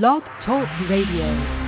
Blog 0.00 0.22
Talk 0.46 0.66
Radio. 0.88 1.61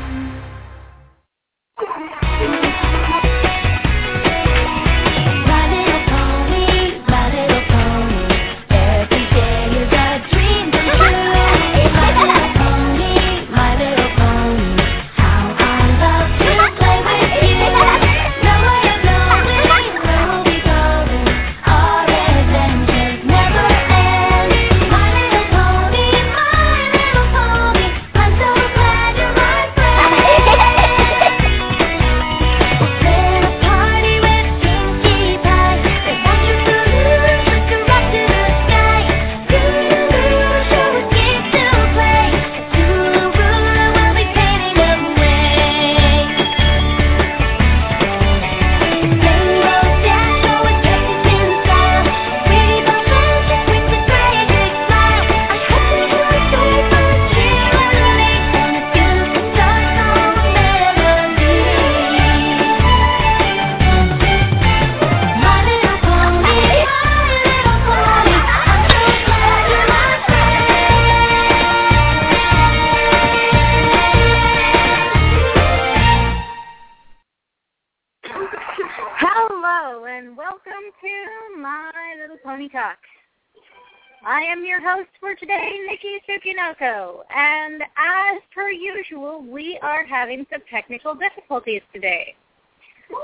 And 86.80 87.82
as 87.82 88.40
per 88.54 88.70
usual, 88.70 89.42
we 89.42 89.78
are 89.82 90.04
having 90.04 90.46
some 90.50 90.62
technical 90.70 91.14
difficulties 91.14 91.82
today. 91.92 92.34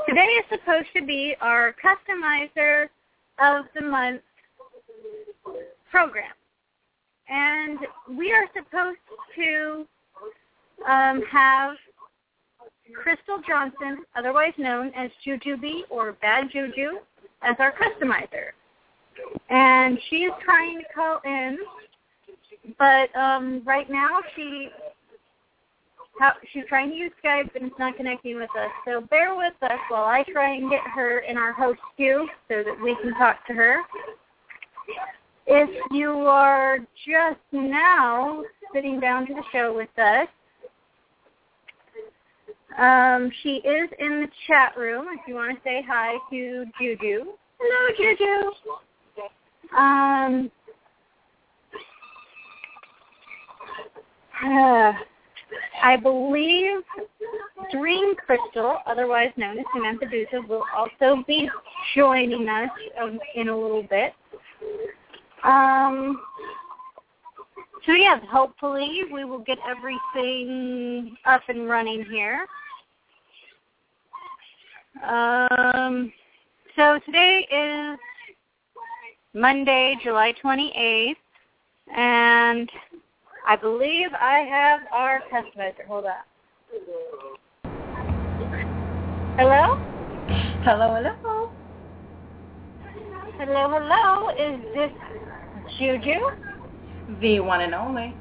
Today 0.08 0.26
is 0.26 0.44
supposed 0.50 0.88
to 0.94 1.04
be 1.04 1.34
our 1.40 1.74
customizer 1.82 2.88
of 3.38 3.64
the 3.74 3.82
month 3.82 4.20
program, 5.90 6.32
and 7.28 7.78
we 8.16 8.32
are 8.32 8.46
supposed 8.54 8.98
to 9.36 9.86
um, 10.88 11.22
have 11.30 11.76
Crystal 12.94 13.40
Johnson, 13.46 14.04
otherwise 14.16 14.52
known 14.58 14.92
as 14.94 15.10
Jujubee 15.26 15.82
or 15.90 16.12
Bad 16.20 16.50
Juju, 16.52 16.98
as 17.42 17.56
our 17.58 17.72
customizer. 17.72 18.50
And 19.48 19.98
she 20.08 20.24
is 20.24 20.32
trying 20.44 20.78
to 20.78 20.84
call 20.94 21.20
in, 21.24 21.58
but 22.78 23.14
um, 23.16 23.62
right 23.64 23.88
now 23.90 24.20
she 24.34 24.70
how, 26.18 26.34
she's 26.52 26.64
trying 26.68 26.90
to 26.90 26.96
use 26.96 27.10
Skype 27.24 27.54
and 27.54 27.64
it's 27.64 27.78
not 27.78 27.96
connecting 27.96 28.36
with 28.36 28.50
us. 28.50 28.70
So 28.84 29.00
bear 29.00 29.34
with 29.34 29.54
us 29.62 29.78
while 29.88 30.04
I 30.04 30.22
try 30.30 30.54
and 30.54 30.70
get 30.70 30.82
her 30.94 31.20
in 31.20 31.38
our 31.38 31.52
host 31.52 31.80
queue 31.96 32.28
so 32.48 32.62
that 32.62 32.76
we 32.82 32.94
can 33.02 33.14
talk 33.14 33.46
to 33.46 33.54
her. 33.54 33.78
If 35.46 35.70
you 35.90 36.10
are 36.10 36.78
just 36.78 37.40
now 37.52 38.42
sitting 38.74 39.00
down 39.00 39.26
to 39.28 39.34
the 39.34 39.42
show 39.50 39.74
with 39.74 39.88
us, 39.98 40.28
um, 42.78 43.32
she 43.42 43.56
is 43.56 43.88
in 43.98 44.20
the 44.20 44.28
chat 44.46 44.76
room 44.76 45.06
if 45.10 45.20
you 45.26 45.34
want 45.34 45.56
to 45.56 45.62
say 45.64 45.82
hi 45.86 46.16
to 46.30 46.66
Juju. 46.80 47.24
Hello, 47.58 47.94
Juju. 47.96 49.76
Um, 49.76 50.50
I 55.82 55.96
believe 55.96 56.82
Dream 57.72 58.14
Crystal, 58.16 58.78
otherwise 58.86 59.30
known 59.36 59.58
as 59.58 59.64
Samantha 59.74 60.06
Dusa, 60.06 60.46
will 60.48 60.64
also 60.76 61.22
be 61.26 61.48
joining 61.94 62.48
us 62.48 62.70
um, 63.00 63.18
in 63.34 63.48
a 63.48 63.56
little 63.56 63.82
bit. 63.82 64.12
Um, 65.44 66.20
so 67.86 67.92
yeah, 67.92 68.20
hopefully 68.30 69.02
we 69.12 69.24
will 69.24 69.40
get 69.40 69.58
everything 69.66 71.16
up 71.26 71.42
and 71.48 71.68
running 71.68 72.04
here. 72.04 72.46
Um, 75.06 76.12
so 76.76 76.98
today 77.06 77.46
is 77.50 77.98
Monday, 79.34 79.96
July 80.02 80.34
28th, 80.42 81.14
and 81.96 82.70
I 83.50 83.56
believe 83.56 84.10
I 84.14 84.46
have 84.48 84.80
our 84.92 85.22
customizer. 85.22 85.84
Hold 85.88 86.04
on. 86.04 86.22
Hello? 89.36 89.74
Hello, 90.62 90.94
hello. 90.94 91.50
Hello, 93.38 93.68
hello. 93.72 94.28
Is 94.38 94.60
this 94.72 94.92
Juju? 95.80 96.30
The 97.20 97.40
one 97.40 97.62
and 97.62 97.74
only. 97.74 98.14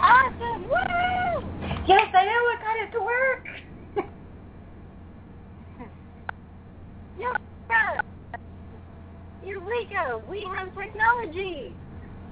Awesome! 0.00 0.62
Woo! 0.64 1.46
Yes, 1.86 2.08
I 2.12 2.24
know. 2.24 2.42
I 2.50 2.56
got 2.64 2.78
it 2.82 2.90
to 2.94 3.00
work. 3.00 3.46
We 9.44 9.88
go. 9.92 10.22
We 10.28 10.46
have 10.56 10.74
technology. 10.74 11.74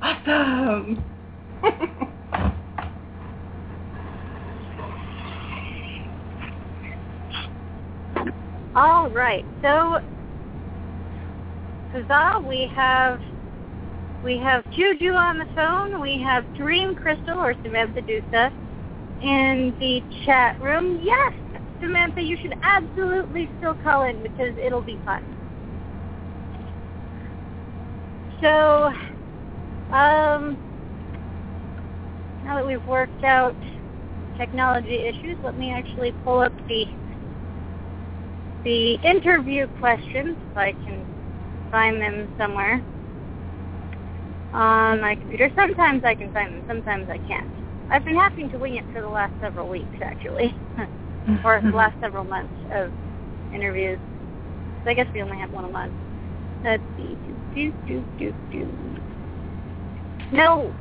Awesome. 0.02 1.04
All 8.74 9.10
right. 9.10 9.44
So, 9.62 10.00
Huzzah, 11.92 12.40
we 12.46 12.70
have 12.74 13.20
we 14.22 14.38
have 14.38 14.64
Juju 14.74 15.12
on 15.12 15.38
the 15.38 15.46
phone. 15.54 16.00
We 16.00 16.20
have 16.20 16.44
Dream 16.56 16.94
Crystal 16.94 17.38
or 17.38 17.54
Samantha 17.62 18.02
Dusa 18.02 18.50
in 19.22 19.74
the 19.78 20.02
chat 20.24 20.60
room. 20.60 21.00
Yes, 21.02 21.32
Samantha, 21.80 22.20
you 22.20 22.36
should 22.40 22.54
absolutely 22.62 23.48
still 23.56 23.74
call 23.74 24.02
in 24.02 24.22
because 24.22 24.54
it'll 24.62 24.82
be 24.82 25.00
fun. 25.04 25.22
So, 28.40 28.92
um, 29.92 30.58
now 32.44 32.56
that 32.56 32.66
we've 32.66 32.86
worked 32.86 33.24
out 33.24 33.56
technology 34.36 35.04
issues, 35.04 35.36
let 35.42 35.56
me 35.58 35.72
actually 35.72 36.12
pull 36.24 36.40
up 36.40 36.52
the 36.68 36.86
the 38.64 38.94
interview 39.04 39.68
questions 39.78 40.36
if 40.50 40.56
I 40.56 40.72
can 40.72 41.04
find 41.70 42.00
them 42.00 42.28
somewhere 42.36 42.82
on 44.52 45.00
my 45.00 45.14
computer. 45.14 45.50
Sometimes 45.54 46.02
I 46.04 46.14
can 46.14 46.32
find 46.32 46.52
them, 46.52 46.62
sometimes 46.66 47.08
I 47.08 47.18
can't. 47.28 47.48
I've 47.90 48.04
been 48.04 48.16
having 48.16 48.50
to 48.50 48.58
wing 48.58 48.76
it 48.76 48.84
for 48.92 49.00
the 49.00 49.08
last 49.08 49.32
several 49.40 49.68
weeks, 49.68 49.96
actually, 50.02 50.52
or 51.44 51.60
the 51.62 51.70
last 51.70 51.94
several 52.00 52.24
months 52.24 52.52
of 52.74 52.90
interviews. 53.54 53.98
So 54.82 54.90
I 54.90 54.94
guess 54.94 55.06
we 55.14 55.22
only 55.22 55.38
have 55.38 55.52
one 55.52 55.64
a 55.64 55.68
month. 55.68 55.94
Let's 56.64 56.82
see. 56.96 57.16
Do, 57.54 57.72
do, 57.86 58.04
do, 58.18 58.34
do, 58.50 58.66
do. 58.66 59.05
No. 60.32 60.74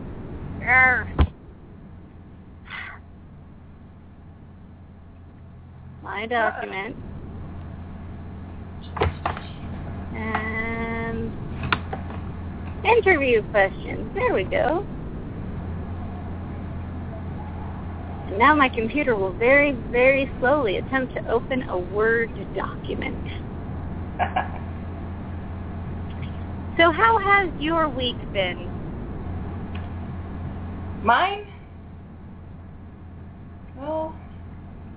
My 6.04 6.26
document. 6.26 6.96
And 10.16 11.32
interview 12.86 13.44
questions. 13.52 14.14
There 14.16 14.34
we 14.34 14.44
go. 14.46 14.86
And 18.28 18.40
now 18.40 18.56
my 18.56 18.70
computer 18.70 19.16
will 19.16 19.34
very, 19.34 19.74
very 19.92 20.32
slowly 20.40 20.78
attempt 20.78 21.14
to 21.16 21.30
open 21.30 21.64
a 21.70 21.78
Word 21.78 22.32
document. 22.56 23.28
So 26.78 26.92
how 26.92 27.18
has 27.20 27.50
your 27.58 27.88
week 27.88 28.18
been? 28.34 28.75
Mine? 31.06 31.46
Well, 33.78 34.14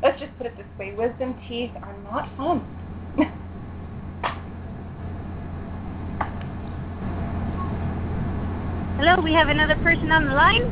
let's 0.02 0.18
just 0.18 0.34
put 0.38 0.46
it 0.46 0.56
this 0.56 0.64
way. 0.78 0.94
Wisdom 0.94 1.34
teeth 1.46 1.72
are 1.82 1.94
not 2.02 2.34
fun. 2.34 2.64
Hello, 8.96 9.20
we 9.22 9.34
have 9.34 9.48
another 9.48 9.74
person 9.82 10.10
on 10.10 10.24
the 10.24 10.32
line. 10.32 10.62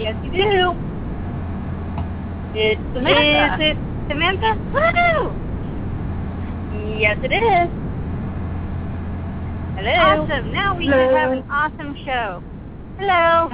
Yes, 0.00 0.14
you 0.24 0.30
do. 0.32 0.72
It's 2.58 2.80
Samantha. 2.94 3.54
Is 3.54 3.60
it? 3.60 3.76
Samantha? 4.08 4.54
Woo! 4.72 5.36
Yes, 6.98 7.18
it 7.22 7.30
is. 7.30 7.68
Hello. 9.76 10.24
Awesome. 10.24 10.50
Now 10.50 10.74
we 10.78 10.86
Hello. 10.86 11.14
have 11.14 11.32
an 11.32 11.44
awesome 11.50 11.94
show. 12.06 12.42
Hello. 13.04 13.48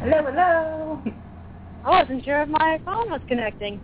hello, 0.00 0.22
hello. 0.22 1.02
I 1.82 1.88
wasn't 1.88 2.22
sure 2.26 2.42
if 2.42 2.48
my 2.50 2.78
phone 2.84 3.10
was 3.10 3.22
connecting. 3.26 3.80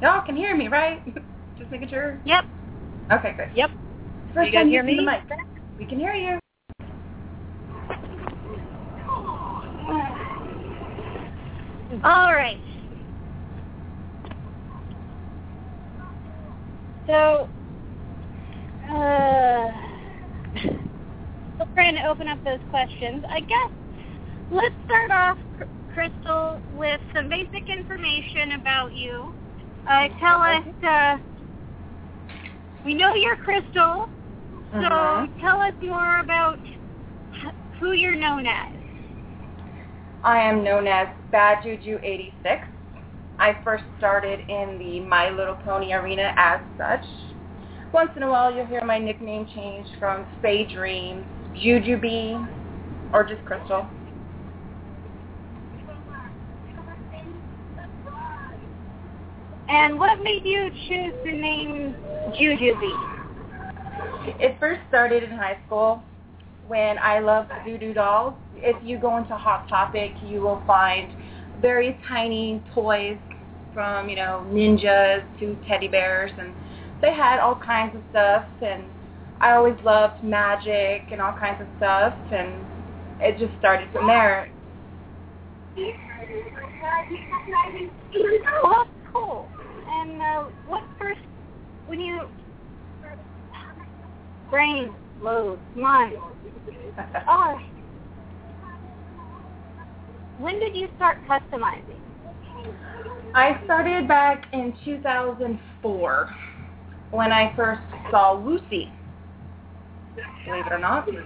Y'all 0.00 0.22
can 0.24 0.34
hear 0.34 0.56
me, 0.56 0.68
right? 0.68 1.04
just 1.58 1.70
making 1.70 1.88
sure. 1.90 2.22
Yep. 2.24 2.44
Okay, 3.12 3.34
good. 3.36 3.48
Yep. 3.54 3.70
First 4.32 4.50
You 4.50 4.58
time 4.58 4.70
me? 4.86 4.96
The 4.96 5.02
mic. 5.02 5.20
We 5.78 5.84
can 5.84 5.98
hear 5.98 6.14
you. 6.14 6.38
All 12.02 12.32
right. 12.32 12.58
So, 17.06 17.50
uh, 18.90 19.68
trying 21.76 21.94
to 21.94 22.06
open 22.08 22.26
up 22.26 22.42
those 22.42 22.58
questions. 22.70 23.22
I 23.28 23.40
guess 23.40 23.70
let's 24.50 24.74
start 24.86 25.10
off, 25.10 25.38
Crystal, 25.92 26.58
with 26.74 27.00
some 27.14 27.28
basic 27.28 27.68
information 27.68 28.52
about 28.52 28.94
you. 28.94 29.34
Uh, 29.86 30.08
tell 30.18 30.40
us, 30.40 30.64
uh, 30.82 31.18
we 32.86 32.94
know 32.94 33.14
you're 33.14 33.36
Crystal, 33.36 34.08
so 34.72 34.78
Mhm. 34.78 35.38
tell 35.38 35.60
us 35.60 35.74
more 35.82 36.20
about 36.20 36.58
who 37.78 37.92
you're 37.92 38.16
known 38.16 38.46
as. 38.46 38.72
I 40.24 40.38
am 40.38 40.64
known 40.64 40.86
as 40.86 41.08
Bad 41.30 41.62
Juju 41.62 42.00
86. 42.02 42.66
I 43.38 43.52
first 43.62 43.84
started 43.98 44.40
in 44.48 44.78
the 44.78 45.00
My 45.00 45.28
Little 45.28 45.56
Pony 45.56 45.92
arena 45.92 46.32
as 46.38 46.60
such. 46.78 47.04
Once 47.92 48.10
in 48.16 48.22
a 48.22 48.30
while, 48.30 48.50
you'll 48.50 48.64
hear 48.66 48.82
my 48.82 48.98
nickname 48.98 49.46
change 49.46 49.86
from 49.98 50.26
Faye 50.40 50.64
Dreams, 50.64 51.26
Juju 51.62 51.98
Bee, 51.98 52.36
or 53.12 53.24
just 53.24 53.44
Crystal. 53.44 53.86
And 59.68 59.98
what 59.98 60.22
made 60.22 60.42
you 60.44 60.70
choose 60.88 61.14
the 61.24 61.32
name 61.32 61.94
Jujubee? 62.38 63.16
It 64.40 64.56
first 64.60 64.80
started 64.88 65.22
in 65.22 65.30
high 65.30 65.58
school 65.66 66.02
when 66.68 66.98
I 66.98 67.18
loved 67.20 67.50
voodoo 67.64 67.92
dolls. 67.92 68.34
If 68.56 68.76
you 68.84 68.98
go 68.98 69.16
into 69.16 69.36
Hot 69.36 69.68
Topic, 69.68 70.12
you 70.24 70.40
will 70.40 70.62
find 70.66 71.12
very 71.60 71.98
tiny 72.06 72.62
toys 72.74 73.18
from, 73.72 74.08
you 74.08 74.16
know, 74.16 74.44
ninjas 74.48 75.24
to 75.40 75.56
teddy 75.66 75.88
bears 75.88 76.32
and 76.38 76.54
they 77.00 77.12
had 77.12 77.40
all 77.40 77.56
kinds 77.56 77.94
of 77.94 78.02
stuff 78.10 78.44
and 78.62 78.84
I 79.40 79.52
always 79.52 79.76
loved 79.84 80.22
magic 80.22 81.02
and 81.12 81.20
all 81.20 81.32
kinds 81.32 81.60
of 81.60 81.66
stuff 81.76 82.14
and 82.32 82.64
it 83.20 83.38
just 83.38 83.52
started 83.58 83.90
from 83.92 84.06
there. 84.06 84.48
Oh, 88.62 88.72
that's 88.72 88.90
cool. 89.12 89.48
And 89.88 90.22
uh, 90.22 90.44
what 90.66 90.82
first, 90.98 91.20
when 91.86 92.00
you, 92.00 92.28
brain 94.50 94.94
load, 95.22 95.58
mind, 95.74 96.16
oh, 97.28 97.58
when 100.38 100.58
did 100.60 100.74
you 100.74 100.88
start 100.96 101.18
customizing? 101.28 102.00
I 103.34 103.60
started 103.64 104.08
back 104.08 104.46
in 104.52 104.74
2004 104.84 106.30
when 107.10 107.32
I 107.32 107.52
first 107.54 107.82
saw 108.10 108.32
Lucy. 108.32 108.90
Believe 110.44 110.66
it 110.66 110.72
or 110.72 110.78
not. 110.78 111.08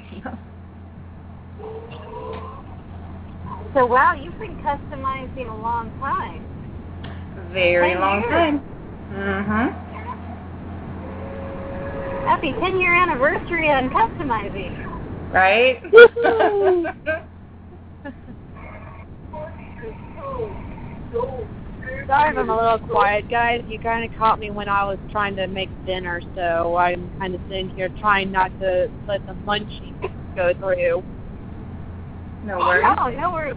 So 3.73 3.87
wow, 3.87 4.15
you've 4.15 4.37
been 4.41 4.57
customizing 4.57 5.49
a 5.49 5.55
long 5.63 5.93
time. 6.01 6.45
Very 7.53 7.93
Ten 7.93 8.01
long 8.01 8.21
years. 8.21 8.33
time. 8.33 8.61
Mhm. 9.13 9.75
Happy 12.25 12.53
10 12.61 12.81
year 12.81 12.95
anniversary 12.95 13.71
on 13.71 13.91
customizing. 13.91 14.75
Right? 15.33 15.81
Sorry 22.11 22.33
if 22.33 22.39
I'm 22.39 22.51
a 22.51 22.57
little 22.57 22.81
quiet, 22.89 23.31
guys. 23.31 23.63
You 23.69 23.79
kind 23.79 24.05
of 24.05 24.19
caught 24.19 24.41
me 24.41 24.51
when 24.51 24.69
I 24.69 24.83
was 24.83 24.99
trying 25.13 25.37
to 25.37 25.47
make 25.47 25.69
dinner, 25.87 26.21
so 26.35 26.75
I'm 26.75 27.09
kind 27.21 27.37
of 27.37 27.41
sitting 27.49 27.71
here 27.71 27.89
trying 28.01 28.33
not 28.33 28.51
to 28.59 28.91
let 29.07 29.25
the 29.29 29.35
munchies 29.47 29.95
go 30.35 30.53
through. 30.59 31.05
no 32.45 32.59
worries. 32.59 32.85
Oh, 32.99 33.11
no 33.11 33.31
worries. 33.31 33.55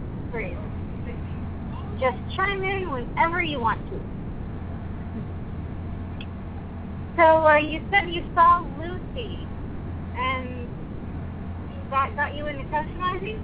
Just 2.00 2.17
chime 2.35 2.61
in 2.61 2.91
whenever 2.91 3.41
you 3.41 3.59
want 3.59 3.79
to. 3.89 4.00
So 7.17 7.47
uh, 7.47 7.57
you 7.57 7.81
said 7.89 8.13
you 8.13 8.21
saw 8.35 8.63
Lucy, 8.77 9.47
and 10.15 10.69
that 11.89 12.15
got 12.15 12.35
you 12.35 12.45
into 12.45 12.65
customizing? 12.65 13.39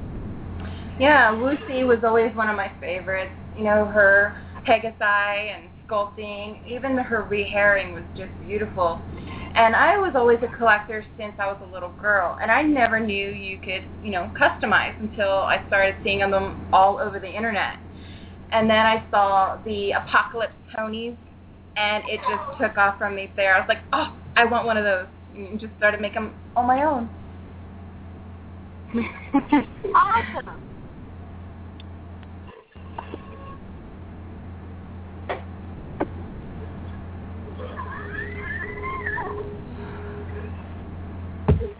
Yeah, 0.99 1.31
Lucy 1.31 1.83
was 1.83 1.97
always 2.03 2.35
one 2.35 2.47
of 2.47 2.55
my 2.55 2.71
favorites. 2.79 3.31
You 3.57 3.63
know, 3.63 3.85
her 3.85 4.37
Pegasi 4.65 5.01
and 5.01 5.69
sculpting, 5.87 6.59
even 6.67 6.97
her 6.97 7.27
rehairing 7.29 7.93
was 7.93 8.03
just 8.17 8.31
beautiful. 8.45 8.99
And 9.55 9.75
I 9.75 9.97
was 9.97 10.13
always 10.15 10.37
a 10.43 10.57
collector 10.57 11.05
since 11.17 11.33
I 11.39 11.47
was 11.47 11.57
a 11.67 11.73
little 11.73 11.91
girl, 12.01 12.37
and 12.41 12.51
I 12.51 12.61
never 12.61 12.99
knew 12.99 13.29
you 13.29 13.57
could, 13.57 13.83
you 14.03 14.11
know, 14.11 14.31
customize 14.39 14.97
until 14.99 15.29
I 15.29 15.61
started 15.67 15.95
seeing 16.03 16.19
them 16.19 16.69
all 16.71 16.99
over 16.99 17.19
the 17.19 17.29
internet. 17.29 17.73
And 18.51 18.69
then 18.69 18.85
I 18.85 19.03
saw 19.11 19.57
the 19.65 19.91
Apocalypse 19.91 20.53
ponies, 20.75 21.15
and 21.75 22.03
it 22.07 22.19
just 22.29 22.61
took 22.61 22.77
off 22.77 22.97
from 22.97 23.15
me 23.15 23.29
there. 23.35 23.55
I 23.55 23.59
was 23.59 23.67
like, 23.67 23.81
oh, 23.93 24.15
I 24.35 24.45
want 24.45 24.65
one 24.65 24.77
of 24.77 24.83
those, 24.83 25.07
and 25.35 25.59
just 25.59 25.73
started 25.77 25.99
making 25.99 26.23
them 26.23 26.33
on 26.55 26.67
my 26.67 26.83
own. 26.83 27.09
awesome. 29.95 30.68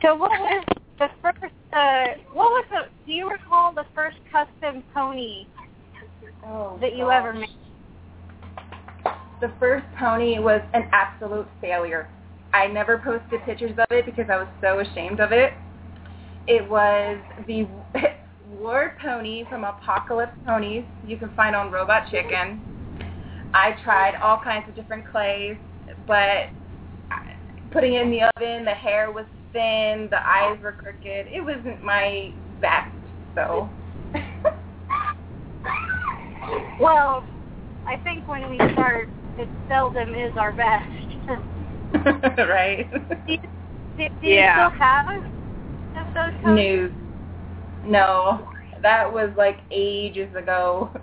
So 0.02 0.16
what 0.16 0.32
was 0.32 0.66
the 0.98 1.08
first, 1.22 1.54
uh, 1.74 2.06
what 2.34 2.50
was 2.52 2.66
the, 2.70 2.88
do 3.06 3.12
you 3.12 3.30
recall 3.30 3.74
the 3.74 3.86
first 3.94 4.18
custom 4.32 4.84
pony 4.94 5.46
Oh, 6.46 6.78
that 6.80 6.96
you 6.96 7.06
gosh. 7.06 7.16
ever 7.16 7.34
made? 7.34 7.50
The 9.42 9.52
first 9.60 9.86
pony 9.98 10.40
was 10.40 10.62
an 10.74 10.90
absolute 10.92 11.48
failure. 11.60 12.10
I 12.54 12.68
never 12.68 12.98
posted 12.98 13.44
pictures 13.46 13.72
of 13.78 13.86
it 13.92 14.06
because 14.06 14.26
I 14.32 14.38
was 14.38 14.48
so 14.62 14.80
ashamed 14.80 15.20
of 15.20 15.32
it. 15.32 15.54
It 16.48 16.68
was 16.70 17.18
the 17.46 17.68
war 18.50 18.96
pony 19.02 19.44
from 19.50 19.64
Apocalypse 19.64 20.36
Ponies 20.46 20.84
you 21.06 21.18
can 21.18 21.34
find 21.36 21.56
on 21.56 21.72
Robot 21.72 22.10
Chicken. 22.10 22.62
I 23.54 23.76
tried 23.84 24.16
all 24.16 24.40
kinds 24.42 24.68
of 24.70 24.76
different 24.76 25.10
clays, 25.12 25.58
but 26.08 26.48
putting 27.72 27.94
it 27.94 28.02
in 28.02 28.12
the 28.12 28.24
oven, 28.36 28.66
the 28.66 28.72
hair 28.72 29.12
was 29.12 29.26
thin, 29.54 30.08
the 30.12 30.20
eyes 30.28 30.58
were 30.62 30.72
crooked. 30.72 31.28
It 31.34 31.44
wasn't 31.44 31.84
my 31.84 32.32
best, 32.62 32.96
so. 33.36 33.70
Well, 36.80 37.26
I 37.86 37.98
think 37.98 38.28
when 38.28 38.50
we 38.50 38.58
start, 38.74 39.10
it 39.38 39.50
seldom 39.68 40.16
is 40.16 40.32
our 40.38 40.54
best. 40.54 40.86
right? 42.38 42.90
do 43.28 43.34
you, 43.34 43.38
do, 43.98 44.08
do 44.22 44.28
Yeah. 44.28 44.70
you 44.70 44.70
still 44.70 44.80
have 44.80 45.06
of 46.08 46.14
those 46.14 46.42
ponies? 46.42 46.92
No. 47.84 47.90
No. 47.92 48.50
That 48.82 49.12
was 49.12 49.30
like 49.38 49.58
ages 49.72 50.34
ago. 50.36 50.92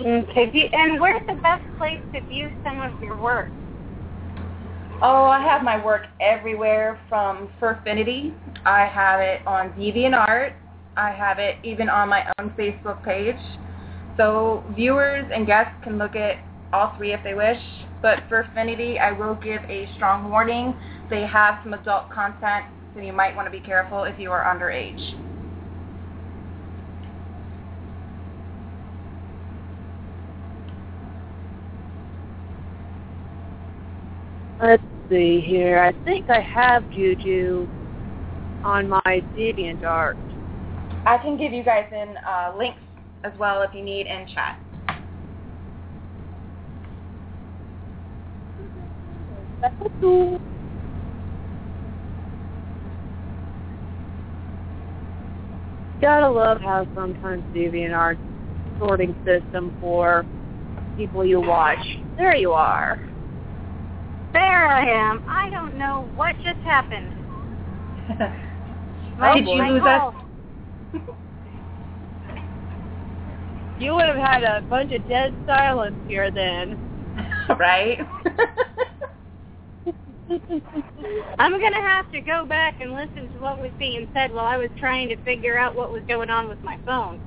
Okay. 0.00 0.70
And 0.72 1.00
where's 1.00 1.20
the 1.26 1.34
best 1.42 1.62
place 1.78 2.00
to 2.14 2.20
view 2.28 2.48
some 2.64 2.80
of 2.80 2.92
your 3.02 3.20
work? 3.20 3.50
Oh, 5.02 5.24
I 5.24 5.40
have 5.40 5.62
my 5.62 5.82
work 5.82 6.06
everywhere 6.20 6.98
from 7.08 7.50
Fur 7.58 7.72
Affinity. 7.72 8.34
I 8.64 8.86
have 8.86 9.20
it 9.20 9.46
on 9.46 9.70
DeviantArt. 9.70 10.52
I 10.96 11.10
have 11.10 11.38
it 11.38 11.56
even 11.64 11.88
on 11.88 12.08
my 12.08 12.24
own 12.38 12.50
Facebook 12.50 13.02
page. 13.04 13.40
So 14.16 14.62
viewers 14.76 15.30
and 15.34 15.46
guests 15.46 15.72
can 15.82 15.96
look 15.96 16.16
at 16.16 16.36
all 16.72 16.94
three 16.96 17.12
if 17.12 17.20
they 17.24 17.34
wish. 17.34 17.58
But 18.02 18.24
Fur 18.28 18.40
Affinity, 18.40 18.98
I 18.98 19.12
will 19.12 19.34
give 19.34 19.62
a 19.68 19.88
strong 19.96 20.30
warning. 20.30 20.74
They 21.08 21.26
have 21.26 21.60
some 21.62 21.74
adult 21.74 22.10
content, 22.10 22.66
so 22.94 23.00
you 23.00 23.12
might 23.12 23.34
want 23.34 23.46
to 23.46 23.50
be 23.50 23.60
careful 23.60 24.04
if 24.04 24.18
you 24.18 24.30
are 24.30 24.44
underage. 24.44 25.29
Let's 34.62 34.82
see 35.08 35.40
here. 35.40 35.78
I 35.78 35.92
think 36.04 36.28
I 36.28 36.40
have 36.40 36.88
Juju 36.90 37.66
on 38.62 38.90
my 38.90 39.22
DeviantArt. 39.34 40.16
I 41.06 41.16
can 41.16 41.38
give 41.38 41.52
you 41.52 41.64
guys 41.64 41.86
in 41.90 42.14
uh, 42.18 42.52
links 42.58 42.78
as 43.24 43.32
well 43.38 43.62
if 43.62 43.74
you 43.74 43.82
need 43.82 44.06
in 44.06 44.26
chat. 44.34 44.58
Gotta 56.02 56.28
love 56.28 56.60
how 56.60 56.86
sometimes 56.94 57.42
DeviantArt 57.54 58.18
sorting 58.78 59.14
system 59.24 59.74
for 59.80 60.26
people 60.98 61.24
you 61.24 61.40
watch. 61.40 61.78
There 62.18 62.36
you 62.36 62.52
are. 62.52 63.09
There 64.32 64.68
I 64.68 64.84
am. 64.86 65.24
I 65.28 65.50
don't 65.50 65.76
know 65.76 66.08
what 66.14 66.36
just 66.42 66.60
happened. 66.60 67.12
Did 69.34 69.46
you 69.46 69.54
lose 69.54 69.82
us? 69.82 70.14
You 73.78 73.94
would 73.94 74.04
have 74.04 74.16
had 74.16 74.44
a 74.44 74.60
bunch 74.60 74.92
of 74.92 75.08
dead 75.08 75.34
silence 75.46 75.96
here 76.06 76.30
then. 76.30 76.78
right? 77.58 77.98
I'm 81.38 81.58
going 81.58 81.72
to 81.72 81.80
have 81.80 82.12
to 82.12 82.20
go 82.20 82.44
back 82.44 82.78
and 82.82 82.92
listen 82.92 83.32
to 83.32 83.38
what 83.40 83.58
was 83.58 83.70
being 83.78 84.06
said 84.12 84.32
while 84.34 84.44
I 84.44 84.58
was 84.58 84.68
trying 84.78 85.08
to 85.08 85.16
figure 85.24 85.58
out 85.58 85.74
what 85.74 85.90
was 85.90 86.02
going 86.06 86.28
on 86.28 86.46
with 86.46 86.62
my 86.62 86.78
phone. 86.84 87.20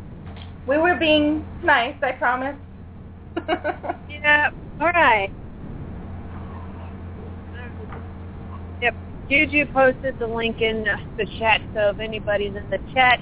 we 0.67 0.77
were 0.77 0.95
being 0.95 1.43
nice, 1.63 1.95
I 2.03 2.12
promise. 2.12 2.55
Yeah. 4.10 4.51
All 4.79 4.91
right. 4.91 5.31
Yep. 8.81 8.95
Juju 9.33 9.65
posted 9.73 10.19
the 10.19 10.27
link 10.27 10.61
in 10.61 10.85
the 11.17 11.25
chat, 11.39 11.61
so 11.73 11.89
if 11.89 11.99
anybody's 11.99 12.55
in 12.55 12.69
the 12.69 12.77
chat, 12.93 13.19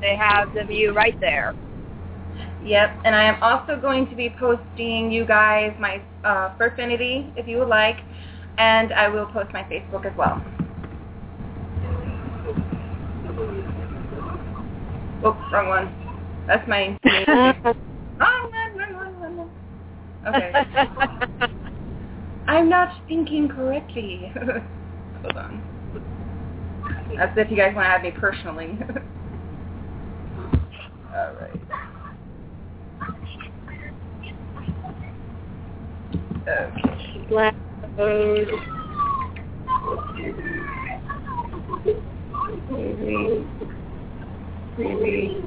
they 0.00 0.16
have 0.16 0.48
the 0.54 0.64
view 0.64 0.94
right 0.94 1.20
there. 1.20 1.54
Yep, 2.64 3.00
and 3.04 3.14
I 3.14 3.24
am 3.24 3.36
also 3.42 3.78
going 3.78 4.08
to 4.08 4.16
be 4.16 4.34
posting 4.38 5.12
you 5.12 5.26
guys 5.26 5.74
my 5.78 6.00
uh, 6.24 6.56
Fur 6.56 6.68
Affinity 6.68 7.30
if 7.36 7.46
you 7.46 7.58
would 7.58 7.68
like, 7.68 7.98
and 8.56 8.94
I 8.94 9.08
will 9.08 9.26
post 9.26 9.52
my 9.52 9.64
Facebook 9.64 10.06
as 10.06 10.16
well. 10.16 10.42
Oops, 15.26 15.38
wrong 15.52 15.68
one. 15.68 15.94
That's 16.46 16.66
my 16.66 16.98
wrong 17.04 17.54
one, 17.60 17.74
wrong 18.18 18.94
one, 18.94 19.20
wrong 19.20 19.36
one. 19.36 19.50
Okay, 20.34 20.52
I'm 22.50 22.68
not 22.68 22.88
thinking 23.06 23.48
correctly. 23.48 24.32
Hold 24.34 25.36
on. 25.36 25.62
That's 27.16 27.32
if 27.36 27.48
you 27.48 27.56
guys 27.56 27.76
want 27.76 27.86
to 27.86 27.90
add 27.90 28.02
me 28.02 28.10
personally. 28.10 28.76
All 31.14 31.32
right. 31.40 31.60
Okay. 36.42 37.26
Black 37.28 37.54
Road. 37.96 38.48
Maybe. 42.68 43.46
Maybe. 44.76 45.40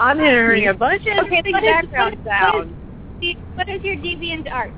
I'm 0.00 0.18
hearing 0.18 0.66
a 0.66 0.74
bunch 0.74 1.02
of 1.02 1.26
Okay, 1.26 1.36
interesting 1.36 1.52
background 1.52 2.16
sounds. 2.26 2.83
What 3.20 3.68
is 3.68 3.82
your 3.82 3.96
deviant 3.96 4.50
art? 4.52 4.72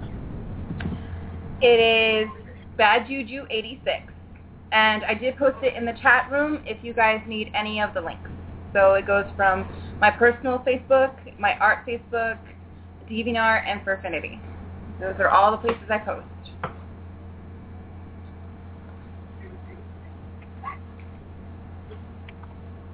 It 1.60 2.26
is 2.26 2.28
Bad 2.76 3.06
Juju 3.08 3.44
86. 3.50 4.12
And 4.72 5.04
I 5.04 5.14
did 5.14 5.36
post 5.38 5.56
it 5.62 5.74
in 5.74 5.86
the 5.86 5.94
chat 6.02 6.30
room 6.30 6.60
if 6.66 6.82
you 6.84 6.92
guys 6.92 7.20
need 7.26 7.50
any 7.54 7.80
of 7.80 7.94
the 7.94 8.00
links. 8.00 8.30
So 8.72 8.94
it 8.94 9.06
goes 9.06 9.24
from 9.36 9.66
my 10.00 10.10
personal 10.10 10.58
Facebook, 10.58 11.12
my 11.38 11.54
art 11.60 11.78
Facebook, 11.88 12.38
DeviantArt, 13.10 13.62
and 13.66 13.82
Fur 13.82 13.94
Affinity. 13.94 14.40
Those 15.00 15.14
are 15.18 15.28
all 15.28 15.50
the 15.50 15.56
places 15.56 15.84
I 15.88 15.98
post. 15.98 16.26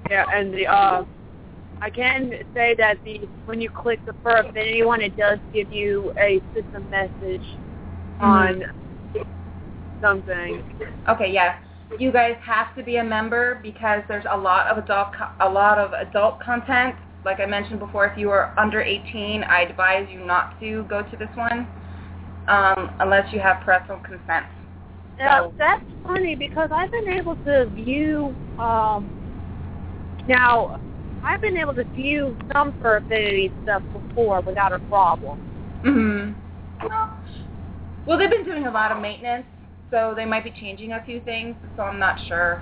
Yeah, 0.09 0.25
and 0.31 0.53
the 0.53 0.67
uh, 0.67 1.05
I 1.81 1.89
can 1.89 2.31
say 2.53 2.75
that 2.77 2.97
the 3.03 3.21
when 3.45 3.59
you 3.59 3.69
click 3.69 3.99
the 4.05 4.13
Fur 4.23 4.37
Affinity 4.37 4.83
one, 4.83 5.01
it 5.01 5.17
does 5.17 5.39
give 5.53 5.71
you 5.71 6.13
a 6.19 6.41
system 6.53 6.89
message 6.89 7.43
on 8.19 8.63
something. 10.01 10.61
Okay, 11.09 11.31
yeah. 11.31 11.55
You 11.99 12.11
guys 12.11 12.35
have 12.43 12.73
to 12.75 12.83
be 12.83 12.97
a 12.97 13.03
member 13.03 13.59
because 13.61 14.01
there's 14.07 14.25
a 14.29 14.37
lot 14.37 14.67
of 14.67 14.83
adult 14.83 15.09
a 15.39 15.49
lot 15.49 15.77
of 15.77 15.91
adult 15.93 16.39
content. 16.39 16.95
Like 17.25 17.39
I 17.39 17.45
mentioned 17.45 17.79
before, 17.79 18.05
if 18.05 18.17
you 18.17 18.29
are 18.31 18.53
under 18.57 18.81
18, 18.81 19.43
I 19.43 19.61
advise 19.61 20.07
you 20.11 20.25
not 20.25 20.59
to 20.59 20.83
go 20.89 21.03
to 21.03 21.17
this 21.17 21.29
one 21.35 21.67
um, 22.47 22.91
unless 22.99 23.31
you 23.31 23.39
have 23.39 23.61
parental 23.63 23.97
consent. 23.97 24.45
Now, 25.17 25.45
So- 25.45 25.53
that's 25.57 25.83
funny 26.03 26.35
because 26.35 26.69
I've 26.71 26.91
been 26.91 27.09
able 27.13 27.35
to 27.37 27.65
view. 27.67 28.35
Um, 28.59 29.09
now, 30.27 30.79
I've 31.23 31.41
been 31.41 31.57
able 31.57 31.73
to 31.75 31.85
view 31.95 32.35
some 32.51 32.73
Fur 32.81 32.97
Affinity 32.97 33.51
stuff 33.63 33.81
before 33.93 34.41
without 34.41 34.73
a 34.73 34.79
problem. 34.79 35.39
hmm 35.83 36.31
Well, 38.05 38.17
they've 38.17 38.29
been 38.29 38.43
doing 38.43 38.67
a 38.67 38.71
lot 38.71 38.91
of 38.91 39.01
maintenance, 39.01 39.45
so 39.89 40.13
they 40.15 40.25
might 40.25 40.43
be 40.43 40.51
changing 40.59 40.91
a 40.91 41.01
few 41.05 41.21
things. 41.21 41.55
So 41.77 41.83
I'm 41.83 41.99
not 41.99 42.17
sure. 42.27 42.61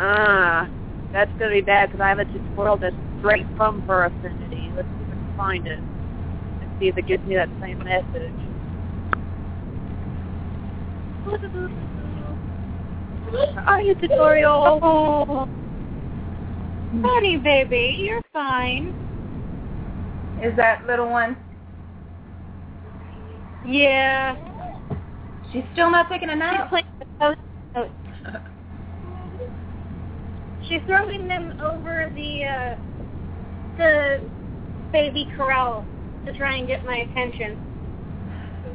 Ah, 0.00 0.68
that's 1.12 1.30
gonna 1.38 1.52
be 1.52 1.60
bad 1.60 1.90
because 1.90 2.02
I 2.02 2.08
have 2.08 2.18
a 2.18 2.24
tutorial 2.24 2.76
that's 2.76 2.96
straight 3.18 3.46
from 3.56 3.82
Fur 3.86 4.06
Affinity. 4.06 4.72
Let's 4.74 4.88
see 4.88 5.04
if 5.04 5.08
I 5.08 5.14
can 5.14 5.34
find 5.36 5.66
it 5.66 5.78
and 5.78 6.70
see 6.80 6.88
if 6.88 6.98
it 6.98 7.06
gives 7.06 7.24
me 7.26 7.36
that 7.36 7.48
same 7.60 7.78
message. 7.78 8.32
Are 13.66 13.80
you 13.80 13.94
tutorial? 13.94 15.48
Honey, 16.92 17.36
baby, 17.36 17.96
you're 18.00 18.22
fine. 18.32 18.92
Is 20.42 20.56
that 20.56 20.84
little 20.86 21.08
one? 21.08 21.36
Yeah. 23.64 24.34
She's 25.52 25.62
still 25.72 25.90
not 25.90 26.08
taking 26.10 26.30
a 26.30 26.36
nap. 26.36 26.68
playing 26.68 26.84
the 26.98 27.06
post 27.20 27.38
notes. 27.76 27.92
She's 30.68 30.80
throwing 30.86 31.28
them 31.28 31.52
over 31.64 32.10
the 32.14 32.44
uh, 32.44 32.74
the 33.76 34.18
baby 34.92 35.28
corral 35.36 35.84
to 36.26 36.32
try 36.32 36.56
and 36.56 36.66
get 36.66 36.84
my 36.84 37.04
attention. 37.10 37.56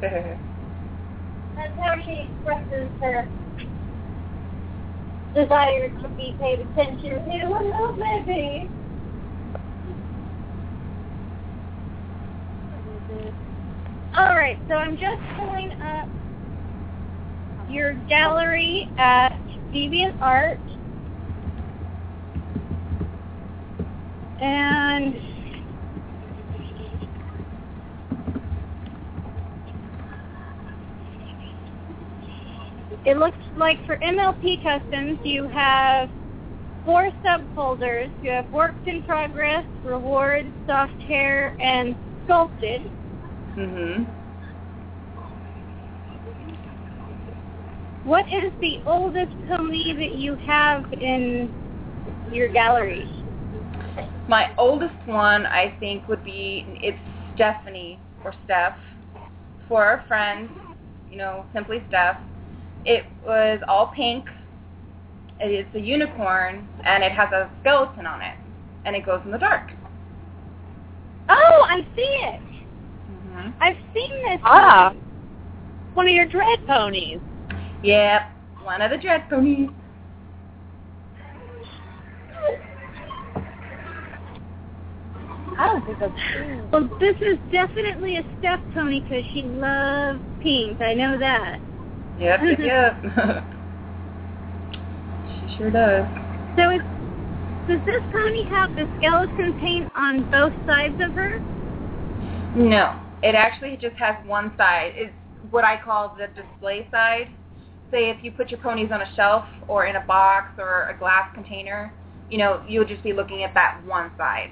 That's 0.00 1.72
how 1.78 1.94
she 2.04 2.28
expresses 2.30 2.90
her 3.00 3.28
desire 5.36 5.90
to 5.90 6.08
be 6.16 6.34
paid 6.40 6.60
attention 6.60 7.10
to. 7.10 7.20
Hello, 7.20 7.92
baby. 7.92 8.70
All 14.16 14.34
right, 14.34 14.58
so 14.66 14.74
I'm 14.76 14.96
just 14.96 15.20
pulling 15.36 15.72
up 15.82 16.08
your 17.68 17.92
gallery 18.08 18.90
at 18.96 19.38
DeviantArt, 19.72 20.58
and 24.40 25.35
it 33.06 33.16
looks 33.18 33.38
like 33.56 33.78
for 33.86 33.96
MLP 33.98 34.62
Customs, 34.62 35.18
you 35.22 35.48
have 35.48 36.10
four 36.84 37.10
subfolders. 37.24 38.10
You 38.20 38.30
have 38.30 38.50
Works 38.50 38.80
in 38.84 39.02
Progress, 39.02 39.64
Rewards, 39.84 40.48
Soft 40.66 41.00
Hair, 41.06 41.56
and 41.60 41.96
Sculpted. 42.24 42.90
hmm 43.54 44.02
What 48.02 48.24
is 48.32 48.52
the 48.60 48.78
oldest 48.86 49.34
pony 49.48 49.92
that 49.92 50.16
you 50.16 50.36
have 50.44 50.84
in 51.00 51.54
your 52.32 52.48
gallery? 52.48 53.08
My 54.28 54.50
oldest 54.58 54.94
one, 55.06 55.46
I 55.46 55.74
think, 55.78 56.08
would 56.08 56.24
be 56.24 56.64
it's 56.82 56.98
Stephanie 57.34 58.00
or 58.24 58.34
Steph. 58.44 58.74
For 59.68 59.84
our 59.84 60.04
friends, 60.06 60.50
you 61.10 61.18
know, 61.18 61.44
simply 61.52 61.82
Steph. 61.88 62.16
It 62.86 63.04
was 63.26 63.60
all 63.66 63.88
pink. 63.88 64.26
It's 65.40 65.74
a 65.74 65.80
unicorn, 65.80 66.68
and 66.84 67.02
it 67.02 67.10
has 67.10 67.30
a 67.32 67.50
skeleton 67.60 68.06
on 68.06 68.22
it, 68.22 68.36
and 68.84 68.94
it 68.94 69.04
goes 69.04 69.20
in 69.24 69.32
the 69.32 69.38
dark. 69.38 69.70
Oh, 71.28 71.66
I 71.68 71.80
see 71.96 72.02
it. 72.02 72.40
hmm 73.10 73.50
I've 73.60 73.76
seen 73.92 74.10
this. 74.28 74.40
Ah. 74.44 74.92
one. 74.94 75.02
One 75.94 76.06
of 76.06 76.14
your 76.14 76.26
dread 76.26 76.64
ponies. 76.66 77.18
Yep, 77.82 78.22
one 78.62 78.80
of 78.80 78.92
the 78.92 78.98
dread 78.98 79.28
ponies. 79.28 79.70
I 85.58 85.66
don't 85.66 85.84
think 85.86 85.98
that's 85.98 86.70
Well, 86.70 86.88
this 87.00 87.16
is 87.16 87.38
definitely 87.50 88.16
a 88.16 88.22
Steph 88.38 88.60
pony 88.74 89.00
because 89.00 89.24
she 89.32 89.42
loves 89.42 90.20
pink. 90.40 90.80
I 90.80 90.94
know 90.94 91.18
that. 91.18 91.58
Yep, 92.18 92.40
yep, 92.58 92.58
yep. 92.58 93.44
she 95.28 95.56
sure 95.58 95.70
does. 95.70 96.04
So 96.56 96.70
is, 96.70 96.80
does 97.68 97.80
this 97.84 98.00
pony 98.12 98.44
have 98.44 98.74
the 98.74 98.88
skeleton 98.98 99.58
paint 99.60 99.90
on 99.94 100.30
both 100.30 100.52
sides 100.66 100.94
of 101.00 101.12
her? 101.12 101.38
No, 102.56 102.98
it 103.22 103.34
actually 103.34 103.76
just 103.76 103.96
has 103.96 104.16
one 104.24 104.52
side. 104.56 104.92
It's 104.94 105.12
what 105.50 105.64
I 105.64 105.78
call 105.82 106.16
the 106.16 106.28
display 106.28 106.88
side. 106.90 107.28
Say 107.90 108.08
if 108.10 108.24
you 108.24 108.32
put 108.32 108.50
your 108.50 108.60
ponies 108.60 108.90
on 108.92 109.02
a 109.02 109.14
shelf 109.14 109.44
or 109.68 109.86
in 109.86 109.96
a 109.96 110.06
box 110.06 110.52
or 110.58 110.88
a 110.88 110.98
glass 110.98 111.28
container, 111.34 111.92
you 112.30 112.38
know, 112.38 112.62
you'll 112.66 112.86
just 112.86 113.02
be 113.02 113.12
looking 113.12 113.44
at 113.44 113.52
that 113.54 113.80
one 113.84 114.10
side. 114.16 114.50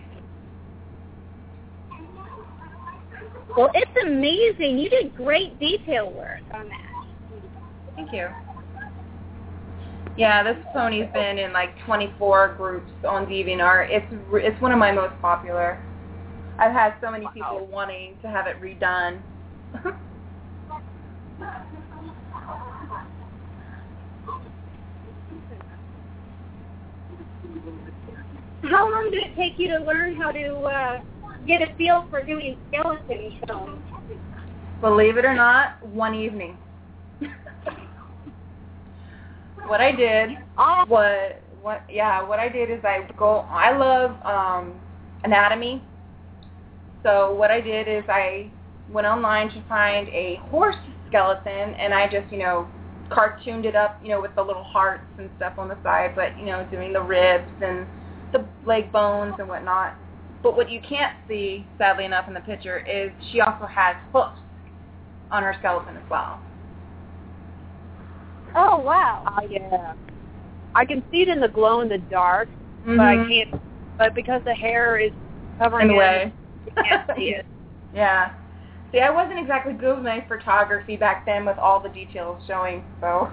Well, 3.57 3.71
it's 3.75 3.91
amazing. 4.05 4.79
You 4.79 4.91
did 4.91 5.17
great 5.17 5.59
detail 5.59 6.11
work 6.11 6.43
on 6.53 6.69
that. 6.69 6.84
Thank 7.97 8.13
you. 8.13 8.29
Yeah, 10.17 10.43
this 10.45 10.57
pony's 10.73 11.09
been 11.13 11.39
in 11.39 11.53
like 11.53 11.71
24 11.87 12.55
groups 12.57 12.91
on 13.09 13.27
DeviantArt. 13.27 13.87
It's 13.91 14.07
it's 14.35 14.61
one 14.61 14.73
of 14.73 14.79
my 14.79 14.93
most 14.93 15.15
popular. 15.21 15.81
I've 16.59 16.73
had 16.73 16.95
so 17.01 17.11
many 17.11 17.27
people 17.35 17.67
wanting 17.71 18.17
to 18.23 18.29
have 18.29 18.47
it 18.47 18.61
redone. 18.63 19.23
How 28.63 28.91
long 28.91 29.11
did 29.11 29.23
it 29.23 29.37
take 29.37 29.59
you 29.59 29.69
to 29.77 29.85
learn 29.85 30.17
how 30.17 30.31
to 30.31 30.57
uh, 30.61 31.01
get 31.47 31.61
a 31.61 31.75
feel 31.77 32.07
for 32.09 32.25
doing 32.25 32.57
skeleton 32.69 33.33
films? 33.47 33.85
Believe 34.81 35.19
it 35.19 35.25
or 35.25 35.35
not, 35.35 35.87
one 35.87 36.15
evening. 36.15 36.57
What 39.67 39.81
I 39.81 39.93
did 39.93 40.31
what 40.89 41.43
what 41.63 41.83
yeah 41.91 42.23
what 42.23 42.39
I 42.39 42.49
did 42.49 42.71
is 42.71 42.81
I 42.85 43.09
go 43.17 43.47
I 43.51 43.77
love 43.77 44.11
um 44.25 44.75
anatomy. 45.25 45.83
So 47.03 47.35
what 47.35 47.51
I 47.51 47.61
did 47.61 47.89
is 47.89 48.05
I 48.09 48.51
went 48.91 49.07
online 49.07 49.49
to 49.51 49.63
find 49.69 50.09
a 50.09 50.39
horse 50.45 50.77
skeleton 51.09 51.75
and 51.75 51.95
I 51.95 52.07
just 52.07 52.31
you 52.31 52.39
know 52.39 52.69
cartooned 53.11 53.65
it 53.65 53.77
up 53.77 53.99
you 54.03 54.11
know 54.11 54.21
with 54.21 54.35
the 54.35 54.43
little 54.43 54.65
hearts 54.65 55.05
and 55.19 55.31
stuff 55.37 55.55
on 55.59 55.69
the 55.69 55.79
side 55.83 56.13
but 56.15 56.39
you 56.39 56.47
know 56.47 56.67
doing 56.71 56.93
the 56.93 57.01
ribs 57.01 57.51
and 57.61 57.87
the 58.33 58.47
leg 58.67 58.93
bones 58.93 59.35
and 59.39 59.49
whatnot. 59.49 59.97
But 60.43 60.57
what 60.57 60.71
you 60.71 60.81
can't 60.87 61.15
see 61.27 61.67
sadly 61.79 62.05
enough 62.05 62.29
in 62.29 62.35
the 62.35 62.41
picture 62.41 62.81
is 62.81 63.11
she 63.33 63.41
also 63.41 63.67
has 63.67 63.97
hoofs 64.13 64.41
on 65.31 65.43
her 65.43 65.55
skeleton 65.59 65.97
as 65.97 66.03
well 66.11 66.41
Oh, 68.55 68.79
wow. 68.79 69.23
oh 69.27 69.47
yeah. 69.49 69.95
I 70.75 70.85
can 70.85 71.03
see 71.11 71.23
it 71.23 71.29
in 71.29 71.41
the 71.41 71.49
glow 71.49 71.81
in 71.81 71.89
the 71.89 71.99
dark, 71.99 72.49
but 72.85 73.01
I 73.01 73.17
Mhm. 73.17 73.29
can't. 73.29 73.63
But 73.99 74.15
because 74.15 74.43
the 74.45 74.55
hair 74.55 74.99
is 74.99 75.13
covering 75.59 75.89
the 75.89 75.95
way 75.95 76.33
you 76.67 76.73
can't 76.83 77.07
see 77.17 77.31
it. 77.35 77.47
Yeah. 77.93 78.33
See, 78.91 78.99
I 78.99 79.09
wasn't 79.11 79.39
exactly 79.39 79.73
good 79.73 79.97
with 79.97 80.05
my 80.05 80.21
photography 80.27 80.97
back 80.97 81.25
then 81.25 81.45
with 81.45 81.59
all 81.59 81.79
the 81.79 81.89
details 81.91 82.43
showing, 82.45 82.83
so. 83.01 83.29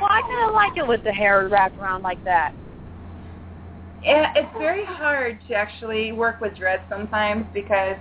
Well, 0.00 0.10
I 0.10 0.22
kind 0.22 0.48
of 0.48 0.54
like 0.54 0.78
it 0.78 0.86
with 0.86 1.04
the 1.04 1.12
hair 1.12 1.46
wrapped 1.48 1.78
around 1.78 2.02
like 2.02 2.24
that. 2.24 2.54
Yeah, 4.02 4.32
it's 4.34 4.48
very 4.58 4.84
hard 4.86 5.40
to 5.46 5.54
actually 5.54 6.12
work 6.12 6.40
with 6.40 6.56
dreads 6.56 6.82
sometimes 6.88 7.46
because 7.52 7.96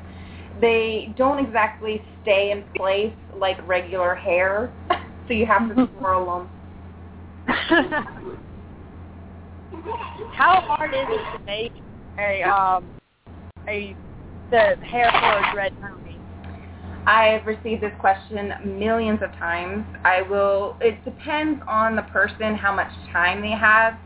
they 0.62 1.14
don't 1.18 1.46
exactly 1.46 2.02
stay 2.22 2.52
in 2.52 2.64
place 2.78 3.14
like 3.36 3.58
regular 3.68 4.16
hair, 4.16 4.72
so 5.28 5.34
you 5.34 5.46
have 5.46 5.68
to 5.76 5.90
swirl 6.00 6.26
them. 7.48 7.58
How 10.34 10.62
hard 10.62 10.94
is 10.94 11.08
it 11.10 11.38
to 11.38 11.46
make 11.46 11.74
a 12.18 12.44
um 12.44 12.86
a 13.68 13.96
the 14.52 14.76
hair 14.86 15.10
for 15.12 15.50
a 15.50 15.54
dread 15.54 15.74
pony? 15.82 16.18
I've 17.06 17.46
received 17.46 17.82
this 17.82 17.94
question 18.00 18.54
millions 18.78 19.22
of 19.24 19.32
times. 19.34 19.86
I 20.04 20.22
will, 20.22 20.78
it 20.82 21.04
depends 21.04 21.62
on 21.68 21.96
the 21.96 22.04
person, 22.04 22.56
how 22.56 22.76
much 22.76 22.92
time 23.12 23.42
they 23.42 23.52
have. 23.52 23.98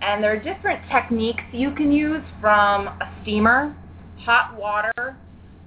And 0.00 0.24
there 0.24 0.32
are 0.32 0.38
different 0.38 0.80
techniques 0.90 1.42
you 1.52 1.74
can 1.74 1.92
use 1.92 2.22
from 2.40 2.88
a 2.88 3.12
steamer, 3.22 3.76
hot 4.18 4.58
water, 4.58 5.16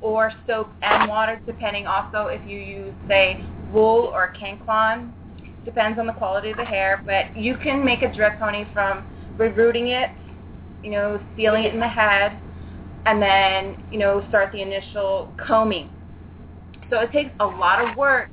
or 0.01 0.32
soap 0.47 0.69
and 0.82 1.08
water, 1.08 1.39
depending 1.45 1.86
also 1.86 2.27
if 2.27 2.41
you 2.47 2.58
use, 2.58 2.93
say, 3.08 3.45
wool 3.73 4.12
or 4.13 4.31
kanekalon. 4.39 5.12
Depends 5.65 5.99
on 5.99 6.07
the 6.07 6.13
quality 6.13 6.51
of 6.51 6.57
the 6.57 6.65
hair. 6.65 7.01
But 7.05 7.25
you 7.36 7.57
can 7.57 7.83
make 7.83 8.01
a 8.01 8.13
dread 8.13 8.33
pony 8.39 8.65
from 8.73 9.05
rooting 9.38 9.88
it, 9.89 10.09
you 10.83 10.91
know, 10.91 11.19
sealing 11.36 11.63
it 11.63 11.73
in 11.73 11.79
the 11.79 11.88
head, 11.88 12.39
and 13.05 13.21
then, 13.21 13.77
you 13.91 13.99
know, 13.99 14.23
start 14.29 14.51
the 14.51 14.62
initial 14.62 15.33
combing. 15.45 15.89
So 16.89 16.99
it 16.99 17.12
takes 17.12 17.31
a 17.39 17.45
lot 17.45 17.81
of 17.83 17.97
work. 17.97 18.29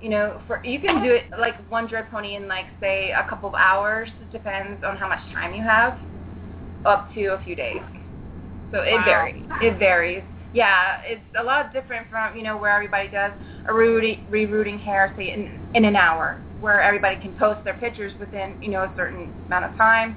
You 0.00 0.10
know, 0.10 0.40
for 0.46 0.60
you 0.64 0.78
can 0.80 1.02
do 1.02 1.10
it 1.12 1.24
like 1.38 1.54
one 1.70 1.88
dread 1.88 2.08
pony 2.10 2.36
in 2.36 2.46
like 2.46 2.66
say 2.80 3.10
a 3.10 3.28
couple 3.28 3.48
of 3.48 3.54
hours. 3.56 4.08
It 4.20 4.30
depends 4.30 4.82
on 4.84 4.96
how 4.96 5.08
much 5.08 5.18
time 5.32 5.54
you 5.54 5.62
have, 5.62 5.98
up 6.84 7.12
to 7.14 7.26
a 7.28 7.40
few 7.44 7.56
days. 7.56 7.80
So 8.70 8.80
it 8.80 8.92
Wow. 8.92 9.04
varies. 9.04 9.44
It 9.60 9.78
varies. 9.78 10.22
Yeah, 10.52 10.96
it's 11.06 11.22
a 11.38 11.42
lot 11.42 11.72
different 11.72 12.08
from 12.08 12.36
you 12.36 12.42
know 12.42 12.56
where 12.56 12.72
everybody 12.72 13.08
does 13.08 13.32
a 13.68 13.74
rooting, 13.74 14.18
rerooting 14.30 14.80
hair 14.80 15.12
say 15.16 15.32
in 15.32 15.48
in 15.74 15.84
an 15.84 15.96
hour, 15.96 16.42
where 16.60 16.82
everybody 16.82 17.16
can 17.20 17.32
post 17.34 17.60
their 17.64 17.74
pictures 17.74 18.12
within 18.18 18.56
you 18.60 18.70
know 18.70 18.82
a 18.82 18.92
certain 18.96 19.28
amount 19.46 19.66
of 19.66 19.76
time. 19.76 20.16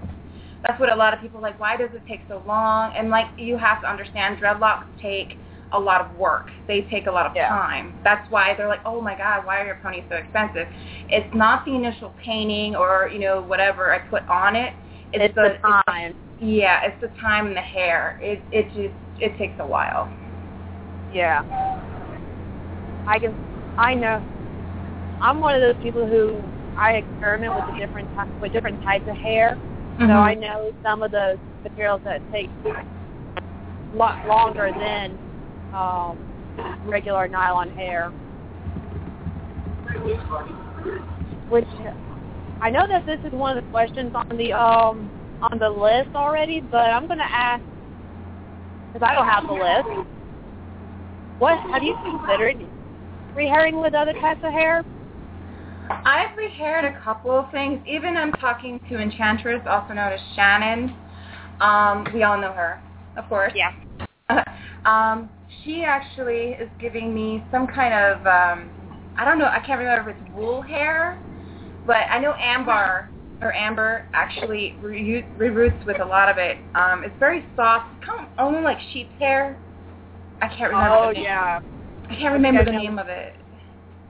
That's 0.66 0.80
what 0.80 0.92
a 0.92 0.96
lot 0.96 1.14
of 1.14 1.20
people 1.20 1.42
like. 1.42 1.60
Why 1.60 1.76
does 1.76 1.90
it 1.94 2.04
take 2.08 2.22
so 2.28 2.44
long? 2.46 2.92
And 2.98 3.10
like 3.10 3.26
you 3.38 3.58
have 3.58 3.82
to 3.82 3.90
understand, 3.90 4.38
dreadlocks 4.38 4.86
take 5.02 5.36
a 5.74 5.80
lot 5.80 6.02
of 6.02 6.16
work. 6.18 6.48
They 6.68 6.82
take 6.92 7.08
a 7.08 7.12
lot 7.12 7.26
of 7.26 7.34
Yeah. 7.36 7.50
time. 7.50 7.94
That's 8.04 8.30
why 8.30 8.54
they're 8.56 8.68
like, 8.68 8.82
oh 8.86 9.02
my 9.02 9.16
god, 9.18 9.46
why 9.46 9.62
are 9.62 9.66
your 9.66 9.80
ponies 9.82 10.04
so 10.10 10.16
expensive? 10.16 10.68
It's 11.10 11.34
not 11.34 11.66
the 11.66 11.74
initial 11.76 12.14
painting 12.24 12.76
or 12.76 13.10
you 13.12 13.20
know 13.20 13.42
whatever 13.42 13.94
I 13.94 14.00
put 14.00 14.28
on 14.30 14.56
it. 14.56 14.74
It's 15.14 15.36
the 15.36 15.58
time. 15.88 16.14
yeah, 16.40 16.80
it's 16.86 17.00
the 17.02 17.10
time 17.20 17.48
and 17.48 17.56
the 17.56 17.62
hair. 17.62 18.18
It 18.22 18.42
it 18.52 18.68
just 18.74 18.96
it 19.20 19.38
takes 19.38 19.56
a 19.60 19.66
while. 19.68 20.10
Yeah. 21.14 21.44
I 23.08 23.20
can. 23.20 23.36
I 23.78 23.94
know. 23.94 24.24
I'm 25.22 25.40
one 25.40 25.56
of 25.56 25.62
those 25.62 25.82
people 25.82 26.08
who 26.08 26.42
I 26.78 26.94
experiment 26.94 27.54
with 27.56 27.66
the 27.74 27.86
different 27.86 28.08
ty- 28.16 28.28
with 28.40 28.52
different 28.54 28.82
types 28.84 29.08
of 29.08 29.16
hair. 29.16 29.58
So 30.00 30.06
Mhm. 30.08 30.16
I 30.16 30.34
know 30.34 30.72
some 30.84 31.04
of 31.04 31.12
the 31.12 31.38
materials 31.64 32.02
that 32.04 32.22
take 32.32 32.50
a 32.66 33.96
lot 33.96 34.26
longer 34.28 34.72
than 34.72 35.18
um, 35.74 36.18
regular 36.86 37.28
nylon 37.28 37.70
hair. 37.72 38.12
Which 41.50 41.68
I 42.62 42.70
know 42.70 42.88
that 42.88 43.06
this 43.06 43.20
is 43.24 43.32
one 43.32 43.58
of 43.58 43.64
the 43.64 43.70
questions 43.70 44.12
on 44.14 44.38
the 44.38 44.54
um 44.54 45.12
on 45.52 45.60
the 45.60 45.70
list 45.70 46.10
already, 46.16 46.62
but 46.62 46.90
I'm 46.92 47.08
going 47.08 47.20
to 47.20 47.34
ask 47.34 47.64
because 48.94 49.08
I 49.10 49.16
don't 49.16 49.28
have 49.28 49.48
the 49.48 49.54
list. 49.54 50.08
What 51.42 51.60
have 51.72 51.82
you 51.82 51.96
considered 52.04 52.58
rehairing 53.36 53.82
with 53.82 53.96
other 53.96 54.14
types 54.14 54.42
of 54.44 54.54
hair? 54.54 54.84
I've 55.90 56.30
rehaired 56.38 56.96
a 56.96 57.02
couple 57.04 57.32
of 57.32 57.50
things. 57.50 57.82
Even 57.88 58.16
I'm 58.16 58.32
talking 58.34 58.80
to 58.90 59.00
Enchantress, 59.00 59.64
also 59.68 59.96
known 59.96 60.14
as 60.14 60.20
Shannon. 60.36 60.96
Um, 61.60 62.06
we 62.14 62.22
all 62.22 62.40
know 62.40 62.54
her, 62.54 62.80
of 63.18 63.28
course. 63.28 63.54
Yeah. 63.56 63.72
um, 64.86 65.32
she 65.64 65.84
actually 65.84 66.50
is 66.62 66.70
giving 66.80 67.12
me 67.12 67.44
some 67.50 67.66
kind 67.66 67.96
of 67.96 68.18
um, 68.28 68.70
I 69.18 69.26
don't 69.26 69.40
know. 69.40 69.46
I 69.46 69.62
can't 69.66 69.80
remember 69.80 70.12
if 70.12 70.18
it's 70.18 70.36
wool 70.36 70.62
hair, 70.62 71.18
but 71.88 72.06
I 72.12 72.20
know 72.20 72.36
amber 72.40 73.10
or 73.42 73.52
amber 73.56 74.06
actually 74.14 74.76
re- 74.80 75.26
reroots 75.40 75.84
with 75.88 76.02
a 76.02 76.06
lot 76.06 76.30
of 76.30 76.38
it. 76.38 76.58
Um, 76.76 77.04
it's 77.04 77.16
very 77.18 77.44
soft, 77.56 77.88
kind 78.06 78.28
of 78.28 78.28
almost 78.38 78.64
like 78.64 78.78
sheep's 78.94 79.10
hair. 79.18 79.58
I 80.42 80.48
can't 80.48 80.72
remember. 80.72 80.96
Oh 80.96 81.08
the 81.10 81.14
name. 81.14 81.24
yeah, 81.24 81.60
I 82.10 82.16
can't 82.16 82.34
remember 82.34 82.66
the 82.66 82.72
name 82.72 83.00
of 83.00 83.08
it. 83.08 83.36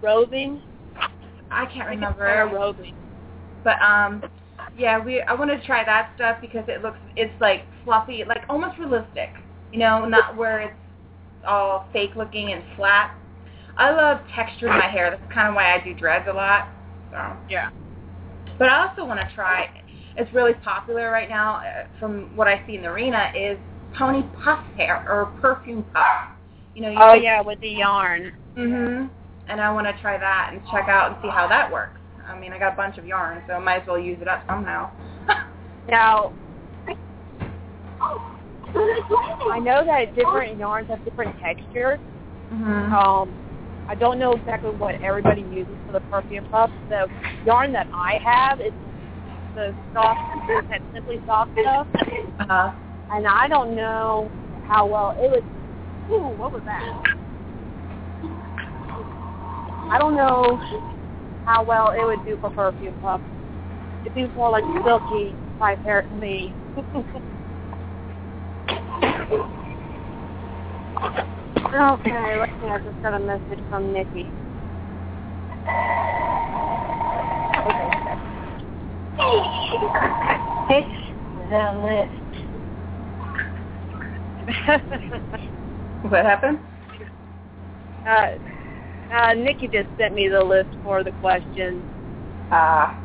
roving. 0.02 0.62
I 1.52 1.66
can't 1.66 1.90
remember. 1.90 2.26
Hair 2.26 2.48
roving. 2.48 2.94
But 3.64 3.82
um, 3.82 4.24
yeah, 4.78 5.04
we 5.04 5.22
I 5.22 5.34
wanted 5.34 5.60
to 5.60 5.66
try 5.66 5.84
that 5.84 6.12
stuff 6.16 6.38
because 6.42 6.64
it 6.68 6.82
looks 6.82 7.00
it's 7.16 7.34
like 7.42 7.66
fluffy, 7.84 8.24
like 8.28 8.44
almost 8.50 8.78
realistic. 8.80 9.30
You 9.72 9.80
know, 9.80 10.06
not 10.06 10.36
where 10.36 10.62
it's 10.62 10.76
all 11.48 11.88
fake 11.94 12.12
looking 12.16 12.54
and 12.54 12.64
flat. 12.76 13.12
I 13.78 13.92
love 13.92 14.20
texture 14.36 14.68
in 14.68 14.78
my 14.78 14.88
hair. 14.88 15.10
That's 15.12 15.34
kind 15.34 15.48
of 15.48 15.56
why 15.56 15.74
I 15.74 15.84
do 15.84 15.94
dreads 15.94 16.26
a 16.30 16.34
lot. 16.34 16.68
So, 17.12 17.18
Yeah. 17.50 17.70
but 18.60 18.70
I 18.70 18.88
also 18.88 19.06
want 19.06 19.20
to 19.20 19.36
try. 19.36 19.68
It's 20.18 20.32
really 20.34 20.54
popular 20.56 21.10
right 21.10 21.30
now, 21.30 21.56
uh, 21.56 21.88
from 22.00 22.36
what 22.36 22.48
I 22.48 22.62
see 22.68 22.76
in 22.76 22.82
the 22.82 22.90
arena, 22.90 23.32
is 23.36 23.58
pony 23.98 24.24
puff 24.44 24.60
hair 24.78 25.06
or 25.10 25.28
perfume 25.42 25.84
puff. 25.94 26.06
You 26.74 26.82
know. 26.84 26.90
You 26.90 26.98
Oh 27.00 27.14
yeah, 27.14 27.42
with 27.42 27.60
the 27.62 27.70
yarn. 27.70 28.34
Mhm. 28.58 29.10
And 29.48 29.60
I 29.62 29.72
want 29.72 29.88
to 29.88 29.94
try 30.02 30.18
that 30.18 30.50
and 30.54 30.62
check 30.72 30.88
out 30.88 31.08
and 31.12 31.18
see 31.22 31.28
how 31.30 31.48
that 31.48 31.72
works. 31.72 32.00
I 32.28 32.38
mean, 32.40 32.54
I 32.54 32.60
got 32.60 32.74
a 32.74 32.76
bunch 32.76 32.98
of 32.98 33.06
yarn, 33.06 33.42
so 33.48 33.54
I 33.54 33.60
might 33.60 33.82
as 33.82 33.88
well 33.88 34.00
use 34.00 34.20
it 34.22 34.28
up 34.28 34.44
somehow. 34.48 34.90
Now, 35.90 36.32
I 38.00 39.60
know 39.60 39.84
that 39.86 40.16
different 40.16 40.58
yarns 40.58 40.88
have 40.90 41.04
different 41.04 41.36
textures. 41.40 42.00
mhm. 42.54 42.92
Um, 42.92 43.34
I 43.90 43.96
don't 43.96 44.20
know 44.20 44.32
exactly 44.34 44.70
what 44.72 44.96
everybody 45.02 45.42
uses 45.42 45.76
for 45.86 45.94
the 45.94 46.00
perfume 46.02 46.46
puff. 46.46 46.70
The 46.88 47.08
yarn 47.46 47.74
that 47.74 47.88
I 47.94 48.20
have 48.24 48.62
is 48.62 48.72
the 49.56 49.74
soft, 49.94 50.20
that 50.70 50.82
simply 50.94 51.20
soft 51.26 51.52
stuff, 51.60 51.88
Uh-huh. 52.40 52.72
And 53.14 53.28
I 53.28 53.48
don't 53.48 53.76
know 53.76 54.32
how 54.68 54.86
well 54.86 55.16
it 55.20 55.30
would. 55.30 55.44
Ooh, 56.12 56.30
what 56.38 56.54
was 56.54 56.62
that? 56.66 56.82
I 59.92 59.98
don't 60.00 60.16
know 60.16 60.58
how 61.46 61.66
well 61.66 61.92
it 61.92 62.06
would 62.06 62.24
do 62.26 62.38
for 62.40 62.50
perfume 62.52 62.96
puff. 63.02 63.20
It 64.06 64.14
seems 64.16 64.34
more 64.36 64.50
like 64.50 64.64
silky 64.86 65.36
type 65.60 65.84
hair 65.84 66.04
to 66.04 66.16
me. 66.16 66.54
okay, 66.78 66.94
let's 72.40 72.52
see. 72.62 72.68
I 72.68 72.80
just 72.84 73.02
got 73.02 73.14
a 73.14 73.20
message 73.20 73.60
from 73.70 73.92
Nikki. 73.94 74.30
Fix 80.70 80.88
the 81.50 81.72
list. 81.84 82.21
What 86.02 86.26
happened? 86.26 86.58
uh, 88.08 88.28
uh, 89.16 89.34
Nikki 89.34 89.68
just 89.68 89.88
sent 90.00 90.16
me 90.16 90.28
the 90.30 90.44
list 90.44 90.70
for 90.82 91.04
the 91.04 91.12
questions. 91.12 91.84
Ah. 92.52 93.00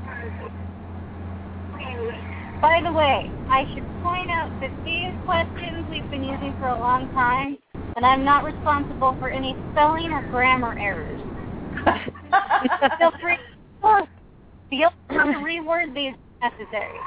By 2.63 2.81
the 2.83 2.93
way, 2.93 3.31
I 3.51 3.65
should 3.75 3.85
point 4.03 4.31
out 4.31 4.51
that 4.61 4.71
these 4.85 5.13
questions 5.25 5.85
we've 5.91 6.11
been 6.11 6.25
using 6.25 6.55
for 6.59 6.69
a 6.69 6.79
long 6.79 7.09
time, 7.11 7.59
and 7.97 8.07
I'm 8.07 8.25
not 8.25 8.45
responsible 8.45 9.15
for 9.19 9.31
any 9.31 9.57
spelling 9.73 10.11
or 10.11 10.27
grammar 10.31 10.75
errors. 10.81 11.21
Feel 12.99 13.13
free, 13.21 13.37
feel 14.71 14.91
free 15.09 15.19
to 15.19 15.25
reword 15.45 15.95
these 15.95 16.15
if 16.43 16.53
necessary. 16.59 16.99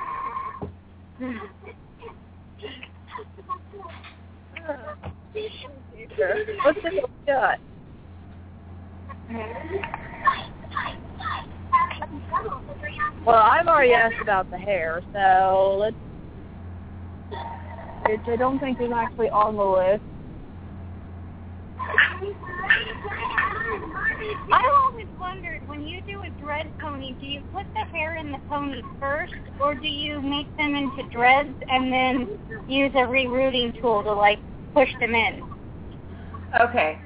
Let's 6.65 6.79
take 6.83 7.03
shot. 7.27 7.59
Well, 13.25 13.35
I've 13.35 13.67
already 13.67 13.93
asked 13.93 14.21
about 14.21 14.49
the 14.49 14.57
hair, 14.57 15.01
so 15.13 15.77
let's. 15.79 15.95
Which 18.07 18.21
I 18.27 18.35
don't 18.37 18.59
think 18.59 18.81
is 18.81 18.91
actually 18.93 19.29
on 19.29 19.55
the 19.55 19.63
list. 19.63 20.03
I've 24.51 24.73
always 24.77 25.07
wondered 25.19 25.67
when 25.67 25.83
you 25.83 26.01
do 26.01 26.21
a 26.23 26.29
dread 26.41 26.71
pony, 26.79 27.13
do 27.19 27.25
you 27.25 27.41
put 27.53 27.65
the 27.73 27.85
hair 27.91 28.15
in 28.15 28.31
the 28.31 28.39
pony 28.49 28.81
first, 28.99 29.33
or 29.61 29.75
do 29.75 29.87
you 29.87 30.21
make 30.21 30.47
them 30.57 30.75
into 30.75 31.03
dreads 31.11 31.53
and 31.69 31.93
then 31.93 32.39
use 32.67 32.91
a 32.95 33.05
rerooting 33.05 33.79
tool 33.79 34.01
to 34.03 34.11
like 34.11 34.39
push 34.73 34.89
them 34.99 35.13
in? 35.13 35.41
Okay. 36.61 36.99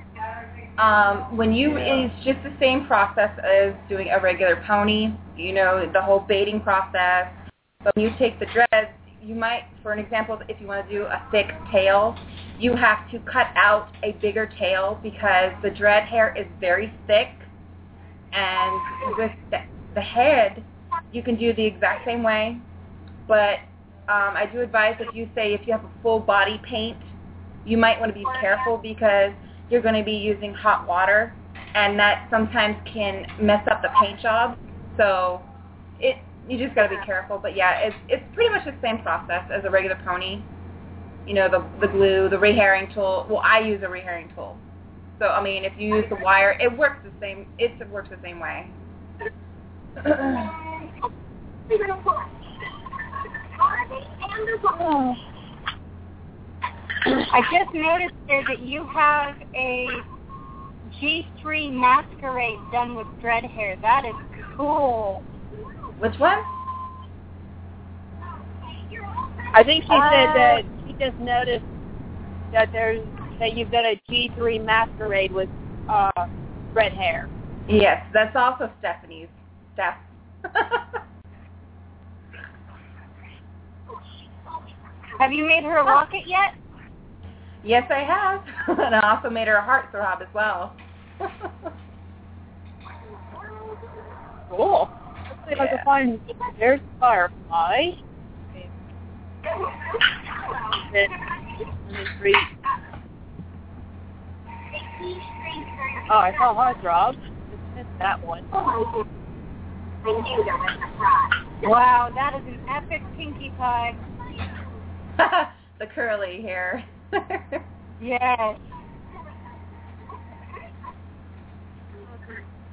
Um, 0.77 1.37
when 1.37 1.53
you, 1.53 1.77
it's 1.77 2.15
just 2.25 2.41
the 2.43 2.53
same 2.59 2.87
process 2.87 3.31
as 3.45 3.73
doing 3.89 4.09
a 4.09 4.19
regular 4.19 4.63
pony. 4.67 5.09
You 5.37 5.53
know, 5.53 5.89
the 5.91 6.01
whole 6.01 6.19
baiting 6.19 6.61
process. 6.61 7.27
But 7.83 7.95
when 7.95 8.05
you 8.05 8.11
take 8.17 8.39
the 8.39 8.45
dreads, 8.47 8.91
you 9.21 9.35
might, 9.35 9.63
for 9.81 9.91
an 9.91 9.99
example, 9.99 10.39
if 10.49 10.59
you 10.59 10.67
want 10.67 10.87
to 10.87 10.93
do 10.93 11.03
a 11.03 11.25
thick 11.31 11.47
tail, 11.71 12.15
you 12.59 12.75
have 12.75 13.09
to 13.11 13.19
cut 13.19 13.47
out 13.55 13.89
a 14.03 14.13
bigger 14.13 14.49
tail 14.59 14.99
because 15.01 15.51
the 15.63 15.69
dread 15.69 16.03
hair 16.03 16.35
is 16.37 16.45
very 16.59 16.93
thick. 17.07 17.29
And 18.33 19.17
with 19.17 19.31
the, 19.51 20.01
head, 20.01 20.63
you 21.11 21.21
can 21.21 21.37
do 21.37 21.53
the 21.53 21.65
exact 21.65 22.05
same 22.05 22.23
way. 22.23 22.57
But 23.27 23.59
um, 24.09 24.35
I 24.35 24.49
do 24.51 24.61
advise 24.61 24.95
if 24.99 25.15
you 25.15 25.29
say 25.35 25.53
if 25.53 25.61
you 25.65 25.73
have 25.73 25.85
a 25.85 25.91
full 26.01 26.19
body 26.19 26.59
paint, 26.67 26.97
you 27.65 27.77
might 27.77 27.99
want 27.99 28.13
to 28.13 28.17
be 28.17 28.25
careful 28.39 28.77
because 28.77 29.31
you're 29.69 29.81
going 29.81 29.95
to 29.95 30.03
be 30.03 30.11
using 30.11 30.53
hot 30.53 30.87
water, 30.87 31.33
and 31.75 31.97
that 31.97 32.27
sometimes 32.29 32.75
can 32.91 33.25
mess 33.41 33.65
up 33.71 33.81
the 33.81 33.89
paint 34.01 34.19
job. 34.21 34.57
So 34.97 35.41
it 35.99 36.17
you 36.47 36.57
just 36.57 36.75
got 36.75 36.83
to 36.83 36.89
be 36.89 37.05
careful. 37.05 37.39
But 37.41 37.55
yeah, 37.55 37.79
it's 37.79 37.95
it's 38.09 38.23
pretty 38.33 38.49
much 38.53 38.65
the 38.65 38.75
same 38.81 38.99
process 38.99 39.43
as 39.55 39.63
a 39.65 39.69
regular 39.69 39.97
pony. 40.05 40.41
You 41.25 41.35
know, 41.35 41.49
the 41.49 41.65
the 41.79 41.91
glue, 41.91 42.29
the 42.29 42.35
rehairing 42.35 42.93
tool. 42.93 43.25
Well, 43.29 43.41
I 43.43 43.59
use 43.59 43.81
a 43.81 43.87
rehairing 43.87 44.33
tool. 44.35 44.57
So 45.19 45.27
I 45.27 45.41
mean, 45.41 45.63
if 45.63 45.73
you 45.77 45.95
use 45.95 46.05
the 46.09 46.17
wire, 46.17 46.57
it 46.59 46.77
works 46.77 46.97
the 47.03 47.11
same. 47.21 47.45
It 47.59 47.71
works 47.89 48.09
the 48.09 48.17
same 48.21 48.39
way. 48.39 48.67
I 57.05 57.41
just 57.51 57.73
noticed 57.73 58.13
there 58.27 58.43
that 58.47 58.59
you 58.59 58.87
have 58.93 59.35
a 59.55 59.87
G3 61.01 61.71
masquerade 61.73 62.59
done 62.71 62.95
with 62.95 63.07
dread 63.21 63.43
hair. 63.43 63.77
That 63.81 64.05
is 64.05 64.13
cool. 64.55 65.23
Which 65.99 66.17
one? 66.17 66.39
I 69.53 69.63
think 69.63 69.83
she 69.83 69.91
Uh, 69.91 70.09
said 70.11 70.35
that 70.35 70.63
she 70.85 70.93
just 70.99 71.19
noticed 71.19 71.65
that 72.51 72.71
there's 72.71 73.01
that 73.39 73.53
you've 73.53 73.71
got 73.71 73.85
a 73.85 73.99
G3 74.09 74.63
masquerade 74.63 75.31
with 75.31 75.49
uh, 75.89 76.11
red 76.73 76.93
hair. 76.93 77.27
Yes, 77.67 78.01
that's 78.13 78.35
also 78.35 78.71
Stephanie's. 78.79 79.27
Steph. 79.73 79.95
Have 85.19 85.31
you 85.31 85.45
made 85.45 85.63
her 85.63 85.77
a 85.77 85.83
locket 85.83 86.27
yet? 86.27 86.53
Yes, 87.63 87.89
I 87.89 87.99
have. 88.03 88.41
and 88.79 88.95
I 88.95 89.15
also 89.15 89.29
made 89.29 89.47
her 89.47 89.55
a 89.55 89.63
heart 89.63 89.85
throb 89.91 90.21
as 90.21 90.27
well. 90.33 90.75
Cool. 94.49 94.89
Let's 95.29 95.39
see 95.47 95.53
if 95.53 95.59
I 95.59 95.63
Yeah. 95.65 95.75
can 95.77 95.85
find. 95.85 96.19
There's 96.59 96.79
Firefly. 96.99 97.91
Then, 100.93 101.07
let. 102.21 102.35
Oh, 106.09 106.17
I 106.17 106.33
saw 106.37 106.53
Heartthrob. 106.53 107.15
Just 107.15 107.63
missed 107.75 107.87
that 107.99 108.23
one. 108.23 108.43
Wow, 111.63 112.09
that 112.13 112.33
is 112.35 112.43
an 112.45 112.59
epic 112.69 113.01
pinkie 113.17 113.53
pie. 113.57 113.95
the 115.79 115.87
curly 115.87 116.41
hair. 116.41 116.83
Yes. 118.01 118.57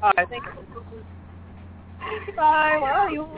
Oh, 0.02 0.10
I 0.16 0.24
think. 0.24 0.42
Bye. 2.36 2.78
Where 2.80 2.92
are 2.92 3.10
you? 3.10 3.28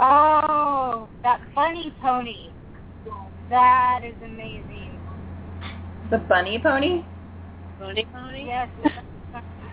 Oh, 0.00 1.08
that 1.22 1.40
funny 1.54 1.92
pony. 2.00 2.50
That 3.50 4.00
is 4.04 4.14
amazing. 4.24 4.98
the 6.10 6.18
bunny 6.18 6.58
pony? 6.62 7.02
Pony 7.78 8.04
Pony? 8.12 8.46
Yes. 8.46 8.68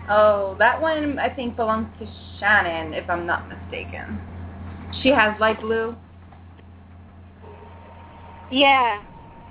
Oh, 0.08 0.54
that 0.60 0.80
one 0.80 1.18
I 1.18 1.28
think 1.28 1.56
belongs 1.56 1.88
to 1.98 2.06
Shannon, 2.38 2.94
if 2.94 3.10
I'm 3.10 3.26
not 3.26 3.48
mistaken. 3.48 4.20
She 5.02 5.08
has 5.08 5.38
light 5.40 5.60
blue. 5.60 5.96
Yeah. 8.50 9.02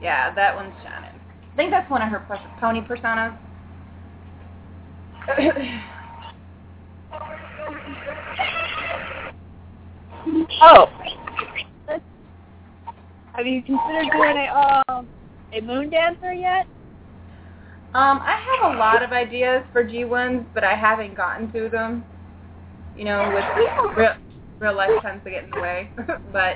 Yeah, 0.02 0.34
that 0.36 0.56
one's 0.56 0.74
Shannon. 0.84 1.20
I 1.54 1.56
think 1.56 1.72
that's 1.72 1.90
one 1.90 2.02
of 2.02 2.10
her 2.10 2.20
pers- 2.20 2.40
pony 2.60 2.82
personas. 2.82 3.38
Oh. 10.62 10.88
Have 13.34 13.46
you 13.46 13.62
considered 13.64 14.08
doing 14.14 14.38
a 14.38 14.84
um 14.90 15.10
a 15.54 15.62
moon 15.62 15.90
dancer 15.90 16.34
yet? 16.34 16.66
Um, 17.94 18.20
I 18.22 18.38
have 18.62 18.74
a 18.74 18.78
lot 18.78 19.04
of 19.04 19.12
ideas 19.12 19.64
for 19.72 19.84
G1s, 19.84 20.46
but 20.54 20.64
I 20.64 20.74
haven't 20.76 21.16
gotten 21.16 21.52
to 21.54 21.70
them. 21.70 22.04
You 22.96 23.06
know, 23.06 23.32
with 23.34 23.46
real, 23.58 24.14
real 24.60 24.76
life 24.76 24.90
tends 25.02 25.24
to 25.26 25.30
get 25.30 25.46
in 25.46 25.50
the 25.52 25.62
way. 25.62 25.92
but 26.34 26.56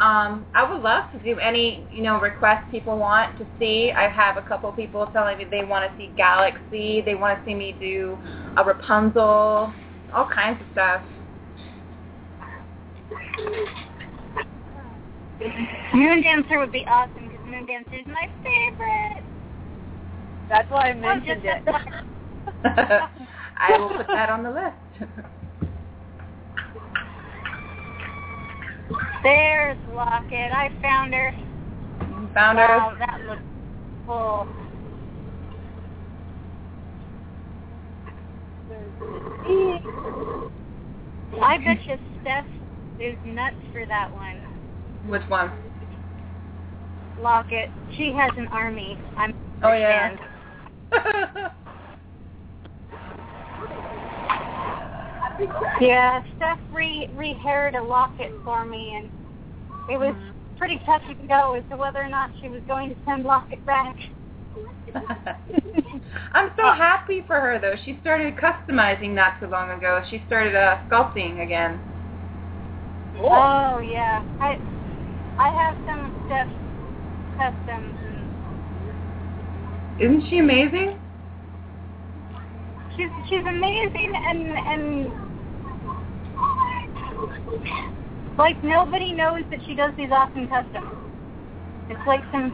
um, 0.00 0.46
I 0.54 0.68
would 0.68 0.82
love 0.82 1.04
to 1.12 1.18
do 1.20 1.38
any, 1.38 1.86
you 1.90 2.02
know, 2.02 2.20
requests 2.20 2.64
people 2.70 2.98
want 2.98 3.36
to 3.38 3.46
see. 3.58 3.92
I 3.96 4.08
have 4.08 4.36
a 4.36 4.42
couple 4.42 4.70
people 4.72 5.06
telling 5.12 5.38
me 5.38 5.44
they 5.50 5.64
want 5.64 5.84
to 5.90 5.96
see 5.96 6.12
Galaxy. 6.16 7.02
They 7.02 7.14
want 7.14 7.38
to 7.38 7.44
see 7.48 7.54
me 7.54 7.76
do 7.78 8.18
a 8.56 8.64
Rapunzel, 8.64 9.72
all 10.14 10.28
kinds 10.34 10.60
of 10.60 10.66
stuff. 10.72 11.02
Moon 15.94 16.22
Dancer 16.22 16.58
would 16.58 16.72
be 16.72 16.84
awesome 16.86 17.28
because 17.28 17.44
Moon 17.46 17.66
Dancer 17.66 17.96
is 17.96 18.06
my 18.06 18.26
favorite. 18.42 19.24
That's 20.48 20.70
why 20.70 20.88
I 20.88 20.92
Oh, 20.92 20.94
mentioned 20.94 21.44
it. 21.44 21.62
I 23.58 23.78
will 23.78 23.90
put 23.90 24.06
that 24.08 24.30
on 24.30 24.42
the 24.42 24.50
list. 24.50 25.12
There's 29.22 29.78
Locket. 29.94 30.52
I 30.52 30.70
found 30.82 31.14
her. 31.14 31.32
Found 32.34 32.58
her. 32.58 32.78
Wow, 32.78 32.96
that 32.98 33.20
looks 33.26 33.42
cool. 34.06 34.48
I 41.40 41.58
bet 41.58 41.86
you 41.86 41.98
Steph 42.20 42.46
is 42.98 43.16
nuts 43.24 43.56
for 43.72 43.86
that 43.86 44.12
one. 44.12 44.38
Which 45.06 45.22
one? 45.28 45.52
Locket. 47.20 47.70
She 47.96 48.12
has 48.12 48.30
an 48.36 48.48
army. 48.48 48.98
I'm. 49.16 49.34
Oh 49.62 49.72
yeah. 49.72 50.16
Yeah, 55.80 56.20
Steph 56.36 56.58
re 56.72 57.08
rehaired 57.16 57.78
a 57.78 57.82
locket 57.82 58.30
for 58.44 58.64
me, 58.64 58.96
and 58.96 59.10
it 59.90 59.98
was 59.98 60.14
pretty 60.56 60.80
touch 60.86 61.02
and 61.08 61.28
go 61.28 61.54
as 61.54 61.64
to 61.70 61.76
whether 61.76 62.02
or 62.02 62.08
not 62.08 62.30
she 62.40 62.48
was 62.48 62.62
going 62.68 62.88
to 62.90 62.96
send 63.04 63.24
locket 63.24 63.64
back. 63.66 63.96
I'm 66.34 66.50
so 66.56 66.72
happy 66.72 67.22
for 67.26 67.40
her 67.40 67.58
though. 67.60 67.74
She 67.84 67.98
started 68.00 68.34
customizing 68.36 69.10
not 69.10 69.40
too 69.40 69.46
long 69.46 69.70
ago. 69.70 70.02
She 70.10 70.22
started 70.26 70.54
uh, 70.54 70.76
sculpting 70.90 71.42
again. 71.42 71.80
Oh 73.18 73.78
yeah, 73.78 74.22
I 74.40 74.58
I 75.38 75.48
have 75.48 75.76
some 75.86 76.12
Steph 76.26 76.48
customs, 77.36 77.96
and 78.06 78.32
Isn't 79.98 80.28
she 80.28 80.38
amazing? 80.38 80.96
She's 82.96 83.08
she's 83.28 83.44
amazing, 83.46 84.12
and 84.14 84.48
and 84.52 85.12
like 88.38 88.62
nobody 88.64 89.12
knows 89.12 89.42
that 89.50 89.60
she 89.66 89.74
does 89.74 89.92
these 89.96 90.10
awesome 90.10 90.48
customs. 90.48 90.94
It's 91.88 92.06
like 92.06 92.22
some 92.32 92.52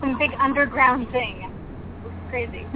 some 0.00 0.18
big 0.18 0.32
underground 0.38 1.10
thing. 1.10 1.50
It's 2.04 2.30
crazy. 2.30 2.66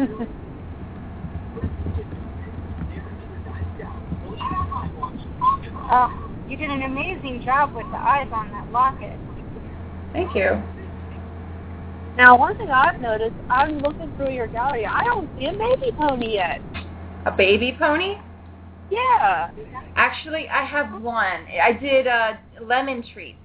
Oh, 5.86 6.10
you 6.48 6.56
did 6.56 6.70
an 6.70 6.82
amazing 6.82 7.42
job 7.44 7.74
with 7.74 7.86
the 7.90 7.96
eyes 7.96 8.28
on 8.32 8.50
that 8.50 8.72
locket. 8.72 9.18
Thank 10.12 10.34
you. 10.34 10.62
Now, 12.16 12.38
one 12.38 12.56
thing 12.56 12.70
I've 12.70 13.00
noticed, 13.00 13.34
I'm 13.50 13.78
looking 13.78 14.12
through 14.16 14.30
your 14.30 14.46
gallery. 14.46 14.86
I 14.86 15.02
don't 15.04 15.28
see 15.38 15.46
a 15.46 15.52
baby 15.52 15.90
pony 15.96 16.34
yet. 16.34 16.60
A 17.26 17.32
baby 17.36 17.76
pony? 17.78 18.14
Yeah. 18.90 19.48
Actually, 19.96 20.48
I 20.48 20.64
have 20.64 21.00
one. 21.00 21.46
I 21.62 21.72
did 21.72 22.06
uh, 22.06 22.34
lemon 22.62 23.04
treats, 23.12 23.38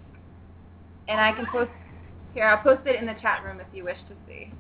and 1.08 1.20
I 1.20 1.32
can 1.32 1.46
post 1.52 1.72
here. 2.34 2.46
I'll 2.46 2.58
post 2.58 2.86
it 2.86 3.00
in 3.00 3.06
the 3.06 3.16
chat 3.22 3.44
room 3.44 3.60
if 3.60 3.68
you 3.72 3.86
wish 3.86 3.98
to 4.10 4.16
see. 4.28 4.52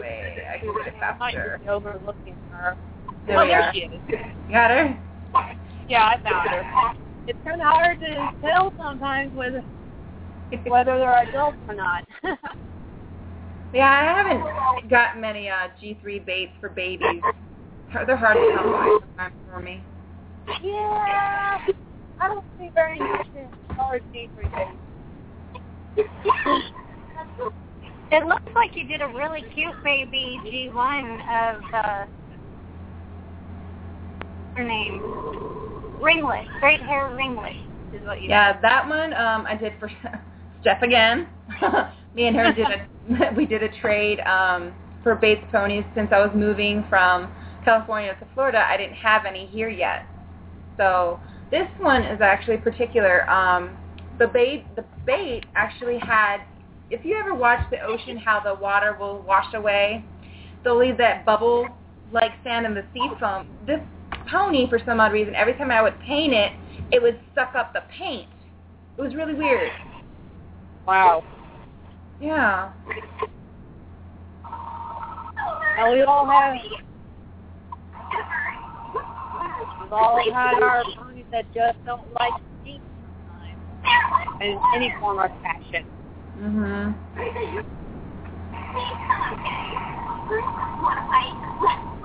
Wait, 0.00 0.36
I 0.52 0.58
can 0.58 0.74
get 0.78 0.86
it 0.88 0.94
I 1.02 1.16
faster. 1.18 1.58
be 1.62 1.68
overlooking 1.68 2.36
her. 2.50 2.76
There 3.26 3.38
oh, 3.38 3.46
there 3.46 3.62
are. 3.62 3.72
she 3.72 3.80
is. 3.80 4.00
You 4.08 4.52
got 4.52 4.70
her? 4.70 4.98
Yeah, 5.88 6.04
I 6.04 6.16
found 6.28 6.48
her. 6.48 6.62
It's 7.26 7.38
kind 7.44 7.60
of 7.60 7.66
hard 7.66 7.98
to 8.00 8.30
tell 8.40 8.72
sometimes 8.76 9.34
whether 9.34 9.62
whether 10.66 10.98
they're 10.98 11.28
adults 11.28 11.58
or 11.68 11.74
not. 11.74 12.04
Yeah, 13.74 13.90
I 13.90 14.04
haven't 14.04 14.88
got 14.88 15.18
many 15.18 15.48
uh, 15.48 15.66
G3 15.82 16.24
baits 16.24 16.52
for 16.60 16.68
babies. 16.68 17.20
They're 18.06 18.16
hard 18.16 18.36
to 18.36 18.52
come 18.56 18.70
by 18.70 18.98
sometimes 19.00 19.34
for 19.44 19.60
me. 19.60 19.84
yeah, 20.62 21.58
I 22.20 22.28
don't 22.28 22.44
see 22.56 22.70
very 22.72 23.00
much 23.00 23.26
in 23.34 23.48
color 23.74 24.00
G3 24.14 24.30
baby. 24.36 26.06
It 28.12 28.26
looks 28.26 28.42
like 28.54 28.76
you 28.76 28.86
did 28.86 29.02
a 29.02 29.08
really 29.08 29.42
cute 29.54 29.74
baby 29.82 30.38
G1 30.46 31.56
of 31.56 31.60
uh, 31.72 32.04
her 34.54 34.64
name, 34.64 35.00
Ringlet, 36.00 36.44
great 36.60 36.80
hair 36.80 37.10
Ringlet 37.10 37.56
is 37.92 38.02
what 38.04 38.22
you. 38.22 38.28
Yeah, 38.28 38.60
that 38.60 38.88
one 38.88 39.12
um, 39.14 39.46
I 39.48 39.56
did 39.56 39.72
for 39.80 39.90
Steph 40.60 40.82
again. 40.82 41.26
Me 42.14 42.28
and 42.28 42.36
her 42.36 42.52
did 42.52 42.66
a 42.66 43.34
we 43.36 43.44
did 43.44 43.62
a 43.62 43.68
trade 43.80 44.20
um, 44.20 44.72
for 45.02 45.14
bait 45.14 45.50
ponies 45.50 45.84
since 45.94 46.10
I 46.12 46.18
was 46.20 46.30
moving 46.34 46.84
from 46.88 47.32
California 47.64 48.16
to 48.18 48.26
Florida. 48.34 48.64
I 48.66 48.76
didn't 48.76 48.96
have 48.96 49.26
any 49.26 49.46
here 49.46 49.68
yet, 49.68 50.06
so 50.76 51.20
this 51.50 51.68
one 51.78 52.02
is 52.02 52.20
actually 52.20 52.58
particular. 52.58 53.28
Um, 53.28 53.76
the 54.18 54.28
bait 54.28 54.64
the 54.76 54.84
bait 55.04 55.44
actually 55.54 55.98
had. 55.98 56.38
If 56.90 57.04
you 57.04 57.16
ever 57.16 57.34
watch 57.34 57.60
the 57.70 57.80
ocean, 57.80 58.16
how 58.16 58.40
the 58.40 58.54
water 58.54 58.96
will 58.98 59.22
wash 59.22 59.52
away, 59.54 60.04
they'll 60.62 60.78
leave 60.78 60.98
that 60.98 61.24
bubble 61.24 61.66
like 62.12 62.32
sand 62.44 62.66
in 62.66 62.74
the 62.74 62.84
sea 62.92 63.08
foam. 63.18 63.48
This 63.66 63.80
pony, 64.30 64.68
for 64.68 64.78
some 64.86 65.00
odd 65.00 65.12
reason, 65.12 65.34
every 65.34 65.54
time 65.54 65.70
I 65.70 65.82
would 65.82 65.98
paint 66.00 66.32
it, 66.32 66.52
it 66.92 67.02
would 67.02 67.18
suck 67.34 67.54
up 67.54 67.72
the 67.72 67.82
paint. 67.98 68.28
It 68.96 69.02
was 69.02 69.14
really 69.14 69.34
weird. 69.34 69.70
Wow. 70.86 71.24
Yeah. 72.24 72.70
Now 75.76 75.92
we 75.92 76.02
all 76.04 76.24
have 76.24 76.54
we've 79.82 79.92
all 79.92 80.32
had 80.32 80.62
our 80.62 80.82
ponies 80.96 81.26
that 81.32 81.44
just 81.52 81.76
don't 81.84 82.00
like 82.18 82.32
speak 82.62 82.80
sometimes 83.28 84.40
in 84.40 84.58
any 84.74 84.94
form 85.00 85.18
or 85.18 85.28
fashion. 85.42 85.84
Mhm. 86.40 86.94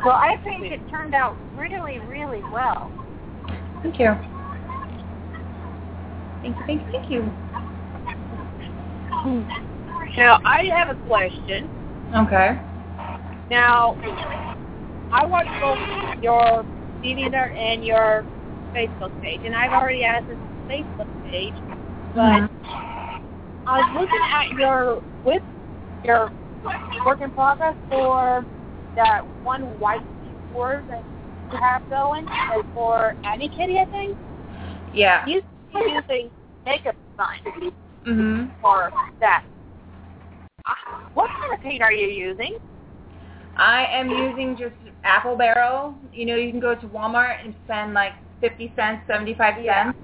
Well, 0.03 0.15
I 0.15 0.35
think 0.43 0.65
it 0.65 0.81
turned 0.89 1.15
out 1.15 1.37
really, 1.55 1.99
really 1.99 2.41
well. 2.51 2.91
Thank 3.81 3.99
you. 3.99 4.17
Thank 6.41 6.57
you. 6.57 6.63
Thank 6.65 7.09
you. 7.09 7.31
Thank 9.23 9.49
you. 9.49 9.65
Now 10.17 10.39
I 10.45 10.65
have 10.65 10.89
a 10.89 10.95
question. 11.07 11.69
Okay. 12.15 12.59
Now 13.49 13.95
I 15.11 15.25
watched 15.25 15.49
both 15.61 16.23
your 16.23 16.65
DeviantArt 17.03 17.55
and 17.57 17.83
your 17.83 18.25
Facebook 18.75 19.11
page, 19.21 19.41
and 19.45 19.55
I've 19.55 19.71
already 19.71 20.03
asked 20.03 20.27
this 20.27 20.37
Facebook 20.69 21.07
page, 21.31 21.53
but 22.13 22.41
Mhm. 22.43 22.49
I 23.65 23.81
was 23.81 24.01
looking 24.01 24.21
at 24.31 24.49
your 24.59 25.01
with 25.23 25.43
your 26.03 26.31
work 27.05 27.21
in 27.21 27.31
progress 27.31 27.75
for 27.89 28.45
that 28.95 29.21
one 29.43 29.61
white 29.79 30.01
word 30.53 30.87
that 30.89 31.03
you 31.51 31.57
have 31.57 31.87
going, 31.89 32.27
and 32.27 32.63
for 32.73 33.15
Annie 33.23 33.49
Kitty, 33.49 33.79
I 33.79 33.85
think. 33.85 34.17
Yeah. 34.93 35.25
You 35.25 35.41
using 35.73 36.29
makeup 36.65 36.95
design 37.11 37.71
Mhm. 38.05 38.49
for 38.61 38.91
that. 39.19 39.43
Uh, 40.69 40.73
What 41.13 41.29
kind 41.39 41.53
of 41.53 41.61
paint 41.61 41.81
are 41.81 41.91
you 41.91 42.07
using? 42.07 42.57
I 43.57 43.85
am 43.91 44.09
using 44.09 44.55
just 44.57 44.75
Apple 45.03 45.35
Barrel. 45.35 45.95
You 46.13 46.25
know, 46.25 46.35
you 46.35 46.51
can 46.51 46.59
go 46.59 46.75
to 46.75 46.87
Walmart 46.87 47.35
and 47.43 47.53
spend 47.65 47.93
like 47.93 48.13
50 48.39 48.73
cents, 48.75 49.01
75 49.07 49.61
Yeah. 49.61 49.85
cents, 49.85 49.97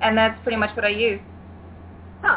and 0.00 0.16
that's 0.16 0.40
pretty 0.42 0.56
much 0.58 0.74
what 0.76 0.84
I 0.84 0.90
use. 0.90 1.20
Huh. 2.22 2.36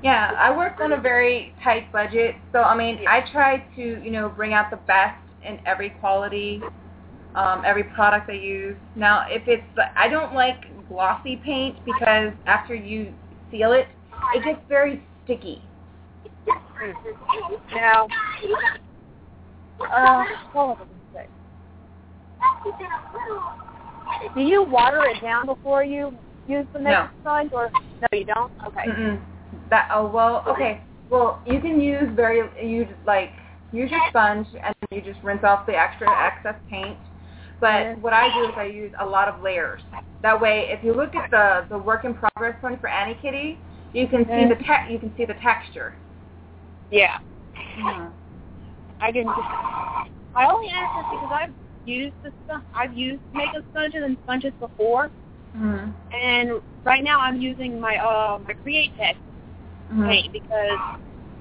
Yeah, 0.00 0.32
I 0.38 0.56
work 0.56 0.80
on 0.80 0.92
a 0.92 0.96
very 1.00 1.54
tight 1.62 1.90
budget, 1.90 2.36
so 2.52 2.62
I 2.62 2.76
mean, 2.76 2.98
Yeah. 3.02 3.12
I 3.12 3.20
try 3.32 3.58
to, 3.74 3.82
you 4.04 4.10
know, 4.10 4.28
bring 4.28 4.54
out 4.54 4.70
the 4.70 4.76
best 4.76 5.18
in 5.42 5.60
every 5.66 5.90
quality, 5.90 6.62
um, 7.34 7.62
every 7.64 7.82
product 7.84 8.30
I 8.30 8.34
use. 8.34 8.76
Now, 8.94 9.26
if 9.28 9.48
it's, 9.48 9.66
I 9.96 10.06
don't 10.08 10.34
like 10.34 10.86
glossy 10.88 11.36
paint 11.36 11.84
because 11.84 12.32
after 12.46 12.74
you 12.74 13.12
seal 13.50 13.72
it, 13.72 13.88
it 14.34 14.44
gets 14.44 14.60
very 14.68 15.02
sticky. 15.24 15.67
Now, 17.74 18.06
uh, 19.92 20.24
what 20.52 20.68
was 20.68 20.78
I 20.80 20.84
going? 21.14 21.26
Do 24.34 24.40
you 24.40 24.64
water 24.64 25.04
it 25.06 25.20
down 25.20 25.46
before 25.46 25.84
you 25.84 26.16
use 26.46 26.66
the 26.72 26.78
No. 26.78 27.08
sponge, 27.20 27.50
or 27.52 27.70
no, 28.00 28.08
you 28.12 28.24
don't? 28.24 28.52
Okay. 28.66 28.88
Mm-mm. 28.88 29.20
That 29.70 29.88
oh 29.92 30.06
well 30.06 30.44
okay 30.46 30.80
well 31.10 31.40
you 31.46 31.60
can 31.60 31.80
use 31.80 32.08
very 32.14 32.42
you 32.62 32.86
like 33.06 33.32
use 33.72 33.90
your 33.90 34.00
sponge 34.08 34.46
and 34.62 34.74
you 34.90 35.00
just 35.00 35.22
rinse 35.22 35.42
off 35.44 35.66
the 35.66 35.76
extra 35.76 36.08
excess 36.10 36.56
paint. 36.68 36.98
But 37.60 37.98
what 37.98 38.12
I 38.12 38.32
do 38.34 38.44
is 38.48 38.54
I 38.56 38.64
use 38.64 38.92
a 39.00 39.06
lot 39.06 39.26
of 39.28 39.42
layers. 39.42 39.80
That 40.22 40.40
way, 40.40 40.66
if 40.68 40.84
you 40.84 40.94
look 40.94 41.14
at 41.14 41.30
the 41.30 41.66
the 41.70 41.78
work 41.78 42.04
in 42.04 42.14
progress 42.14 42.60
one 42.62 42.78
for 42.78 42.88
Annie 42.88 43.18
Kitty, 43.20 43.58
you 43.92 44.06
can 44.06 44.24
see 44.26 44.46
the 44.48 44.56
te- 44.56 44.92
you 44.92 44.98
can 44.98 45.12
see 45.16 45.24
the 45.24 45.34
texture. 45.34 45.94
Yeah. 46.90 47.18
I 49.00 49.12
can 49.12 49.24
just. 49.24 49.38
I 50.34 50.46
only 50.46 50.68
ask 50.70 50.94
this 50.96 51.06
because 51.10 51.32
I've 51.32 51.54
used 51.84 52.14
the 52.22 52.32
stuff. 52.44 52.62
I've 52.74 52.94
used 52.96 53.22
makeup 53.32 53.64
sponges 53.70 54.02
and 54.04 54.16
sponges 54.24 54.52
before, 54.60 55.10
Mm-hmm. 55.56 55.90
and 56.12 56.60
right 56.84 57.02
now 57.02 57.20
I'm 57.20 57.40
using 57.40 57.80
my 57.80 57.96
uh 57.96 58.38
my 58.46 58.54
Createx 58.64 59.14
Mm-hmm. 59.92 60.08
paint 60.08 60.32
because 60.32 60.78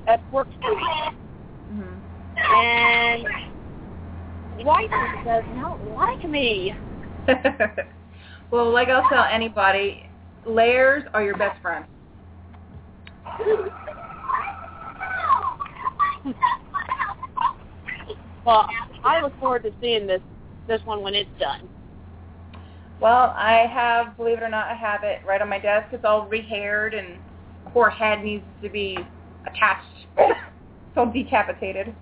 that 0.06 0.22
works 0.32 0.52
for 0.62 0.72
me. 0.76 0.84
Mm-hmm. 1.72 2.00
And 2.38 3.26
white 4.64 4.90
does 5.26 5.44
not 5.56 5.80
like 5.86 6.24
me. 6.30 6.74
well, 8.52 8.72
like 8.72 8.90
I'll 8.90 9.08
tell 9.10 9.26
anybody, 9.32 10.04
layers 10.46 11.04
are 11.14 11.24
your 11.24 11.38
best 11.38 11.62
friend. 11.62 11.86
Well, 18.46 18.66
I 19.04 19.22
look 19.22 19.38
forward 19.42 19.63
to 19.63 19.74
seeing 19.82 20.08
this 20.08 20.22
this 20.68 20.82
one 20.86 21.02
when 21.02 21.16
it's 21.16 21.30
done. 21.38 21.68
Well, 23.00 23.34
I 23.36 23.68
have, 23.72 24.18
believe 24.18 24.38
it 24.38 24.44
or 24.44 24.50
not, 24.50 24.68
I 24.68 24.74
have 24.74 25.04
it 25.04 25.20
right 25.28 25.42
on 25.42 25.50
my 25.50 25.60
desk. 25.60 25.90
It's 25.92 26.04
all 26.04 26.28
rehaired 26.28 26.98
and 26.98 27.20
poor 27.74 27.90
head 27.90 28.24
needs 28.24 28.44
to 28.63 28.70
be 28.70 28.98
attached. 29.46 30.08
so 30.96 31.06
decapitated. 31.06 31.94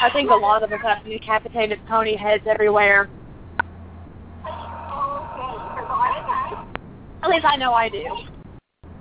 I 0.00 0.10
think 0.12 0.30
a 0.30 0.34
lot 0.34 0.62
of 0.62 0.72
us 0.72 0.80
have 0.82 1.04
decapitated 1.04 1.80
pony 1.86 2.16
heads 2.16 2.44
everywhere. 2.46 3.10
At 7.22 7.30
least 7.30 7.44
I 7.44 7.56
know 7.56 7.72
I 7.72 7.88
do. 7.88 8.04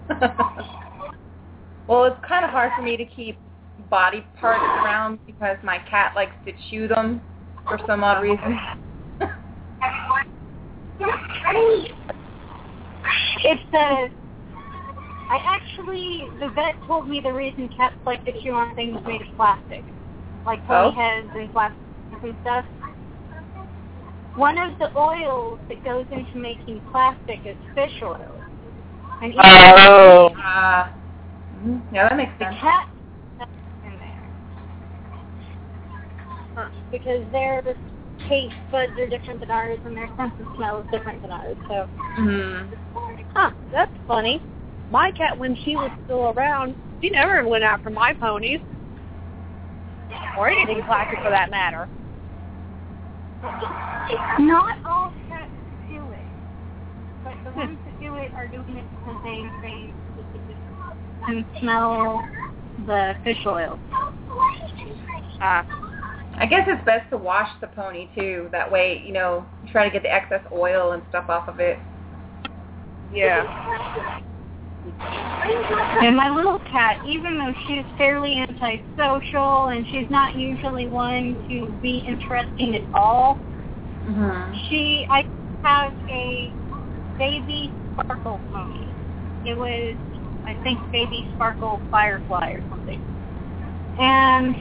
well, 1.87 2.05
it's 2.05 2.19
kind 2.27 2.45
of 2.45 2.51
hard 2.51 2.71
for 2.75 2.81
me 2.81 2.97
to 2.97 3.05
keep 3.05 3.39
body 3.89 4.25
parts 4.39 4.63
around 4.83 5.19
because 5.25 5.57
my 5.63 5.79
cat 5.89 6.11
likes 6.15 6.35
to 6.45 6.51
chew 6.69 6.87
them 6.87 7.21
for 7.67 7.79
some 7.87 8.03
odd 8.03 8.21
reason. 8.21 8.59
It's 13.45 13.61
the. 13.71 14.09
I 15.29 15.39
actually, 15.45 16.23
the 16.39 16.49
vet 16.53 16.75
told 16.87 17.09
me 17.09 17.19
the 17.21 17.33
reason 17.33 17.69
cats 17.75 17.95
like 18.05 18.23
to 18.25 18.31
chew 18.41 18.51
on 18.53 18.73
things 18.75 18.97
made 19.05 19.21
of 19.21 19.27
plastic, 19.35 19.83
like 20.45 20.65
pony 20.65 20.89
Oh. 20.89 20.91
heads 20.91 21.29
and 21.35 21.51
plastic 21.51 21.77
and 22.21 22.35
stuff. 22.41 22.65
One 24.35 24.57
of 24.57 24.77
the 24.79 24.95
oils 24.97 25.59
that 25.69 25.83
goes 25.83 26.05
into 26.11 26.37
making 26.37 26.81
plastic 26.91 27.41
is 27.45 27.57
fish 27.75 28.01
oil. 28.01 28.32
And 29.21 29.33
even 29.33 29.45
Oh. 29.45 30.29
Ah. 30.37 30.91
mhm. 31.55 31.81
yeah, 31.91 32.09
that 32.09 32.17
makes 32.17 32.31
the 32.39 32.45
sense. 32.45 32.57
cat 32.59 32.87
stuff 33.35 33.49
in 33.85 33.91
there. 33.99 34.29
Because 36.91 37.31
their 37.31 37.61
taste 38.29 38.55
buds 38.71 38.91
are 38.99 39.07
different 39.07 39.39
than 39.39 39.49
ours 39.51 39.79
and 39.85 39.95
their 39.95 40.09
sense 40.17 40.33
of 40.39 40.45
smell 40.55 40.79
is 40.81 40.87
different 40.91 41.21
than 41.21 41.31
ours. 41.31 41.57
So 41.67 41.87
hmm 42.15 42.73
Huh, 43.33 43.51
that's 43.71 43.91
funny. 44.07 44.41
My 44.91 45.11
cat, 45.11 45.37
when 45.37 45.55
she 45.63 45.75
was 45.75 45.89
still 46.03 46.31
around, 46.37 46.75
she 47.01 47.09
never 47.09 47.47
went 47.47 47.63
after 47.63 47.89
my 47.89 48.13
ponies. 48.13 48.59
Or 50.37 50.49
anything 50.49 50.81
plastic 50.85 51.19
for 51.23 51.29
that 51.31 51.49
matter. 51.49 51.87
Not 54.39 54.77
all 54.87 55.11
cats 55.27 55.51
do 55.89 56.11
it, 56.11 56.19
but 57.23 57.33
the 57.43 57.51
ones 57.57 57.79
that 57.85 57.92
do 58.03 58.15
it 58.15 58.31
are 58.35 58.47
doing 58.47 58.77
it 58.77 58.85
because 58.91 59.21
they 59.23 59.43
they 59.61 59.93
can 61.25 61.45
smell 61.59 62.21
the 62.85 63.13
fish 63.23 63.37
oil. 63.45 63.79
Ah. 65.39 65.65
I 66.35 66.45
guess 66.45 66.67
it's 66.67 66.83
best 66.83 67.09
to 67.11 67.17
wash 67.17 67.49
the 67.61 67.67
pony 67.67 68.09
too. 68.15 68.49
That 68.51 68.69
way, 68.69 69.01
you 69.05 69.13
know, 69.13 69.45
try 69.71 69.87
to 69.87 69.93
get 69.93 70.03
the 70.03 70.13
excess 70.13 70.41
oil 70.51 70.91
and 70.93 71.03
stuff 71.09 71.25
off 71.29 71.47
of 71.47 71.59
it. 71.59 71.77
yeah. 73.13 74.19
And 76.01 76.17
my 76.17 76.29
little 76.29 76.59
cat, 76.71 76.97
even 77.07 77.37
though 77.37 77.53
she's 77.67 77.85
fairly 77.97 78.43
antisocial 78.49 79.67
and 79.67 79.85
she's 79.91 80.09
not 80.09 80.35
usually 80.35 80.87
one 80.87 81.37
to 81.47 81.73
be 81.81 82.03
interesting 82.05 82.75
at 82.75 82.83
all, 82.93 83.39
hmm 84.05 84.53
she 84.67 85.05
I 85.09 85.23
have 85.63 85.93
a 86.11 86.51
baby 87.17 87.73
sparkle 87.93 88.39
pony. 88.51 88.87
It 89.45 89.57
was 89.57 89.95
I 90.45 90.55
think 90.63 90.79
baby 90.91 91.27
sparkle 91.35 91.81
firefly 91.89 92.51
or 92.51 92.61
something. 92.69 93.01
And 93.99 94.55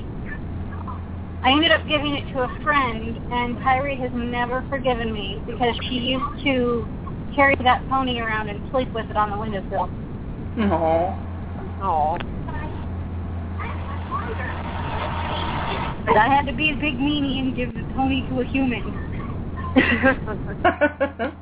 I 1.42 1.50
ended 1.50 1.72
up 1.72 1.86
giving 1.88 2.14
it 2.14 2.32
to 2.32 2.42
a 2.42 2.60
friend 2.62 3.18
and 3.32 3.60
Kyrie 3.62 3.96
has 3.96 4.10
never 4.14 4.64
forgiven 4.68 5.12
me 5.12 5.42
because 5.46 5.74
she 5.88 5.96
used 5.96 6.44
to 6.44 6.86
carry 7.34 7.56
that 7.64 7.88
pony 7.88 8.20
around 8.20 8.48
and 8.48 8.60
sleep 8.70 8.92
with 8.94 9.06
it 9.10 9.16
on 9.16 9.30
the 9.30 9.38
windowsill. 9.38 9.88
No. 10.56 11.18
Oh. 11.82 12.16
But 16.06 16.16
I 16.16 16.28
had 16.28 16.46
to 16.46 16.52
be 16.52 16.70
a 16.70 16.74
big 16.74 16.98
meanie 16.98 17.40
and 17.40 17.56
give 17.56 17.74
the 17.74 17.82
pony 17.94 18.28
to 18.28 18.40
a 18.40 18.44
human. 18.44 18.82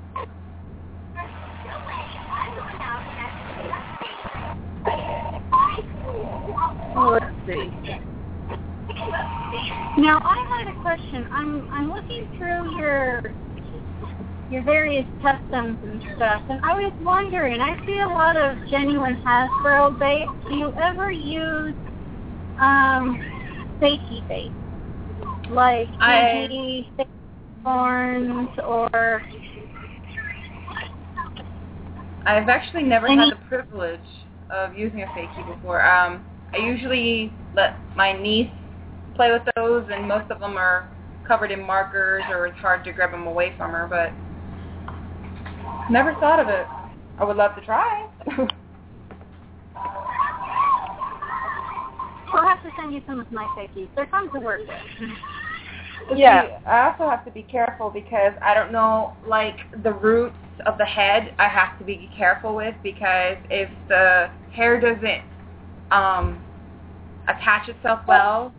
Let's 6.97 7.27
see. 7.47 7.71
Now 9.99 10.21
I 10.23 10.45
had 10.49 10.69
a 10.69 10.81
question. 10.83 11.27
I'm 11.33 11.69
I'm 11.73 11.89
looking 11.89 12.27
through 12.37 12.79
your 12.79 13.23
your 14.51 14.63
various 14.65 15.07
customs 15.23 15.79
and 15.83 16.03
stuff, 16.17 16.43
and 16.49 16.61
I 16.65 16.75
was 16.75 16.93
wondering. 17.01 17.61
I 17.61 17.77
see 17.87 18.01
a 18.01 18.09
lot 18.09 18.37
of 18.37 18.57
genuine 18.69 19.17
Hasbro 19.25 19.99
bait. 19.99 20.27
Do 20.49 20.55
you 20.55 20.73
ever 20.83 21.11
use 21.11 21.75
um 22.61 23.21
fakey 23.81 24.27
bait, 24.29 24.51
like 25.51 25.89
I- 26.01 26.33
maybe 26.51 26.91
horns 27.63 28.49
or 28.67 29.23
I've 32.27 32.49
actually 32.49 32.83
never 32.83 33.07
Any- 33.07 33.17
had 33.31 33.33
the 33.33 33.37
privilege 33.49 34.01
of 34.51 34.75
using 34.77 35.03
a 35.03 35.07
fakie 35.07 35.47
before. 35.55 35.85
Um, 35.85 36.25
I 36.53 36.59
usually 36.59 37.33
let 37.55 37.75
my 37.97 38.13
niece 38.13 38.51
play 39.15 39.31
with 39.33 39.43
those, 39.57 39.87
and 39.93 40.07
most 40.09 40.31
of 40.31 40.41
them 40.41 40.57
are 40.57 40.89
covered 41.27 41.51
in 41.51 41.61
markers, 41.65 42.23
or 42.31 42.47
it's 42.47 42.59
hard 42.59 42.85
to 42.85 42.93
grab 42.93 43.13
them 43.13 43.27
away 43.27 43.53
from 43.57 43.71
her. 43.71 43.87
But 43.89 44.13
never 45.91 46.15
thought 46.15 46.41
of 46.41 46.49
it. 46.49 46.67
I 47.19 47.25
would 47.25 47.37
love 47.37 47.55
to 47.55 47.61
try. 47.63 48.09
I'll 52.33 52.47
have 52.47 52.63
to 52.63 52.71
send 52.79 52.93
you 52.93 53.03
some 53.07 53.21
of 53.21 53.31
my 53.31 53.47
fakies. 53.57 53.89
They're 53.97 54.07
fun 54.07 54.33
to 54.33 54.41
work 54.41 54.61
with. 54.61 54.69
Yeah. 56.17 56.43
see, 56.43 56.49
I 56.67 56.91
also 56.91 57.09
have 57.11 57.25
to 57.25 57.31
be 57.31 57.43
careful 57.43 57.91
because 57.91 58.33
I 58.43 58.55
don't 58.55 58.73
know, 58.73 59.15
like 59.27 59.57
the 59.83 59.93
roots 59.93 60.35
of 60.67 60.79
the 60.79 60.85
head. 60.85 61.35
I 61.39 61.49
have 61.49 61.79
to 61.79 61.85
be 61.85 62.11
careful 62.17 62.55
with 62.55 62.75
because 62.83 63.37
if 63.51 63.69
the 63.89 64.27
hair 64.53 64.81
doesn't 64.81 65.23
um, 65.91 66.43
attach 67.29 67.69
itself 67.69 68.01
well, 68.07 68.53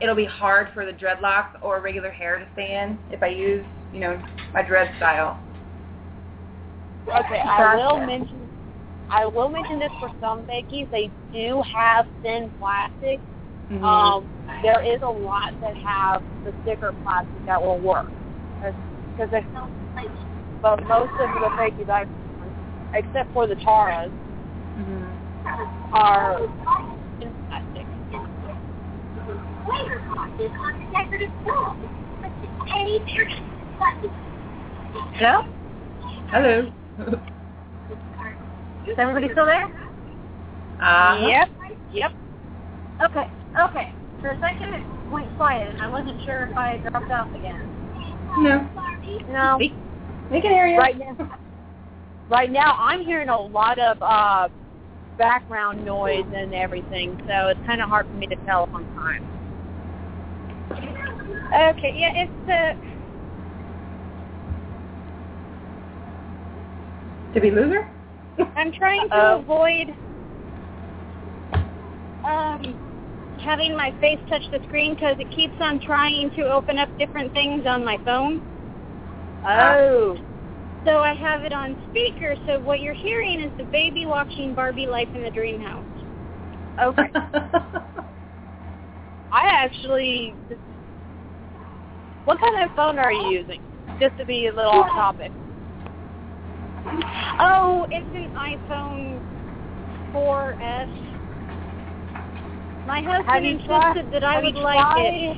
it'll 0.00 0.14
be 0.14 0.24
hard 0.24 0.68
for 0.74 0.84
the 0.84 0.92
dreadlocks 0.92 1.50
or 1.62 1.80
regular 1.80 2.10
hair 2.10 2.38
to 2.38 2.46
stay 2.52 2.74
in 2.74 2.98
if 3.10 3.22
I 3.22 3.28
use, 3.28 3.64
you 3.92 4.00
know, 4.00 4.20
my 4.54 4.62
dread 4.62 4.90
style. 4.96 5.38
Okay, 7.08 7.40
I 7.40 7.76
will 7.76 7.98
mention. 7.98 8.48
I 9.10 9.26
will 9.26 9.48
mention 9.48 9.80
this 9.80 9.90
for 9.98 10.10
some 10.20 10.44
Beckies. 10.44 10.88
They 10.90 11.10
do 11.32 11.62
have 11.74 12.06
thin 12.22 12.50
plastic. 12.58 13.20
Mhm. 13.70 13.82
Um, 13.82 14.28
there 14.62 14.80
is 14.82 15.00
a 15.02 15.08
lot 15.08 15.52
that 15.60 15.74
have 15.76 16.22
the 16.44 16.52
thicker 16.64 16.94
plastic 17.02 17.44
that 17.46 17.60
will 17.60 17.78
work. 17.80 18.06
Because 18.60 19.30
they, 19.30 19.44
but 20.62 20.86
most 20.86 21.12
of 21.20 21.30
the 21.40 21.50
Beckies, 21.56 21.88
I've 21.88 22.08
except 22.94 23.32
for 23.32 23.46
the 23.46 23.56
Taras, 23.56 24.12
Mhm. 24.78 25.09
Are 25.92 26.38
thin 27.18 27.32
plastic. 27.48 27.86
Joe? 35.18 35.44
Hello. 36.30 36.72
Hello. 36.96 37.20
Is 38.88 38.96
everybody 38.98 39.28
still 39.32 39.46
there? 39.46 39.66
Uh, 40.80 41.26
Yep. 41.28 41.48
Yep. 41.92 42.12
Okay, 43.04 43.30
okay. 43.58 43.92
For 44.20 44.28
a 44.30 44.40
second 44.40 44.74
it 44.74 44.86
went 45.10 45.34
quiet 45.36 45.68
and 45.74 45.82
I 45.82 45.88
wasn't 45.88 46.22
sure 46.24 46.46
if 46.46 46.56
I 46.56 46.78
dropped 46.78 47.10
off 47.10 47.28
again. 47.34 47.66
No. 48.38 48.68
No. 49.30 49.56
We, 49.58 49.74
we 50.30 50.40
can 50.40 50.52
hear 50.52 50.66
you. 50.66 50.78
Right 50.78 50.98
now, 50.98 51.38
right 52.30 52.50
now, 52.50 52.76
I'm 52.78 53.04
hearing 53.04 53.28
a 53.28 53.40
lot 53.40 53.78
of 53.78 54.00
uh, 54.02 54.48
background 55.18 55.84
noise 55.84 56.24
and 56.34 56.54
everything, 56.54 57.20
so 57.26 57.48
it's 57.48 57.60
kind 57.66 57.80
of 57.82 57.88
hard 57.88 58.06
for 58.06 58.14
me 58.14 58.26
to 58.26 58.36
tell 58.46 58.68
sometimes. 58.72 59.26
Okay, 61.52 61.94
yeah, 61.96 62.12
it's 62.14 62.48
uh 62.50 62.74
Did 67.34 67.42
we 67.42 67.50
lose 67.50 67.72
her? 67.74 68.46
I'm 68.56 68.72
trying 68.72 69.08
to 69.08 69.14
Uh-oh. 69.14 69.38
avoid 69.40 69.94
um 72.24 72.78
having 73.42 73.76
my 73.76 73.92
face 74.00 74.18
touch 74.28 74.42
the 74.52 74.60
screen 74.66 74.94
because 74.94 75.16
it 75.18 75.30
keeps 75.30 75.54
on 75.60 75.80
trying 75.80 76.30
to 76.36 76.42
open 76.50 76.78
up 76.78 76.88
different 76.98 77.32
things 77.32 77.64
on 77.66 77.84
my 77.84 77.98
phone. 78.04 78.42
Oh. 79.46 80.18
So 80.86 81.00
I 81.00 81.12
have 81.14 81.42
it 81.42 81.52
on 81.52 81.76
speaker, 81.90 82.34
so 82.46 82.58
what 82.60 82.80
you're 82.80 82.94
hearing 82.94 83.40
is 83.42 83.52
the 83.58 83.64
baby 83.64 84.06
watching 84.06 84.54
Barbie 84.54 84.86
Life 84.86 85.08
in 85.14 85.22
the 85.22 85.30
Dream 85.30 85.60
House. 85.60 85.84
Okay. 86.82 87.10
I 89.32 89.46
actually. 89.46 90.34
What 92.24 92.40
kind 92.40 92.62
of 92.62 92.74
phone 92.74 92.98
are 92.98 93.12
you 93.12 93.38
using? 93.40 93.60
Just 94.00 94.16
to 94.18 94.24
be 94.24 94.46
a 94.46 94.54
little 94.54 94.72
off 94.72 94.88
topic. 94.90 95.30
Oh, 97.38 97.86
it's 97.90 98.06
an 98.14 98.30
iPhone 98.38 99.20
4S. 100.14 100.88
My 102.86 103.02
husband 103.02 103.46
insisted 103.46 103.66
tried? 103.66 104.10
that 104.12 104.24
I 104.24 104.42
would 104.42 104.54
you 104.54 104.62
like 104.62 104.96
it. 104.98 105.36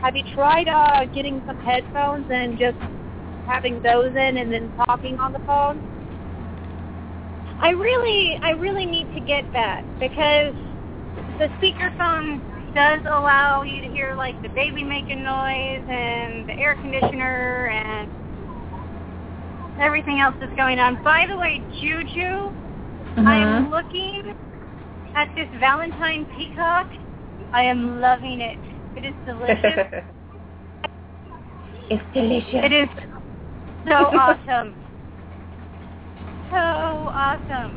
Have 0.00 0.14
you 0.14 0.22
tried 0.34 0.68
uh, 0.68 1.04
getting 1.12 1.42
some 1.46 1.56
headphones 1.58 2.26
and 2.30 2.56
just 2.58 2.78
having 3.50 3.80
those 3.82 4.14
in 4.14 4.36
and 4.38 4.52
then 4.52 4.70
talking 4.86 5.18
on 5.18 5.32
the 5.32 5.40
phone? 5.40 5.80
I 7.60 7.70
really, 7.70 8.38
I 8.42 8.50
really 8.52 8.86
need 8.86 9.12
to 9.14 9.20
get 9.20 9.44
that 9.52 9.82
because 9.98 10.54
the 11.38 11.48
speakerphone 11.60 12.40
does 12.74 13.00
allow 13.10 13.62
you 13.62 13.82
to 13.82 13.88
hear 13.88 14.14
like 14.16 14.40
the 14.42 14.48
baby 14.50 14.82
making 14.84 15.24
noise 15.24 15.82
and 15.88 16.46
the 16.48 16.56
air 16.58 16.76
conditioner 16.76 17.66
and 17.66 18.08
everything 19.80 20.20
else 20.20 20.34
that's 20.40 20.54
going 20.56 20.78
on. 20.78 20.98
By 21.02 21.26
the 21.28 21.36
way, 21.36 21.62
Juju, 21.80 22.52
I 23.26 23.36
am 23.36 23.66
Mhm. 23.66 23.70
looking 23.70 24.22
at 25.14 25.28
this 25.34 25.48
Valentine 25.58 26.24
peacock. 26.36 26.86
I 27.52 27.64
am 27.64 28.00
loving 28.00 28.40
it. 28.40 28.58
It 28.96 29.04
is 29.04 29.14
delicious. 29.26 29.86
it's 31.90 32.04
delicious. 32.14 32.64
it 32.64 32.72
is 32.72 32.88
so 33.86 33.94
awesome. 33.94 34.74
So 36.50 36.56
awesome. 36.56 37.72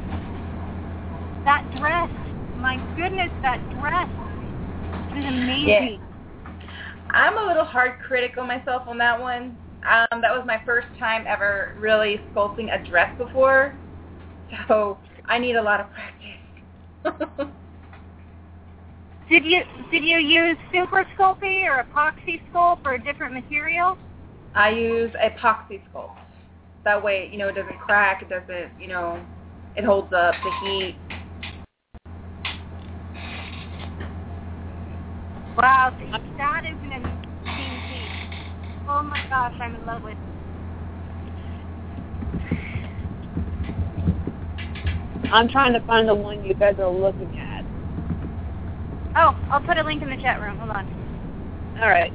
That 1.46 1.64
dress, 1.78 2.10
my 2.58 2.78
goodness, 2.96 3.30
that 3.42 3.60
dress 3.80 4.10
is 5.18 5.26
amazing. 5.26 5.68
Yeah. 5.68 5.98
I'm 7.12 7.38
a 7.38 7.46
little 7.46 7.66
hard 7.66 8.00
critic 8.00 8.38
on 8.38 8.48
myself 8.48 8.84
on 8.88 8.98
that 8.98 9.20
one. 9.20 9.58
Um, 9.88 10.22
that 10.22 10.32
was 10.32 10.44
my 10.48 10.62
first 10.66 10.88
time 10.98 11.26
ever 11.28 11.76
really 11.78 12.20
sculpting 12.34 12.74
a 12.74 12.84
dress 12.90 13.16
before, 13.18 13.78
so 14.68 14.98
I 15.26 15.38
need 15.38 15.56
a 15.56 15.62
lot 15.62 15.82
of 15.82 15.88
practice. 15.92 17.48
Did 19.30 19.46
you 19.46 19.64
did 19.90 20.04
you 20.04 20.18
use 20.18 20.58
super 20.72 21.08
sculpey 21.18 21.64
or 21.66 21.84
epoxy 21.84 22.42
sculpt 22.52 22.86
or 22.86 22.96
a 22.96 23.04
different 23.04 23.34
material? 23.34 23.98
I 24.56 24.70
use 24.70 25.12
epoxy 25.24 25.82
sculpt. 25.94 26.18
That 26.86 27.04
way, 27.04 27.30
you 27.32 27.38
know, 27.38 27.48
it 27.48 27.56
doesn't 27.56 27.80
crack. 27.80 28.22
It 28.22 28.30
doesn't, 28.30 28.72
you 28.80 28.88
know, 28.88 29.26
it 29.76 29.86
holds 29.86 30.12
up 30.14 30.36
the 30.44 30.52
heat. 30.64 30.98
Wow, 35.58 35.94
that 36.38 36.64
is 36.66 36.78
an 36.84 36.94
amazing 36.94 37.82
piece. 37.90 38.40
Oh 38.88 39.04
my 39.04 39.20
gosh, 39.30 39.54
I'm 39.60 39.76
in 39.76 39.86
love 39.86 40.04
with. 40.04 40.14
it. 40.14 40.18
I'm 45.32 45.50
trying 45.50 45.74
to 45.74 45.80
find 45.82 46.08
the 46.08 46.16
one 46.16 46.44
you 46.44 46.54
guys 46.54 46.76
are 46.80 46.90
looking 46.90 47.38
at. 47.40 47.66
Oh, 49.16 49.36
I'll 49.50 49.62
put 49.62 49.78
a 49.78 49.84
link 49.84 50.02
in 50.04 50.10
the 50.10 50.18
chat 50.18 50.42
room. 50.42 50.58
Hold 50.58 50.72
on. 50.72 50.86
All 51.82 51.90
right. 51.90 52.14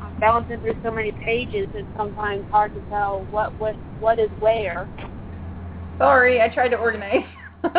I'm 0.00 0.05
bouncing 0.20 0.60
through 0.60 0.76
so 0.82 0.90
many 0.90 1.12
pages, 1.12 1.68
it's 1.74 1.86
sometimes 1.96 2.44
hard 2.50 2.74
to 2.74 2.80
tell 2.88 3.24
what 3.30 3.58
what 3.58 3.74
what 4.00 4.18
is 4.18 4.30
where. 4.40 4.88
Sorry, 5.98 6.40
I 6.40 6.48
tried 6.48 6.68
to 6.68 6.76
organize. 6.76 7.24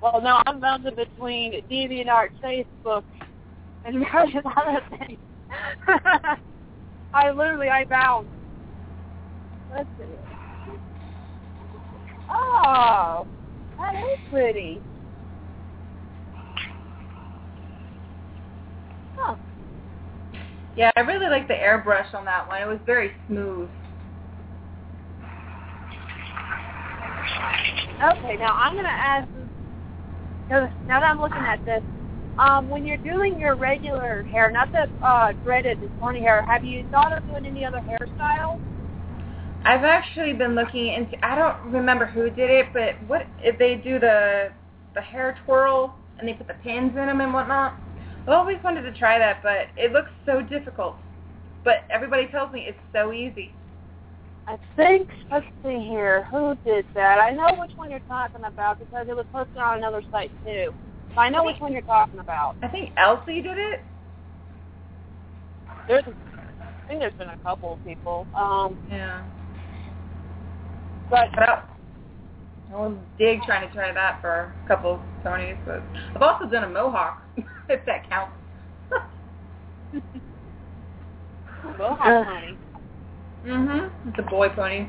Well, 0.00 0.20
no, 0.22 0.40
I'm 0.46 0.60
bouncing 0.60 0.94
between 0.94 1.54
DeviantArt, 1.68 2.30
Facebook, 2.42 3.02
and 3.84 4.04
various 4.12 4.44
other 4.56 4.80
things. 4.96 5.18
I 7.12 7.30
literally 7.30 7.68
I 7.68 7.84
bounce. 7.84 8.28
Let's 9.74 9.88
see. 9.98 10.04
Oh, 12.30 13.26
that 13.78 13.94
is 13.94 14.18
pretty. 14.30 14.80
Huh. 19.16 19.34
Yeah, 20.78 20.92
I 20.94 21.00
really 21.00 21.28
like 21.28 21.48
the 21.48 21.54
airbrush 21.54 22.14
on 22.14 22.24
that 22.26 22.46
one. 22.46 22.62
It 22.62 22.66
was 22.66 22.78
very 22.86 23.10
smooth. 23.26 23.68
Okay, 27.98 28.36
now 28.38 28.54
I'm 28.54 28.76
gonna 28.76 28.88
ask. 28.88 29.28
Cause 30.48 30.68
now 30.86 31.00
that 31.00 31.10
I'm 31.10 31.20
looking 31.20 31.38
at 31.38 31.62
this, 31.64 31.82
um, 32.38 32.70
when 32.70 32.86
you're 32.86 32.96
doing 32.98 33.40
your 33.40 33.56
regular 33.56 34.22
hair, 34.30 34.52
not 34.52 34.70
the 34.70 34.86
uh, 35.04 35.32
dreaded 35.44 35.78
pony 36.00 36.20
hair, 36.20 36.44
have 36.46 36.64
you 36.64 36.84
thought 36.92 37.12
of 37.12 37.26
doing 37.26 37.44
any 37.44 37.64
other 37.64 37.80
hairstyles? 37.80 38.60
I've 39.64 39.82
actually 39.82 40.32
been 40.32 40.54
looking 40.54 40.94
into. 40.94 41.16
I 41.26 41.34
don't 41.34 41.72
remember 41.72 42.06
who 42.06 42.30
did 42.30 42.50
it, 42.50 42.66
but 42.72 43.02
what 43.08 43.26
if 43.42 43.58
they 43.58 43.74
do 43.74 43.98
the 43.98 44.50
the 44.94 45.00
hair 45.00 45.36
twirl 45.44 45.96
and 46.20 46.28
they 46.28 46.34
put 46.34 46.46
the 46.46 46.54
pins 46.54 46.90
in 46.90 47.06
them 47.06 47.20
and 47.20 47.34
whatnot? 47.34 47.74
I've 48.28 48.34
always 48.34 48.58
wanted 48.62 48.82
to 48.82 48.92
try 48.92 49.18
that, 49.18 49.42
but 49.42 49.68
it 49.82 49.90
looks 49.90 50.10
so 50.26 50.42
difficult. 50.42 50.96
But 51.64 51.84
everybody 51.88 52.26
tells 52.26 52.52
me 52.52 52.66
it's 52.68 52.78
so 52.92 53.10
easy. 53.10 53.54
I 54.46 54.58
think, 54.76 55.08
let's 55.30 55.46
see 55.64 55.78
here, 55.88 56.24
who 56.30 56.54
did 56.62 56.84
that? 56.94 57.18
I 57.20 57.30
know 57.30 57.58
which 57.58 57.70
one 57.76 57.90
you're 57.90 58.00
talking 58.00 58.44
about 58.44 58.80
because 58.80 59.06
it 59.08 59.16
was 59.16 59.24
posted 59.32 59.56
on 59.56 59.78
another 59.78 60.02
site 60.10 60.30
too. 60.44 60.74
So 61.14 61.20
I 61.20 61.30
know 61.30 61.42
which 61.42 61.58
one 61.58 61.72
you're 61.72 61.80
talking 61.80 62.18
about. 62.18 62.56
I 62.62 62.68
think 62.68 62.90
Elsie 62.98 63.40
did 63.40 63.56
it. 63.56 63.82
There's, 65.88 66.04
I 66.04 66.86
think 66.86 67.00
there's 67.00 67.14
been 67.14 67.30
a 67.30 67.38
couple 67.38 67.72
of 67.72 67.84
people. 67.86 68.26
Um, 68.34 68.76
Yeah. 68.90 69.24
but 71.08 71.30
But 71.34 71.66
I'll 72.74 72.98
dig 73.18 73.40
trying 73.42 73.66
to 73.66 73.72
try 73.74 73.92
that 73.92 74.20
for 74.20 74.54
a 74.64 74.68
couple 74.68 75.02
Tonys, 75.24 75.56
but 75.64 75.88
I've 76.14 76.22
also 76.22 76.46
done 76.50 76.64
a 76.64 76.68
mohawk, 76.68 77.16
if 77.68 77.84
that 77.86 78.08
counts. 78.08 78.32
mohawk 81.78 82.26
pony. 82.26 82.56
Mhm. 83.44 83.90
It's 84.06 84.18
a 84.18 84.22
boy 84.22 84.48
pony. 84.50 84.88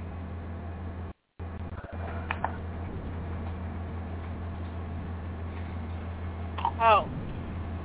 Oh. 6.81 7.09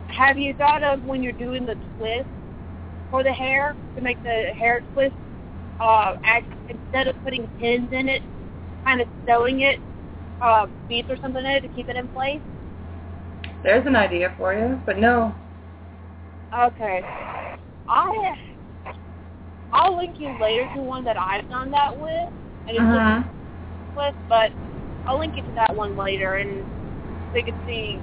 Have 0.08 0.38
you 0.38 0.54
thought 0.54 0.82
of 0.82 1.02
when 1.04 1.22
you're 1.22 1.32
doing 1.32 1.66
the 1.66 1.76
twist 1.96 2.28
for 3.10 3.22
the 3.24 3.32
hair 3.32 3.74
to 3.96 4.02
make 4.02 4.22
the 4.22 4.44
hair 4.56 4.82
twist? 4.92 5.14
Uh, 5.80 6.14
act, 6.24 6.52
instead 6.68 7.08
of 7.08 7.20
putting 7.24 7.48
pins 7.58 7.88
in 7.92 8.08
it, 8.08 8.22
kind 8.84 9.00
of 9.00 9.08
sewing 9.26 9.60
it, 9.60 9.80
uh, 10.40 10.66
beads 10.88 11.08
or 11.10 11.16
something 11.22 11.44
in 11.44 11.50
it 11.50 11.60
to 11.62 11.68
keep 11.68 11.88
it 11.88 11.96
in 11.96 12.08
place. 12.08 12.40
There's 13.62 13.86
an 13.86 13.96
idea 13.96 14.32
for 14.36 14.52
you, 14.54 14.80
but 14.86 14.98
no. 14.98 15.34
Okay. 16.56 17.02
I 17.88 18.34
I'll 19.72 19.96
link 19.96 20.16
you 20.18 20.28
later 20.40 20.66
to 20.74 20.80
one 20.82 21.04
that 21.04 21.16
I've 21.18 21.48
done 21.48 21.70
that 21.72 21.98
with, 21.98 22.28
and 22.68 22.76
it's 22.76 22.80
Uh-huh. 22.80 23.22
with, 23.96 24.14
but 24.28 24.52
I'll 25.06 25.18
link 25.18 25.36
you 25.36 25.42
to 25.42 25.52
that 25.56 25.74
one 25.74 25.96
later, 25.96 26.34
and 26.34 26.64
so 27.32 27.38
you 27.38 27.44
can 27.44 27.54
see 27.66 28.00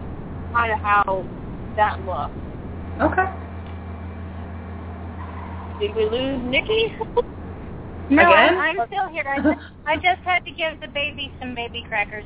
kind 0.53 0.71
of 0.73 0.79
how 0.79 1.25
that 1.77 2.03
looks. 2.05 2.33
Okay. 2.99 3.25
Did 5.79 5.95
we 5.95 6.05
lose 6.09 6.41
Nikki? 6.43 6.93
No, 8.09 8.23
Again? 8.23 8.57
I'm, 8.57 8.79
I'm 8.81 8.87
still 8.87 9.07
here. 9.09 9.23
I 9.27 9.37
just, 9.37 9.59
I 9.85 9.95
just 9.95 10.21
had 10.23 10.43
to 10.45 10.51
give 10.51 10.79
the 10.81 10.87
baby 10.87 11.31
some 11.39 11.55
baby 11.55 11.85
crackers. 11.87 12.25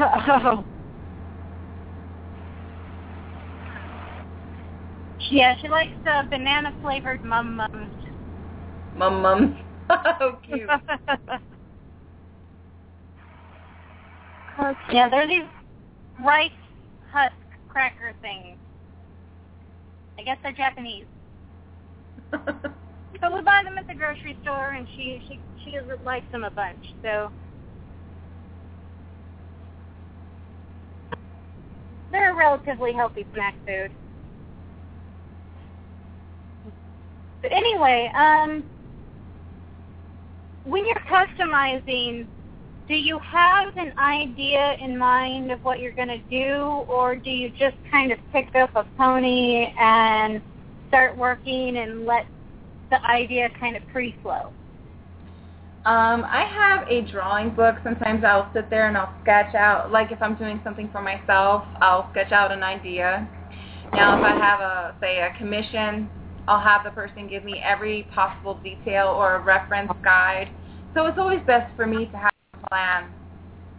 oh. 0.00 0.64
Yeah, 5.30 5.56
she 5.60 5.68
likes 5.68 5.92
the 6.04 6.22
banana 6.30 6.74
flavored 6.80 7.22
mum 7.22 7.56
mums. 7.56 7.92
Mum 8.96 9.20
mums. 9.20 9.56
oh, 9.90 10.38
cute. 10.42 10.68
Yeah, 14.92 15.08
they're 15.08 15.28
these 15.28 15.44
rice 16.24 16.50
husk 17.12 17.32
cracker 17.68 18.12
things. 18.20 18.56
I 20.18 20.22
guess 20.22 20.36
they're 20.42 20.52
Japanese. 20.52 21.04
So 23.20 23.34
we 23.34 23.42
buy 23.42 23.62
them 23.64 23.78
at 23.78 23.88
the 23.88 23.94
grocery 23.94 24.36
store, 24.42 24.72
and 24.72 24.86
she 24.94 25.22
she 25.28 25.40
she 25.64 25.78
likes 26.04 26.30
them 26.30 26.44
a 26.44 26.50
bunch. 26.50 26.94
So 27.02 27.30
they're 32.12 32.32
a 32.32 32.36
relatively 32.36 32.92
healthy 32.92 33.26
snack 33.32 33.54
food. 33.66 33.90
But 37.42 37.52
anyway, 37.52 38.10
um, 38.14 38.64
when 40.64 40.84
you're 40.86 40.94
customizing, 41.08 42.26
do 42.88 42.94
you 42.94 43.18
have 43.20 43.76
an 43.76 43.92
idea 43.98 44.76
in 44.80 44.98
mind 44.98 45.50
of 45.50 45.62
what 45.64 45.80
you're 45.80 45.92
going 45.92 46.08
to 46.08 46.18
do, 46.30 46.84
or 46.88 47.16
do 47.16 47.30
you 47.30 47.50
just 47.50 47.76
kind 47.90 48.12
of 48.12 48.18
pick 48.32 48.54
up 48.54 48.74
a 48.74 48.84
pony 48.96 49.72
and 49.78 50.40
start 50.88 51.16
working 51.16 51.76
and 51.76 52.06
let 52.06 52.26
the 52.90 53.02
idea 53.04 53.48
kind 53.58 53.76
of 53.76 53.82
free-flow? 53.92 54.52
Um, 55.84 56.24
I 56.24 56.44
have 56.44 56.88
a 56.88 57.10
drawing 57.10 57.54
book. 57.54 57.76
Sometimes 57.82 58.22
I'll 58.24 58.50
sit 58.52 58.68
there 58.68 58.88
and 58.88 58.96
I'll 58.96 59.14
sketch 59.22 59.54
out, 59.54 59.90
like 59.90 60.12
if 60.12 60.20
I'm 60.20 60.34
doing 60.34 60.60
something 60.62 60.90
for 60.92 61.00
myself, 61.00 61.64
I'll 61.80 62.10
sketch 62.10 62.32
out 62.32 62.52
an 62.52 62.62
idea. 62.62 63.26
Now, 63.94 64.18
if 64.18 64.24
I 64.24 64.36
have 64.36 64.60
a, 64.60 64.94
say, 65.00 65.20
a 65.20 65.36
commission, 65.38 66.10
I'll 66.46 66.60
have 66.60 66.82
the 66.84 66.90
person 66.90 67.28
give 67.28 67.44
me 67.44 67.62
every 67.64 68.06
possible 68.14 68.60
detail 68.62 69.06
or 69.08 69.36
a 69.36 69.40
reference 69.40 69.90
guide. 70.04 70.50
So 70.94 71.06
it's 71.06 71.18
always 71.18 71.40
best 71.46 71.74
for 71.74 71.86
me 71.86 72.06
to 72.06 72.16
have 72.18 72.32
a 72.54 72.68
plan, 72.68 73.10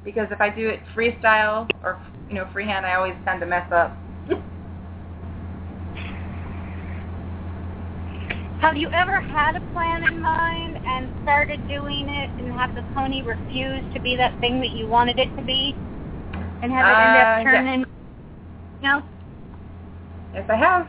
because 0.03 0.27
if 0.31 0.41
I 0.41 0.49
do 0.49 0.69
it 0.69 0.79
freestyle 0.95 1.69
or 1.83 2.01
you 2.27 2.35
know 2.35 2.47
freehand, 2.53 2.85
I 2.85 2.95
always 2.95 3.15
tend 3.25 3.39
to 3.41 3.45
mess 3.45 3.71
up. 3.71 3.95
Have 8.59 8.75
you 8.75 8.89
ever 8.89 9.21
had 9.21 9.55
a 9.55 9.61
plan 9.73 10.03
in 10.11 10.21
mind 10.21 10.77
and 10.85 11.09
started 11.23 11.65
doing 11.69 12.07
it 12.09 12.29
and 12.37 12.51
have 12.53 12.75
the 12.75 12.83
pony 12.93 13.21
refuse 13.21 13.83
to 13.93 14.01
be 14.01 14.17
that 14.17 14.37
thing 14.41 14.59
that 14.59 14.71
you 14.71 14.85
wanted 14.85 15.17
it 15.17 15.33
to 15.37 15.43
be? 15.45 15.73
And 16.61 16.71
have 16.71 16.85
it 16.85 16.91
Uh, 16.91 17.01
end 17.01 17.17
up 17.17 17.53
turning... 17.53 17.85
No? 18.83 19.01
yes, 20.33 20.45
I 20.49 20.55
have. 20.55 20.87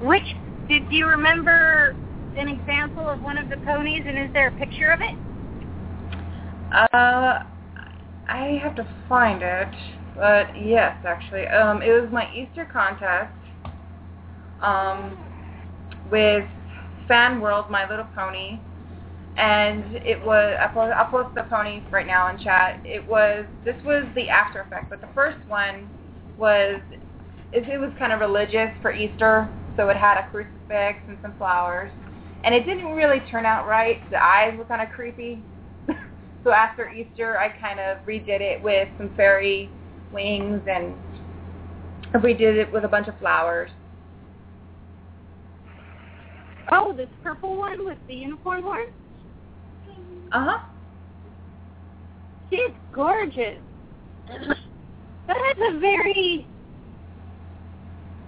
Which, 0.00 0.34
did 0.68 0.82
you 0.90 1.08
remember 1.08 1.94
an 2.38 2.48
example 2.48 3.06
of 3.06 3.22
one 3.22 3.36
of 3.36 3.50
the 3.50 3.56
ponies 3.58 4.04
and 4.06 4.16
is 4.16 4.30
there 4.32 4.48
a 4.48 4.52
picture 4.52 4.92
of 4.92 5.00
it? 5.00 5.14
Uh, 6.72 7.40
I 8.28 8.60
have 8.62 8.74
to 8.76 8.86
find 9.08 9.42
it, 9.42 9.68
but 10.14 10.46
yes, 10.58 10.96
actually, 11.04 11.46
um, 11.48 11.82
it 11.82 11.90
was 11.90 12.10
my 12.10 12.28
Easter 12.34 12.64
contest, 12.64 13.32
um, 14.62 15.18
with 16.10 16.46
Fan 17.08 17.40
World, 17.40 17.66
My 17.70 17.88
Little 17.88 18.06
Pony, 18.16 18.60
and 19.36 19.96
it 19.96 20.24
was. 20.24 20.56
I 20.60 20.68
post, 20.68 20.94
I'll 20.96 21.06
post 21.10 21.34
the 21.34 21.44
pony 21.44 21.82
right 21.90 22.06
now 22.06 22.28
in 22.30 22.38
chat. 22.38 22.80
It 22.84 23.06
was. 23.08 23.46
This 23.64 23.76
was 23.84 24.04
the 24.14 24.28
after 24.30 24.60
effect, 24.62 24.90
but 24.90 25.00
the 25.00 25.08
first 25.14 25.38
one 25.48 25.90
was. 26.38 26.80
It, 27.52 27.68
it 27.68 27.78
was 27.78 27.92
kind 27.98 28.12
of 28.12 28.20
religious 28.20 28.70
for 28.82 28.92
Easter, 28.92 29.48
so 29.76 29.88
it 29.90 29.96
had 29.96 30.18
a 30.18 30.28
crucifix 30.30 31.00
and 31.08 31.18
some 31.22 31.34
flowers, 31.38 31.92
and 32.44 32.54
it 32.54 32.64
didn't 32.66 32.92
really 32.92 33.20
turn 33.30 33.46
out 33.46 33.66
right. 33.68 34.00
The 34.10 34.22
eyes 34.22 34.54
were 34.58 34.66
kind 34.66 34.82
of 34.82 34.90
creepy. 34.94 35.44
So 36.44 36.52
after 36.52 36.90
Easter, 36.90 37.38
I 37.38 37.50
kind 37.50 37.80
of 37.80 37.98
redid 38.06 38.40
it 38.40 38.62
with 38.62 38.88
some 38.98 39.10
fairy 39.16 39.70
wings 40.12 40.62
and 40.70 40.94
redid 42.14 42.56
it 42.56 42.72
with 42.72 42.84
a 42.84 42.88
bunch 42.88 43.08
of 43.08 43.18
flowers. 43.18 43.70
Oh, 46.70 46.92
this 46.92 47.08
purple 47.22 47.56
one 47.56 47.84
with 47.84 47.98
the 48.08 48.14
unicorn 48.14 48.62
horn? 48.62 48.86
Uh-huh. 50.32 50.58
It's 52.50 52.74
gorgeous. 52.94 53.58
That 54.28 55.36
has 55.36 55.74
a 55.74 55.78
very 55.78 56.46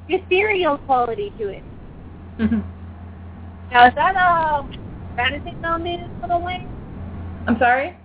ethereal 0.09 0.79
quality 0.79 1.33
to 1.39 1.49
it. 1.49 1.63
Now, 3.71 3.87
is 3.87 3.95
that 3.95 4.17
a 4.17 4.69
fantasy 5.17 5.55
film 5.63 5.87
you 5.87 5.99
used 5.99 6.21
for 6.21 6.29
the 6.29 6.39
wings? 6.39 6.69
I'm 7.47 7.59
sorry? 7.59 7.97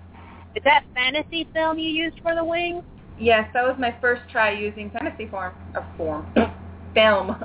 Is 0.55 0.63
that 0.63 0.83
fantasy 0.93 1.47
film 1.53 1.79
you 1.79 1.89
used 1.89 2.19
for 2.21 2.35
the 2.35 2.43
wings? 2.43 2.83
Yes, 3.17 3.49
that 3.53 3.63
was 3.63 3.75
my 3.79 3.95
first 4.01 4.21
try 4.31 4.51
using 4.51 4.89
fantasy 4.89 5.27
form. 5.27 5.53
Uh, 5.73 5.81
form. 5.97 6.25
Film. 6.93 7.35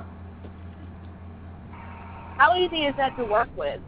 How 2.40 2.56
easy 2.56 2.86
is 2.86 2.94
that 2.96 3.14
to 3.18 3.24
work 3.26 3.50
with? 3.54 3.80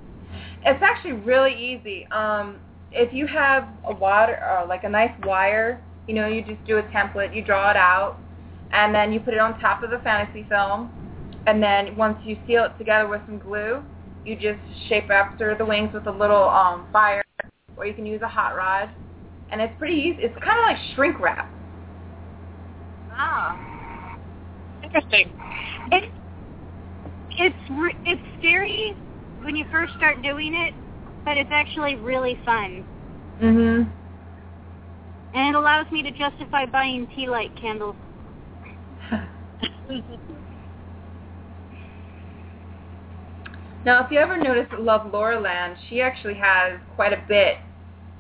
It's 0.67 0.83
actually 0.83 1.13
really 1.13 1.55
easy. 1.55 2.07
Um, 2.11 2.61
if 2.93 3.11
you 3.11 3.27
have 3.27 3.67
a 3.89 3.95
water, 3.95 4.37
uh, 4.45 4.67
like 4.69 4.85
a 4.85 4.91
nice 4.91 5.11
wire, 5.25 5.83
you 6.07 6.13
know, 6.13 6.29
you 6.29 6.45
just 6.45 6.63
do 6.67 6.77
a 6.77 6.83
template, 6.83 7.35
you 7.35 7.43
draw 7.43 7.71
it 7.71 7.79
out, 7.79 8.19
and 8.73 8.95
then 8.95 9.11
you 9.11 9.21
put 9.21 9.33
it 9.33 9.41
on 9.41 9.59
top 9.59 9.83
of 9.83 9.89
the 9.89 10.01
fantasy 10.01 10.45
film, 10.51 10.91
and 11.47 11.63
then 11.63 11.97
once 11.97 12.19
you 12.25 12.37
seal 12.47 12.65
it 12.65 12.77
together 12.77 13.09
with 13.09 13.23
some 13.25 13.39
glue, 13.39 13.83
you 14.27 14.35
just 14.35 14.61
shape 14.87 15.11
after 15.11 15.57
the 15.57 15.65
wings 15.65 15.95
with 15.95 16.07
a 16.07 16.13
little 16.13 16.51
um, 16.51 16.85
fire, 16.93 17.23
or 17.79 17.87
you 17.87 17.95
can 17.95 18.05
use 18.05 18.21
a 18.21 18.29
hot 18.29 18.55
rod, 18.55 18.91
and 19.51 19.63
it's 19.63 19.73
pretty 19.79 19.95
easy. 19.95 20.19
It's 20.21 20.37
kind 20.45 20.59
of 20.59 20.65
like 20.67 20.77
shrink 20.95 21.19
wrap. 21.21 21.51
Ah. 23.13 24.19
Interesting. 24.85 25.33
It, 25.91 26.13
it's 27.39 27.57
re- 27.70 27.97
it's 28.07 28.22
scary 28.39 28.95
when 29.43 29.57
you 29.57 29.64
first 29.70 29.95
start 29.97 30.22
doing 30.22 30.55
it, 30.55 30.74
but 31.24 31.37
it's 31.37 31.51
actually 31.53 31.97
really 31.97 32.39
fun. 32.45 32.85
Mhm. 33.41 33.87
And 35.35 35.49
it 35.49 35.55
allows 35.59 35.91
me 35.91 36.03
to 36.03 36.11
justify 36.11 36.66
buying 36.66 37.07
tea 37.14 37.28
light 37.28 37.55
candles. 37.57 37.97
Now, 43.85 44.05
if 44.05 44.12
you 44.12 44.18
ever 44.20 44.37
notice 44.39 44.68
Love 44.78 45.12
Laura 45.12 45.41
Land, 45.41 45.76
she 45.89 46.01
actually 46.01 46.35
has 46.35 46.78
quite 46.95 47.12
a 47.12 47.20
bit 47.26 47.57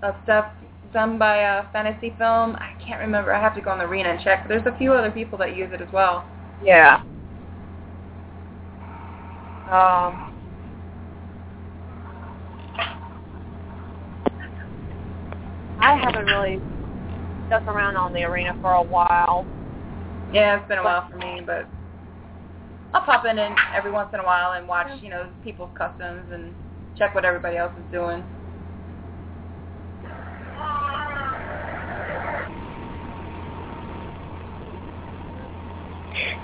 of 0.02 0.16
stuff 0.24 0.46
done 0.92 1.18
by 1.18 1.36
a 1.36 1.64
fantasy 1.72 2.10
film. 2.18 2.56
I 2.56 2.70
can't 2.84 3.00
remember. 3.00 3.32
I 3.32 3.40
have 3.40 3.54
to 3.54 3.60
go 3.60 3.70
on 3.70 3.78
the 3.78 3.84
arena 3.84 4.10
and 4.10 4.20
check. 4.20 4.42
But 4.42 4.48
there's 4.48 4.66
a 4.66 4.76
few 4.76 4.92
other 4.92 5.10
people 5.10 5.38
that 5.38 5.56
use 5.56 5.70
it 5.72 5.80
as 5.80 5.92
well. 5.92 6.24
Yeah. 6.64 7.02
Um. 9.72 10.28
I 15.80 15.96
haven't 15.96 16.26
really 16.26 16.60
stuck 17.46 17.66
around 17.66 17.96
on 17.96 18.12
the 18.12 18.22
arena 18.24 18.54
for 18.60 18.72
a 18.72 18.82
while. 18.82 19.46
Yeah, 20.30 20.58
it's 20.58 20.68
been 20.68 20.76
a 20.76 20.84
while 20.84 21.08
for 21.10 21.16
me, 21.16 21.40
but 21.46 21.66
I'll 22.92 23.00
pop 23.00 23.24
in 23.24 23.38
and 23.38 23.56
every 23.74 23.90
once 23.90 24.10
in 24.12 24.20
a 24.20 24.24
while 24.24 24.52
and 24.52 24.68
watch, 24.68 24.88
you 25.00 25.08
know, 25.08 25.30
people's 25.42 25.70
customs 25.74 26.30
and 26.30 26.54
check 26.98 27.14
what 27.14 27.24
everybody 27.24 27.56
else 27.56 27.72
is 27.78 27.90
doing. 27.90 28.22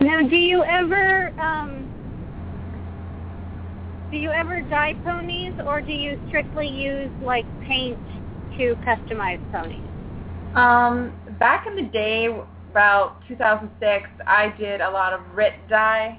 Now, 0.00 0.26
do 0.26 0.36
you 0.36 0.64
ever 0.64 1.38
um, 1.38 1.97
do 4.10 4.16
you 4.16 4.30
ever 4.30 4.62
dye 4.62 4.94
ponies, 5.04 5.52
or 5.66 5.80
do 5.80 5.92
you 5.92 6.18
strictly 6.28 6.66
use 6.66 7.10
like 7.22 7.44
paint 7.66 7.98
to 8.56 8.74
customize 8.86 9.40
ponies? 9.52 9.82
Um, 10.54 11.12
back 11.38 11.66
in 11.66 11.76
the 11.76 11.90
day, 11.90 12.28
about 12.70 13.16
2006, 13.28 14.08
I 14.26 14.54
did 14.58 14.80
a 14.80 14.90
lot 14.90 15.12
of 15.12 15.20
Rit 15.34 15.54
dye. 15.68 16.18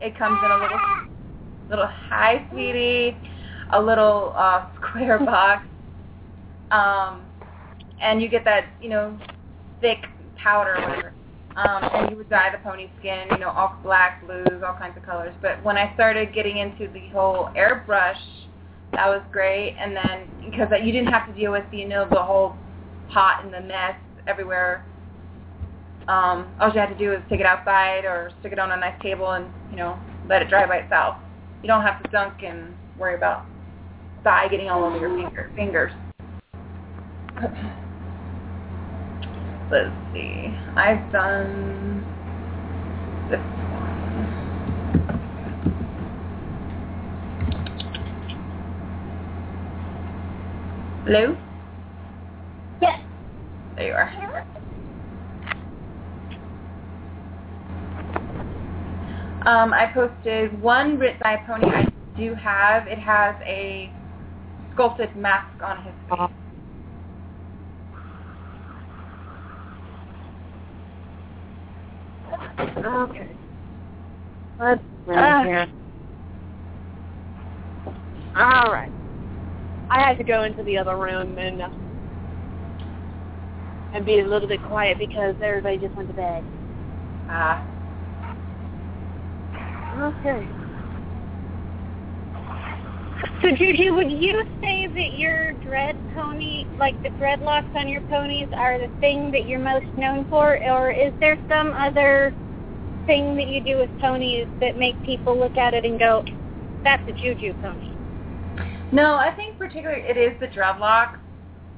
It 0.00 0.18
comes 0.18 0.38
in 0.44 0.50
a 0.50 0.58
little, 0.58 0.80
little 1.68 1.88
hi, 2.08 2.46
sweetie, 2.50 3.16
a 3.72 3.80
little 3.80 4.32
uh, 4.36 4.66
square 4.76 5.18
box, 5.18 5.66
um, 6.70 7.22
and 8.00 8.22
you 8.22 8.28
get 8.28 8.44
that, 8.44 8.66
you 8.80 8.88
know, 8.88 9.18
thick 9.80 9.98
powder 10.42 10.74
whatever. 10.80 11.12
Um, 11.54 11.84
and 11.92 12.10
you 12.10 12.16
would 12.16 12.30
dye 12.30 12.50
the 12.50 12.58
pony 12.66 12.88
skin, 12.98 13.26
you 13.30 13.38
know, 13.38 13.50
all 13.50 13.78
black, 13.82 14.24
blues, 14.24 14.62
all 14.66 14.74
kinds 14.74 14.96
of 14.96 15.02
colors. 15.02 15.34
But 15.42 15.62
when 15.62 15.76
I 15.76 15.92
started 15.94 16.32
getting 16.34 16.58
into 16.58 16.90
the 16.92 17.08
whole 17.12 17.50
airbrush, 17.56 18.16
that 18.92 19.06
was 19.06 19.22
great. 19.30 19.76
And 19.78 19.94
then 19.94 20.50
because 20.50 20.68
you 20.82 20.92
didn't 20.92 21.12
have 21.12 21.26
to 21.26 21.32
deal 21.34 21.52
with, 21.52 21.64
you 21.70 21.86
know, 21.86 22.08
the 22.08 22.22
whole 22.22 22.56
pot 23.10 23.44
and 23.44 23.52
the 23.52 23.60
mess 23.60 23.96
everywhere. 24.26 24.84
Um, 26.08 26.48
all 26.58 26.72
you 26.72 26.80
had 26.80 26.88
to 26.88 26.98
do 26.98 27.10
was 27.10 27.18
take 27.28 27.40
it 27.40 27.46
outside 27.46 28.04
or 28.04 28.30
stick 28.40 28.52
it 28.52 28.58
on 28.58 28.72
a 28.72 28.76
nice 28.76 29.00
table 29.02 29.32
and, 29.32 29.46
you 29.70 29.76
know, 29.76 29.98
let 30.28 30.42
it 30.42 30.48
dry 30.48 30.66
by 30.66 30.76
itself. 30.76 31.16
You 31.62 31.68
don't 31.68 31.82
have 31.82 32.02
to 32.02 32.10
dunk 32.10 32.42
and 32.44 32.74
worry 32.98 33.14
about 33.14 33.46
dye 34.24 34.48
getting 34.48 34.68
all 34.68 34.84
over 34.84 34.96
your 34.98 35.14
finger, 35.16 35.52
fingers. 35.54 35.92
Let's 39.72 39.90
see. 40.12 40.54
I've 40.76 41.10
done 41.10 42.04
this 43.30 43.40
one. 43.40 44.26
Hello? 51.06 51.34
Yes. 52.82 53.00
There 53.76 53.86
you 53.86 53.94
are. 53.94 54.12
Um, 59.46 59.72
I 59.72 59.86
posted 59.94 60.60
one 60.60 60.98
Rit 60.98 61.18
Dye 61.20 61.42
pony 61.46 61.68
I 61.68 61.86
do 62.18 62.34
have. 62.34 62.86
It 62.88 62.98
has 62.98 63.34
a 63.46 63.90
sculpted 64.74 65.16
mask 65.16 65.62
on 65.62 65.82
his 65.82 65.94
face. 66.10 66.41
Okay. 72.84 73.28
Let's 74.58 74.82
see 75.06 75.12
Ah. 75.14 75.42
here. 75.44 75.66
All 78.36 78.72
right. 78.72 78.90
I 79.90 80.00
had 80.00 80.16
to 80.18 80.24
go 80.24 80.44
into 80.44 80.62
the 80.62 80.78
other 80.78 80.96
room 80.96 81.38
and 81.38 81.62
uh, 81.62 81.68
and 83.94 84.06
be 84.06 84.20
a 84.20 84.26
little 84.26 84.48
bit 84.48 84.62
quiet 84.64 84.98
because 84.98 85.34
everybody 85.42 85.76
just 85.78 85.94
went 85.94 86.08
to 86.08 86.14
bed. 86.14 86.42
Ah. 87.28 87.62
Okay. 89.98 90.48
So, 93.42 93.50
Juju, 93.50 93.94
would 93.94 94.10
you 94.10 94.44
say 94.60 94.86
that 94.86 95.18
your 95.18 95.52
dread 95.64 95.96
pony, 96.14 96.64
like 96.78 97.00
the 97.02 97.08
dreadlocks 97.10 97.74
on 97.74 97.88
your 97.88 98.00
ponies, 98.02 98.48
are 98.56 98.78
the 98.78 98.88
thing 99.00 99.32
that 99.32 99.46
you're 99.48 99.58
most 99.58 99.86
known 99.98 100.26
for, 100.30 100.62
or 100.70 100.92
is 100.92 101.12
there 101.20 101.36
some 101.48 101.72
other 101.72 102.32
thing 103.06 103.36
that 103.36 103.48
you 103.48 103.62
do 103.62 103.78
with 103.78 103.90
ponies 104.00 104.46
that 104.60 104.76
make 104.78 105.02
people 105.04 105.38
look 105.38 105.56
at 105.56 105.74
it 105.74 105.84
and 105.84 105.98
go, 105.98 106.24
"That's 106.84 107.06
a 107.08 107.12
Juju 107.12 107.54
pony"? 107.54 107.96
No, 108.90 109.16
I 109.16 109.30
think 109.30 109.58
particularly 109.58 110.02
it 110.02 110.16
is 110.16 110.38
the 110.38 110.48
dreadlocks 110.48 111.16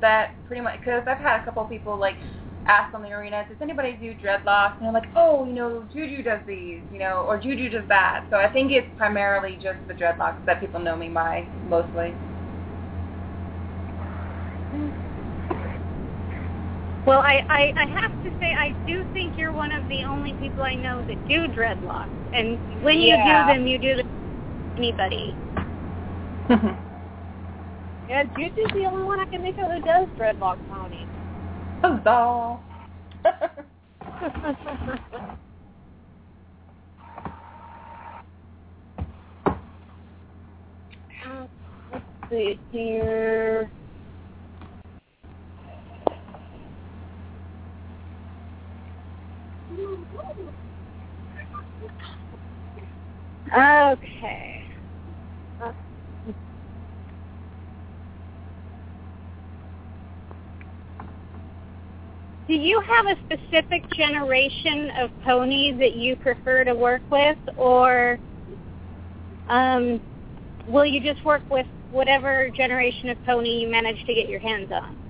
that 0.01 0.31
pretty 0.47 0.61
much 0.62 0.75
because 0.81 1.05
I've 1.07 1.18
had 1.18 1.41
a 1.41 1.45
couple 1.45 1.64
people 1.64 1.97
like 1.97 2.16
ask 2.66 2.95
on 2.95 3.03
the 3.03 3.11
arena, 3.12 3.45
does 3.49 3.59
anybody 3.61 3.93
do 3.93 4.14
dreadlocks? 4.14 4.75
And 4.79 4.89
I'm 4.89 4.95
like, 4.95 5.09
oh, 5.14 5.45
you 5.45 5.53
know, 5.53 5.87
Juju 5.93 6.22
does 6.22 6.41
these, 6.47 6.83
you 6.91 6.99
know, 6.99 7.25
or 7.29 7.39
Juju 7.39 7.68
does 7.68 7.85
that. 7.89 8.25
So 8.31 8.37
I 8.37 8.49
think 8.49 8.72
it's 8.72 8.89
primarily 8.97 9.59
just 9.61 9.79
the 9.87 9.95
dreadlocks 9.95 10.45
that 10.47 10.61
people 10.61 10.81
know 10.81 10.97
me 10.97 11.09
by 11.09 11.49
mostly. 11.62 12.16
Well, 17.07 17.20
I, 17.20 17.44
I, 17.50 17.72
I 17.76 17.84
have 18.00 18.11
to 18.24 18.30
say, 18.40 18.55
I 18.55 18.70
do 18.86 19.05
think 19.12 19.36
you're 19.36 19.52
one 19.52 19.72
of 19.72 19.86
the 19.88 20.05
only 20.05 20.32
people 20.34 20.62
I 20.62 20.74
know 20.74 21.05
that 21.07 21.28
do 21.28 21.46
dreadlocks. 21.48 22.09
And 22.32 22.59
when 22.82 22.98
you 22.98 23.09
Yeah. 23.09 23.46
do 23.46 23.52
them, 23.55 23.66
you 23.66 23.78
do 23.78 23.96
them 23.96 24.07
to 24.07 24.78
anybody. 24.78 25.34
Yeah, 28.07 28.24
Juju's 28.24 28.70
the 28.74 28.84
only 28.84 29.05
one 29.05 29.18
I 29.18 29.24
can 29.24 29.40
think 29.40 29.57
of 29.57 29.70
who 29.72 29.80
does 29.80 30.07
dreadlock 30.18 30.59
ponies. 30.68 31.07
Huzzah! 31.80 32.59
Let's 41.90 42.05
see 42.30 42.59
here. 42.72 43.70
Okay. 53.57 54.64
Do 62.47 62.53
you 62.55 62.83
have 62.87 63.07
a 63.07 63.16
specific 63.25 63.89
generation 63.93 64.91
of 64.99 65.11
ponies 65.25 65.79
that 65.79 65.95
you 65.95 66.14
prefer 66.16 66.64
to 66.64 66.75
work 66.75 67.01
with, 67.11 67.39
or 67.57 68.18
um, 69.49 70.01
will 70.68 70.85
you 70.85 71.01
just 71.01 71.25
work 71.25 71.43
with 71.51 71.66
whatever 71.91 72.51
generation 72.51 73.09
of 73.09 73.16
pony 73.25 73.61
you 73.61 73.68
manage 73.70 74.05
to 74.07 74.14
get 74.14 74.29
your 74.29 74.41
hands 74.41 74.70
on? 74.70 75.03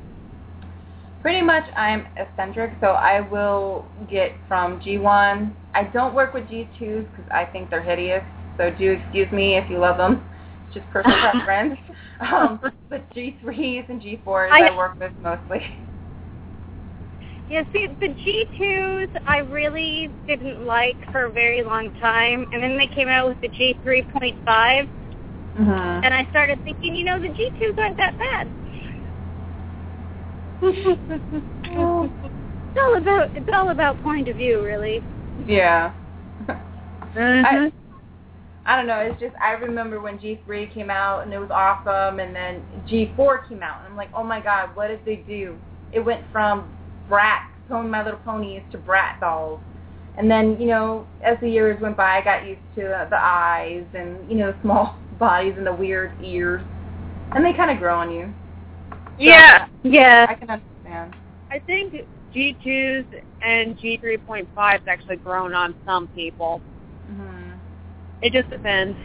Pretty 1.24 1.40
much 1.40 1.64
I'm 1.74 2.06
eccentric, 2.18 2.72
so 2.82 2.88
I 2.88 3.22
will 3.22 3.86
get 4.10 4.32
from 4.46 4.78
G1. 4.80 5.54
I 5.74 5.84
don't 5.84 6.14
work 6.14 6.34
with 6.34 6.44
G2s 6.50 7.06
because 7.10 7.24
I 7.32 7.46
think 7.46 7.70
they're 7.70 7.82
hideous, 7.82 8.22
so 8.58 8.70
do 8.70 8.92
excuse 8.92 9.32
me 9.32 9.56
if 9.56 9.70
you 9.70 9.78
love 9.78 9.96
them. 9.96 10.22
It's 10.66 10.74
just 10.74 10.90
personal 10.90 11.18
preference. 11.20 11.78
Um, 12.20 12.60
but 12.90 13.10
G3s 13.14 13.88
and 13.88 14.02
G4s 14.02 14.52
I, 14.52 14.68
I- 14.68 14.76
work 14.76 14.96
with 15.00 15.12
mostly. 15.22 15.62
Yeah, 17.48 17.62
see, 17.72 17.88
the 18.00 18.08
G2s 18.08 19.08
I 19.26 19.38
really 19.38 20.10
didn't 20.26 20.66
like 20.66 20.96
for 21.10 21.24
a 21.24 21.30
very 21.32 21.62
long 21.62 21.90
time, 22.00 22.46
and 22.52 22.62
then 22.62 22.76
they 22.76 22.86
came 22.86 23.08
out 23.08 23.28
with 23.28 23.40
the 23.40 23.48
G3.5, 23.48 24.88
Mm-hmm. 25.56 26.04
and 26.04 26.12
I 26.12 26.26
started 26.30 26.58
thinking, 26.64 26.96
you 26.96 27.04
know, 27.04 27.18
the 27.20 27.28
G2s 27.28 27.78
aren't 27.78 27.96
that 27.98 28.14
bad. 28.18 28.48
It's 30.62 31.44
all 32.80 32.96
about 32.96 33.36
it's 33.36 33.48
all 33.54 33.70
about 33.70 34.02
point 34.02 34.28
of 34.28 34.36
view, 34.36 34.64
really. 34.64 35.02
Yeah. 35.46 35.92
Mhm. 36.46 36.60
I, 37.46 37.72
I 38.66 38.76
don't 38.76 38.86
know. 38.86 38.98
It's 39.00 39.20
just 39.20 39.34
I 39.42 39.52
remember 39.52 40.00
when 40.00 40.18
G3 40.18 40.66
came 40.66 40.90
out 40.90 41.24
and 41.24 41.32
it 41.32 41.38
was 41.38 41.50
awesome, 41.50 42.20
and 42.20 42.34
then 42.34 42.62
G4 42.88 43.48
came 43.48 43.62
out, 43.62 43.80
and 43.80 43.88
I'm 43.88 43.96
like, 43.96 44.10
oh 44.14 44.24
my 44.24 44.40
god, 44.40 44.70
what 44.74 44.88
did 44.88 45.00
they 45.04 45.16
do? 45.16 45.56
It 45.92 46.00
went 46.00 46.22
from 46.32 46.68
Brat, 47.08 47.42
Pony 47.68 47.88
My 47.88 48.04
Little 48.04 48.20
Ponies, 48.20 48.62
to 48.72 48.78
Bratz 48.78 49.20
dolls, 49.20 49.60
and 50.16 50.30
then 50.30 50.58
you 50.60 50.66
know, 50.66 51.06
as 51.24 51.36
the 51.40 51.48
years 51.50 51.80
went 51.80 51.96
by, 51.96 52.18
I 52.18 52.24
got 52.24 52.46
used 52.46 52.60
to 52.76 52.92
uh, 52.92 53.08
the 53.08 53.18
eyes 53.18 53.84
and 53.94 54.28
you 54.30 54.36
know, 54.36 54.54
small 54.62 54.96
bodies 55.18 55.54
and 55.56 55.66
the 55.66 55.74
weird 55.74 56.12
ears, 56.22 56.62
and 57.32 57.44
they 57.44 57.52
kind 57.52 57.70
of 57.70 57.78
grow 57.78 57.98
on 57.98 58.10
you. 58.10 58.32
Yeah, 59.18 59.66
Yeah. 59.82 60.26
I 60.28 60.34
can 60.34 60.50
understand. 60.50 61.14
I 61.50 61.58
think 61.60 61.94
G2s 62.34 63.06
and 63.42 63.76
G3.5's 63.78 64.82
actually 64.86 65.16
grown 65.16 65.54
on 65.54 65.74
some 65.84 66.08
people. 66.08 66.62
hmm 67.08 67.52
It 68.22 68.32
just 68.32 68.50
depends. 68.50 68.96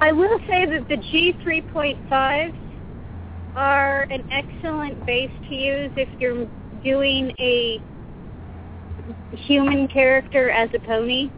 I 0.00 0.12
will 0.12 0.38
say 0.48 0.66
that 0.66 0.88
the 0.88 0.96
G3.5s 0.96 2.54
are 3.54 4.02
an 4.10 4.22
excellent 4.30 5.04
base 5.06 5.30
to 5.48 5.54
use 5.54 5.92
if 5.96 6.08
you're 6.18 6.46
doing 6.82 7.32
a 7.40 7.82
human 9.32 9.88
character 9.88 10.50
as 10.50 10.68
a 10.74 10.78
pony, 10.80 11.30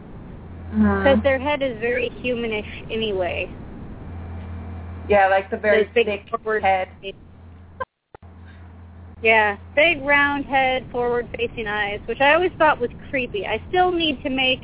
hmm 0.71 0.83
because 1.03 1.19
their 1.23 1.39
head 1.39 1.61
is 1.61 1.79
very 1.79 2.11
humanish 2.23 2.65
anyway. 2.89 3.51
Yeah, 5.09 5.27
like 5.27 5.49
the 5.49 5.57
very 5.57 5.83
Those 5.83 5.93
big 5.93 6.05
thick 6.05 6.29
forward- 6.29 6.61
head. 6.63 6.87
Yeah, 9.21 9.57
big 9.75 10.01
round 10.03 10.45
head, 10.45 10.85
forward 10.91 11.27
facing 11.35 11.67
eyes, 11.67 11.99
which 12.05 12.21
I 12.21 12.35
always 12.35 12.51
thought 12.57 12.79
was 12.79 12.89
creepy. 13.09 13.45
I 13.45 13.61
still 13.67 13.91
need 13.91 14.23
to 14.23 14.29
make 14.29 14.61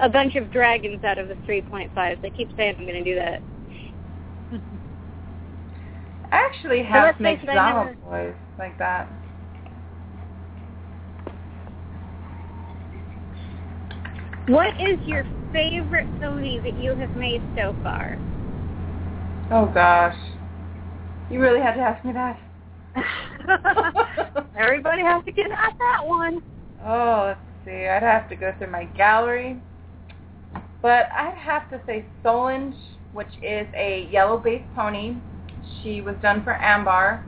a 0.00 0.08
bunch 0.08 0.36
of 0.36 0.50
dragons 0.50 1.04
out 1.04 1.18
of 1.18 1.28
the 1.28 1.34
3.5s. 1.44 2.24
I 2.24 2.30
keep 2.30 2.48
saying 2.56 2.76
I'm 2.78 2.86
going 2.86 3.04
to 3.04 3.10
do 3.10 3.14
that. 3.16 3.42
I 6.32 6.36
actually 6.36 6.82
have 6.84 7.20
it, 7.20 7.26
I 7.26 7.54
Donald 7.54 7.96
never- 8.04 8.28
toys 8.28 8.34
like 8.58 8.78
that. 8.78 9.08
What 14.46 14.80
is 14.80 14.98
your 15.06 15.24
favorite 15.52 16.06
pony 16.20 16.58
that 16.60 16.78
you 16.82 16.94
have 16.94 17.14
made 17.16 17.42
so 17.54 17.76
far? 17.82 18.18
Oh 19.50 19.64
gosh. 19.64 20.16
You 21.30 21.40
really 21.40 21.60
had 21.60 21.74
to 21.74 21.80
ask 21.80 22.04
me 22.04 22.12
that. 22.12 22.38
Everybody 24.58 25.02
has 25.02 25.24
to 25.24 25.32
get 25.32 25.50
at 25.50 25.72
that 25.78 26.06
one. 26.06 26.42
Oh, 26.84 27.24
let's 27.28 27.40
see. 27.64 27.86
I'd 27.86 28.02
have 28.02 28.28
to 28.28 28.36
go 28.36 28.52
through 28.58 28.70
my 28.70 28.84
gallery. 28.84 29.60
But 30.82 31.06
I'd 31.16 31.36
have 31.38 31.70
to 31.70 31.80
say 31.86 32.04
Solange, 32.22 32.74
which 33.12 33.28
is 33.42 33.66
a 33.74 34.08
yellow-based 34.12 34.66
pony. 34.74 35.16
She 35.82 36.02
was 36.02 36.14
done 36.20 36.44
for 36.44 36.52
Ambar, 36.52 37.24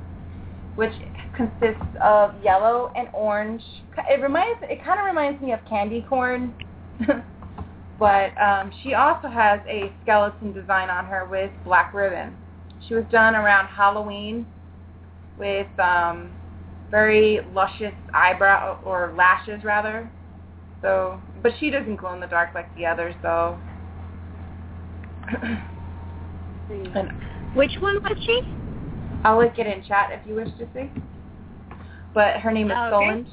which 0.75 0.93
consists 1.35 1.97
of 2.03 2.35
yellow 2.45 2.93
and 2.97 3.09
orange. 3.15 3.63
It 4.11 4.21
reminds. 4.21 4.61
It 4.65 4.85
kind 4.85 5.01
of 5.01 5.07
reminds 5.07 5.41
me 5.43 5.53
of 5.53 5.61
candy 5.69 6.05
corn. 6.07 6.55
but 8.01 8.37
um, 8.41 8.73
she 8.83 8.95
also 8.95 9.29
has 9.29 9.61
a 9.69 9.93
skeleton 10.03 10.53
design 10.55 10.89
on 10.89 11.05
her 11.05 11.27
with 11.31 11.51
black 11.65 11.93
ribbon. 11.93 12.35
She 12.89 12.95
was 12.95 13.05
done 13.13 13.37
around 13.37 13.67
Halloween 13.69 14.47
with 15.37 15.69
um, 15.79 16.33
very 16.91 17.41
luscious 17.53 17.93
eyebrow 18.15 18.79
or 18.85 19.13
lashes 19.17 19.63
rather. 19.63 20.11
So, 20.81 21.21
but 21.43 21.53
she 21.61 21.71
doesn't 21.71 21.97
glow 21.97 22.15
in 22.15 22.21
the 22.21 22.27
dark 22.27 22.55
like 22.55 22.75
the 22.75 22.87
others 22.87 23.15
though. 23.23 23.59
and 26.71 27.11
Which 27.55 27.73
one 27.81 27.97
was 28.03 28.17
she? 28.25 28.41
I'll 29.25 29.39
link 29.39 29.59
it 29.59 29.67
in 29.67 29.85
chat 29.85 30.09
if 30.11 30.27
you 30.27 30.37
wish 30.37 30.49
to 30.57 30.67
see. 30.73 30.91
But 32.15 32.37
her 32.37 32.51
name 32.51 32.71
is 32.71 32.79
Okay. 32.79 32.91
Solange, 32.91 33.27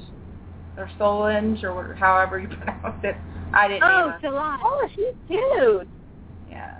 or 0.76 0.90
Solange, 0.98 1.64
or 1.64 1.94
however 1.94 2.38
you 2.38 2.48
pronounce 2.58 3.02
it. 3.02 3.16
I 3.52 3.68
didn't 3.68 3.82
Oh, 3.84 3.88
name 3.88 4.10
her. 4.10 4.18
Solange. 4.22 4.60
Oh, 4.64 4.88
she's 4.94 5.14
cute. 5.26 5.88
Yeah. 6.50 6.74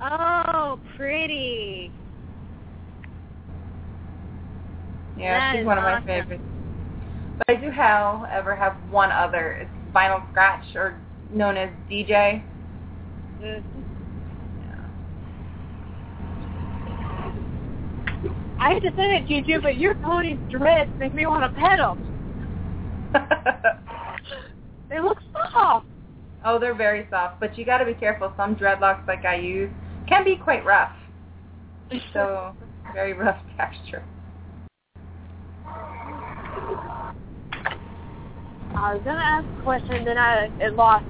Oh, 0.00 0.78
pretty. 0.96 1.90
Yeah, 5.16 5.38
That 5.38 5.56
she's 5.56 5.66
one 5.66 5.78
of 5.78 5.84
my 5.84 6.00
favorites. 6.04 6.42
But 7.38 7.56
I 7.56 7.60
do, 7.60 7.70
however, 7.70 8.54
have 8.54 8.76
one 8.90 9.10
other. 9.10 9.52
It's 9.60 9.70
Vinyl 9.94 10.22
Scratch, 10.30 10.62
or 10.76 10.94
known 11.32 11.56
as 11.56 11.70
DJ. 11.90 12.42
Mhm. 13.42 13.62
Yeah. 14.60 14.84
I 18.60 18.74
hate 18.74 18.82
to 18.82 18.90
say 18.96 19.16
it, 19.16 19.26
Juju, 19.26 19.60
but 19.60 19.76
your 19.76 19.94
pony's 19.96 20.38
dreads 20.50 20.90
make 20.98 21.14
me 21.14 21.26
want 21.26 21.42
to 21.42 21.48
pet 21.60 21.78
them. 21.78 21.84
They 24.88 25.00
look 25.00 25.18
soft. 25.52 25.86
oh, 26.44 26.58
they're 26.58 26.74
very 26.74 27.06
soft, 27.10 27.40
but 27.40 27.56
you 27.58 27.64
got 27.64 27.78
to 27.78 27.84
be 27.84 27.94
careful. 27.94 28.32
Some 28.36 28.56
dreadlocks, 28.56 29.06
like 29.06 29.24
I 29.24 29.36
use, 29.36 29.70
can 30.08 30.24
be 30.24 30.36
quite 30.36 30.64
rough. 30.64 30.92
So, 32.12 32.54
very 32.92 33.14
rough 33.14 33.38
texture. 33.56 34.04
I 38.74 38.94
was 38.94 39.02
gonna 39.04 39.18
ask 39.18 39.46
a 39.58 39.62
question, 39.62 40.04
then 40.04 40.18
I 40.18 40.50
it 40.60 40.74
lost 40.74 41.04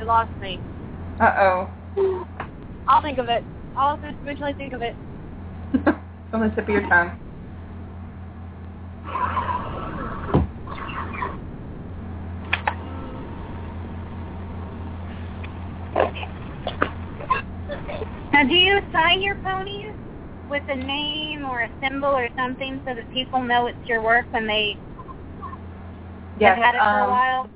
it 0.00 0.06
lost 0.06 0.30
me. 0.40 0.60
Uh 1.20 1.32
oh. 1.38 2.26
I'll 2.88 3.02
think 3.02 3.18
of 3.18 3.28
it. 3.28 3.42
I'll 3.76 3.98
eventually 4.02 4.52
think 4.54 4.72
of 4.72 4.82
it. 4.82 4.94
oh. 5.86 6.00
On 6.32 6.40
the 6.40 6.48
tip 6.54 6.64
of 6.64 6.68
your 6.68 6.88
tongue. 6.88 7.18
Now, 18.42 18.48
do 18.48 18.54
you 18.56 18.80
sign 18.92 19.22
your 19.22 19.36
ponies 19.36 19.94
with 20.50 20.64
a 20.68 20.74
name 20.74 21.44
or 21.44 21.62
a 21.62 21.70
symbol 21.80 22.08
or 22.08 22.28
something 22.36 22.80
so 22.84 22.92
that 22.92 23.08
people 23.12 23.40
know 23.40 23.68
it's 23.68 23.78
your 23.86 24.02
work 24.02 24.26
when 24.32 24.48
they 24.48 24.76
Yes. 26.40 26.58
have 26.58 26.64
had 26.64 26.74
it 26.74 26.80
for 26.90 26.98
a 26.98 27.04
um, 27.04 27.10
while? 27.10 27.48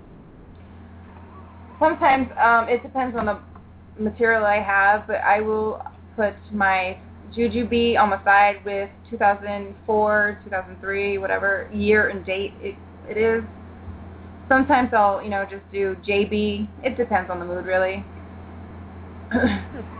Sometimes 1.80 2.28
um, 2.40 2.68
it 2.68 2.84
depends 2.84 3.16
on 3.16 3.26
the 3.26 3.40
material 3.98 4.44
I 4.44 4.62
have, 4.62 5.08
but 5.08 5.16
I 5.24 5.40
will 5.40 5.80
put 6.14 6.34
my 6.52 6.96
Juju 7.34 7.68
bee 7.68 7.96
on 7.96 8.10
the 8.10 8.22
side 8.22 8.64
with 8.64 8.88
2004, 9.10 10.38
2003, 10.44 11.18
whatever 11.18 11.68
year 11.72 12.10
and 12.10 12.24
date 12.24 12.54
it, 12.60 12.76
it 13.10 13.16
is. 13.16 13.42
Sometimes 14.48 14.90
I'll, 14.92 15.20
you 15.20 15.30
know, 15.30 15.44
just 15.50 15.64
do 15.72 15.96
JB. 16.06 16.68
It 16.84 16.96
depends 16.96 17.28
on 17.28 17.40
the 17.40 17.44
mood, 17.44 17.66
really. 17.66 18.04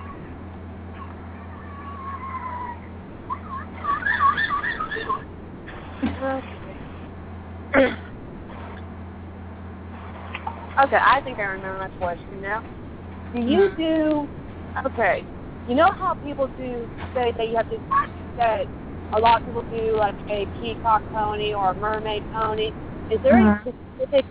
Okay, 10.79 10.99
I 11.01 11.23
think 11.23 11.39
I 11.39 11.45
remember 11.45 11.79
my 11.79 11.89
question 11.97 12.43
now. 12.43 12.63
Do 13.33 13.41
you 13.41 13.71
do 13.79 14.29
okay? 14.87 15.25
You 15.67 15.75
know 15.75 15.91
how 15.99 16.15
people 16.15 16.49
do 16.59 16.87
say 17.15 17.33
that 17.37 17.49
you 17.49 17.57
have 17.57 17.69
to 17.71 17.79
that 18.37 18.67
a 19.15 19.19
lot 19.19 19.41
of 19.41 19.47
people 19.47 19.65
do 19.71 19.97
like 19.97 20.15
a 20.29 20.47
peacock 20.61 21.03
pony 21.11 21.55
or 21.55 21.71
a 21.71 21.75
mermaid 21.75 22.23
pony. 22.31 22.73
Is 23.11 23.19
there 23.23 23.37
Mhm. 23.37 23.67
a 23.67 23.73
specific 23.97 24.27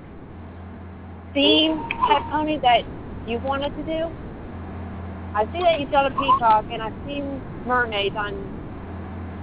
theme 1.33 1.83
type 2.07 2.21
pony 2.31 2.59
that 2.59 2.83
you 3.25 3.39
wanted 3.39 3.75
to 3.75 3.83
do? 3.83 4.11
I 5.33 5.45
see 5.47 5.61
that 5.63 5.79
you've 5.79 5.89
done 5.89 6.05
a 6.05 6.11
peacock 6.11 6.65
and 6.71 6.81
I've 6.81 6.93
seen 7.05 7.41
mermaids 7.65 8.15
on 8.15 8.33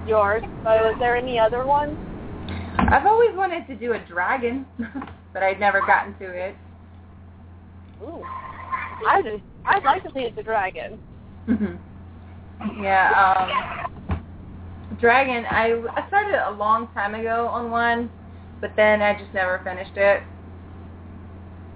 yours, 0.05 0.41
but 0.63 0.85
is 0.85 0.97
there 0.99 1.17
any 1.17 1.37
other 1.37 1.65
ones? 1.65 1.97
I've 2.77 3.05
always 3.05 3.35
wanted 3.35 3.67
to 3.67 3.75
do 3.75 3.93
a 3.93 3.99
dragon, 3.99 4.65
but 5.33 5.43
I'd 5.43 5.59
never 5.59 5.81
gotten 5.85 6.15
to 6.19 6.25
it. 6.25 6.55
Ooh. 8.01 8.23
I 9.07 9.21
just 9.21 9.43
I'd 9.65 9.83
like 9.83 10.03
to 10.03 10.09
see 10.13 10.21
it's 10.21 10.37
a 10.37 10.43
dragon. 10.43 10.99
yeah, 12.81 13.09
um, 14.09 14.25
dragon. 14.99 15.45
I 15.49 15.81
I 15.95 16.07
started 16.07 16.47
a 16.47 16.51
long 16.51 16.87
time 16.93 17.15
ago 17.15 17.47
on 17.47 17.71
one, 17.71 18.09
but 18.61 18.71
then 18.75 19.01
I 19.01 19.17
just 19.17 19.33
never 19.33 19.61
finished 19.63 19.97
it. 19.97 20.23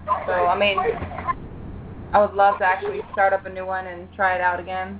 So 0.05 0.31
I 0.31 0.57
mean, 0.57 0.77
I 2.13 2.21
would 2.21 2.33
love 2.33 2.59
to 2.59 2.65
actually 2.65 3.01
start 3.11 3.33
up 3.33 3.45
a 3.45 3.49
new 3.49 3.65
one 3.65 3.87
and 3.87 4.07
try 4.13 4.35
it 4.35 4.41
out 4.41 4.59
again. 4.59 4.99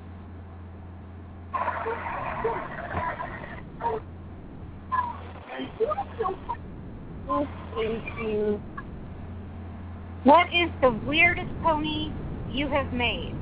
What 10.24 10.48
is 10.54 10.70
the 10.82 10.92
weirdest 11.06 11.50
pony 11.64 12.12
you 12.52 12.68
have 12.68 12.94
made? 12.94 13.34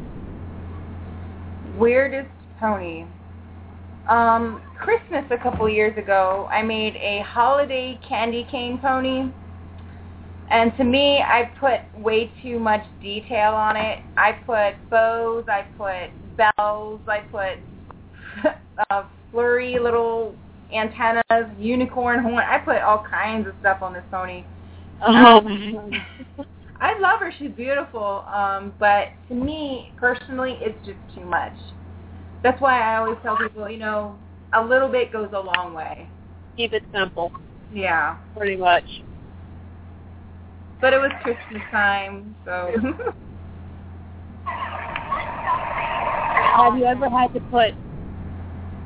Weirdest 1.78 2.30
pony. 2.60 3.06
Um, 4.08 4.62
Christmas 4.80 5.26
a 5.32 5.38
couple 5.38 5.68
years 5.68 5.98
ago, 5.98 6.48
I 6.52 6.62
made 6.62 6.96
a 6.96 7.24
holiday 7.28 8.00
candy 8.08 8.48
cane 8.50 8.80
pony. 8.82 9.32
And 10.52 10.72
to 10.78 10.84
me, 10.84 11.18
I 11.18 11.50
put 11.60 11.80
way 12.02 12.32
too 12.42 12.60
much 12.60 12.86
detail 13.02 13.52
on 13.54 13.76
it. 13.76 14.00
I 14.16 14.34
put 14.46 14.76
bows, 14.90 15.46
I 15.50 15.66
put 15.76 16.12
bells, 16.38 17.02
I 17.08 17.22
put 17.32 17.58
uh, 18.90 19.04
flurry 19.32 19.80
little 19.80 20.36
antennas, 20.74 21.24
unicorn 21.58 22.20
horn. 22.20 22.44
I 22.48 22.60
put 22.60 22.78
all 22.82 23.04
kinds 23.10 23.48
of 23.48 23.54
stuff 23.60 23.82
on 23.82 23.94
this 23.94 24.04
pony. 24.12 24.44
Oh 25.06 25.42
I 26.82 27.00
love 27.00 27.20
her. 27.22 27.32
She's 27.38 27.52
beautiful. 27.52 28.26
Um, 28.28 28.74
but 28.80 29.08
to 29.30 29.34
me, 29.34 29.94
personally, 29.98 30.58
it's 30.60 30.78
just 30.86 31.00
too 31.16 31.26
much. 31.26 31.54
That's 32.44 32.60
why 32.62 32.80
I 32.82 32.98
always 32.98 33.18
tell 33.24 33.38
people, 33.38 33.70
you 33.70 33.78
know, 33.78 34.18
a 34.54 34.64
little 34.64 34.90
bit 34.90 35.12
goes 35.12 35.30
a 35.34 35.40
long 35.40 35.74
way. 35.74 36.10
Keep 36.58 36.74
it 36.74 36.84
simple, 36.94 37.32
Yeah. 37.74 38.18
pretty 38.38 38.56
much. 38.56 38.84
But 40.82 40.94
it 40.94 40.98
was 40.98 41.12
Christmas 41.24 41.62
time, 41.72 42.36
so. 42.46 42.72
Have 46.56 46.78
you 46.78 46.86
ever 46.86 47.10
had 47.10 47.34
to 47.34 47.40
put 47.52 47.74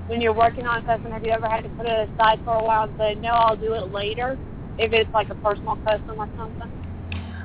when 0.09 0.21
you're 0.21 0.33
working 0.33 0.65
on 0.65 0.83
something, 0.87 1.11
have 1.11 1.23
you 1.23 1.29
ever 1.31 1.47
had 1.47 1.61
to 1.61 1.69
put 1.69 1.85
it 1.85 2.09
aside 2.09 2.39
for 2.43 2.55
a 2.55 2.63
while 2.63 2.83
and 2.83 2.93
say, 2.97 3.15
no, 3.21 3.29
I'll 3.29 3.55
do 3.55 3.73
it 3.75 3.93
later, 3.93 4.39
if 4.79 4.91
it's 4.91 5.13
like 5.13 5.29
a 5.29 5.35
personal 5.35 5.77
custom 5.85 6.15
or 6.17 6.27
something? 6.35 6.67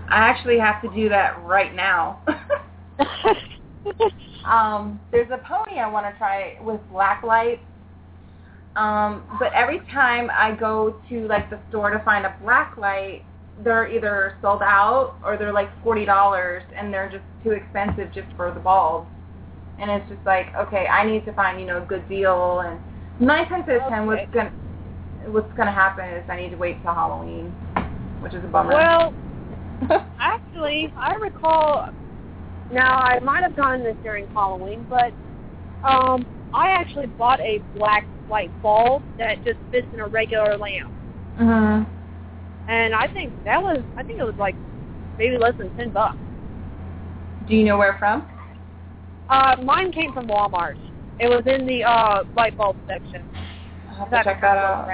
I 0.08 0.18
actually 0.18 0.58
have 0.58 0.80
to 0.80 0.88
do 0.94 1.10
that 1.10 1.42
right 1.44 1.74
now. 1.74 2.20
um, 4.46 4.98
there's 5.12 5.30
a 5.30 5.38
pony 5.46 5.78
I 5.78 5.86
want 5.88 6.06
to 6.06 6.16
try 6.16 6.54
with 6.62 6.80
black 6.90 7.22
light. 7.22 7.60
Um, 8.76 9.24
but 9.38 9.52
every 9.52 9.80
time 9.92 10.30
I 10.36 10.56
go 10.56 10.96
to 11.08 11.26
like 11.28 11.50
the 11.50 11.60
store 11.68 11.90
to 11.90 11.98
find 12.00 12.24
a 12.24 12.34
black 12.42 12.76
light, 12.78 13.24
they're 13.62 13.88
either 13.92 14.34
sold 14.42 14.62
out 14.62 15.14
or 15.24 15.36
they're 15.36 15.52
like 15.52 15.70
forty 15.82 16.04
dollars 16.04 16.64
and 16.76 16.92
they're 16.92 17.08
just 17.08 17.22
too 17.44 17.52
expensive 17.52 18.12
just 18.12 18.26
for 18.36 18.50
the 18.52 18.58
bulbs. 18.58 19.08
And 19.78 19.90
it's 19.90 20.08
just 20.08 20.24
like, 20.24 20.54
okay, 20.56 20.86
I 20.86 21.04
need 21.04 21.24
to 21.24 21.32
find, 21.32 21.60
you 21.60 21.66
know, 21.66 21.82
a 21.82 21.86
good 21.86 22.08
deal 22.08 22.60
and 22.60 22.78
nine 23.20 23.48
times 23.48 23.64
out 23.68 23.82
of 23.82 23.88
ten 23.88 24.06
what's 24.06 24.30
gonna 24.32 24.52
what's 25.26 25.52
gonna 25.56 25.72
happen 25.72 26.04
is 26.04 26.24
I 26.28 26.36
need 26.36 26.50
to 26.50 26.56
wait 26.56 26.82
till 26.82 26.94
Halloween, 26.94 27.50
which 28.20 28.34
is 28.34 28.44
a 28.44 28.48
bummer. 28.48 28.74
well, 28.74 29.14
actually, 30.20 30.92
I 30.96 31.14
recall. 31.14 31.88
Now, 32.72 32.96
I 32.96 33.18
might 33.20 33.42
have 33.42 33.54
done 33.56 33.84
this 33.84 33.96
during 34.02 34.26
Halloween, 34.28 34.86
but 34.88 35.12
um, 35.86 36.24
I 36.54 36.70
actually 36.70 37.06
bought 37.06 37.40
a 37.40 37.58
black 37.76 38.06
light 38.28 38.50
bulb 38.62 39.02
that 39.18 39.44
just 39.44 39.58
fits 39.70 39.86
in 39.92 40.00
a 40.00 40.06
regular 40.06 40.56
lamp, 40.56 40.92
mhm. 41.38 41.86
and 42.68 42.94
I 42.94 43.06
think 43.12 43.32
that 43.44 43.62
was, 43.62 43.82
I 43.96 44.02
think 44.02 44.18
it 44.18 44.24
was 44.24 44.34
like 44.38 44.54
maybe 45.18 45.36
less 45.36 45.54
than 45.58 45.74
ten 45.76 45.90
bucks. 45.90 46.16
Do 47.46 47.54
you 47.54 47.64
know 47.64 47.76
where 47.76 47.96
from? 47.98 48.26
Uh, 49.28 49.56
mine 49.62 49.92
came 49.92 50.12
from 50.12 50.26
Walmart. 50.28 50.76
It 51.18 51.28
was 51.28 51.42
in 51.46 51.66
the 51.66 51.84
uh 51.84 52.24
light 52.36 52.56
bulb 52.56 52.76
section. 52.86 53.22
I'll 53.90 53.96
have 53.96 54.10
to 54.10 54.24
check 54.24 54.40
that 54.40 54.56
out. 54.58 54.88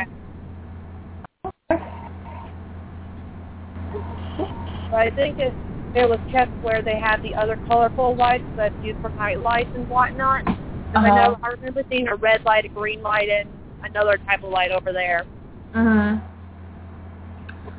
But 4.91 4.99
I 4.99 5.11
think 5.11 5.39
it 5.39 5.53
it 5.95 6.09
was 6.09 6.21
kept 6.31 6.53
where 6.63 6.83
they 6.83 6.99
had 6.99 7.21
the 7.23 7.35
other 7.35 7.59
colorful 7.67 8.15
lights 8.15 8.45
that's 8.57 8.75
used 8.85 9.01
for 9.01 9.11
night 9.11 9.41
lights 9.41 9.71
and 9.75 9.89
whatnot. 9.89 10.45
'Cause 10.45 10.57
I 10.95 11.09
know 11.09 11.33
Uh-huh. 11.33 11.37
I 11.43 11.49
remember 11.49 11.83
seeing 11.91 12.09
a 12.09 12.15
red 12.17 12.45
light, 12.45 12.65
a 12.65 12.69
green 12.69 13.03
light, 13.03 13.29
and 13.29 13.49
another 13.85 14.17
type 14.29 14.43
of 14.45 14.51
light 14.51 14.71
over 14.71 14.93
there. 14.93 15.25
Mhm. 15.75 16.21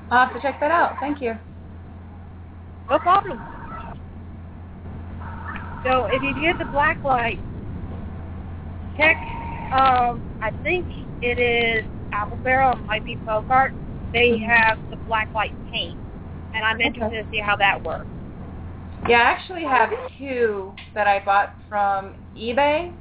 I'll 0.10 0.26
have 0.26 0.34
to 0.34 0.41
check 0.41 0.60
that 0.60 0.72
out. 0.72 0.99
Thank 0.99 1.22
you. 1.22 1.38
No 2.89 2.99
problem. 2.99 3.41
So 5.84 6.08
if 6.12 6.22
you 6.22 6.34
get 6.42 6.60
the 6.60 6.72
black 6.72 7.04
light, 7.04 7.40
check. 8.98 9.16
Um, 9.74 10.22
I 10.42 10.52
think 10.64 10.86
it 11.22 11.40
is 11.40 11.86
Apple 12.12 12.38
Barrel. 12.44 12.74
It 12.74 12.86
might 12.88 13.06
be 13.06 13.18
FolkArt. 13.28 13.70
They 14.14 14.38
have 14.40 14.78
the 14.90 14.98
black 15.08 15.30
light 15.34 15.54
paint, 15.72 15.98
and 16.54 16.64
I'm 16.66 16.82
interested 16.82 17.24
to 17.24 17.30
see 17.32 17.40
how 17.40 17.56
that 17.56 17.84
works. 17.84 18.08
Yeah, 19.08 19.20
I 19.20 19.22
actually 19.22 19.64
have 19.64 19.90
two 20.18 20.74
that 20.94 21.08
I 21.08 21.24
bought 21.26 21.54
from 21.70 22.16
eBay. 22.38 22.92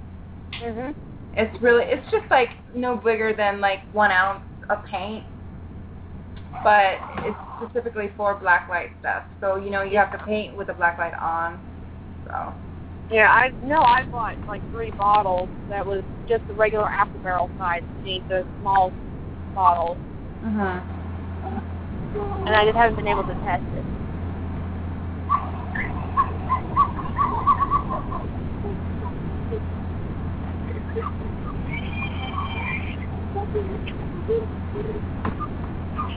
Mhm. 0.55 0.95
It's 1.35 1.61
really, 1.61 1.85
it's 1.85 2.09
just 2.11 2.31
like 2.31 2.51
no 2.74 2.97
bigger 2.97 3.33
than 3.35 3.61
like 3.61 3.81
one 3.93 4.11
ounce 4.11 4.43
of 4.68 4.85
paint, 4.87 5.24
but 6.64 6.99
it's 7.18 7.37
specifically 7.61 8.11
for 8.16 8.35
black 8.37 8.68
light 8.68 8.91
stuff. 9.01 9.24
So 9.41 9.57
you 9.57 9.70
know 9.70 9.83
you 9.83 9.99
have 9.99 10.12
to 10.12 10.18
paint 10.18 10.57
with 10.57 10.68
the 10.68 10.74
black 10.74 10.99
light 10.99 11.14
on. 11.20 11.61
So 12.24 12.55
Yeah, 13.11 13.28
I 13.28 13.50
no, 13.66 13.82
I 13.82 14.04
bought 14.04 14.36
like 14.46 14.62
three 14.70 14.92
bottles 14.92 15.48
that 15.68 15.84
was 15.84 16.04
just 16.28 16.46
the 16.46 16.54
regular 16.54 16.86
Apple 16.88 17.18
Barrel 17.20 17.50
size 17.58 17.82
beneath 17.98 18.26
the 18.28 18.46
small 18.61 18.92
bottles, 19.52 19.98
mhm. 20.44 20.82
and 22.46 22.54
I 22.54 22.64
just 22.64 22.76
haven't 22.76 22.96
been 22.96 23.08
able 23.08 23.24
to 23.24 23.34
test 23.44 23.64
it. 23.74 23.84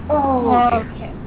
Oh. 0.09 0.69
Okay. 0.73 1.22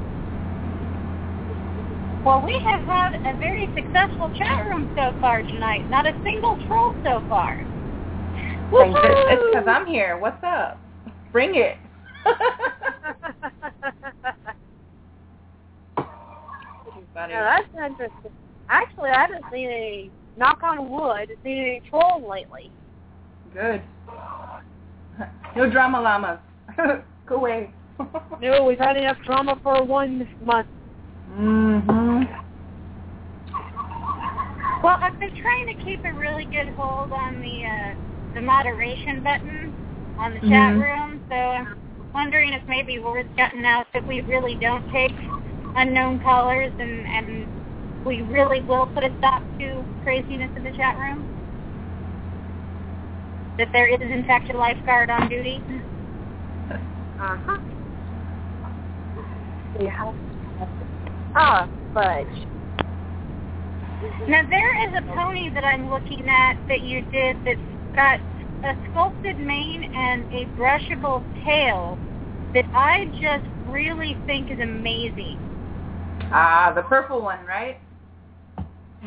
Well, 2.27 2.41
we 2.45 2.59
have 2.59 2.81
had 2.81 3.13
a 3.25 3.39
very 3.39 3.69
successful 3.73 4.29
chat 4.37 4.65
room 4.67 4.91
so 4.97 5.17
far 5.21 5.43
tonight. 5.43 5.89
Not 5.89 6.05
a 6.05 6.11
single 6.25 6.57
troll 6.67 6.93
so 7.01 7.23
far. 7.29 7.65
It's 8.69 9.43
because 9.53 9.65
I'm 9.65 9.85
here. 9.85 10.19
What's 10.19 10.43
up? 10.43 10.77
Bring 11.31 11.55
it. 11.55 11.77
Yeah, 17.29 17.63
that's 17.73 17.89
interesting. 17.91 18.31
Actually, 18.69 19.09
I 19.09 19.21
haven't 19.21 19.43
seen 19.51 19.69
any. 19.69 20.11
Knock 20.37 20.61
on 20.61 20.87
wood, 20.87 21.31
seen 21.43 21.57
any 21.57 21.81
trolls 21.89 22.23
lately. 22.29 22.71
Good. 23.51 23.81
No 25.55 25.67
drama 25.67 25.99
llamas. 25.99 26.39
Go 27.25 27.37
away. 27.37 27.73
No, 28.39 28.63
we've 28.65 28.77
had 28.77 28.97
enough 28.97 29.17
drama 29.25 29.59
for 29.63 29.83
one 29.83 30.29
month. 30.45 30.67
Mhm. 31.37 32.27
Well, 34.83 34.97
I've 35.01 35.19
been 35.19 35.31
trying 35.41 35.67
to 35.77 35.83
keep 35.83 36.05
a 36.05 36.13
really 36.13 36.45
good 36.51 36.69
hold 36.75 37.11
on 37.11 37.41
the 37.41 37.65
uh, 37.65 37.95
the 38.35 38.41
moderation 38.41 39.23
button 39.23 39.73
on 40.19 40.33
the 40.33 40.39
chat 40.41 40.75
Mhm. 40.75 40.81
room, 40.81 41.21
so 41.29 41.35
I'm 41.35 41.67
wondering 42.13 42.53
if 42.53 42.63
maybe 42.67 42.99
word's 42.99 43.29
gotten 43.37 43.65
out 43.65 43.87
that 43.93 44.05
we 44.07 44.21
really 44.21 44.55
don't 44.55 44.87
take 44.91 45.13
unknown 45.75 46.19
callers 46.19 46.73
and 46.79 47.07
and 47.07 47.47
we 48.05 48.21
really 48.23 48.61
will 48.61 48.87
put 48.87 49.03
a 49.03 49.11
stop 49.19 49.43
to 49.59 49.85
craziness 50.03 50.51
in 50.55 50.63
the 50.63 50.71
chat 50.73 50.97
room. 50.99 51.27
That 53.57 53.69
there 53.73 53.87
is 53.87 53.99
in 54.01 54.23
fact 54.25 54.49
a 54.51 54.57
lifeguard 54.57 55.09
on 55.09 55.29
duty. 55.29 55.63
Uh-huh. 57.19 57.57
Yeah. 59.79 60.13
Ah, 61.35 61.69
fudge. 61.93 62.25
Now 64.27 64.41
there 64.49 64.89
is 64.89 64.95
a 64.97 65.15
pony 65.15 65.49
that 65.53 65.63
I'm 65.63 65.89
looking 65.89 66.27
at 66.27 66.57
that 66.67 66.81
you 66.81 67.01
did 67.11 67.37
that's 67.45 67.59
got 67.95 68.19
a 68.63 68.75
sculpted 68.91 69.37
mane 69.39 69.83
and 69.95 70.25
a 70.33 70.45
brushable 70.59 71.23
tail 71.45 71.97
that 72.53 72.65
I 72.73 73.05
just 73.21 73.45
really 73.67 74.17
think 74.25 74.51
is 74.51 74.59
amazing. 74.59 75.37
Ah, 76.31 76.71
the 76.75 76.81
purple 76.83 77.21
one, 77.21 77.45
right? 77.45 77.77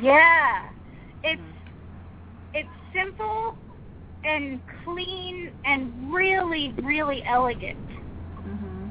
Yeah. 0.00 0.62
It's 1.22 1.42
it's 2.54 2.68
simple 2.94 3.56
and 4.24 4.60
clean 4.84 5.50
and 5.64 6.12
really, 6.12 6.72
really 6.82 7.22
elegant. 7.28 7.76
hmm 8.44 8.88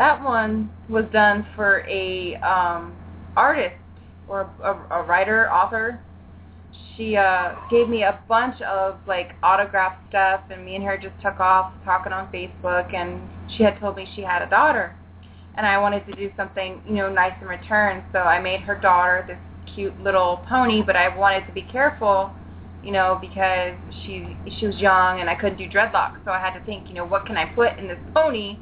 That 0.00 0.24
one 0.24 0.70
was 0.88 1.04
done 1.12 1.46
for 1.54 1.84
a 1.86 2.34
um, 2.36 2.94
artist 3.36 3.76
or 4.30 4.50
a, 4.64 4.72
a 4.94 5.02
writer, 5.02 5.52
author. 5.52 6.00
She 6.96 7.16
uh, 7.16 7.52
gave 7.70 7.86
me 7.86 8.04
a 8.04 8.18
bunch 8.26 8.58
of 8.62 8.96
like 9.06 9.32
autograph 9.42 9.92
stuff, 10.08 10.40
and 10.48 10.64
me 10.64 10.76
and 10.76 10.84
her 10.84 10.96
just 10.96 11.12
took 11.22 11.38
off 11.38 11.74
talking 11.84 12.14
on 12.14 12.28
Facebook. 12.32 12.94
And 12.94 13.20
she 13.54 13.62
had 13.62 13.78
told 13.78 13.96
me 13.96 14.08
she 14.16 14.22
had 14.22 14.40
a 14.40 14.48
daughter, 14.48 14.96
and 15.58 15.66
I 15.66 15.76
wanted 15.76 16.06
to 16.06 16.12
do 16.12 16.30
something 16.34 16.80
you 16.86 16.94
know 16.94 17.12
nice 17.12 17.34
in 17.42 17.46
return. 17.46 18.02
So 18.10 18.20
I 18.20 18.40
made 18.40 18.60
her 18.60 18.76
daughter 18.80 19.26
this 19.28 19.36
cute 19.74 20.00
little 20.02 20.38
pony, 20.48 20.80
but 20.80 20.96
I 20.96 21.14
wanted 21.14 21.44
to 21.46 21.52
be 21.52 21.66
careful 21.70 22.32
you 22.82 22.92
know, 22.92 23.18
because 23.20 23.74
she 24.06 24.34
she 24.58 24.66
was 24.66 24.76
young 24.76 25.20
and 25.20 25.28
I 25.28 25.34
couldn't 25.34 25.58
do 25.58 25.68
dreadlocks. 25.68 26.16
So 26.24 26.30
I 26.30 26.40
had 26.40 26.58
to 26.58 26.64
think, 26.64 26.88
you 26.88 26.94
know, 26.94 27.04
what 27.04 27.26
can 27.26 27.36
I 27.36 27.44
put 27.44 27.78
in 27.78 27.86
this 27.86 27.98
pony 28.14 28.56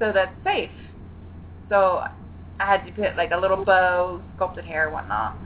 so 0.00 0.12
that's 0.12 0.34
safe. 0.42 0.70
So 1.68 2.02
I 2.58 2.66
had 2.66 2.84
to 2.86 2.92
put 2.92 3.16
like 3.16 3.30
a 3.30 3.36
little 3.36 3.64
bow, 3.64 4.20
sculpted 4.36 4.64
hair, 4.64 4.90
whatnot. 4.90 5.36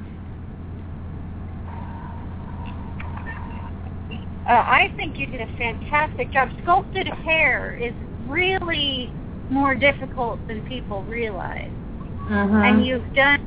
Uh, 4.48 4.52
I 4.52 4.92
think 4.96 5.18
you 5.18 5.26
did 5.26 5.40
a 5.40 5.56
fantastic 5.58 6.32
job. 6.32 6.50
Sculpted 6.62 7.08
hair 7.08 7.76
is 7.76 7.92
really 8.28 9.10
more 9.50 9.74
difficult 9.74 10.46
than 10.48 10.66
people 10.66 11.02
realize. 11.04 11.70
Mm-hmm. 12.24 12.56
and 12.56 12.86
you've 12.86 13.14
done 13.14 13.38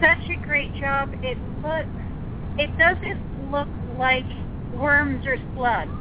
such 0.00 0.30
a 0.30 0.46
great 0.46 0.74
job. 0.80 1.10
It 1.22 1.36
looks, 1.62 1.86
it 2.56 2.70
doesn't 2.78 3.50
look 3.52 3.68
like 3.98 4.24
worms 4.74 5.26
or 5.26 5.36
slugs. 5.54 5.92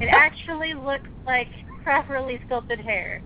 It 0.00 0.06
actually 0.12 0.74
looks 0.74 1.08
like 1.26 1.48
properly 1.84 2.40
sculpted 2.46 2.80
hair. 2.80 3.20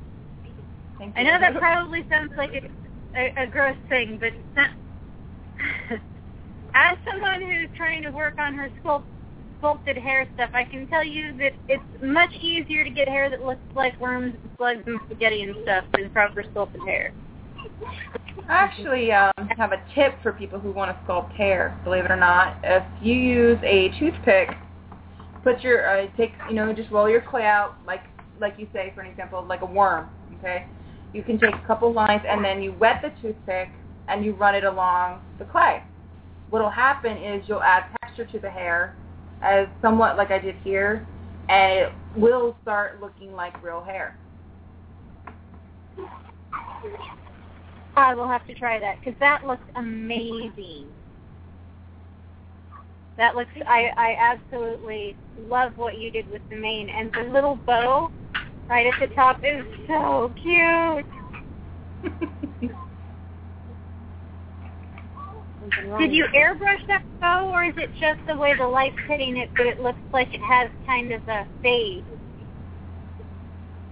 I 1.16 1.22
know 1.22 1.38
that 1.40 1.56
probably 1.56 2.04
sounds 2.10 2.32
like 2.36 2.50
a, 2.52 3.18
a, 3.18 3.44
a 3.44 3.46
gross 3.46 3.76
thing, 3.88 4.18
but 4.20 4.32
not, 4.56 4.70
as 6.74 6.98
someone 7.10 7.40
who's 7.40 7.70
trying 7.76 8.02
to 8.02 8.10
work 8.10 8.34
on 8.38 8.54
her 8.54 8.68
sculpt, 8.82 9.04
sculpted 9.58 9.96
hair 9.96 10.26
stuff, 10.34 10.50
I 10.52 10.64
can 10.64 10.88
tell 10.88 11.04
you 11.04 11.36
that 11.38 11.52
it's 11.68 12.02
much 12.02 12.34
easier 12.40 12.84
to 12.84 12.90
get 12.90 13.08
hair 13.08 13.30
that 13.30 13.44
looks 13.44 13.62
like 13.74 13.98
worms, 14.00 14.34
slugs, 14.56 14.82
and 14.86 14.98
spaghetti 15.06 15.42
and 15.42 15.54
stuff 15.62 15.84
than 15.94 16.10
proper 16.10 16.44
sculpted 16.50 16.82
hair. 16.82 17.12
I 18.48 18.54
actually 18.54 19.12
um, 19.12 19.32
have 19.56 19.72
a 19.72 19.82
tip 19.94 20.14
for 20.22 20.32
people 20.32 20.58
who 20.58 20.72
want 20.72 20.90
to 20.90 21.04
sculpt 21.04 21.32
hair. 21.32 21.78
Believe 21.84 22.04
it 22.04 22.10
or 22.10 22.16
not, 22.16 22.58
if 22.64 22.82
you 23.00 23.14
use 23.14 23.58
a 23.62 23.90
toothpick, 23.98 24.50
put 25.44 25.62
your 25.62 25.88
uh, 25.88 26.06
take 26.16 26.32
you 26.48 26.54
know 26.54 26.72
just 26.72 26.90
roll 26.90 27.08
your 27.08 27.20
clay 27.20 27.44
out 27.44 27.76
like 27.86 28.02
like 28.40 28.54
you 28.58 28.66
say 28.72 28.92
for 28.94 29.02
an 29.02 29.10
example 29.10 29.44
like 29.44 29.62
a 29.62 29.66
worm. 29.66 30.08
Okay, 30.38 30.66
you 31.12 31.22
can 31.22 31.38
take 31.38 31.54
a 31.54 31.66
couple 31.66 31.92
lines 31.92 32.22
and 32.28 32.44
then 32.44 32.62
you 32.62 32.72
wet 32.74 33.02
the 33.02 33.10
toothpick 33.20 33.70
and 34.08 34.24
you 34.24 34.34
run 34.34 34.54
it 34.54 34.64
along 34.64 35.20
the 35.38 35.44
clay. 35.44 35.82
What'll 36.50 36.70
happen 36.70 37.16
is 37.16 37.44
you'll 37.46 37.62
add 37.62 37.84
texture 38.00 38.24
to 38.26 38.38
the 38.38 38.50
hair, 38.50 38.96
as 39.42 39.66
somewhat 39.82 40.16
like 40.16 40.30
I 40.30 40.38
did 40.38 40.56
here, 40.64 41.06
and 41.48 41.72
it 41.72 41.92
will 42.16 42.56
start 42.62 43.00
looking 43.00 43.32
like 43.32 43.62
real 43.62 43.82
hair. 43.82 44.16
I 47.96 48.14
will 48.14 48.28
have 48.28 48.46
to 48.46 48.54
try 48.54 48.78
that 48.78 48.98
because 49.00 49.18
that 49.20 49.44
looks 49.44 49.64
amazing. 49.74 50.86
That 53.16 53.34
looks. 53.34 53.50
I 53.66 53.90
I 53.96 54.16
absolutely 54.18 55.16
love 55.48 55.72
what 55.76 55.98
you 55.98 56.10
did 56.10 56.30
with 56.30 56.42
the 56.50 56.56
mane 56.56 56.88
and 56.88 57.10
the 57.12 57.32
little 57.32 57.56
bow 57.56 58.10
right 58.68 58.86
at 58.86 58.94
the 59.00 59.14
top 59.14 59.40
is 59.42 59.64
so 59.86 60.32
cute. 60.42 61.06
Did 65.98 66.12
you 66.12 66.26
airbrush 66.34 66.86
that 66.86 67.02
bow, 67.20 67.50
or 67.52 67.64
is 67.64 67.74
it 67.76 67.90
just 68.00 68.20
the 68.26 68.36
way 68.36 68.56
the 68.56 68.66
light's 68.66 68.96
hitting 69.06 69.36
it, 69.36 69.50
but 69.56 69.66
it 69.66 69.80
looks 69.80 69.98
like 70.12 70.32
it 70.32 70.40
has 70.40 70.70
kind 70.86 71.12
of 71.12 71.26
a 71.28 71.46
fade? 71.62 72.04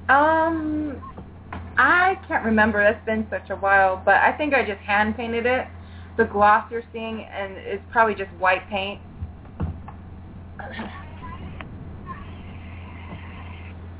Um, 0.08 1.02
I 1.76 2.18
can't 2.28 2.44
remember. 2.44 2.82
That's 2.82 3.04
been 3.04 3.26
such 3.30 3.50
a 3.50 3.56
while, 3.56 4.00
but 4.04 4.16
I 4.16 4.32
think 4.32 4.54
I 4.54 4.64
just 4.64 4.80
hand 4.80 5.16
painted 5.16 5.46
it. 5.46 5.66
The 6.16 6.24
gloss 6.24 6.64
you're 6.70 6.84
seeing 6.92 7.24
and 7.24 7.58
is 7.58 7.80
probably 7.90 8.14
just 8.14 8.30
white 8.38 8.66
paint. 8.70 9.00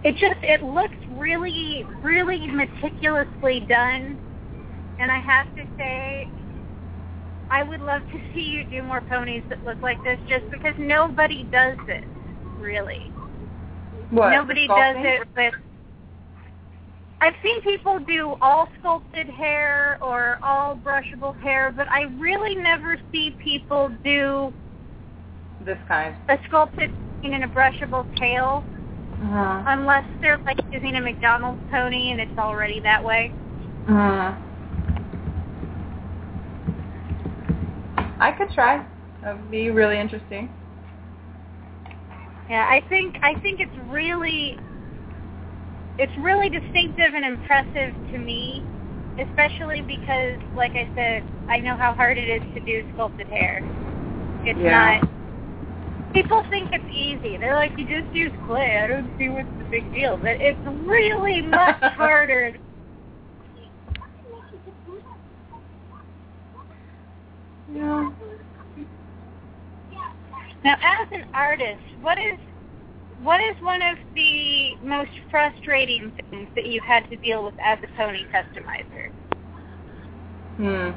It 0.07 0.15
just 0.19 0.37
it 0.45 0.63
looks 0.63 0.95
really 1.17 1.85
really 2.01 2.47
meticulously 2.47 3.59
done, 3.69 4.17
and 5.01 5.11
I 5.11 5.19
have 5.19 5.53
to 5.57 5.67
say, 5.77 6.29
I 7.51 7.65
would 7.65 7.81
love 7.81 8.03
to 8.13 8.21
see 8.33 8.43
you 8.43 8.63
do 8.71 8.85
more 8.85 9.01
ponies 9.01 9.43
that 9.49 9.65
look 9.65 9.83
like 9.83 10.01
this, 10.05 10.21
just 10.29 10.49
because 10.53 10.75
nobody 10.79 11.43
does 11.51 11.77
this 11.89 12.05
really. 12.61 13.11
What? 14.11 14.31
Nobody 14.31 14.69
does 14.69 14.95
it 15.01 15.27
with. 15.37 15.55
I've 17.21 17.35
seen 17.43 17.61
people 17.63 17.99
do 17.99 18.37
all 18.41 18.69
sculpted 18.79 19.29
hair 19.29 19.99
or 20.01 20.39
all 20.41 20.77
brushable 20.77 21.37
hair, 21.41 21.73
but 21.77 21.89
I 21.91 22.03
really 22.21 22.55
never 22.55 22.97
see 23.11 23.33
people 23.43 23.91
do 24.05 24.53
This 25.65 25.79
kind. 25.89 26.15
a 26.29 26.39
sculpted 26.47 26.93
and 27.25 27.43
a 27.43 27.49
brushable 27.49 28.07
tail 28.21 28.65
Uh-huh. 29.27 29.65
unless 29.67 30.05
they're 30.21 30.39
like 30.47 30.59
using 30.71 30.95
a 30.95 31.01
McDonald's 31.01 31.61
pony 31.69 32.13
and 32.13 32.21
it's 32.21 32.39
already 32.39 32.79
that 32.81 33.05
way. 33.05 33.33
Uh-huh. 33.89 34.33
I 38.21 38.31
could 38.31 38.51
try. 38.55 38.87
That 39.23 39.37
would 39.37 39.51
be 39.51 39.71
really 39.71 39.99
interesting. 39.99 40.49
Yeah, 42.49 42.69
I 42.71 42.83
think 42.89 43.17
I 43.23 43.35
think 43.41 43.59
it's 43.61 43.77
really 43.91 44.57
it's 45.99 46.13
really 46.19 46.49
distinctive 46.49 47.15
and 47.15 47.25
impressive 47.25 47.95
to 48.13 48.19
me, 48.19 48.63
especially 49.19 49.81
because 49.81 50.39
like 50.55 50.73
I 50.77 50.89
said, 50.95 51.25
I 51.49 51.59
know 51.59 51.77
how 51.77 51.95
hard 51.95 52.17
it 52.17 52.29
is 52.29 52.43
to 52.55 52.61
do 52.61 52.85
sculpted 52.95 53.27
hair. 53.27 53.61
It's 54.45 54.61
Yeah. 54.61 55.01
not 55.01 55.16
people 56.17 56.43
think 56.49 56.71
it's 56.73 56.85
easy. 56.91 57.37
They're 57.37 57.57
like, 57.57 57.73
you 57.77 57.85
just 57.85 58.13
use 58.15 58.33
clay. 58.47 58.79
I 58.83 58.87
don't 58.87 59.11
see 59.19 59.29
what's 59.29 59.49
the 59.59 59.65
big 59.65 59.93
deal. 59.93 60.17
But 60.17 60.37
it's 60.41 60.59
really 60.65 61.43
much 61.47 61.79
harder. 61.81 62.57
Yeah. 67.73 68.11
Now, 70.65 70.77
as 70.83 71.09
an 71.13 71.27
artist, 71.35 71.83
what 72.01 72.19
is 72.19 72.39
what 73.23 73.41
is 73.41 73.55
one 73.61 73.83
of 73.83 73.99
the 74.15 74.75
most 74.83 75.11
frustrating 75.31 76.13
things 76.31 76.49
that 76.55 76.67
you've 76.67 76.85
had 76.85 77.09
to 77.11 77.17
deal 77.17 77.45
with 77.45 77.55
as 77.63 77.79
a 77.83 77.97
pony 77.97 78.25
customizer? 78.33 79.11
Hmm. 80.57 80.91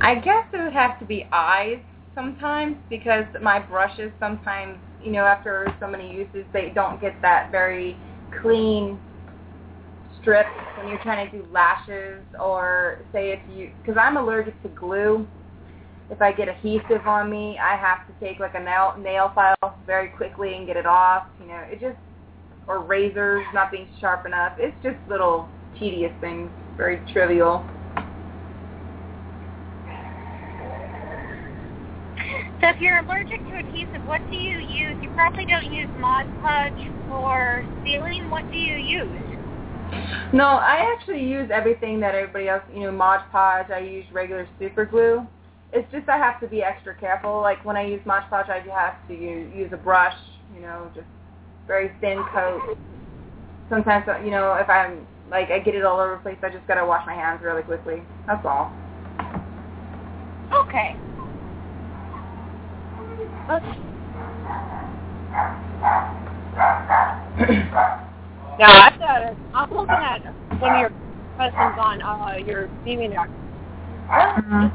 I 0.00 0.14
guess 0.14 0.46
it 0.52 0.62
would 0.62 0.72
have 0.72 0.98
to 1.00 1.04
be 1.04 1.26
eyes 1.30 1.80
sometimes 2.14 2.76
because 2.88 3.24
my 3.42 3.58
brushes 3.58 4.12
sometimes, 4.18 4.78
you 5.02 5.12
know, 5.12 5.24
after 5.24 5.74
so 5.80 5.86
many 5.86 6.12
uses, 6.12 6.44
they 6.52 6.72
don't 6.74 7.00
get 7.00 7.14
that 7.22 7.50
very 7.50 7.96
clean 8.40 8.98
strip 10.20 10.46
when 10.76 10.88
you're 10.88 11.02
trying 11.02 11.30
to 11.30 11.38
do 11.38 11.44
lashes 11.52 12.22
or 12.40 12.98
say 13.12 13.30
if 13.30 13.40
you, 13.56 13.70
because 13.80 13.98
I'm 14.00 14.16
allergic 14.16 14.60
to 14.62 14.68
glue. 14.68 15.26
If 16.10 16.20
I 16.20 16.32
get 16.32 16.48
adhesive 16.48 17.06
on 17.06 17.30
me, 17.30 17.56
I 17.62 17.76
have 17.76 18.04
to 18.08 18.24
take 18.24 18.40
like 18.40 18.54
a 18.54 18.60
nail 18.60 18.94
nail 18.98 19.30
file 19.32 19.78
very 19.86 20.08
quickly 20.08 20.54
and 20.54 20.66
get 20.66 20.76
it 20.76 20.86
off. 20.86 21.22
You 21.40 21.46
know, 21.46 21.62
it 21.70 21.80
just 21.80 21.96
or 22.66 22.80
razors 22.80 23.44
not 23.54 23.70
being 23.70 23.86
sharp 24.00 24.26
enough. 24.26 24.52
It's 24.58 24.76
just 24.82 24.96
little 25.08 25.48
tedious 25.78 26.12
things, 26.20 26.50
very 26.76 27.00
trivial. 27.12 27.64
So 32.60 32.68
if 32.68 32.76
you're 32.78 32.98
allergic 32.98 33.40
to 33.48 33.56
adhesive, 33.56 34.06
what 34.06 34.20
do 34.30 34.36
you 34.36 34.58
use? 34.58 34.94
You 35.02 35.08
probably 35.14 35.46
don't 35.46 35.72
use 35.72 35.88
Mod 35.98 36.26
Podge 36.42 36.72
for 37.08 37.64
sealing. 37.82 38.28
What 38.28 38.44
do 38.50 38.58
you 38.58 38.76
use? 38.76 39.18
No, 40.34 40.44
I 40.44 40.94
actually 40.94 41.24
use 41.24 41.50
everything 41.50 42.00
that 42.00 42.14
everybody 42.14 42.48
else, 42.48 42.62
you 42.74 42.80
know, 42.80 42.92
Mod 42.92 43.20
Podge. 43.32 43.70
I 43.70 43.78
use 43.78 44.04
regular 44.12 44.46
super 44.58 44.84
glue. 44.84 45.26
It's 45.72 45.90
just 45.90 46.06
I 46.10 46.18
have 46.18 46.38
to 46.40 46.48
be 46.48 46.62
extra 46.62 46.94
careful. 46.94 47.40
Like 47.40 47.64
when 47.64 47.76
I 47.76 47.86
use 47.86 48.02
Mod 48.04 48.24
Podge, 48.28 48.50
I 48.50 48.58
have 48.58 49.08
to 49.08 49.14
use, 49.14 49.50
use 49.56 49.70
a 49.72 49.78
brush, 49.78 50.16
you 50.54 50.60
know, 50.60 50.90
just 50.94 51.06
very 51.66 51.92
thin 52.02 52.22
coat. 52.34 52.76
Sometimes, 53.70 54.06
uh, 54.06 54.18
you 54.18 54.30
know, 54.30 54.54
if 54.54 54.68
I'm 54.68 55.06
like 55.30 55.50
I 55.50 55.60
get 55.60 55.74
it 55.74 55.84
all 55.84 55.98
over 55.98 56.16
the 56.16 56.20
place, 56.20 56.38
I 56.42 56.50
just 56.50 56.66
gotta 56.66 56.84
wash 56.84 57.06
my 57.06 57.14
hands 57.14 57.40
really 57.42 57.62
quickly. 57.62 58.02
That's 58.26 58.44
all. 58.44 58.70
Okay. 60.66 60.94
Now 68.58 68.82
I've 68.82 68.98
got 68.98 69.22
a, 69.22 69.36
I'm 69.54 69.70
looking 69.70 69.94
at 69.94 70.22
one 70.60 70.74
of 70.74 70.80
your 70.80 70.90
questions 71.36 71.76
on 71.78 72.02
uh, 72.02 72.34
your 72.44 72.66
DeviantArt. 72.84 73.30
What 74.08 74.72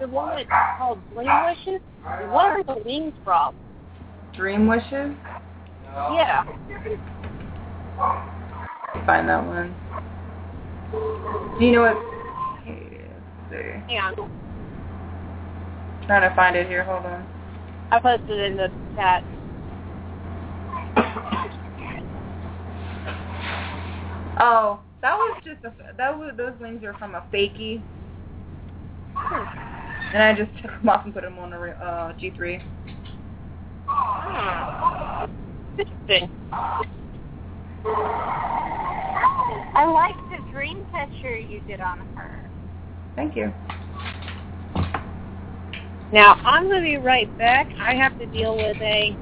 the 0.00 0.08
one 0.08 0.36
that's 0.36 0.48
called 0.78 0.98
Dream 1.12 1.28
Wishes? 1.44 1.80
What 2.30 2.46
are 2.46 2.64
the 2.64 2.82
wings 2.84 3.12
from? 3.22 3.54
Dream 4.34 4.66
wishes. 4.66 5.14
Yeah. 5.94 6.44
Find 9.04 9.28
that 9.28 9.46
one. 9.46 9.74
Do 11.58 11.64
you 11.64 11.72
know 11.72 11.82
what? 11.82 11.96
Okay, 12.62 13.04
let's 13.50 13.50
see. 13.50 13.94
Hang 13.94 14.14
on. 14.18 14.30
Trying 16.06 16.28
to 16.28 16.34
find 16.34 16.56
it 16.56 16.66
here. 16.66 16.84
Hold 16.84 17.04
on. 17.04 17.26
I 17.92 17.98
posted 18.00 18.38
it 18.38 18.52
in 18.52 18.56
the 18.56 18.70
chat. 18.96 19.22
Oh, 24.40 24.80
that 25.02 25.14
was 25.14 25.42
just 25.44 25.62
a 25.64 25.74
that 25.98 26.16
was 26.16 26.32
those 26.38 26.54
wings 26.58 26.82
are 26.84 26.94
from 26.94 27.14
a 27.14 27.22
fakie, 27.30 27.82
and 30.14 30.22
I 30.22 30.32
just 30.34 30.50
took 30.62 30.70
them 30.70 30.88
off 30.88 31.04
and 31.04 31.12
put 31.12 31.22
them 31.22 31.38
on 31.38 31.52
a 31.52 31.58
re- 31.58 31.74
uh, 31.82 32.14
G3. 32.14 32.62
Ah. 33.88 35.28
Interesting. 35.78 36.30
I 39.74 39.84
like 39.84 40.16
the 40.30 40.38
dream 40.50 40.78
catcher 40.90 41.38
you 41.38 41.60
did 41.66 41.80
on 41.80 41.98
her. 42.14 42.50
Thank 43.16 43.36
you. 43.36 43.52
Now, 46.12 46.34
I'm 46.44 46.68
going 46.68 46.82
to 46.82 46.88
be 46.88 46.98
right 46.98 47.36
back. 47.38 47.68
I 47.80 47.94
have 47.94 48.18
to 48.18 48.26
deal 48.26 48.54
with 48.54 48.76
a 48.82 49.16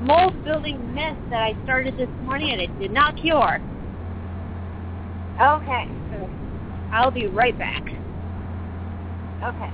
mold 0.00 0.44
building 0.44 0.92
mess 0.92 1.16
that 1.30 1.40
I 1.40 1.56
started 1.64 1.96
this 1.96 2.08
morning 2.24 2.50
and 2.50 2.60
it 2.60 2.80
did 2.80 2.90
not 2.90 3.16
cure. 3.16 3.60
Okay. 5.40 5.88
So 6.10 6.30
I'll 6.92 7.12
be 7.12 7.28
right 7.28 7.56
back. 7.56 7.84
Okay. 9.44 9.70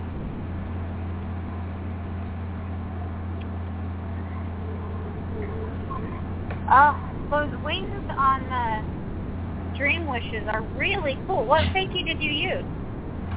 Oh, 6.70 7.00
those 7.30 7.64
wings 7.64 7.88
on 8.16 8.42
the 8.48 9.76
dream 9.78 10.06
wishes 10.06 10.46
are 10.52 10.62
really 10.76 11.18
cool. 11.26 11.46
What 11.46 11.62
fakie 11.74 12.04
did 12.06 12.20
you 12.20 12.30
use? 12.30 12.79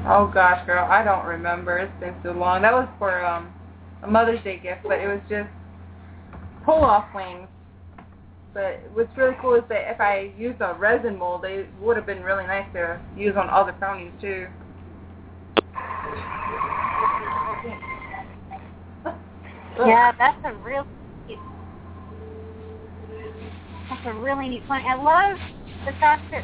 Oh 0.05 0.29
gosh, 0.33 0.65
girl, 0.65 0.85
I 0.89 1.03
don't 1.03 1.25
remember. 1.25 1.77
It's 1.77 1.99
been 1.99 2.15
so 2.23 2.31
long. 2.31 2.61
That 2.61 2.73
was 2.73 2.89
for 2.99 3.25
um 3.25 3.53
a 4.03 4.07
Mother's 4.07 4.43
Day 4.43 4.59
gift, 4.59 4.81
but 4.83 4.99
it 4.99 5.07
was 5.07 5.21
just 5.29 5.49
pull 6.65 6.83
off 6.83 7.05
wings. 7.15 7.47
But 8.53 8.81
what's 8.93 9.15
really 9.17 9.35
cool 9.41 9.55
is 9.55 9.63
that 9.69 9.89
if 9.89 10.01
I 10.01 10.31
used 10.37 10.61
a 10.61 10.75
resin 10.77 11.17
mold, 11.17 11.41
they 11.43 11.65
would 11.81 11.95
have 11.97 12.05
been 12.05 12.21
really 12.21 12.45
nice 12.45 12.67
to 12.73 12.99
use 13.17 13.35
on 13.37 13.49
other 13.49 13.73
ponies 13.79 14.11
too. 14.21 14.47
Yeah, 19.75 20.11
that's 20.19 20.37
a 20.45 20.53
real. 20.63 20.85
That's 23.89 24.05
a 24.05 24.13
really 24.13 24.49
neat 24.49 24.67
point. 24.67 24.85
I 24.85 24.95
love 24.95 25.37
the 25.85 25.93
fact 25.99 26.29
that 26.31 26.43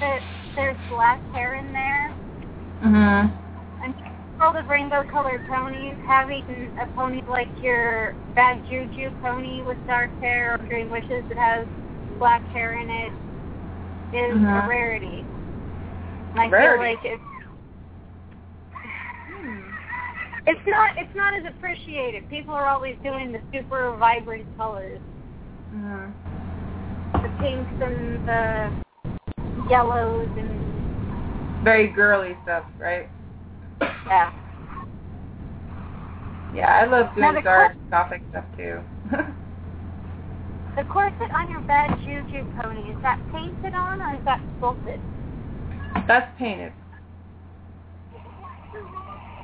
that 0.00 0.20
there's 0.56 0.76
black 0.90 1.20
hair 1.32 1.54
in 1.56 1.72
there, 1.72 2.14
Mhm. 2.82 3.30
and 3.84 3.94
all 4.40 4.52
the 4.52 4.62
rainbow-colored 4.68 5.46
ponies 5.48 5.96
having 6.04 6.42
a 6.80 6.86
pony 6.94 7.20
like 7.28 7.48
your 7.62 8.14
Bad 8.34 8.62
Juju 8.68 9.10
pony 9.22 9.62
with 9.62 9.78
dark 9.86 10.10
hair 10.20 10.54
or 10.54 10.66
Dream 10.66 10.90
Wishes 10.90 11.22
that 11.28 11.38
has 11.38 11.66
black 12.18 12.42
hair 12.48 12.72
in 12.80 12.90
it 12.90 13.12
is 14.16 14.36
Mhm. 14.36 14.64
a 14.64 14.68
rarity. 14.68 15.24
And 16.32 16.40
I 16.40 16.48
Rarity. 16.48 16.78
feel 16.78 16.92
like 16.92 17.04
it's 17.04 17.22
it's 20.46 20.66
not 20.66 20.90
it's 20.98 21.14
not 21.14 21.34
as 21.34 21.44
appreciated. 21.46 22.28
People 22.28 22.54
are 22.54 22.66
always 22.66 22.96
doing 23.04 23.32
the 23.32 23.40
super 23.52 23.96
vibrant 23.96 24.46
colors, 24.56 25.00
Mhm. 25.72 26.12
the 27.14 27.28
pinks 27.38 27.70
and 27.80 28.18
the 28.26 28.72
yellows 29.70 30.28
and 30.36 30.71
Very 31.62 31.88
girly 31.88 32.36
stuff, 32.42 32.64
right? 32.78 33.08
yeah. 33.80 34.32
Yeah, 36.54 36.80
I 36.82 36.84
love 36.86 37.14
doing 37.14 37.42
dark 37.42 37.76
gothic 37.90 38.22
stuff 38.30 38.44
too. 38.56 38.80
The 40.76 40.84
corset 40.84 41.30
on 41.34 41.50
your 41.50 41.60
Bad 41.62 41.98
Juju 42.04 42.46
pony 42.60 42.90
is 42.90 42.96
that 43.02 43.20
painted 43.30 43.74
on 43.74 44.00
or 44.00 44.14
is 44.14 44.24
that 44.24 44.40
sculpted? 44.56 45.00
That's 46.08 46.26
painted. 46.38 46.72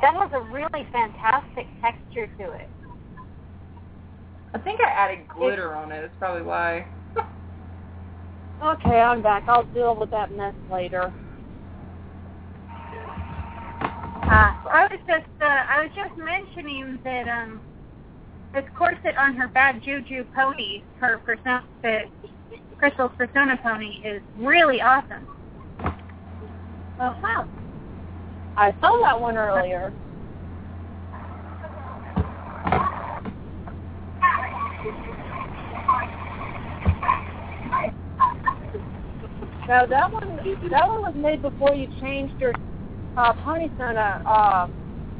That 0.00 0.14
has 0.14 0.30
a 0.32 0.40
really 0.52 0.86
fantastic 0.90 1.66
texture 1.82 2.28
to 2.38 2.52
it. 2.52 2.70
I 4.54 4.58
think 4.58 4.80
I 4.80 4.90
added 4.90 5.28
glitter 5.28 5.74
on 5.74 5.92
it. 5.92 6.00
That's 6.00 6.14
probably 6.18 6.42
why. 6.42 6.86
Okay, 8.60 9.00
I'm 9.00 9.22
back. 9.22 9.44
I'll 9.46 9.62
deal 9.66 9.94
with 9.94 10.10
that 10.10 10.32
mess 10.32 10.52
later. 10.68 11.12
Uh, 14.22 14.52
I 14.70 14.88
was 14.90 15.00
just 15.06 15.26
uh, 15.40 15.44
I 15.44 15.84
was 15.84 15.90
just 15.94 16.16
mentioning 16.18 16.98
that 17.04 17.28
um 17.28 17.60
this 18.52 18.64
corset 18.76 19.16
on 19.18 19.34
her 19.34 19.48
Bad 19.48 19.82
Juju 19.82 20.24
pony, 20.34 20.82
her 21.00 21.18
persona, 21.18 21.64
the 21.82 22.00
Crystal's 22.78 23.12
persona 23.16 23.58
pony, 23.62 24.00
is 24.04 24.22
really 24.36 24.80
awesome. 24.80 25.26
Oh, 27.00 27.14
wow. 27.22 27.48
I 28.56 28.74
saw 28.80 29.00
that 29.02 29.20
one 29.20 29.36
earlier. 29.36 29.92
Now 39.68 39.84
that 39.84 40.12
one, 40.12 40.36
that 40.70 40.88
one 40.88 41.02
was 41.02 41.14
made 41.14 41.42
before 41.42 41.74
you 41.74 41.88
changed 42.00 42.34
your 42.40 42.54
uh, 43.16 43.32
pony 43.44 43.68
persona 43.68 44.22
uh, 44.26 44.68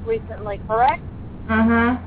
recently, 0.06 0.60
correct? 0.66 1.02
Mhm. 1.48 2.02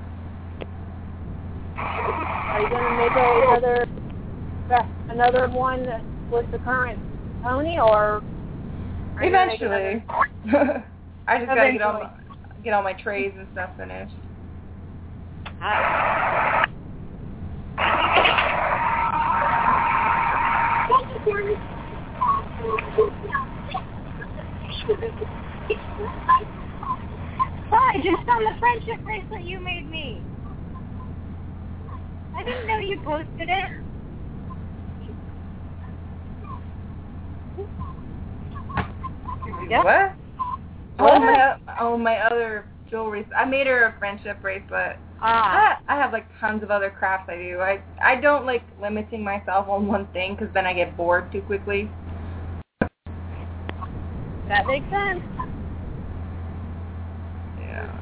Are 1.78 2.62
you 2.62 2.70
going 2.70 2.84
to 2.84 2.98
make 2.98 3.12
another 3.12 3.88
another 5.10 5.50
one 5.50 5.88
with 6.32 6.50
the 6.52 6.60
current 6.60 7.00
pony, 7.44 7.78
or 7.78 8.24
are 9.18 9.24
you 9.24 9.32
gonna 9.32 9.48
make 9.48 9.62
Eventually. 9.62 10.04
I 11.28 11.38
just 11.38 11.48
gotta 11.48 11.72
get 11.74 11.82
all 11.82 11.94
my, 11.94 12.10
get 12.64 12.74
all 12.74 12.84
my 12.84 12.94
trays 12.94 13.34
and 13.38 13.48
stuff 13.52 13.72
finished. 13.78 14.16
Ah. 15.62 16.68
Hi, 27.70 27.98
just 27.98 28.28
on 28.30 28.44
the 28.44 28.60
friendship 28.60 29.04
bracelet 29.04 29.44
you 29.44 29.64
made 29.64 29.90
me. 29.90 30.22
I 32.36 32.44
didn't 32.44 32.68
know 32.68 32.80
you 32.80 33.00
posted 33.04 33.50
it. 33.50 33.66
Yep. 39.70 39.86
What? 39.86 40.16
Oh 41.00 41.20
my, 41.20 41.56
oh 41.80 41.98
my 41.98 42.18
other 42.20 42.66
jewelry. 42.90 43.26
I 43.36 43.46
made 43.46 43.68
her 43.68 43.86
a 43.86 43.96
friendship 44.00 44.42
bracelet. 44.42 44.98
Ah. 45.22 45.80
I, 45.88 45.96
I 45.96 45.98
have 46.02 46.12
like 46.12 46.26
tons 46.40 46.64
of 46.64 46.72
other 46.72 46.90
crafts 46.90 47.30
I 47.30 47.38
do. 47.38 47.60
I 47.62 47.82
I 48.04 48.20
don't 48.20 48.46
like 48.46 48.64
limiting 48.82 49.24
myself 49.24 49.70
on 49.70 49.88
one 49.88 50.08
thing 50.08 50.36
because 50.36 50.54
then 50.54 50.66
I 50.66 50.74
get 50.74 50.98
bored 50.98 51.32
too 51.32 51.42
quickly. 51.42 51.90
That 54.48 54.68
makes 54.68 54.90
sense. 54.90 55.22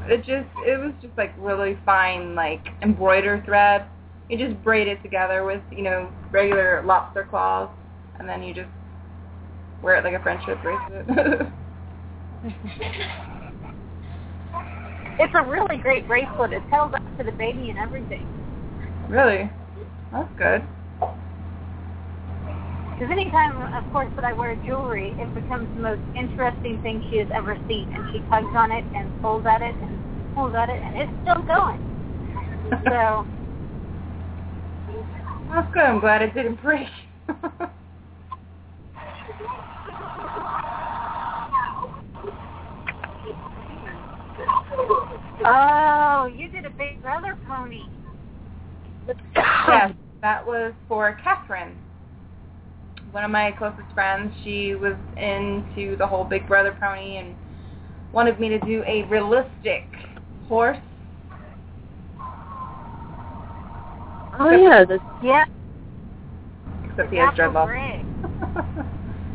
It 0.08 0.18
just 0.20 0.50
it 0.66 0.80
was 0.80 0.94
just 1.02 1.18
like 1.18 1.34
really 1.38 1.78
fine 1.86 2.36
like 2.36 2.68
embroider 2.82 3.42
thread. 3.46 3.86
You 4.28 4.38
just 4.38 4.62
braid 4.64 4.88
it 4.88 5.02
together 5.02 5.44
with 5.44 5.62
you 5.72 5.84
know 5.84 6.12
regular 6.32 6.84
lobster 6.86 7.26
claws, 7.30 7.70
and 8.20 8.28
then 8.28 8.44
you 8.44 8.54
just 8.54 8.70
wear 9.82 9.96
it 9.96 10.04
like 10.04 10.14
a 10.14 10.24
friendship 10.24 10.60
bracelet. 10.62 11.52
It's 15.22 15.34
a 15.36 15.44
really 15.46 15.78
great 15.82 16.08
bracelet. 16.08 16.54
It 16.54 16.64
tells 16.70 16.94
up 16.94 17.18
to 17.18 17.26
the 17.26 17.34
baby 17.34 17.70
and 17.70 17.78
everything. 17.78 18.26
really? 19.10 19.52
That's 20.14 20.30
good. 20.38 20.64
Because 23.00 23.14
anytime, 23.14 23.62
of 23.62 23.90
course, 23.94 24.10
that 24.18 24.26
I 24.26 24.34
wear 24.34 24.58
jewelry, 24.66 25.16
it 25.18 25.34
becomes 25.34 25.70
the 25.74 25.82
most 25.82 26.02
interesting 26.18 26.80
thing 26.80 27.02
she 27.10 27.16
has 27.18 27.30
ever 27.34 27.58
seen. 27.66 27.88
And 27.96 28.04
she 28.12 28.20
tugs 28.30 28.54
on 28.54 28.74
it 28.74 28.84
and 28.94 29.10
pulls 29.22 29.46
at 29.46 29.62
it 29.62 29.74
and 29.82 29.98
pulls 30.36 30.54
at 30.54 30.68
it, 30.68 30.82
and 30.86 30.98
it's 30.98 31.12
still 31.22 31.42
going. 31.48 31.80
So, 32.90 33.26
That's 35.50 35.74
good. 35.74 35.84
I'm 35.84 36.02
glad 36.02 36.22
it 36.22 36.34
didn't 36.34 36.62
break. 36.62 36.90
oh, 45.46 46.30
you 46.36 46.52
did 46.52 46.66
a 46.66 46.70
big 46.78 47.02
brother 47.02 47.38
pony. 47.48 47.80
yes, 49.38 49.94
that 50.22 50.46
was 50.46 50.74
for 50.90 51.18
Catherine. 51.24 51.78
One 53.12 53.24
of 53.24 53.32
my 53.32 53.52
closest 53.58 53.88
friends. 53.94 54.34
She 54.44 54.76
was 54.76 54.96
into 55.18 55.98
the 55.98 56.06
whole 56.06 56.24
Big 56.26 56.48
Brother 56.48 56.76
pony 56.80 57.18
and 57.18 57.36
wanted 58.12 58.40
me 58.40 58.50
to 58.50 58.60
do 58.60 58.84
a 58.88 59.04
realistic 59.04 59.84
horse. 60.48 60.78
Oh 64.40 64.52
yeah, 64.52 64.86
the, 64.86 65.00
Yeah, 65.24 65.46
Except 66.84 67.12
he 67.12 67.18
has 67.18 67.30
dreadlocks. 67.36 67.74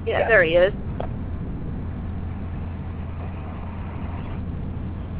Yeah, 0.07 0.21
Yeah. 0.21 0.29
there 0.29 0.45
he 0.45 0.53
is. 0.53 0.73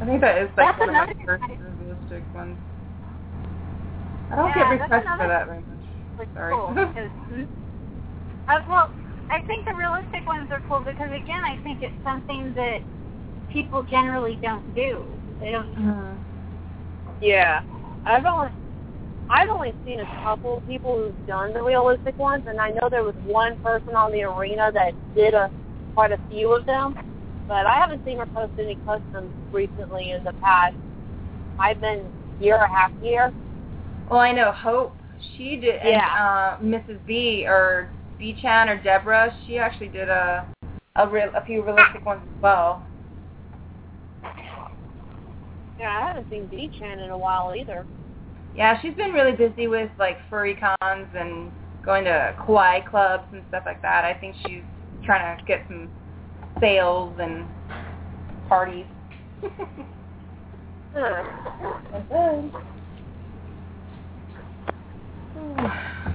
I 0.01 0.05
think 0.05 0.21
that 0.21 0.37
is 0.37 0.49
like 0.57 0.67
That's 0.67 0.79
one 0.79 0.89
of 0.89 0.95
my 0.95 1.01
another 1.01 1.13
first 1.25 1.43
realistic 1.79 2.23
ones. 2.33 2.57
I 4.31 4.35
don't 4.35 4.47
Yeah, 4.55 4.75
get 4.77 4.81
requests 4.81 5.07
for 5.17 5.27
that 5.27 5.45
very 5.47 5.59
much. 5.61 5.79
Sorry. 6.33 6.53
Oh, 6.53 6.71
cool 6.73 6.85
because, 6.85 7.09
mm-hmm. 7.31 7.64
Uh, 8.47 8.59
well, 8.69 8.91
I 9.29 9.41
think 9.43 9.65
the 9.65 9.73
realistic 9.75 10.25
ones 10.27 10.49
are 10.51 10.61
cool 10.67 10.79
because 10.79 11.09
again, 11.09 11.43
I 11.45 11.57
think 11.63 11.81
it's 11.81 11.93
something 12.03 12.53
that 12.55 12.79
people 13.51 13.83
generally 13.83 14.37
don't 14.41 14.73
do. 14.75 15.03
They 15.39 15.51
don't. 15.51 15.73
Mhm. 15.75 16.17
Yeah, 17.21 17.61
I've 18.05 18.25
only 18.25 18.49
I've 19.29 19.49
only 19.49 19.73
seen 19.85 19.99
a 19.99 20.05
couple 20.23 20.61
people 20.67 20.95
who've 20.97 21.27
done 21.27 21.53
the 21.53 21.61
realistic 21.63 22.17
ones, 22.19 22.43
and 22.47 22.59
I 22.59 22.69
know 22.71 22.89
there 22.89 23.03
was 23.03 23.15
one 23.25 23.57
person 23.57 23.95
on 23.95 24.11
the 24.11 24.23
arena 24.23 24.71
that 24.71 24.93
did 25.15 25.33
a 25.33 25.49
quite 25.95 26.11
a 26.11 26.19
few 26.29 26.53
of 26.53 26.65
them, 26.65 26.93
but 27.47 27.65
I 27.65 27.75
haven't 27.75 28.03
seen 28.05 28.19
her 28.19 28.25
post 28.27 28.51
any 28.59 28.75
customs 28.85 29.31
recently 29.51 30.11
in 30.11 30.23
the 30.23 30.33
past. 30.33 30.75
I've 31.57 31.79
been 31.81 32.03
year 32.39 32.55
and 32.55 32.63
a 32.63 32.67
half 32.67 32.91
here. 33.01 33.31
Well, 34.09 34.19
I 34.19 34.31
know 34.31 34.51
Hope. 34.51 34.95
She 35.37 35.55
did, 35.55 35.79
Yeah. 35.83 36.57
and 36.59 36.73
uh, 36.73 36.79
Mrs. 36.79 36.99
B 37.07 37.45
or 37.47 37.89
B 38.17 38.37
Chan 38.41 38.69
or 38.69 38.81
Deborah, 38.81 39.33
she 39.45 39.57
actually 39.57 39.89
did 39.89 40.09
a 40.09 40.45
a, 40.95 41.07
real, 41.07 41.29
a 41.35 41.43
few 41.43 41.63
realistic 41.63 42.05
ones 42.05 42.21
as 42.23 42.41
well. 42.41 42.85
Yeah, 45.79 45.89
I 46.01 46.07
haven't 46.07 46.29
seen 46.29 46.47
D-Chan 46.47 46.99
in 46.99 47.09
a 47.09 47.17
while 47.17 47.53
either. 47.57 47.85
Yeah, 48.55 48.79
she's 48.81 48.95
been 48.95 49.11
really 49.11 49.33
busy 49.35 49.67
with 49.67 49.89
like 49.99 50.17
furry 50.29 50.55
cons 50.55 51.07
and 51.13 51.51
going 51.83 52.05
to 52.05 52.33
kawaii 52.39 52.89
clubs 52.89 53.25
and 53.33 53.43
stuff 53.49 53.63
like 53.65 53.81
that. 53.81 54.05
I 54.05 54.13
think 54.13 54.35
she's 54.45 54.63
trying 55.03 55.37
to 55.37 55.43
get 55.43 55.65
some 55.67 55.89
sales 56.59 57.17
and 57.19 57.45
parties. 58.47 58.85
So, 60.93 61.01
hmm. 65.33 66.14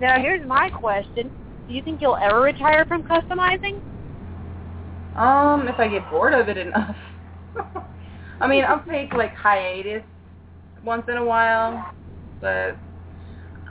Now 0.00 0.18
here's 0.20 0.46
my 0.46 0.68
question. 0.70 1.30
Do 1.66 1.74
you 1.74 1.82
think 1.82 2.00
you'll 2.00 2.16
ever 2.16 2.40
retire 2.40 2.84
from 2.86 3.02
customizing? 3.02 3.80
Um, 5.16 5.66
if 5.68 5.78
I 5.78 5.88
get 5.88 6.08
bored 6.10 6.32
of 6.32 6.48
it 6.48 6.56
enough. 6.56 6.96
I 8.40 8.46
mean, 8.46 8.64
I'll 8.64 8.82
take 8.88 9.12
like 9.14 9.34
hiatus 9.34 10.02
once 10.84 11.02
in 11.08 11.16
a 11.16 11.24
while, 11.24 11.92
but 12.40 12.76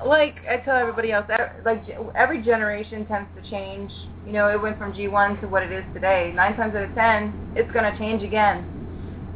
like 0.05 0.35
I 0.49 0.57
tell 0.57 0.75
everybody 0.75 1.11
else, 1.11 1.25
like 1.65 1.83
every 2.15 2.43
generation 2.43 3.05
tends 3.05 3.29
to 3.41 3.49
change. 3.49 3.91
You 4.25 4.33
know, 4.33 4.49
it 4.49 4.61
went 4.61 4.77
from 4.77 4.93
G1 4.93 5.39
to 5.41 5.47
what 5.47 5.63
it 5.63 5.71
is 5.71 5.85
today. 5.93 6.33
Nine 6.35 6.55
times 6.55 6.75
out 6.75 6.83
of 6.83 6.93
ten, 6.93 7.33
it's 7.55 7.71
gonna 7.71 7.95
change 7.97 8.23
again. 8.23 8.65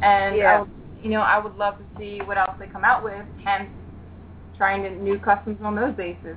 And 0.02 0.36
Yeah. 0.36 0.56
I 0.56 0.60
would, 0.60 0.68
you 1.02 1.10
know, 1.10 1.22
I 1.22 1.38
would 1.38 1.56
love 1.56 1.78
to 1.78 1.84
see 1.98 2.20
what 2.20 2.36
else 2.36 2.52
they 2.60 2.66
come 2.66 2.84
out 2.84 3.02
with. 3.02 3.24
Hence, 3.42 3.70
trying 4.58 4.82
to 4.82 4.90
new 4.90 5.18
customs 5.18 5.58
on 5.62 5.74
those 5.74 5.94
bases. 5.94 6.36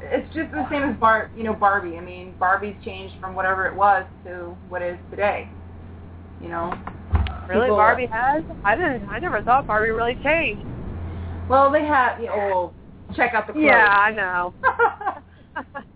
It's 0.00 0.32
just 0.34 0.50
the 0.52 0.66
same 0.70 0.82
as 0.82 0.96
Bar, 0.98 1.30
you 1.36 1.42
know, 1.42 1.54
Barbie. 1.54 1.96
I 1.96 2.00
mean, 2.00 2.34
Barbie's 2.38 2.76
changed 2.84 3.14
from 3.20 3.34
whatever 3.34 3.66
it 3.66 3.74
was 3.74 4.04
to 4.24 4.56
what 4.68 4.82
it 4.82 4.94
is 4.94 4.98
today. 5.10 5.48
You 6.40 6.48
know. 6.48 6.74
Really, 7.48 7.66
People- 7.66 7.76
Barbie 7.76 8.06
has? 8.06 8.42
I 8.64 8.74
didn't. 8.76 9.08
I 9.08 9.18
never 9.18 9.42
thought 9.42 9.66
Barbie 9.66 9.90
really 9.90 10.18
changed. 10.22 10.66
Well, 11.48 11.70
they 11.70 11.84
have. 11.84 12.20
You 12.20 12.26
know, 12.26 12.36
well, 12.36 12.74
check 13.14 13.34
out 13.34 13.46
the 13.46 13.52
clothes. 13.52 13.66
Yeah, 13.66 13.86
I 13.86 14.10
know. 14.12 14.54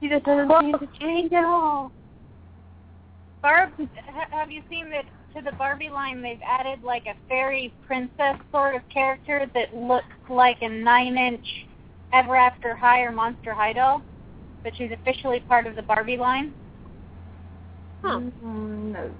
She 0.00 0.08
just 0.08 0.24
doesn't 0.24 0.50
seem 0.60 0.72
to 0.78 0.98
change 1.00 1.32
at 1.32 1.44
all. 1.44 1.90
Barb, 3.40 3.70
have 4.30 4.50
you 4.50 4.62
seen 4.68 4.90
that 4.90 5.04
to 5.34 5.42
the 5.42 5.56
Barbie 5.56 5.88
line 5.88 6.22
they've 6.22 6.40
added 6.44 6.82
like 6.82 7.06
a 7.06 7.14
fairy 7.28 7.72
princess 7.86 8.36
sort 8.52 8.74
of 8.74 8.82
character 8.92 9.50
that 9.54 9.74
looks 9.74 10.04
like 10.28 10.58
a 10.60 10.68
nine-inch 10.68 11.66
Ever 12.16 12.34
After 12.34 12.74
High 12.74 13.02
or 13.02 13.12
Monster 13.12 13.52
High 13.52 13.74
doll, 13.74 14.00
but 14.64 14.72
she's 14.76 14.90
officially 14.90 15.40
part 15.40 15.66
of 15.66 15.76
the 15.76 15.82
Barbie 15.82 16.16
line? 16.16 16.54
Huh. 18.02 18.20
Mm, 18.42 18.92
no. 18.92 19.10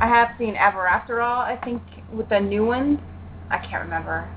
I 0.00 0.08
have 0.08 0.30
seen 0.36 0.56
Ever 0.56 0.88
After 0.88 1.20
All. 1.20 1.40
I 1.42 1.56
think 1.64 1.80
with 2.12 2.28
the 2.28 2.40
new 2.40 2.66
ones. 2.66 2.98
I 3.50 3.58
can't 3.58 3.84
remember. 3.84 4.28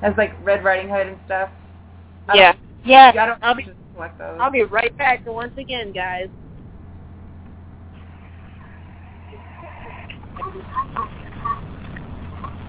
Has 0.00 0.14
like 0.16 0.32
Red 0.44 0.64
Riding 0.64 0.88
Hood 0.88 1.08
and 1.08 1.18
stuff. 1.26 1.50
I 2.28 2.36
Yeah. 2.36 2.54
Yes. 2.84 3.16
I 3.18 3.26
don't 3.26 3.38
I'll 3.42 3.54
be- 3.54 3.64
just 3.64 3.76
select 3.94 4.18
those. 4.18 4.38
I'll 4.40 4.50
be 4.50 4.62
right 4.62 4.96
back 4.96 5.26
once 5.26 5.52
again, 5.58 5.92
guys. 5.92 6.28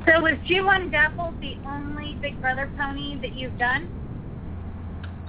So 0.05 0.19
was 0.19 0.33
G1 0.49 0.91
Dapple 0.91 1.33
the 1.39 1.53
only 1.65 2.17
Big 2.21 2.39
Brother 2.41 2.69
pony 2.77 3.15
that 3.21 3.37
you've 3.37 3.57
done? 3.57 3.87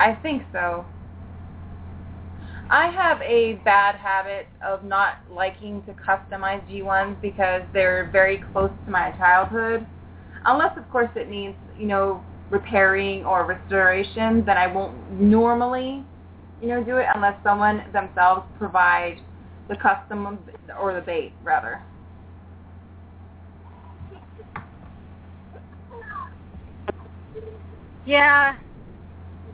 I 0.01 0.14
think 0.14 0.42
so. 0.52 0.84
I 2.70 2.86
have 2.88 3.20
a 3.22 3.60
bad 3.64 3.94
habit 3.94 4.48
of 4.66 4.82
not 4.82 5.18
liking 5.30 5.82
to 5.84 5.92
customize 5.92 6.68
G1s 6.68 7.20
because 7.22 7.62
they're 7.72 8.09
very 8.10 8.42
close 8.52 8.70
to 8.84 8.90
my 8.90 9.12
childhood. 9.12 9.86
Unless, 10.44 10.76
of 10.76 10.90
course, 10.90 11.10
it 11.14 11.30
needs, 11.30 11.55
you 11.78 11.86
know, 11.86 12.24
repairing 12.51 13.24
or 13.24 13.46
restoration, 13.46 14.44
then 14.44 14.56
I 14.56 14.66
won't 14.66 14.94
normally, 15.12 16.02
you 16.60 16.68
know, 16.68 16.82
do 16.82 16.96
it 16.96 17.06
unless 17.14 17.36
someone 17.44 17.84
themselves 17.92 18.42
provide 18.59 19.20
the 19.68 19.76
custom 19.76 20.38
or 20.80 20.94
the 20.94 21.01
bait, 21.01 21.32
rather. 21.44 21.80
Yeah. 28.05 28.56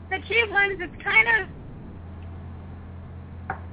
The 0.09 0.17
G1s, 0.17 0.77
it's 0.79 1.03
kind 1.03 1.27
of 1.41 1.47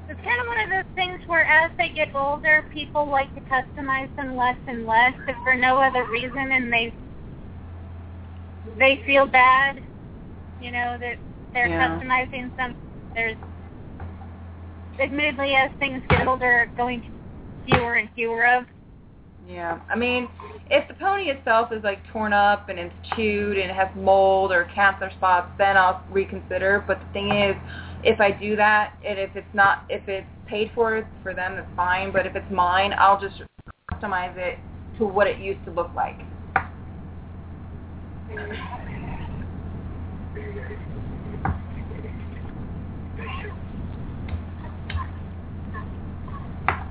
it's 0.08 0.20
kind 0.22 0.40
of 0.40 0.46
one 0.46 0.60
of 0.64 0.70
those 0.70 0.94
things 0.94 1.20
where 1.26 1.44
as 1.44 1.70
they 1.78 1.90
get 1.90 2.08
older, 2.14 2.64
people 2.72 3.08
like 3.10 3.32
to 3.34 3.40
customize 3.42 4.08
them 4.16 4.36
less 4.36 4.56
and 4.66 4.86
less, 4.86 5.14
if 5.26 5.36
for 5.44 5.54
no 5.54 5.78
other 5.78 6.04
reason, 6.10 6.52
and 6.52 6.72
they 6.72 6.94
they 8.78 9.02
feel 9.06 9.26
bad, 9.26 9.82
you 10.60 10.70
know, 10.70 10.96
that 10.98 11.18
they're 11.52 11.68
Yeah. 11.68 11.98
customizing 12.00 12.50
some. 12.56 12.74
There's 13.14 13.36
admittedly, 15.00 15.54
as 15.54 15.70
things 15.78 16.02
get 16.08 16.26
older, 16.26 16.70
going 16.76 17.02
to 17.02 17.08
fewer 17.66 17.94
and 17.94 18.08
fewer 18.14 18.46
of. 18.46 18.64
Yeah, 19.48 19.80
I 19.88 19.96
mean, 19.96 20.28
if 20.70 20.86
the 20.88 20.94
pony 20.94 21.30
itself 21.30 21.70
is 21.72 21.82
like 21.82 22.02
torn 22.12 22.34
up 22.34 22.68
and 22.68 22.78
it's 22.78 22.94
chewed 23.16 23.56
and 23.56 23.70
it 23.70 23.74
has 23.74 23.88
mold 23.96 24.52
or 24.52 24.66
cancer 24.74 25.10
spots, 25.16 25.48
then 25.56 25.74
I'll 25.74 26.04
reconsider. 26.10 26.84
But 26.86 27.00
the 27.00 27.06
thing 27.14 27.32
is, 27.32 27.56
if 28.04 28.20
I 28.20 28.30
do 28.30 28.56
that, 28.56 28.92
and 29.06 29.18
if 29.18 29.30
it's 29.34 29.48
not, 29.54 29.84
if 29.88 30.06
it's 30.06 30.26
paid 30.46 30.70
for 30.74 31.08
for 31.22 31.32
them, 31.32 31.56
that's 31.56 31.70
fine. 31.74 32.12
But 32.12 32.26
if 32.26 32.36
it's 32.36 32.50
mine, 32.50 32.92
I'll 32.98 33.18
just 33.18 33.40
customize 33.90 34.36
it 34.36 34.58
to 34.98 35.06
what 35.06 35.26
it 35.26 35.38
used 35.38 35.64
to 35.64 35.70
look 35.70 35.92
like. 35.96 36.20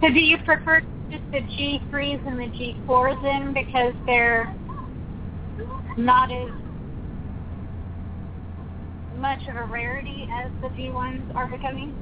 So 0.01 0.09
do 0.09 0.19
you 0.19 0.37
prefer 0.39 0.81
just 1.09 1.23
the 1.31 1.41
G3s 1.57 2.25
and 2.25 2.39
the 2.39 2.51
G4s 2.87 3.23
in 3.23 3.53
because 3.53 3.93
they're 4.05 4.53
not 5.97 6.31
as 6.31 6.49
much 9.17 9.39
of 9.49 9.55
a 9.55 9.65
rarity 9.65 10.27
as 10.43 10.51
the 10.61 10.69
G1s 10.79 11.23
are 11.35 11.49
becoming? 11.49 11.93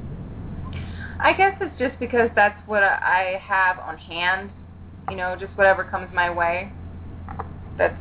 I 1.19 1.33
guess 1.33 1.53
it's 1.61 1.77
just 1.79 1.97
because 1.99 2.29
that's 2.35 2.57
what 2.67 2.83
I 2.83 3.39
have 3.43 3.79
on 3.79 3.97
hand. 3.97 4.49
You 5.09 5.15
know, 5.15 5.35
just 5.39 5.55
whatever 5.55 5.83
comes 5.83 6.09
my 6.13 6.29
way. 6.29 6.71
That's 7.77 7.97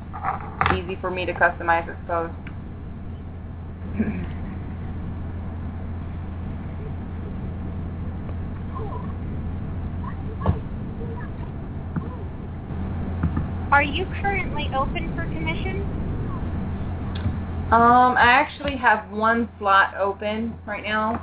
easy 0.75 0.97
for 1.01 1.11
me 1.11 1.27
to 1.27 1.33
customize, 1.33 1.89
I 1.89 1.97
suppose. 2.03 2.31
Are 13.75 13.83
you 13.83 14.07
currently 14.23 14.71
open 14.73 15.13
for 15.17 15.25
commission? 15.25 15.81
Um, 17.73 18.15
I 18.17 18.27
actually 18.31 18.77
have 18.77 19.11
one 19.11 19.49
slot 19.59 19.95
open 19.99 20.55
right 20.65 20.85
now 20.85 21.21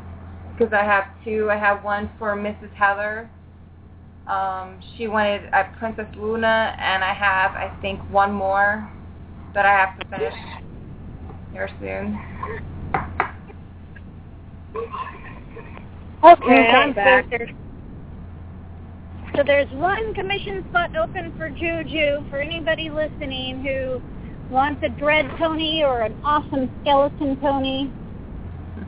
because 0.52 0.74
I 0.74 0.84
have 0.84 1.06
two. 1.24 1.50
I 1.50 1.56
have 1.56 1.82
one 1.86 2.12
for 2.20 2.36
Mrs. 2.36 2.70
Heather. 2.74 3.30
Um, 4.28 4.82
she 4.98 5.08
wanted 5.08 5.44
a 5.54 5.64
Princess 5.80 6.08
Luna, 6.18 6.76
and 6.78 7.06
I 7.06 7.14
have, 7.14 7.52
I 7.52 7.72
think, 7.82 8.02
one 8.10 8.34
more 8.34 8.92
that 9.54 9.66
I 9.66 9.72
have 9.72 9.98
to 9.98 10.06
finish 10.10 10.34
here 11.54 11.70
soon. 11.80 12.20
Okay, 16.22 16.68
I'm 16.68 16.92
back. 16.92 17.28
So 17.32 17.38
there's, 17.38 17.50
so 19.36 19.44
there's 19.44 19.70
one 19.72 20.14
commission 20.14 20.64
spot 20.70 20.96
open 20.98 21.34
for 21.38 21.50
Juju 21.50 22.24
for 22.30 22.40
anybody 22.42 22.90
listening 22.90 23.64
who 23.64 24.02
wants 24.54 24.84
a 24.84 24.90
dread 24.90 25.30
pony 25.38 25.84
or 25.84 26.02
an 26.02 26.14
awesome 26.24 26.70
skeleton 26.82 27.38
pony 27.38 27.90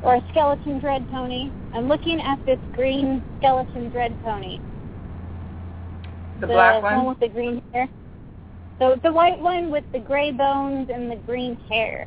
or 0.04 0.16
a 0.16 0.22
skeleton 0.32 0.80
dread 0.80 1.08
pony. 1.10 1.50
I'm 1.74 1.88
looking 1.88 2.20
at 2.20 2.46
this 2.46 2.60
green 2.74 3.24
skeleton 3.40 3.90
dread 3.90 4.16
pony. 4.24 4.60
The 6.42 6.48
black 6.48 6.84
one 6.84 6.98
one? 6.98 7.08
with 7.08 7.20
the 7.20 7.30
green 7.30 7.62
hair. 7.72 7.88
So 8.80 8.98
the 9.02 9.14
white 9.14 9.40
one 9.40 9.72
with 9.72 9.86
the 9.94 10.00
gray 10.00 10.32
bones 10.32 10.90
and 10.94 11.10
the 11.10 11.16
green 11.16 11.56
hair. 11.70 12.06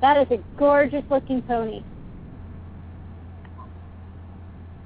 That 0.00 0.16
is 0.16 0.26
a 0.32 0.42
gorgeous 0.58 1.04
looking 1.10 1.42
pony. 1.42 1.82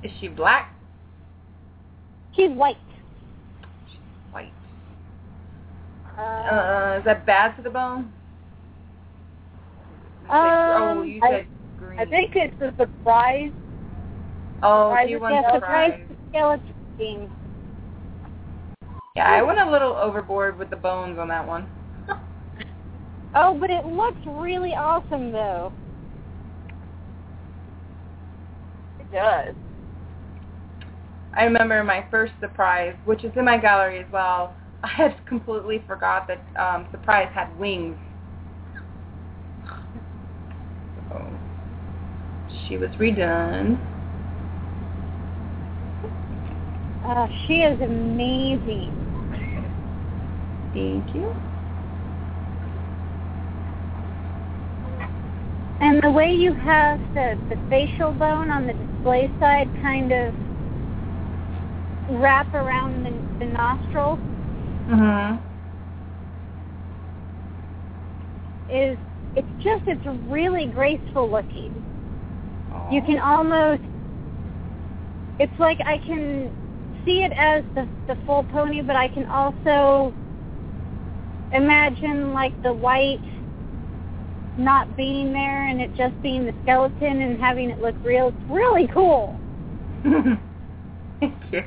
Is 0.02 0.12
she 0.20 0.28
black? 0.28 0.77
She's 2.39 2.51
white. 2.52 2.77
White. 4.31 4.52
Uh, 6.16 6.23
Uh, 6.23 6.97
is 6.98 7.05
that 7.05 7.27
bad 7.27 7.56
to 7.56 7.62
the 7.62 7.70
bone? 7.70 8.12
oh, 10.31 11.01
Um, 11.01 11.05
you 11.06 11.20
I- 11.23 11.31
said 11.31 11.47
green. 11.78 11.98
I 11.98 12.05
think 12.05 12.36
it's 12.36 12.60
a 12.60 12.73
surprise. 12.77 13.51
Oh, 14.62 14.90
I 14.90 15.05
do 15.06 15.12
you 15.12 15.20
want 15.20 15.35
yeah, 15.35 15.52
surprise? 15.52 15.93
surprise 15.94 16.19
skeleton 16.31 16.74
theme. 16.97 17.31
Yeah, 19.16 19.28
I 19.28 19.43
went 19.43 19.59
a 19.59 19.69
little 19.70 19.97
overboard 19.97 20.59
with 20.59 20.70
the 20.70 20.77
bones 20.77 21.19
on 21.19 21.27
that 21.28 21.47
one. 21.47 21.66
Oh, 23.35 23.56
but 23.60 23.70
it 23.70 23.85
looks 23.85 24.20
really 24.27 24.74
awesome 24.74 25.32
though. 25.32 25.73
It 29.01 29.10
does. 29.12 29.55
I 31.39 31.44
remember 31.44 31.85
my 31.85 32.05
first 32.10 32.32
surprise, 32.40 32.97
which 33.05 33.23
is 33.23 33.31
in 33.36 33.44
my 33.44 33.59
gallery 33.59 34.01
as 34.01 34.06
well. 34.12 34.56
I 34.82 34.89
had 34.89 35.15
completely 35.27 35.85
forgot 35.86 36.27
that 36.27 36.44
um, 36.60 36.89
surprise 36.90 37.28
had 37.32 37.56
wings. 37.56 37.97
So 41.09 41.31
she 42.66 42.77
was 42.77 42.90
redone. 42.98 43.78
Uh, 47.06 47.28
she 47.47 47.59
is 47.59 47.81
amazing. 47.81 48.93
Thank 50.74 51.15
you. 51.15 51.32
And 55.81 56.02
the 56.02 56.10
way 56.10 56.32
you 56.32 56.52
have 56.55 56.98
the, 57.15 57.39
the 57.48 57.56
facial 57.70 58.12
bone 58.12 58.51
on 58.51 58.66
the 58.66 58.73
display 58.73 59.31
side 59.39 59.70
kind 59.81 60.10
of 60.10 60.35
wrap 62.09 62.52
around 62.55 63.05
the, 63.05 63.44
the 63.44 63.52
nostrils 63.52 64.18
Mhm. 64.89 65.39
is 68.70 68.98
it's 69.36 69.48
just 69.62 69.82
it's 69.86 70.06
really 70.30 70.66
graceful 70.66 71.28
looking. 71.30 71.72
Aw. 72.72 72.90
You 72.90 73.02
can 73.02 73.18
almost 73.18 73.82
it's 75.39 75.59
like 75.59 75.78
I 75.85 75.98
can 75.98 76.51
see 77.05 77.22
it 77.22 77.32
as 77.32 77.62
the 77.74 77.86
the 78.06 78.16
full 78.26 78.44
pony, 78.44 78.80
but 78.82 78.97
I 78.97 79.09
can 79.09 79.26
also 79.26 80.12
imagine 81.52 82.32
like 82.32 82.60
the 82.62 82.72
white 82.72 83.20
not 84.56 84.97
being 84.97 85.32
there 85.32 85.68
and 85.68 85.80
it 85.80 85.94
just 85.97 86.20
being 86.22 86.44
the 86.44 86.55
skeleton 86.62 87.22
and 87.22 87.39
having 87.39 87.70
it 87.70 87.80
look 87.80 87.94
real. 88.02 88.28
It's 88.28 88.51
really 88.51 88.89
cool. 88.89 89.39
Thank 91.20 91.35
you. 91.52 91.62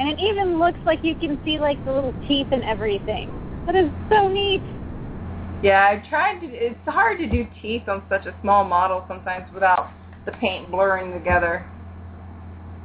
And 0.00 0.08
it 0.08 0.18
even 0.18 0.58
looks 0.58 0.78
like 0.86 1.04
you 1.04 1.14
can 1.14 1.38
see 1.44 1.58
like 1.58 1.84
the 1.84 1.92
little 1.92 2.14
teeth 2.26 2.46
and 2.52 2.64
everything. 2.64 3.28
That 3.66 3.74
is 3.74 3.90
so 4.08 4.28
neat. 4.28 4.62
Yeah, 5.62 5.86
I 5.90 6.08
tried 6.08 6.40
to. 6.40 6.46
It's 6.46 6.80
hard 6.86 7.18
to 7.18 7.26
do 7.26 7.46
teeth 7.60 7.86
on 7.86 8.02
such 8.08 8.24
a 8.24 8.34
small 8.40 8.64
model 8.64 9.04
sometimes 9.06 9.44
without 9.52 9.90
the 10.24 10.32
paint 10.32 10.70
blurring 10.70 11.12
together. 11.12 11.66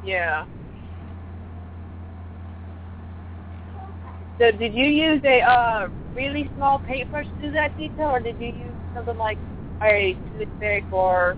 Yeah. 0.03 0.43
So 4.37 4.51
did 4.51 4.73
you 4.73 4.85
use 4.85 5.21
a 5.23 5.39
uh, 5.39 5.87
really 6.13 6.51
small 6.57 6.79
paintbrush 6.79 7.27
to 7.39 7.47
do 7.47 7.51
that 7.53 7.77
detail, 7.77 8.07
or 8.07 8.19
did 8.19 8.35
you 8.37 8.47
use 8.47 8.75
something 8.93 9.17
like 9.17 9.39
a 9.81 10.17
toothpick 10.37 10.83
or 10.91 11.37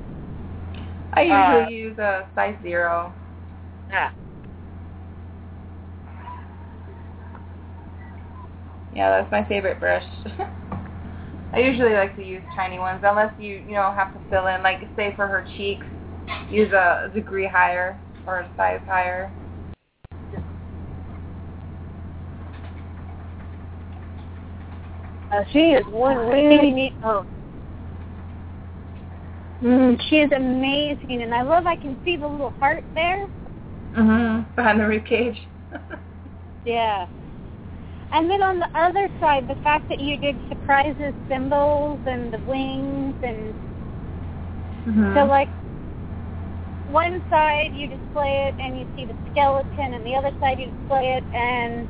I 1.14 1.22
usually 1.22 1.66
Uh, 1.66 1.70
use 1.70 1.98
a 2.00 2.28
size 2.34 2.56
zero. 2.64 3.14
yeah? 3.92 4.10
Yeah, 8.92 9.10
that's 9.12 9.32
my 9.32 9.44
favorite 9.46 9.80
brush. 9.80 10.04
I 11.54 11.60
usually 11.60 11.94
like 11.94 12.16
to 12.16 12.24
use 12.24 12.44
tiny 12.56 12.78
ones 12.78 13.02
unless 13.04 13.34
you 13.38 13.56
you 13.56 13.74
know 13.74 13.92
have 13.96 14.14
to 14.14 14.22
fill 14.30 14.48
in 14.48 14.62
like 14.64 14.80
say 14.96 15.14
for 15.16 15.28
her 15.28 15.46
cheeks, 15.56 15.86
use 16.50 16.72
a 16.72 17.10
degree 17.14 17.48
higher 17.48 18.00
or 18.26 18.40
a 18.40 18.52
size 18.58 18.82
higher. 18.86 19.32
Uh, 25.32 25.44
she 25.52 25.72
is 25.72 25.86
one 25.88 26.18
really 26.18 26.72
neat 26.72 26.94
pony. 27.02 27.24
Mm, 29.62 30.00
she 30.08 30.18
is 30.18 30.32
amazing, 30.32 31.22
and 31.24 31.34
I 31.34 31.42
love 31.42 31.66
I 31.66 31.76
can 31.76 31.98
see 32.06 32.16
the 32.16 32.28
little 32.28 32.54
heart 32.60 32.84
there. 32.94 33.28
Mhm. 33.96 34.46
Behind 34.56 34.80
the 34.80 34.88
rib 34.88 35.06
cage. 35.06 35.48
Yeah. 36.64 37.08
And 38.12 38.30
then 38.30 38.42
on 38.42 38.60
the 38.60 38.70
other 38.78 39.10
side, 39.20 39.48
the 39.48 39.56
fact 39.64 39.90
that 39.90 40.00
you 40.00 40.18
did 40.18 40.36
surprises 40.50 41.14
symbols 41.30 42.00
and 42.08 42.34
the 42.34 42.40
wings 42.40 43.16
and 43.24 43.54
mhm. 44.86 45.14
so 45.16 45.26
like 45.26 45.50
one 46.90 47.22
side 47.30 47.74
you 47.76 47.88
display 47.88 48.48
it 48.48 48.56
and 48.60 48.80
you 48.80 48.88
see 48.96 49.06
the 49.06 49.16
skeleton 49.32 49.94
and 49.94 50.06
the 50.06 50.16
other 50.16 50.32
side 50.40 50.60
you 50.60 50.68
display 50.68 51.18
it 51.18 51.24
and 51.34 51.88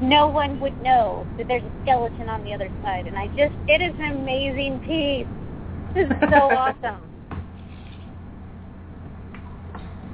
no 0.00 0.28
one 0.28 0.60
would 0.60 0.80
know 0.82 1.26
that 1.36 1.48
there's 1.48 1.64
a 1.64 1.72
skeleton 1.82 2.28
on 2.28 2.44
the 2.44 2.54
other 2.54 2.70
side 2.82 3.06
and 3.06 3.18
I 3.18 3.26
just 3.28 3.54
it 3.66 3.82
is 3.82 3.94
an 3.98 4.12
amazing 4.12 4.80
piece. 4.80 5.26
This 5.94 6.06
is 6.06 6.30
so 6.30 6.50
awesome. 6.54 7.02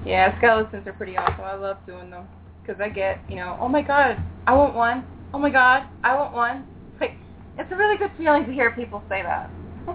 Yeah, 0.05 0.37
skeletons 0.39 0.87
are 0.87 0.93
pretty 0.93 1.17
awesome. 1.17 1.45
I 1.45 1.55
love 1.55 1.79
doing 1.87 2.11
them 2.11 2.29
because 2.63 2.81
I 2.81 2.89
get, 2.89 3.21
you 3.29 3.37
know, 3.37 3.57
oh 3.61 3.69
my 3.69 3.83
god, 3.83 4.19
I 4.47 4.55
want 4.55 4.75
one. 4.75 5.05
Oh 5.35 5.39
my 5.39 5.51
god, 5.51 5.83
I 6.05 6.15
want 6.15 6.33
one. 6.33 6.65
Like, 7.01 7.17
it's 7.59 7.71
a 7.73 7.75
really 7.75 7.99
good 7.99 8.13
feeling 8.17 8.47
to 8.47 8.53
hear 8.53 8.71
people 8.71 9.03
say 9.09 9.21
that. 9.23 9.51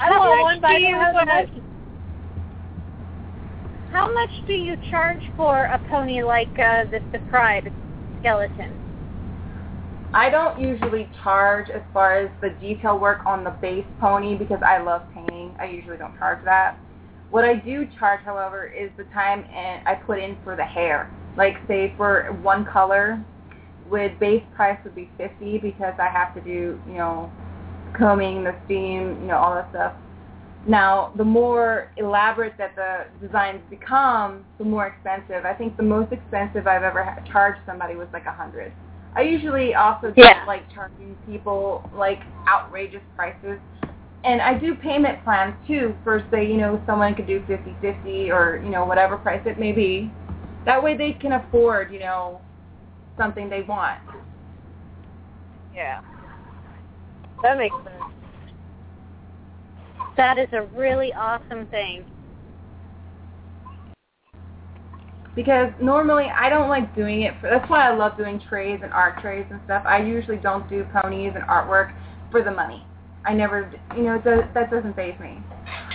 I 0.00 0.08
don't 0.08 0.18
How 0.18 0.30
want 0.30 0.40
much 0.40 0.44
one, 0.44 0.60
but 0.62 0.70
I 0.70 0.78
do 0.78 0.84
you, 0.84 0.90
don't 0.92 1.04
have 1.04 1.26
much. 1.26 1.50
How 3.92 4.14
much 4.14 4.30
do 4.46 4.54
you 4.54 4.76
charge 4.90 5.20
for 5.36 5.64
a 5.64 5.78
pony 5.90 6.22
like 6.22 6.48
uh, 6.58 6.84
the 6.90 7.00
Surprise 7.12 7.70
skeleton? 8.20 8.70
I 10.14 10.30
don't 10.30 10.58
usually 10.58 11.10
charge 11.22 11.68
as 11.68 11.82
far 11.92 12.20
as 12.20 12.30
the 12.40 12.54
detail 12.58 12.98
work 12.98 13.20
on 13.26 13.44
the 13.44 13.54
base 13.60 13.84
pony 14.00 14.34
because 14.34 14.62
I 14.66 14.78
love 14.78 15.02
painting. 15.12 15.54
I 15.60 15.66
usually 15.66 15.98
don't 15.98 16.16
charge 16.18 16.42
that. 16.46 16.78
What 17.28 17.44
I 17.44 17.54
do 17.54 17.86
charge, 17.98 18.20
however, 18.24 18.64
is 18.66 18.90
the 18.96 19.04
time 19.12 19.44
and 19.54 19.82
I 19.86 19.94
put 19.94 20.18
in 20.18 20.38
for 20.42 20.56
the 20.56 20.64
hair. 20.64 21.10
Like 21.36 21.56
say 21.68 21.94
for 21.96 22.32
one 22.42 22.64
color, 22.64 23.22
with 23.88 24.18
base 24.18 24.42
price 24.54 24.78
would 24.84 24.94
be 24.94 25.10
fifty 25.16 25.58
because 25.58 25.94
I 25.98 26.08
have 26.08 26.34
to 26.34 26.40
do 26.40 26.80
you 26.86 26.94
know 26.94 27.30
combing, 27.96 28.44
the 28.44 28.54
steam, 28.64 29.20
you 29.20 29.26
know 29.28 29.36
all 29.36 29.54
that 29.54 29.70
stuff. 29.70 29.94
Now, 30.68 31.12
the 31.16 31.24
more 31.24 31.92
elaborate 31.96 32.58
that 32.58 32.74
the 32.74 33.06
designs 33.24 33.60
become, 33.70 34.44
the 34.58 34.64
more 34.64 34.88
expensive. 34.88 35.44
I 35.44 35.54
think 35.54 35.76
the 35.76 35.84
most 35.84 36.12
expensive 36.12 36.66
I've 36.66 36.82
ever 36.82 37.04
ha- 37.04 37.20
charged 37.30 37.60
somebody 37.64 37.94
was 37.94 38.08
like 38.12 38.26
a 38.26 38.32
hundred. 38.32 38.72
I 39.14 39.22
usually 39.22 39.74
also 39.74 40.10
don't 40.10 40.46
like 40.46 40.70
charging 40.74 41.16
people 41.26 41.88
like 41.94 42.20
outrageous 42.48 43.02
prices. 43.14 43.60
And 44.24 44.42
I 44.42 44.58
do 44.58 44.74
payment 44.74 45.22
plans 45.22 45.54
too 45.68 45.94
for 46.02 46.26
say, 46.32 46.44
you 46.44 46.56
know, 46.56 46.82
someone 46.84 47.14
could 47.14 47.28
do 47.28 47.44
fifty 47.46 47.74
fifty 47.80 48.32
or, 48.32 48.60
you 48.62 48.70
know, 48.70 48.84
whatever 48.84 49.16
price 49.16 49.42
it 49.46 49.60
may 49.60 49.70
be. 49.70 50.10
That 50.66 50.82
way 50.82 50.96
they 50.96 51.12
can 51.12 51.32
afford, 51.32 51.92
you 51.92 52.00
know, 52.00 52.40
something 53.16 53.48
they 53.48 53.62
want. 53.62 54.00
Yeah. 55.72 56.00
That 57.42 57.56
makes 57.56 57.76
sense. 57.76 58.12
That 60.16 60.38
is 60.38 60.48
a 60.52 60.62
really 60.76 61.12
awesome 61.12 61.66
thing. 61.68 62.04
Because 65.36 65.70
normally 65.80 66.24
I 66.34 66.48
don't 66.48 66.68
like 66.68 66.96
doing 66.96 67.22
it 67.22 67.34
for 67.40 67.50
that's 67.50 67.68
why 67.68 67.88
I 67.88 67.94
love 67.94 68.16
doing 68.16 68.40
trays 68.48 68.80
and 68.82 68.90
art 68.92 69.20
trays 69.20 69.44
and 69.50 69.60
stuff. 69.66 69.84
I 69.86 70.02
usually 70.02 70.38
don't 70.38 70.68
do 70.68 70.84
ponies 70.94 71.32
and 71.34 71.44
artwork 71.44 71.94
for 72.30 72.42
the 72.42 72.50
money. 72.50 72.84
I 73.26 73.34
never 73.34 73.70
you 73.94 74.02
know, 74.04 74.20
that 74.24 74.54
that 74.54 74.70
doesn't 74.70 74.96
faze 74.96 75.18
me. 75.20 75.38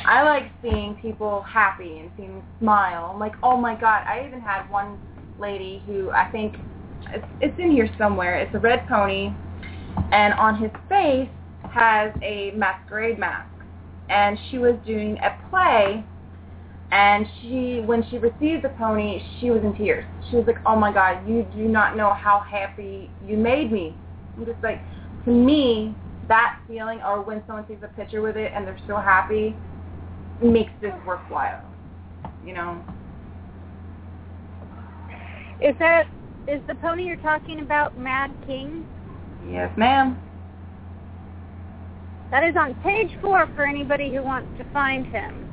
I 0.06 0.24
like 0.24 0.52
seeing 0.62 0.96
people 1.02 1.42
happy 1.42 2.00
and 2.00 2.12
seeing 2.18 2.36
them 2.36 2.44
smile. 2.60 3.12
I'm 3.14 3.20
like, 3.20 3.34
oh 3.44 3.58
my 3.58 3.76
god! 3.76 4.04
I 4.08 4.26
even 4.28 4.42
had 4.42 4.70
one 4.70 5.00
lady 5.40 5.84
who 5.86 6.12
I 6.12 6.30
think 6.32 6.56
it's, 7.14 7.26
it's 7.40 7.60
in 7.60 7.72
here 7.72 7.90
somewhere. 7.98 8.36
It's 8.36 8.54
a 8.56 8.60
red 8.60 8.88
pony, 8.88 9.34
and 10.12 10.34
on 10.36 10.62
his 10.62 10.72
face 10.90 11.30
has 11.72 12.12
a 12.24 12.52
masquerade 12.56 13.20
mask, 13.20 13.50
and 14.10 14.38
she 14.50 14.58
was 14.58 14.76
doing 14.86 15.18
a 15.20 15.50
play. 15.50 16.04
And 16.94 17.26
she, 17.42 17.82
when 17.86 18.04
she 18.10 18.18
received 18.18 18.66
the 18.66 18.70
pony, 18.78 19.22
she 19.40 19.50
was 19.50 19.64
in 19.64 19.74
tears. 19.78 20.04
She 20.30 20.36
was 20.36 20.46
like, 20.46 20.58
"Oh 20.66 20.76
my 20.76 20.92
God, 20.92 21.28
you 21.28 21.48
do 21.56 21.68
not 21.68 21.96
know 21.96 22.14
how 22.14 22.40
happy 22.42 23.10
you 23.26 23.38
made 23.38 23.72
me." 23.72 23.96
I'm 24.38 24.46
just 24.46 24.62
like, 24.62 24.82
to 25.26 25.32
me, 25.32 25.96
that 26.28 26.60
feeling, 26.68 27.00
or 27.02 27.22
when 27.22 27.44
someone 27.48 27.66
takes 27.66 27.84
a 27.84 27.88
picture 27.88 28.22
with 28.22 28.36
it 28.36 28.52
and 28.56 28.66
they're 28.66 28.80
so 28.88 28.98
happy, 28.98 29.56
makes 30.44 30.72
this 30.82 30.94
worthwhile. 31.06 31.64
You 32.46 32.54
know? 32.54 32.84
Is 35.62 35.76
that 35.80 36.08
is 36.48 36.62
the 36.68 36.76
pony 36.76 37.04
you're 37.04 37.18
talking 37.18 37.60
about 37.60 37.98
Mad 37.98 38.32
King? 38.48 38.86
Yes, 39.48 39.72
ma'am. 39.78 40.20
That 42.32 42.44
is 42.44 42.56
on 42.56 42.74
page 42.76 43.12
four 43.22 43.48
for 43.56 43.66
anybody 43.66 44.10
who 44.14 44.24
wants 44.24 44.50
to 44.58 44.64
find 44.72 45.06
him. 45.06 45.48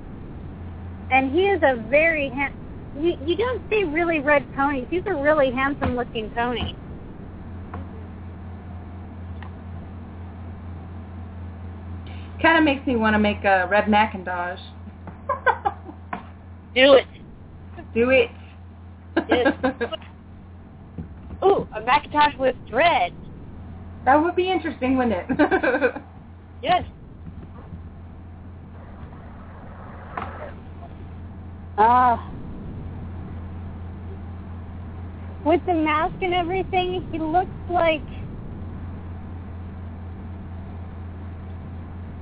And 1.11 1.33
he 1.33 1.47
is 1.47 1.61
a 1.63 1.77
very 1.89 2.31
ha- 2.31 2.53
you, 2.99 3.17
you 3.25 3.37
don't 3.37 3.63
see 3.69 3.85
really 3.85 4.21
red 4.21 4.47
ponies. 4.55 4.87
He's 4.89 5.03
a 5.07 5.15
really 5.15 5.51
handsome 5.51 5.97
looking 5.97 6.31
pony. 6.31 6.75
Kind 12.41 12.59
of 12.59 12.65
makes 12.65 12.87
me 12.87 12.97
want 12.97 13.15
to 13.15 13.19
make 13.19 13.45
a 13.45 13.67
red 13.69 13.89
Macintosh. 13.89 14.61
Do 16.75 16.95
it. 16.95 17.07
Do 17.95 18.11
it. 18.11 18.31
Yes. 19.29 19.53
Ooh, 21.45 21.67
a 21.75 21.81
Macintosh 21.81 22.37
with 22.39 22.55
dread. 22.69 23.13
that 24.05 24.17
would 24.17 24.37
be 24.37 24.51
interesting, 24.51 24.97
wouldn't 24.97 25.25
it? 25.29 25.95
Yes. 26.61 26.83
Ah. 31.77 32.33
With 35.45 35.61
the 35.67 35.75
mask 35.75 36.15
and 36.21 36.35
everything, 36.35 37.07
he 37.13 37.19
looks 37.21 37.49
like 37.71 38.03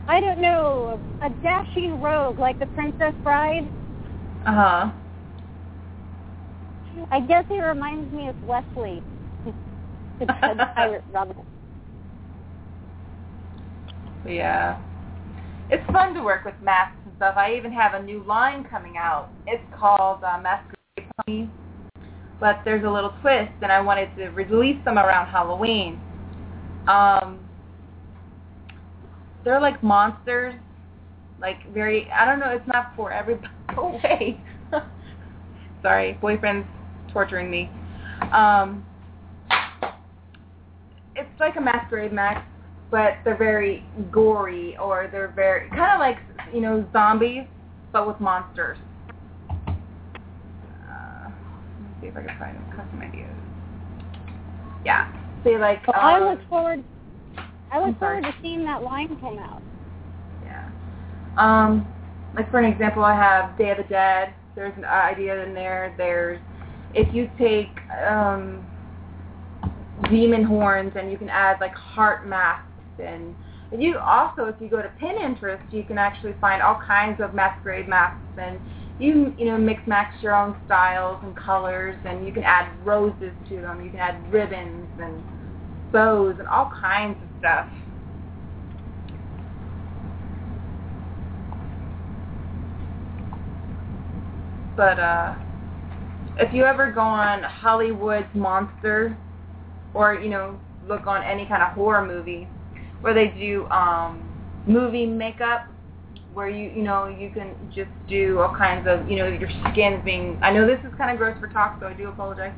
I 0.08 0.20
don't 0.20 0.40
know, 0.40 1.00
a 1.22 1.30
dashing 1.42 2.00
rogue 2.00 2.38
like 2.38 2.58
the 2.58 2.66
Princess 2.66 3.14
Bride. 3.22 3.68
uh 4.46 4.52
huh. 4.54 4.90
I 7.10 7.20
guess 7.20 7.44
he 7.48 7.60
reminds 7.60 8.12
me 8.12 8.28
of 8.28 8.42
Wesley. 8.44 9.02
the 10.18 10.26
pirate 10.26 11.04
rebel. 11.12 11.44
Yeah. 14.26 14.80
It's 15.70 15.84
fun 15.90 16.14
to 16.14 16.22
work 16.22 16.44
with 16.44 16.54
masks 16.62 16.96
and 17.04 17.12
stuff. 17.16 17.34
I 17.36 17.54
even 17.56 17.72
have 17.72 17.94
a 17.94 18.02
new 18.02 18.22
line 18.24 18.64
coming 18.64 18.96
out. 18.96 19.30
It's 19.46 19.62
called 19.78 20.22
uh, 20.22 20.40
Masquerade 20.40 21.10
Pony. 21.26 21.48
But 22.38 22.60
there's 22.64 22.84
a 22.84 22.90
little 22.90 23.12
twist, 23.20 23.52
and 23.62 23.72
I 23.72 23.80
wanted 23.80 24.14
to 24.16 24.28
release 24.28 24.82
them 24.84 24.98
around 24.98 25.26
Halloween. 25.26 25.98
Um, 26.86 27.45
they're 29.46 29.60
like 29.60 29.80
monsters, 29.82 30.54
like 31.40 31.72
very. 31.72 32.10
I 32.10 32.26
don't 32.26 32.40
know. 32.40 32.50
It's 32.50 32.66
not 32.66 32.92
for 32.96 33.12
everybody. 33.12 33.48
Go 33.74 33.92
away. 34.04 34.40
Sorry, 35.82 36.18
boyfriend's 36.20 36.66
torturing 37.12 37.48
me. 37.48 37.70
Um, 38.32 38.84
it's 41.14 41.30
like 41.38 41.54
a 41.56 41.60
masquerade 41.60 42.12
mask, 42.12 42.44
but 42.90 43.18
they're 43.24 43.36
very 43.36 43.84
gory, 44.10 44.76
or 44.78 45.08
they're 45.12 45.32
very 45.36 45.70
kind 45.70 45.92
of 45.92 46.00
like 46.00 46.18
you 46.52 46.60
know 46.60 46.84
zombies, 46.92 47.44
but 47.92 48.06
with 48.06 48.18
monsters. 48.18 48.78
Uh, 49.48 51.28
let 51.28 51.80
me 51.80 51.88
see 52.00 52.06
if 52.08 52.16
I 52.16 52.22
can 52.22 52.36
find 52.36 52.56
some 52.56 52.76
custom 52.76 53.00
ideas. 53.00 53.30
Yeah. 54.84 55.06
See, 55.44 55.56
like. 55.56 55.82
I 55.94 56.18
um, 56.18 56.24
look 56.24 56.48
forward. 56.48 56.82
I 57.76 57.86
look 57.86 57.98
forward 57.98 58.22
to 58.22 58.34
seeing 58.40 58.64
that 58.64 58.82
line 58.82 59.08
come 59.20 59.38
out. 59.38 59.62
Yeah. 60.42 60.70
Um, 61.36 61.86
like 62.34 62.50
for 62.50 62.58
an 62.58 62.64
example, 62.64 63.04
I 63.04 63.14
have 63.14 63.56
Day 63.58 63.70
of 63.70 63.76
the 63.76 63.84
Dead. 63.84 64.32
There's 64.54 64.72
an 64.78 64.86
idea 64.86 65.44
in 65.44 65.52
there. 65.52 65.94
There's 65.98 66.40
if 66.94 67.14
you 67.14 67.30
take 67.38 67.68
um, 68.08 68.66
demon 70.10 70.42
horns 70.42 70.92
and 70.96 71.10
you 71.12 71.18
can 71.18 71.28
add 71.28 71.58
like 71.60 71.74
heart 71.74 72.26
masks 72.26 72.64
and 72.98 73.34
you 73.76 73.98
also 73.98 74.44
if 74.44 74.54
you 74.58 74.68
go 74.68 74.80
to 74.80 74.90
Pinterest 75.02 75.60
you 75.70 75.82
can 75.82 75.98
actually 75.98 76.34
find 76.40 76.62
all 76.62 76.80
kinds 76.86 77.20
of 77.20 77.34
masquerade 77.34 77.88
masks 77.88 78.22
and 78.38 78.58
you 78.98 79.34
you 79.36 79.44
know 79.44 79.58
mix 79.58 79.86
match 79.86 80.12
your 80.22 80.34
own 80.34 80.56
styles 80.64 81.18
and 81.22 81.36
colors 81.36 81.96
and 82.06 82.26
you 82.26 82.32
can 82.32 82.44
add 82.44 82.72
roses 82.86 83.32
to 83.50 83.60
them. 83.60 83.84
You 83.84 83.90
can 83.90 83.98
add 83.98 84.32
ribbons 84.32 84.88
and 84.98 85.22
bows 85.92 86.36
and 86.38 86.48
all 86.48 86.70
kinds 86.80 87.16
of 87.22 87.25
stuff. 87.38 87.68
But 94.76 94.98
uh, 94.98 95.34
if 96.38 96.52
you 96.52 96.64
ever 96.64 96.92
go 96.92 97.00
on 97.00 97.42
Hollywood's 97.42 98.28
Monster, 98.34 99.16
or 99.94 100.14
you 100.14 100.28
know, 100.28 100.60
look 100.86 101.06
on 101.06 101.22
any 101.22 101.46
kind 101.46 101.62
of 101.62 101.70
horror 101.70 102.06
movie, 102.06 102.46
where 103.00 103.14
they 103.14 103.28
do 103.28 103.66
um, 103.70 104.28
movie 104.66 105.06
makeup, 105.06 105.66
where 106.34 106.50
you 106.50 106.70
you 106.76 106.82
know 106.82 107.06
you 107.06 107.30
can 107.30 107.54
just 107.74 107.90
do 108.08 108.40
all 108.40 108.54
kinds 108.54 108.86
of 108.86 109.08
you 109.08 109.16
know 109.16 109.26
your 109.26 109.48
skin 109.70 110.02
being. 110.04 110.38
I 110.42 110.52
know 110.52 110.66
this 110.66 110.80
is 110.84 110.92
kind 110.98 111.10
of 111.10 111.16
gross 111.16 111.38
for 111.40 111.48
talk, 111.48 111.78
so 111.80 111.86
I 111.86 111.94
do 111.94 112.08
apologize. 112.08 112.52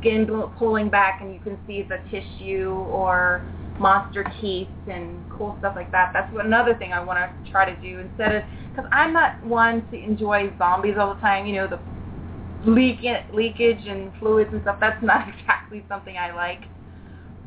Skin 0.00 0.26
pulling 0.58 0.88
back, 0.88 1.20
and 1.20 1.34
you 1.34 1.40
can 1.40 1.58
see 1.66 1.82
the 1.82 1.98
tissue 2.10 2.70
or 2.88 3.44
monster 3.80 4.24
teeth 4.40 4.68
and 4.90 5.24
cool 5.30 5.56
stuff 5.58 5.72
like 5.74 5.90
that. 5.90 6.10
That's 6.12 6.32
another 6.38 6.74
thing 6.74 6.92
I 6.92 7.02
want 7.02 7.18
to 7.18 7.50
try 7.50 7.64
to 7.64 7.80
do 7.80 7.98
instead 7.98 8.34
of 8.36 8.42
because 8.70 8.88
I'm 8.92 9.12
not 9.12 9.44
one 9.44 9.88
to 9.90 9.96
enjoy 9.96 10.52
zombies 10.58 10.94
all 10.98 11.14
the 11.14 11.20
time. 11.20 11.46
You 11.46 11.56
know 11.56 11.66
the 11.66 12.70
leak 12.70 12.98
leakage 13.32 13.86
and 13.86 14.12
fluids 14.20 14.50
and 14.52 14.62
stuff. 14.62 14.76
That's 14.80 15.02
not 15.02 15.28
exactly 15.40 15.84
something 15.88 16.16
I 16.16 16.34
like. 16.34 16.62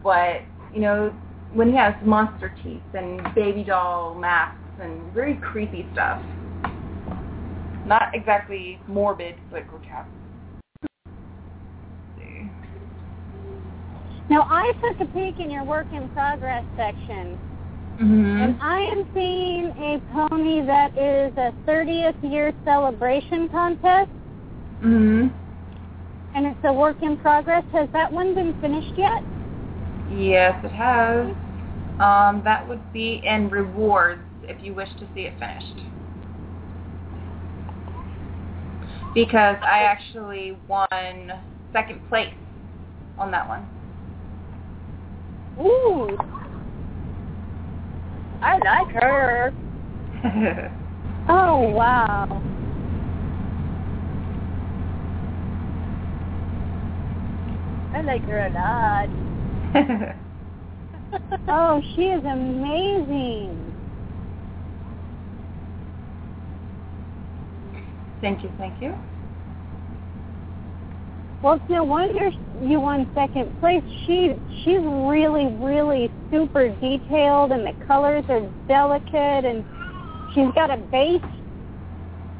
But 0.03 0.41
you 0.73 0.81
know 0.81 1.15
when 1.53 1.69
he 1.69 1.75
has 1.77 1.93
monster 2.03 2.53
teeth 2.63 2.81
and 2.93 3.21
baby 3.35 3.63
doll 3.63 4.15
masks 4.15 4.59
and 4.81 5.13
very 5.13 5.35
creepy 5.35 5.87
stuff. 5.93 6.21
Not 7.85 8.09
exactly 8.13 8.79
morbid, 8.87 9.35
but 9.51 9.67
grotesque. 9.67 10.07
Let's 10.81 10.91
see. 12.17 12.49
Now 14.33 14.47
I 14.49 14.71
took 14.81 14.99
a 14.99 15.05
peek 15.13 15.39
in 15.39 15.51
your 15.51 15.63
work 15.63 15.85
in 15.93 16.09
progress 16.09 16.65
section, 16.75 17.37
Mhm. 17.99 18.41
and 18.41 18.57
I 18.59 18.79
am 18.79 19.05
seeing 19.13 19.65
a 19.77 19.99
pony 20.11 20.61
that 20.61 20.97
is 20.97 21.37
a 21.37 21.53
30th 21.67 22.15
year 22.23 22.51
celebration 22.65 23.47
contest, 23.49 24.09
Mm-hmm. 24.81 25.27
and 26.33 26.47
it's 26.47 26.63
a 26.63 26.73
work 26.73 26.99
in 27.03 27.15
progress. 27.17 27.63
Has 27.73 27.87
that 27.91 28.11
one 28.11 28.33
been 28.33 28.55
finished 28.55 28.97
yet? 28.97 29.21
Yes, 30.09 30.55
it 30.63 30.71
has. 30.71 31.35
Um, 31.99 32.41
that 32.43 32.67
would 32.67 32.91
be 32.91 33.21
in 33.23 33.51
rewards 33.51 34.23
if 34.49 34.63
you 34.63 34.73
wish 34.73 34.89
to 34.95 35.05
see 35.13 35.27
it 35.27 35.37
finished. 35.37 35.79
Because 39.13 39.57
I 39.61 39.83
actually 39.83 40.57
won 40.67 41.33
second 41.71 41.99
place 42.09 42.33
on 43.19 43.29
that 43.29 43.47
one. 43.47 43.67
Ooh. 45.59 46.17
I 48.41 48.57
like 48.57 49.03
her. 49.03 49.53
Oh 51.25 51.69
wow! 51.69 52.25
I 57.93 58.01
like 58.01 58.23
her 58.25 58.39
a 58.39 58.49
lot. 58.51 60.15
Oh, 61.47 61.81
she 61.95 62.01
is 62.05 62.23
amazing. 62.25 63.59
thank 68.21 68.43
you, 68.43 68.51
thank 68.57 68.81
you. 68.81 68.95
Well, 71.43 71.55
it's 71.55 71.69
no 71.69 71.83
wonder 71.83 72.31
you 72.61 72.79
won 72.79 73.11
second 73.13 73.59
place. 73.59 73.83
She 74.07 74.33
she's 74.63 74.79
really, 74.81 75.47
really 75.59 76.09
super 76.31 76.69
detailed, 76.79 77.51
and 77.51 77.67
the 77.67 77.73
colors 77.85 78.23
are 78.29 78.39
delicate, 78.69 79.43
and 79.43 79.65
she's 80.33 80.47
got 80.55 80.71
a 80.71 80.77
base. 80.77 81.21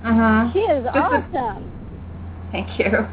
Uh-huh. 0.06 0.50
She 0.54 0.60
is 0.60 0.86
awesome, 0.94 1.70
Thank 2.54 2.80
you. 2.80 3.06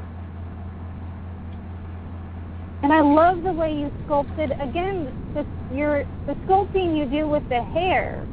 and 2.84 2.92
I 2.92 3.00
love 3.00 3.42
the 3.42 3.52
way 3.52 3.74
you 3.74 3.90
sculpted. 4.04 4.52
Again, 4.52 5.12
the 5.34 5.44
your 5.74 6.04
the 6.26 6.34
sculpting 6.46 6.96
you 6.96 7.06
do 7.06 7.28
with 7.28 7.48
the 7.48 7.62
hair 7.64 8.24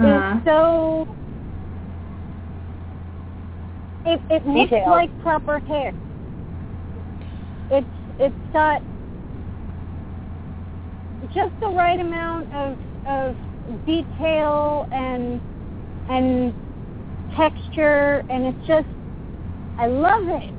Uh-huh. 0.00 0.36
is 0.38 0.44
so. 0.44 1.08
It 4.04 4.20
it 4.30 4.46
looks 4.46 4.72
like 4.88 5.10
proper 5.22 5.60
hair. 5.60 5.92
It's 7.70 7.86
it's 8.18 8.52
got 8.52 8.82
just 11.34 11.52
the 11.60 11.68
right 11.68 12.00
amount 12.00 12.52
of 12.52 12.78
of 13.06 13.36
detail 13.86 14.88
and 14.92 15.40
and 16.08 16.54
texture, 17.36 18.24
and 18.30 18.46
it's 18.46 18.66
just 18.66 18.86
I 19.78 19.86
love 19.86 20.22
it. 20.26 20.54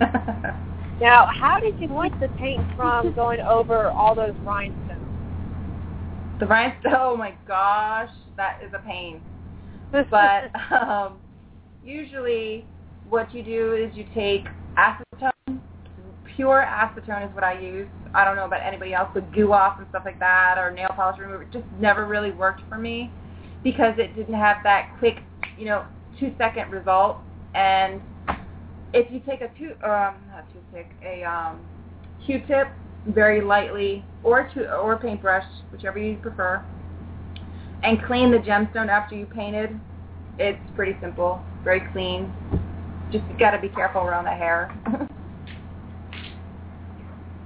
Now, 1.00 1.28
how 1.32 1.60
did 1.60 1.78
you 1.80 1.88
keep 1.88 2.20
the 2.20 2.28
paint 2.38 2.60
from 2.76 3.12
going 3.16 3.40
over 3.40 3.90
all 3.90 4.14
those 4.14 4.34
rhinestones? 4.44 5.04
The 6.40 6.46
rhinestone, 6.46 6.94
oh 6.96 7.16
my 7.16 7.34
gosh, 7.46 8.10
that 8.36 8.58
is 8.64 8.72
a 8.74 8.84
pain. 8.86 9.20
But 10.10 10.50
um, 10.70 11.14
usually 11.82 12.66
what 13.08 13.34
you 13.34 13.42
do 13.42 13.72
is 13.72 13.96
you 13.96 14.04
take 14.14 14.44
acetone. 14.76 15.32
Pure 16.38 16.64
acetone 16.68 17.28
is 17.28 17.34
what 17.34 17.42
I 17.42 17.58
use. 17.58 17.88
I 18.14 18.24
don't 18.24 18.36
know 18.36 18.44
about 18.44 18.60
anybody 18.64 18.94
else, 18.94 19.08
but 19.12 19.32
goo 19.34 19.52
off 19.52 19.80
and 19.80 19.88
stuff 19.90 20.02
like 20.04 20.20
that 20.20 20.54
or 20.56 20.70
nail 20.70 20.86
polish 20.94 21.18
remover 21.18 21.42
it 21.42 21.50
just 21.50 21.64
never 21.80 22.06
really 22.06 22.30
worked 22.30 22.60
for 22.68 22.78
me 22.78 23.10
because 23.64 23.94
it 23.98 24.14
didn't 24.14 24.34
have 24.36 24.58
that 24.62 24.94
quick, 25.00 25.16
you 25.58 25.64
know, 25.64 25.84
two 26.20 26.32
second 26.38 26.70
result. 26.70 27.16
And 27.56 28.00
if 28.94 29.10
you 29.10 29.18
take 29.26 29.40
a 29.40 29.48
two, 29.58 29.72
um, 29.82 30.14
not 30.30 30.46
toothpick, 30.52 30.92
a 31.04 31.24
um, 31.24 31.58
Q-tip, 32.24 32.68
very 33.08 33.40
lightly, 33.40 34.04
or 34.22 34.48
to, 34.54 34.76
or 34.76 34.92
a 34.92 34.96
paintbrush, 34.96 35.44
whichever 35.72 35.98
you 35.98 36.18
prefer, 36.18 36.64
and 37.82 38.00
clean 38.06 38.30
the 38.30 38.38
gemstone 38.38 38.86
after 38.86 39.16
you 39.16 39.26
painted, 39.26 39.70
it's 40.38 40.62
pretty 40.76 40.96
simple, 41.00 41.42
very 41.64 41.82
clean. 41.90 42.32
Just 43.10 43.24
got 43.40 43.50
to 43.50 43.58
be 43.58 43.70
careful 43.70 44.02
around 44.02 44.22
the 44.22 44.30
hair. 44.30 44.72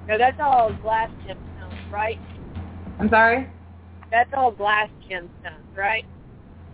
No, 0.07 0.17
that's 0.17 0.39
all 0.39 0.73
glass 0.81 1.09
gemstones, 1.25 1.91
right? 1.91 2.19
I'm 2.99 3.09
sorry. 3.09 3.47
That's 4.11 4.29
all 4.35 4.51
glass 4.51 4.89
gemstones, 5.09 5.77
right? 5.77 6.05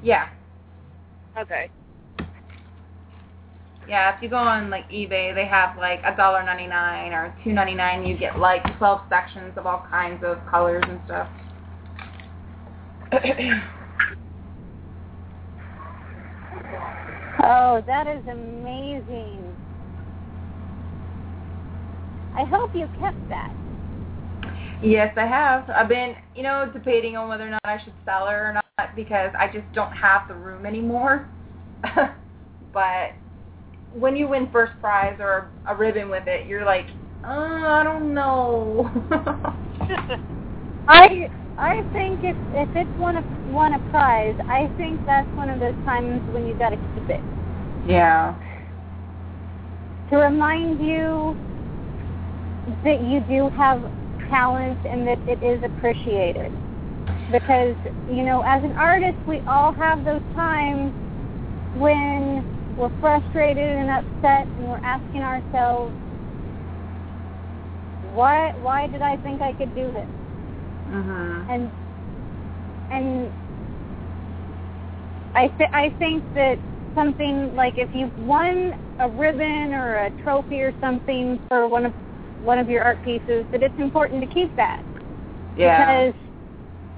Yeah, 0.03 0.27
Okay. 1.39 1.69
yeah. 3.87 4.15
If 4.15 4.21
you 4.23 4.29
go 4.29 4.37
on 4.37 4.69
like 4.69 4.89
eBay, 4.89 5.33
they 5.35 5.45
have 5.45 5.77
like 5.77 5.99
a 6.05 6.15
dollar 6.15 6.43
ninety 6.43 6.67
nine 6.67 7.11
or 7.13 7.33
two 7.43 7.51
ninety 7.53 7.73
nine. 7.75 8.05
You 8.05 8.17
get 8.17 8.39
like 8.39 8.63
twelve 8.77 9.01
sections 9.09 9.53
of 9.57 9.65
all 9.65 9.85
kinds 9.89 10.23
of 10.23 10.37
colors 10.49 10.83
and 10.87 10.99
stuff. 11.05 11.27
Oh, 17.41 17.81
that 17.87 18.05
is 18.05 18.21
amazing. 18.27 19.48
I 22.39 22.45
hope 22.45 22.71
you 22.73 22.87
kept 22.99 23.17
that. 23.27 23.53
Yes, 24.81 25.13
I 25.17 25.25
have. 25.25 25.69
I've 25.69 25.89
been, 25.89 26.15
you 26.35 26.43
know, 26.43 26.71
debating 26.71 27.17
on 27.17 27.27
whether 27.27 27.45
or 27.45 27.49
not 27.49 27.59
I 27.65 27.83
should 27.83 27.93
sell 28.05 28.27
her 28.27 28.49
or 28.49 28.53
not 28.53 28.95
because 28.95 29.31
I 29.37 29.47
just 29.47 29.65
don't 29.73 29.91
have 29.91 30.27
the 30.29 30.35
room 30.35 30.65
anymore. 30.65 31.27
but 32.73 33.11
when 33.93 34.15
you 34.15 34.29
win 34.29 34.49
first 34.53 34.71
prize 34.79 35.17
or 35.19 35.51
a 35.67 35.75
ribbon 35.75 36.09
with 36.09 36.23
it, 36.27 36.47
you're 36.47 36.63
like, 36.63 36.85
oh, 37.25 37.65
I 37.65 37.83
don't 37.83 38.13
know. 38.13 38.89
I 40.87 41.29
I 41.57 41.81
think 41.91 42.21
if 42.23 42.37
if 42.53 42.69
it's 42.73 42.99
won 42.99 43.17
a 43.17 43.51
won 43.51 43.73
a 43.73 43.79
prize, 43.91 44.35
I 44.47 44.71
think 44.77 45.05
that's 45.05 45.27
one 45.35 45.49
of 45.49 45.59
those 45.59 45.75
times 45.83 46.21
when 46.33 46.47
you 46.47 46.57
got 46.57 46.69
to 46.69 46.77
keep 46.95 47.09
it 47.09 47.21
yeah. 47.85 48.35
to 50.09 50.17
remind 50.17 50.79
you 50.79 51.37
that 52.83 53.01
you 53.01 53.21
do 53.21 53.49
have 53.55 53.91
talent 54.29 54.79
and 54.89 55.07
that 55.07 55.19
it 55.27 55.41
is 55.43 55.63
appreciated. 55.63 56.51
Because 57.31 57.75
you 58.07 58.23
know, 58.23 58.41
as 58.45 58.63
an 58.63 58.73
artist, 58.73 59.17
we 59.27 59.41
all 59.47 59.73
have 59.73 60.03
those 60.03 60.21
times 60.33 60.93
when 61.75 62.45
we're 62.75 62.91
frustrated 62.99 63.75
and 63.77 63.89
upset, 63.89 64.47
and 64.57 64.67
we're 64.67 64.79
asking 64.83 65.21
ourselves, 65.21 65.93
why 68.13 68.51
why 68.61 68.87
did 68.87 69.01
I 69.01 69.17
think 69.17 69.41
I 69.41 69.53
could 69.53 69.73
do 69.75 69.91
this? 69.91 70.07
Mhm. 70.89 71.45
and 71.49 71.71
and 72.89 73.31
I 75.35 75.47
th- 75.47 75.69
I 75.73 75.89
think 75.99 76.23
that 76.33 76.57
something 76.95 77.55
like 77.55 77.77
if 77.77 77.89
you've 77.93 78.17
won 78.17 78.73
a 78.99 79.07
ribbon 79.07 79.73
or 79.73 80.05
a 80.05 80.11
trophy 80.23 80.61
or 80.61 80.73
something 80.81 81.39
for 81.47 81.67
one 81.67 81.85
of 81.85 81.93
one 82.41 82.57
of 82.59 82.69
your 82.69 82.83
art 82.83 83.03
pieces, 83.03 83.45
that 83.51 83.63
it's 83.63 83.77
important 83.77 84.21
to 84.21 84.27
keep 84.27 84.55
that 84.55 84.83
Yeah. 85.55 86.11
because 86.11 86.13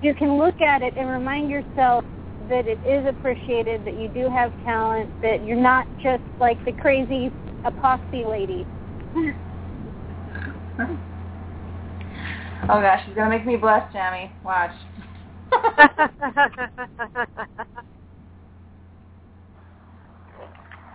you 0.01 0.13
can 0.13 0.38
look 0.38 0.59
at 0.61 0.81
it 0.81 0.93
and 0.97 1.09
remind 1.09 1.49
yourself 1.49 2.03
that 2.49 2.68
it 2.68 2.80
is 2.85 3.05
appreciated, 3.05 3.85
that 3.85 3.95
you 3.95 4.07
do 4.09 4.30
have 4.30 4.51
talent, 4.63 5.09
that 5.22 5.45
you're 5.45 5.55
not 5.55 5.85
just 6.01 6.23
like 6.39 6.63
the 6.65 6.72
crazy 6.73 7.31
epoxy 7.65 8.27
lady. 8.27 8.65
oh 12.69 12.81
gosh, 12.81 13.01
she's 13.05 13.15
gonna 13.15 13.30
make 13.30 13.45
me 13.45 13.57
blush, 13.57 13.91
Jamie. 13.93 14.31
Watch. 14.43 14.72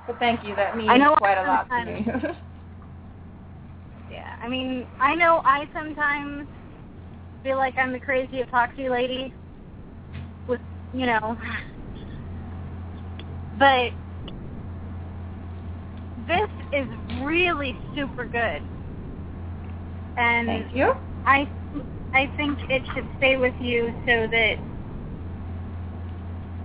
But 0.06 0.18
thank 0.20 0.44
you. 0.44 0.54
That 0.54 0.76
means 0.76 1.02
quite 1.18 1.38
a 1.38 1.42
lot 1.42 1.68
to 1.68 1.84
me. 1.84 2.06
Yeah, 4.10 4.36
I 4.42 4.48
mean, 4.48 4.86
I 5.00 5.14
know 5.14 5.40
I 5.44 5.66
sometimes 5.72 6.46
feel 7.42 7.56
like 7.56 7.74
I'm 7.78 7.92
the 7.92 8.00
crazy 8.00 8.42
epoxy 8.42 8.90
lady 8.90 9.32
with, 10.46 10.60
you 10.92 11.06
know, 11.06 11.36
but 13.58 13.92
this 16.26 16.48
is 16.72 16.88
really 17.22 17.76
super 17.94 18.24
good. 18.24 18.62
And 20.16 20.46
thank 20.48 20.74
you. 20.74 20.92
I 21.26 21.48
I 22.14 22.30
think 22.36 22.58
it 22.70 22.82
should 22.94 23.06
stay 23.18 23.36
with 23.36 23.54
you 23.60 23.92
so 24.06 24.26
that 24.30 24.56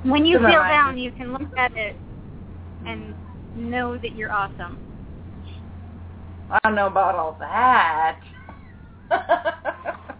when 0.03 0.25
you 0.25 0.39
To 0.39 0.45
feel 0.45 0.63
down, 0.63 0.97
you 0.97 1.11
can 1.11 1.33
look 1.33 1.49
at 1.57 1.75
it 1.75 1.95
and 2.85 3.15
know 3.55 3.97
that 3.97 4.15
you're 4.15 4.31
awesome. 4.31 4.77
I 6.51 6.59
don't 6.65 6.75
know 6.75 6.87
about 6.87 7.15
all 7.15 7.37
that. 7.39 8.19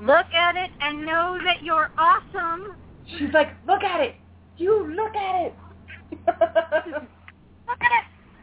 Look 0.00 0.26
at 0.32 0.56
it 0.56 0.70
and 0.80 1.04
know 1.04 1.38
that 1.44 1.62
you're 1.62 1.90
awesome. 1.98 2.78
She's 3.06 3.32
like, 3.34 3.48
look 3.66 3.82
at 3.82 4.00
it. 4.00 4.14
You 4.56 4.94
look 4.94 5.14
at 5.14 5.46
it. 5.46 5.54
Look 6.26 7.80
at 7.80 7.92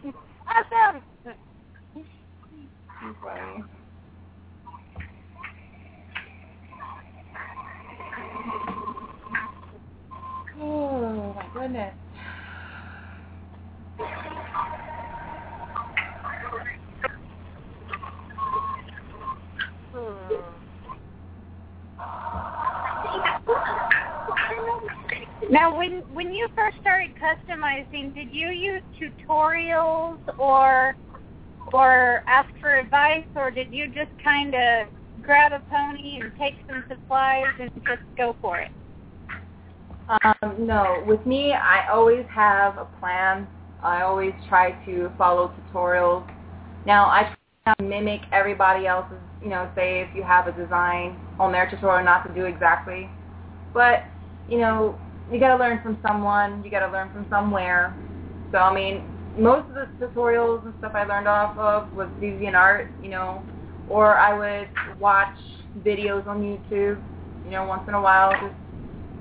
it. 0.03 0.13
Awesome. 0.47 1.01
funny. 3.21 3.63
Oh 10.61 11.33
my 11.33 11.45
goodness. 11.53 11.95
Now, 25.53 25.77
when 25.77 26.01
when 26.15 26.33
you 26.33 26.47
first 26.55 26.77
started 26.81 27.11
customizing, 27.21 28.15
did 28.15 28.33
you 28.33 28.47
use 28.47 28.81
tutorials 28.99 30.17
or 30.39 30.95
or 31.71 32.23
ask 32.25 32.49
for 32.59 32.73
advice, 32.73 33.27
or 33.35 33.51
did 33.51 33.71
you 33.71 33.85
just 33.85 34.09
kind 34.23 34.55
of 34.55 34.87
grab 35.21 35.51
a 35.51 35.59
pony 35.69 36.19
and 36.19 36.31
take 36.39 36.55
some 36.67 36.83
supplies 36.89 37.53
and 37.59 37.69
just 37.85 38.01
go 38.17 38.35
for 38.41 38.61
it? 38.61 38.71
Um, 40.23 40.65
no, 40.65 41.03
with 41.05 41.23
me, 41.27 41.53
I 41.53 41.87
always 41.91 42.25
have 42.33 42.79
a 42.79 42.87
plan. 42.99 43.47
I 43.83 44.01
always 44.01 44.33
try 44.49 44.71
to 44.87 45.11
follow 45.19 45.53
tutorials. 45.71 46.27
Now, 46.87 47.05
I 47.05 47.31
try 47.63 47.75
to 47.77 47.83
mimic 47.83 48.21
everybody 48.31 48.87
else's, 48.87 49.19
you 49.39 49.49
know, 49.49 49.69
say 49.75 50.01
if 50.01 50.15
you 50.15 50.23
have 50.23 50.47
a 50.47 50.51
design 50.51 51.15
on 51.39 51.51
their 51.51 51.69
tutorial, 51.69 52.03
not 52.03 52.27
to 52.27 52.33
do 52.33 52.45
exactly. 52.45 53.07
But, 53.71 54.03
you 54.49 54.57
know, 54.57 54.99
you 55.31 55.39
got 55.39 55.55
to 55.55 55.63
learn 55.63 55.79
from 55.81 55.97
someone. 56.05 56.63
You 56.63 56.71
got 56.71 56.85
to 56.85 56.91
learn 56.91 57.09
from 57.11 57.25
somewhere. 57.29 57.95
So, 58.51 58.57
I 58.59 58.73
mean, 58.73 59.01
most 59.37 59.69
of 59.69 59.75
the 59.75 59.87
tutorials 59.99 60.63
and 60.65 60.73
stuff 60.79 60.91
I 60.95 61.05
learned 61.05 61.27
off 61.27 61.57
of 61.57 61.91
was 61.95 62.07
DeviantArt, 62.21 62.87
you 63.01 63.09
know, 63.09 63.43
or 63.89 64.17
I 64.17 64.37
would 64.37 64.99
watch 64.99 65.35
videos 65.79 66.27
on 66.27 66.41
YouTube, 66.41 66.99
you 67.43 67.51
know, 67.51 67.65
once 67.65 67.83
in 67.87 67.93
a 67.93 68.01
while, 68.01 68.31
just 68.31 68.53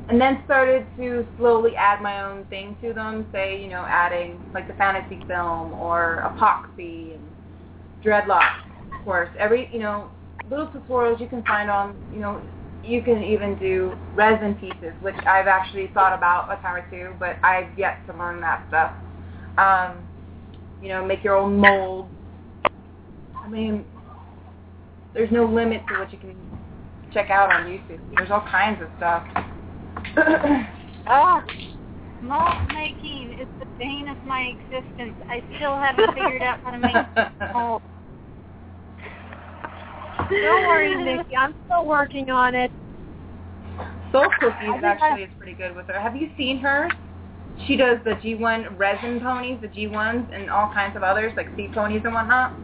and 0.09 0.20
then 0.20 0.43
started 0.45 0.87
to 0.97 1.27
slowly 1.39 1.77
add 1.77 2.03
my 2.03 2.23
own 2.24 2.45
thing 2.47 2.77
to 2.83 2.93
them, 2.93 3.27
say, 3.33 3.62
you 3.62 3.69
know, 3.69 3.87
adding 3.89 4.39
like 4.53 4.66
the 4.66 4.74
fantasy 4.74 5.20
film 5.27 5.73
or 5.74 6.23
epoxy 6.24 7.15
and 7.15 7.23
dreadlocks, 8.05 8.59
of 8.93 9.05
course. 9.05 9.31
Every, 9.39 9.69
you 9.73 9.79
know, 9.79 10.11
little 10.51 10.66
tutorials 10.66 11.20
you 11.20 11.29
can 11.29 11.43
find 11.45 11.70
on, 11.70 11.97
you 12.12 12.19
know, 12.19 12.43
you 12.85 13.03
can 13.03 13.23
even 13.23 13.59
do 13.59 13.95
resin 14.15 14.55
pieces, 14.57 14.93
which 15.01 15.15
I've 15.27 15.47
actually 15.47 15.91
thought 15.95 16.17
about 16.17 16.53
a 16.53 16.61
time 16.63 16.77
or 16.77 16.91
two, 16.91 17.15
but 17.19 17.37
I've 17.43 17.77
yet 17.79 18.05
to 18.07 18.17
learn 18.17 18.41
that 18.41 18.65
stuff. 18.69 18.93
Um, 19.59 20.07
you 20.83 20.89
know, 20.89 21.05
make 21.05 21.23
your 21.23 21.37
own 21.37 21.59
molds, 21.59 22.09
I 23.37 23.49
mean, 23.49 23.85
there's 25.15 25.31
no 25.31 25.45
limit 25.45 25.83
to 25.89 25.99
what 25.99 26.13
you 26.13 26.19
can 26.19 26.37
check 27.13 27.31
out 27.31 27.53
on 27.53 27.67
YouTube. 27.67 28.01
There's 28.17 28.31
all 28.31 28.47
kinds 28.51 28.83
of 28.83 28.89
stuff. 28.97 29.27
Ah, 31.05 31.45
mold 32.23 32.73
making 32.73 33.37
is 33.41 33.49
the 33.59 33.67
bane 33.77 34.07
of 34.09 34.17
my 34.25 34.55
existence. 34.55 35.15
I 35.29 35.43
still 35.57 35.75
haven't 35.75 36.15
figured 36.15 36.43
out 36.43 36.61
how 36.61 36.71
to 36.71 36.79
make 36.79 37.53
malt. 37.53 37.83
Don't 40.18 40.66
worry, 40.66 40.94
Nikki. 40.94 41.36
I'm 41.36 41.55
still 41.66 41.86
working 41.86 42.30
on 42.30 42.55
it. 42.55 42.70
Soul 44.10 44.28
Cookies 44.40 44.82
actually 44.84 45.22
is 45.22 45.30
pretty 45.39 45.55
good 45.55 45.74
with 45.74 45.86
her. 45.86 45.98
Have 45.98 46.14
you 46.14 46.28
seen 46.36 46.59
her? 46.60 46.89
She 47.66 47.76
does 47.76 47.98
the 48.05 48.12
G1 48.12 48.78
resin 48.78 49.20
ponies, 49.20 49.59
the 49.60 49.68
G1s, 49.68 50.34
and 50.34 50.51
all 50.51 50.70
kinds 50.72 50.97
of 50.97 51.02
others, 51.02 51.32
like 51.36 51.48
sea 51.56 51.68
ponies 51.72 52.02
and 52.05 52.12
whatnot. 52.12 52.55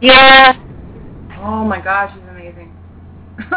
Yeah. 0.00 0.54
Oh 1.38 1.64
my 1.64 1.80
gosh, 1.80 2.12
she's 2.14 2.22
amazing. 2.28 2.72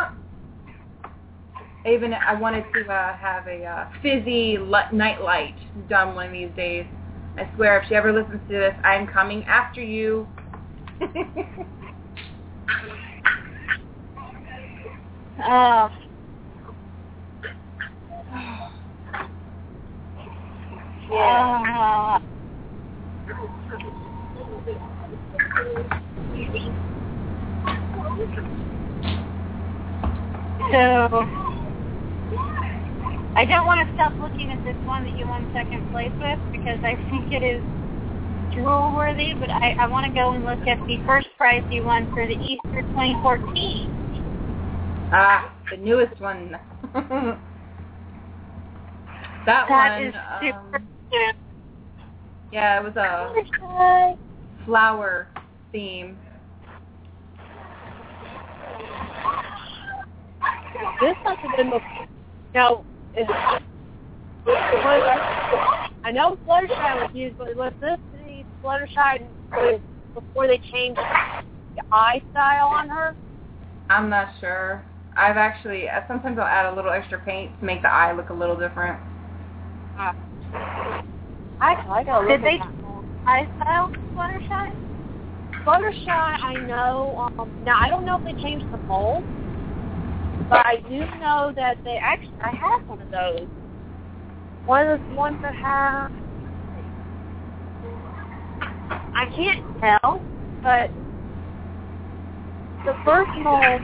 Even 1.86 2.14
I 2.14 2.34
wanted 2.34 2.66
to 2.74 2.92
uh, 2.92 3.16
have 3.16 3.48
a 3.48 3.64
uh, 3.64 3.88
fizzy 4.02 4.58
li- 4.58 4.92
night 4.92 5.22
light 5.22 5.56
done 5.88 6.16
one 6.16 6.28
of 6.28 6.34
these 6.34 6.52
days. 6.56 6.86
I 7.38 7.50
swear, 7.56 7.80
if 7.80 7.88
she 7.88 7.96
ever 7.96 8.12
listens 8.12 8.42
to 8.50 8.54
this, 8.54 8.74
I'm 8.84 9.08
coming 9.08 9.44
after 9.46 9.82
you. 9.82 10.28
Oh, 12.70 12.74
yeah. 21.10 22.20
So, 30.70 30.76
I 33.36 33.46
don't 33.46 33.66
want 33.66 33.88
to 33.88 33.94
stop 33.94 34.14
looking 34.20 34.52
at 34.52 34.62
this 34.66 34.76
one 34.86 35.06
that 35.06 35.18
you 35.18 35.26
won 35.26 35.50
second 35.54 35.90
place 35.92 36.12
with 36.20 36.40
because 36.52 36.80
I 36.84 36.96
think 37.10 37.32
it 37.32 37.44
is 37.44 37.64
drool 38.58 38.96
worthy, 38.96 39.34
but 39.40 39.50
I, 39.50 39.76
I 39.80 39.88
want 39.88 40.06
to 40.06 40.14
go 40.14 40.34
and 40.34 40.44
look 40.44 40.60
at 40.68 40.80
the 40.88 40.98
first 41.06 41.28
prize 41.38 41.64
you 41.72 41.86
won 41.86 42.08
for 42.14 42.26
the 42.26 42.34
Easter 42.34 42.82
2014. 42.94 43.88
ah, 45.12 45.54
the 45.72 45.78
newest 45.78 46.20
one. 46.20 46.52
that, 46.94 47.40
That 49.46 49.70
one. 49.70 50.04
is 50.04 50.14
super 50.42 50.78
um, 50.78 50.90
cute. 51.10 51.36
yeah, 52.52 52.80
it 52.80 52.84
was 52.84 52.96
a 52.96 53.34
flower 54.66 55.28
theme. 55.72 56.18
This 61.02 61.16
must 61.24 61.40
have 61.40 61.58
been 61.58 61.70
the. 61.70 61.80
Now, 62.56 62.84
is, 63.14 63.28
was, 64.46 65.20
I 66.04 66.12
know 66.12 66.38
Fluttershy 66.48 66.70
was 66.70 67.10
used, 67.14 67.38
but 67.38 67.56
was 67.56 67.74
this 67.82 67.98
the 68.12 68.17
Fluttershy 68.64 69.28
before 70.14 70.48
they 70.48 70.60
changed 70.72 71.00
the 71.76 71.84
eye 71.92 72.22
style 72.32 72.68
on 72.68 72.90
her? 72.90 73.16
I'm 73.90 74.10
not 74.10 74.30
sure. 74.40 74.84
I've 75.16 75.38
actually 75.38 75.90
uh, 75.90 76.02
sometimes 76.08 76.38
I'll 76.38 76.46
add 76.46 76.72
a 76.72 76.76
little 76.76 76.92
extra 76.92 77.20
paint 77.20 77.58
to 77.60 77.66
make 77.66 77.82
the 77.82 77.92
eye 77.92 78.12
look 78.14 78.30
a 78.30 78.34
little 78.34 78.56
different. 78.58 79.00
Uh, 79.98 80.14
actually, 81.62 81.92
I 81.92 82.04
gotta 82.04 82.28
Did 82.28 82.44
they- 82.44 82.60
Eye 83.26 83.48
style 83.62 83.92
Fluttershy? 84.16 84.72
Fluttershy, 85.66 86.08
I 86.08 86.54
know. 86.66 87.30
Um, 87.38 87.62
now 87.66 87.78
I 87.78 87.90
don't 87.90 88.06
know 88.06 88.18
if 88.18 88.24
they 88.24 88.42
changed 88.42 88.66
the 88.72 88.78
mold, 88.78 89.22
but 90.50 90.66
I 90.66 90.78
do 90.88 91.00
know 91.20 91.52
that 91.56 91.78
they 91.84 91.98
actually. 92.02 92.40
I 92.42 92.52
have 92.56 92.88
one 92.88 93.02
of 93.02 93.12
those. 93.12 93.48
One 94.66 94.88
of 94.88 95.02
the 95.10 95.16
ones 95.16 95.38
that 95.42 95.56
have. 95.56 96.12
I 99.16 99.26
can't 99.36 99.80
tell, 99.80 100.22
but 100.62 100.90
the 102.86 102.96
first 103.04 103.32
mold 103.40 103.82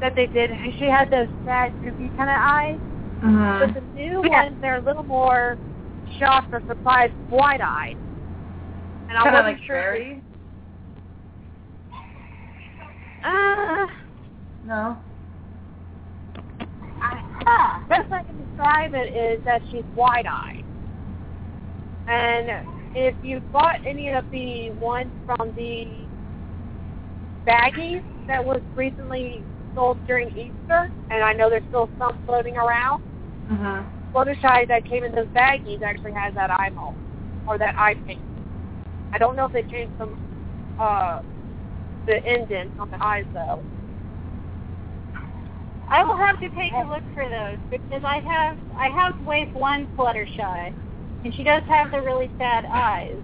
that 0.00 0.14
they 0.14 0.26
did, 0.26 0.50
she 0.78 0.84
had 0.84 1.10
those 1.10 1.28
sad, 1.44 1.72
droopy 1.82 2.08
kind 2.16 2.30
of 2.30 2.36
eyes. 2.38 2.78
But 3.20 3.74
the 3.74 3.80
new 3.94 4.22
Yeah. 4.24 4.44
ones, 4.44 4.56
they're 4.60 4.76
a 4.76 4.80
little 4.80 5.02
more 5.02 5.56
shocked 6.18 6.52
or 6.52 6.60
surprised, 6.68 7.14
wide-eyed. 7.30 7.96
And 9.08 9.18
I 9.18 9.24
wasn't 9.24 9.44
like 9.44 9.58
sure. 9.64 9.76
Verity? 9.76 10.22
Uh, 13.24 13.86
No. 14.64 14.96
I, 17.00 17.80
best 17.88 18.12
I 18.12 18.22
can 18.22 18.36
describe 18.46 18.94
it 18.94 19.14
is 19.16 19.42
that 19.44 19.62
she's 19.70 19.84
wide-eyed. 19.96 20.64
And 22.06 22.66
if 22.94 23.14
you 23.22 23.40
bought 23.52 23.76
any 23.86 24.10
of 24.10 24.24
the 24.30 24.70
ones 24.80 25.10
from 25.26 25.52
the 25.56 26.06
baggies 27.46 28.02
that 28.26 28.44
was 28.44 28.60
recently 28.74 29.42
sold 29.74 29.98
during 30.06 30.28
Easter, 30.30 30.90
and 31.10 31.22
I 31.22 31.32
know 31.32 31.48
there's 31.50 31.62
still 31.68 31.88
some 31.98 32.18
floating 32.26 32.56
around, 32.56 33.02
Mhm. 33.50 33.86
Fluttershy 34.12 34.66
that 34.68 34.84
came 34.84 35.04
in 35.04 35.12
those 35.12 35.28
baggies 35.28 35.82
actually 35.82 36.12
has 36.12 36.34
that 36.34 36.50
eye 36.50 36.70
mold 36.70 36.94
or 37.46 37.58
that 37.58 37.74
eye 37.78 37.94
paint. 38.06 38.20
I 39.12 39.18
don't 39.18 39.36
know 39.36 39.46
if 39.46 39.52
they 39.52 39.62
changed 39.62 39.92
some 39.98 40.18
uh 40.78 41.20
the 42.06 42.16
indent 42.32 42.72
on 42.78 42.88
the 42.90 43.04
eyes 43.04 43.26
though. 43.32 43.62
I 45.90 46.04
will 46.04 46.16
have 46.16 46.38
to 46.40 46.48
take 46.50 46.72
a 46.72 46.88
look 46.88 47.02
for 47.14 47.24
those 47.28 47.58
because 47.70 48.02
I 48.04 48.18
have 48.18 48.58
I 48.78 48.88
have 48.88 49.14
wave 49.26 49.54
one 49.54 49.88
Fluttershy, 49.96 50.74
and 51.28 51.34
she 51.34 51.42
does 51.42 51.62
have 51.68 51.90
the 51.90 52.00
really 52.00 52.30
sad 52.38 52.64
eyes. 52.64 53.20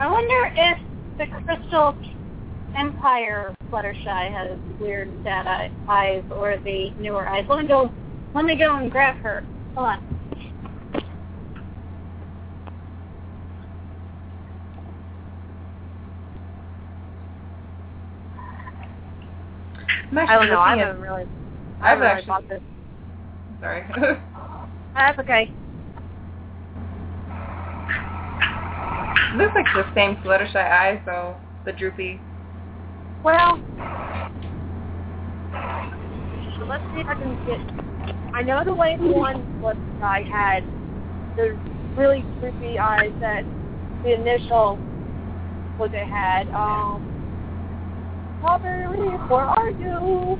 I 0.00 0.10
wonder 0.10 0.50
if 0.56 0.78
the 1.18 1.26
Crystal 1.44 1.94
Empire 2.74 3.52
Fluttershy 3.70 4.32
has 4.32 4.58
weird 4.80 5.10
sad 5.22 5.46
eye, 5.46 5.70
eyes 5.90 6.24
or 6.30 6.56
the 6.64 6.90
newer 6.98 7.28
eyes. 7.28 7.44
Let 7.50 7.58
me 7.58 7.68
go. 7.68 7.92
Let 8.34 8.46
me 8.46 8.56
go 8.56 8.78
and 8.78 8.90
grab 8.90 9.16
her. 9.16 9.44
Hold 9.74 9.88
on. 9.88 9.98
I'm 20.12 20.18
I 20.18 20.34
don't 20.38 20.48
know. 20.48 20.60
I 20.60 20.70
looking 20.70 20.86
haven't 20.86 21.02
really. 21.02 21.24
I've 21.82 21.98
really 21.98 22.10
actually. 22.10 22.26
bought 22.26 22.48
this. 22.48 22.60
Sorry. 23.60 23.84
Ah, 24.94 25.08
That's 25.08 25.18
okay. 25.20 25.50
Looks 29.36 29.54
like 29.54 29.66
the 29.74 29.84
same 29.94 30.16
Fluttershy 30.16 30.56
eyes, 30.56 31.00
though. 31.06 31.36
The 31.64 31.72
droopy. 31.72 32.20
Well, 33.22 33.60
let's 36.68 36.82
see 36.94 37.00
if 37.00 37.06
I 37.06 37.14
can 37.14 37.46
get. 37.46 37.60
I 38.34 38.42
know 38.42 38.64
the 38.64 38.74
way 38.74 38.96
one 38.98 39.60
guy 40.00 40.22
had 40.22 40.64
the 41.36 41.56
really 41.96 42.24
droopy 42.40 42.78
eyes 42.78 43.12
that 43.20 43.44
the 44.02 44.14
initial 44.14 44.76
what 45.76 45.92
they 45.92 46.04
had. 46.04 46.48
Um, 46.48 47.08
Strawberry, 48.40 48.86
where 49.28 49.40
are 49.40 49.70
you? 49.70 50.38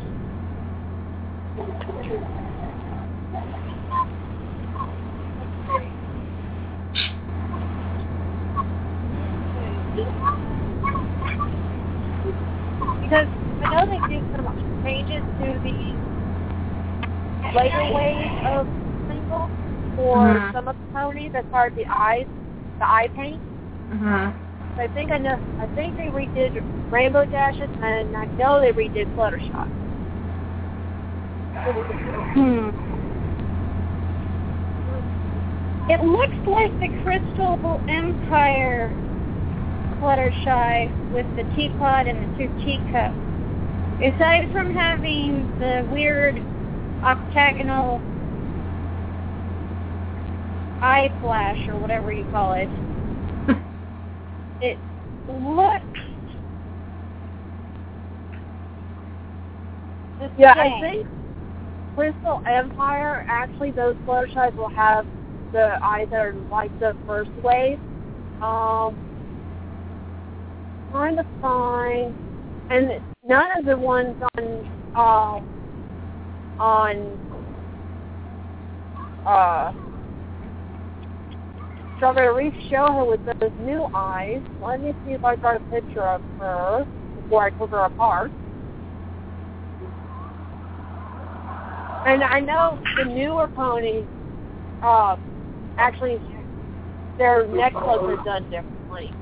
Because 13.02 13.28
I 13.64 13.74
know 13.74 13.86
they 13.86 14.00
did 14.14 14.24
some 14.34 14.48
changes 14.84 15.22
to 15.38 15.46
the 15.62 15.74
later 17.54 17.84
ways 17.92 18.32
of 18.46 18.66
single 19.08 19.50
for 19.94 20.16
Mhm. 20.26 20.52
some 20.52 20.68
of 20.68 20.76
the 20.76 20.86
ponies 20.94 21.32
as 21.34 21.44
far 21.50 21.66
as 21.66 21.74
the 21.74 21.86
eyes, 21.86 22.26
the 22.78 22.88
eye 22.90 23.08
paint. 23.14 23.40
Mhm. 23.90 24.32
So 24.76 24.82
I 24.82 24.86
think 24.88 25.12
I 25.12 25.18
know. 25.18 25.38
I 25.60 25.66
think 25.74 25.96
they 25.96 26.08
redid 26.08 26.62
Rainbow 26.90 27.26
Dashes, 27.26 27.68
and 27.82 28.16
I 28.16 28.24
know 28.38 28.60
they 28.60 28.72
redid 28.72 29.06
Fluttershy. 29.14 29.52
Hmm. 32.32 32.70
It 35.90 36.02
looks 36.02 36.46
like 36.46 36.80
the 36.80 36.88
Crystal 37.02 37.80
Empire 37.88 38.90
clutter 40.02 40.32
shy 40.42 40.90
with 41.14 41.26
the 41.36 41.44
teapot 41.54 42.08
and 42.08 42.18
the 42.18 42.36
two 42.36 42.50
teacups. 42.64 43.14
Aside 44.02 44.50
from 44.50 44.74
having 44.74 45.46
the 45.60 45.88
weird 45.92 46.42
octagonal 47.04 48.00
eye 50.82 51.08
flash 51.22 51.68
or 51.68 51.78
whatever 51.78 52.12
you 52.12 52.26
call 52.32 52.54
it, 52.54 52.68
it 54.60 54.76
looks 55.30 55.86
yeah, 60.36 60.54
I 60.56 60.80
think 60.80 61.06
Crystal 61.94 62.42
Empire, 62.46 63.24
actually 63.28 63.70
those 63.70 63.94
fluttershies 64.06 64.56
will 64.56 64.68
have 64.68 65.06
the 65.52 65.78
eyes 65.84 66.08
that 66.10 66.20
are 66.20 66.34
like 66.50 66.76
the 66.80 66.96
first 67.06 67.30
wave. 67.44 67.78
Um, 68.42 69.11
trying 70.92 71.16
to 71.16 71.24
find, 71.40 72.14
and 72.70 73.00
none 73.26 73.48
of 73.58 73.64
the 73.64 73.76
ones 73.76 74.14
on, 74.36 74.44
um, 74.94 75.42
on, 76.60 77.18
uh, 79.26 79.72
Strawberry 81.96 82.50
Reef 82.50 82.54
show 82.68 82.86
her 82.92 83.04
with 83.04 83.20
those 83.40 83.52
new 83.64 83.88
eyes. 83.94 84.42
Let 84.62 84.82
me 84.82 84.92
see 85.06 85.12
if 85.12 85.24
I 85.24 85.36
got 85.36 85.56
a 85.56 85.60
picture 85.70 86.02
of 86.02 86.20
her 86.38 86.84
before 87.16 87.44
I 87.44 87.50
took 87.50 87.70
her 87.70 87.84
apart. 87.84 88.30
And 92.04 92.24
I 92.24 92.40
know 92.40 92.78
the 92.98 93.04
newer 93.04 93.46
ponies, 93.46 94.04
uh, 94.82 95.16
actually, 95.78 96.20
their 97.18 97.46
neck 97.46 97.72
are 97.76 98.16
done 98.24 98.42
differently. 98.50 99.21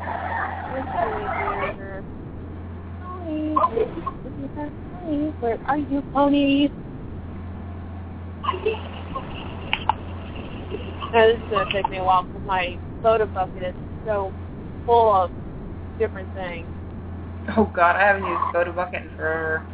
Let's 0.00 0.88
see. 0.92 1.60
Ponies. 3.00 3.56
Ponies. 5.02 5.34
Where 5.40 5.58
are 5.66 5.76
you, 5.76 6.02
ponies? 6.12 6.70
Now, 11.12 11.26
this 11.26 11.36
is 11.36 11.50
going 11.50 11.66
to 11.68 11.72
take 11.72 11.90
me 11.90 11.98
a 11.98 12.04
while 12.04 12.22
because 12.22 12.42
my 12.46 12.78
Photobucket 13.02 13.70
is 13.70 13.74
so 14.06 14.32
full 14.86 15.12
of 15.12 15.30
different 15.98 16.32
things. 16.34 16.66
Oh 17.56 17.64
God, 17.74 17.96
I 17.96 18.06
haven't 18.06 18.24
used 18.24 18.42
Photobucket 18.54 19.02
in 19.02 19.16
forever. 19.16 19.66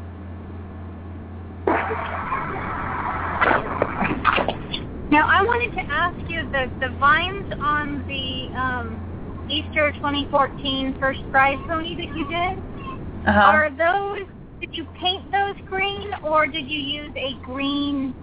Now, 5.10 5.28
I 5.28 5.42
wanted 5.42 5.72
to 5.74 5.80
ask 5.82 6.18
you 6.30 6.42
the 6.50 6.70
the 6.80 6.88
vines 6.98 7.52
on 7.60 8.06
the 8.08 8.58
um, 8.58 9.05
Easter 9.48 9.93
2014 9.93 10.97
first 10.98 11.20
prize 11.31 11.59
pony 11.68 11.97
that 11.97 12.16
you 12.16 12.27
did. 12.28 12.59
Uh-huh. 13.27 13.40
Are 13.40 13.70
those? 13.70 14.27
Did 14.60 14.70
you 14.73 14.86
paint 15.01 15.31
those 15.31 15.55
green, 15.68 16.09
or 16.24 16.47
did 16.47 16.68
you 16.68 16.78
use 16.78 17.12
a 17.16 17.35
green 17.44 18.14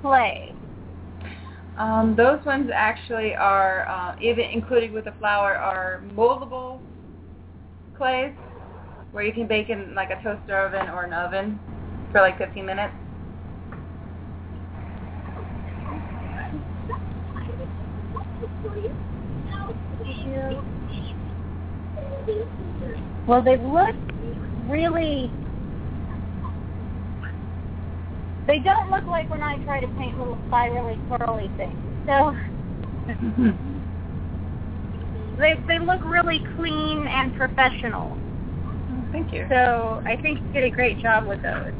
clay? 0.00 0.52
Um, 1.78 2.14
those 2.16 2.44
ones 2.44 2.70
actually 2.74 3.34
are, 3.34 3.88
uh, 3.88 4.16
even 4.20 4.44
included 4.46 4.92
with 4.92 5.04
the 5.04 5.12
flower, 5.12 5.54
are 5.54 6.02
moldable 6.14 6.80
clays 7.96 8.32
where 9.12 9.24
you 9.24 9.32
can 9.32 9.46
bake 9.46 9.70
in 9.70 9.94
like 9.94 10.10
a 10.10 10.22
toaster 10.22 10.58
oven 10.58 10.88
or 10.90 11.04
an 11.04 11.12
oven 11.12 11.58
for 12.12 12.20
like 12.20 12.36
15 12.36 12.66
minutes. 12.66 12.94
Well, 23.26 23.42
they 23.42 23.56
look 23.58 23.94
really. 24.68 25.30
They 28.46 28.60
don't 28.60 28.90
look 28.90 29.04
like 29.04 29.28
when 29.28 29.42
I 29.42 29.62
try 29.64 29.80
to 29.80 29.88
paint 29.98 30.18
little 30.18 30.38
spirally 30.46 30.98
curly 31.08 31.50
things. 31.58 31.76
So 32.06 32.34
they 35.38 35.60
they 35.66 35.78
look 35.78 36.02
really 36.04 36.40
clean 36.56 37.06
and 37.06 37.36
professional. 37.36 38.16
Oh, 38.16 39.04
thank 39.12 39.30
you. 39.32 39.46
So 39.50 40.02
I 40.06 40.16
think 40.16 40.40
you 40.40 40.52
did 40.52 40.64
a 40.64 40.70
great 40.70 40.98
job 41.00 41.26
with 41.26 41.42
those. 41.42 41.74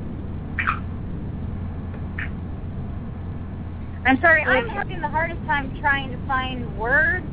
I'm 4.04 4.20
sorry, 4.20 4.42
I'm 4.42 4.68
having 4.68 5.00
the 5.00 5.08
hardest 5.08 5.40
time 5.46 5.78
trying 5.80 6.10
to 6.10 6.26
find 6.26 6.78
words 6.78 7.26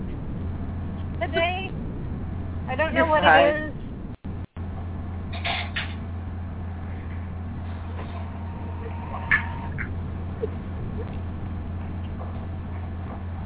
today. 1.28 1.72
I 2.68 2.76
don't 2.76 2.94
know 2.94 3.06
what 3.06 3.24
it 3.24 3.56
is. 3.56 3.74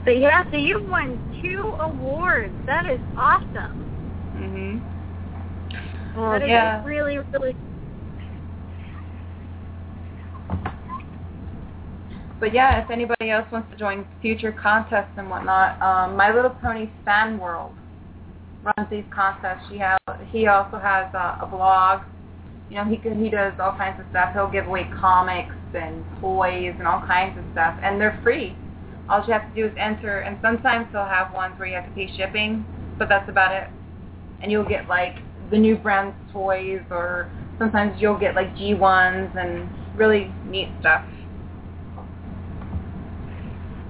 But 0.05 0.19
yeah, 0.19 0.43
so 0.49 0.57
you've 0.57 0.89
won 0.89 1.19
two 1.41 1.75
awards. 1.79 2.55
That 2.65 2.85
is 2.89 2.99
awesome. 3.15 3.91
Mhm. 4.35 4.81
That 6.15 6.41
is 6.41 6.49
yeah. 6.49 6.83
really, 6.83 7.19
really 7.33 7.55
But 12.39 12.53
yeah, 12.53 12.81
if 12.81 12.89
anybody 12.89 13.31
else 13.31 13.45
wants 13.51 13.69
to 13.71 13.77
join 13.77 14.07
future 14.21 14.51
contests 14.53 15.11
and 15.17 15.29
whatnot, 15.29 15.81
um, 15.81 16.15
My 16.15 16.33
Little 16.33 16.51
Pony 16.51 16.89
Fan 17.03 17.37
World 17.37 17.73
runs 18.63 18.89
these 18.89 19.03
contests. 19.13 19.65
She 19.69 19.77
has, 19.79 19.97
he 20.31 20.47
also 20.47 20.79
has 20.79 21.13
a, 21.13 21.39
a 21.41 21.47
blog. 21.49 22.01
You 22.69 22.77
know, 22.77 22.85
he 22.85 22.97
can, 22.97 23.21
he 23.23 23.29
does 23.29 23.53
all 23.59 23.75
kinds 23.75 23.99
of 23.99 24.05
stuff. 24.11 24.31
He'll 24.33 24.49
give 24.49 24.67
away 24.67 24.87
comics 24.99 25.55
and 25.73 26.03
toys 26.21 26.75
and 26.77 26.87
all 26.87 27.01
kinds 27.05 27.37
of 27.37 27.43
stuff, 27.51 27.75
and 27.83 27.99
they're 27.99 28.19
free. 28.23 28.55
All 29.09 29.23
you 29.25 29.33
have 29.33 29.47
to 29.49 29.55
do 29.55 29.65
is 29.65 29.73
enter, 29.77 30.19
and 30.19 30.37
sometimes 30.41 30.87
he'll 30.91 31.05
have 31.05 31.33
ones 31.33 31.55
where 31.57 31.67
you 31.67 31.75
have 31.75 31.85
to 31.85 31.91
pay 31.91 32.09
shipping, 32.15 32.63
but 32.97 33.09
that's 33.09 33.27
about 33.27 33.51
it. 33.51 33.69
And 34.41 34.51
you'll 34.51 34.67
get 34.67 34.87
like 34.87 35.15
the 35.51 35.57
new 35.57 35.75
brand 35.75 36.13
toys, 36.31 36.81
or 36.91 37.29
sometimes 37.57 37.99
you'll 37.99 38.19
get 38.19 38.35
like 38.35 38.55
G1s 38.55 39.35
and 39.35 39.67
really 39.97 40.31
neat 40.45 40.69
stuff. 40.79 41.03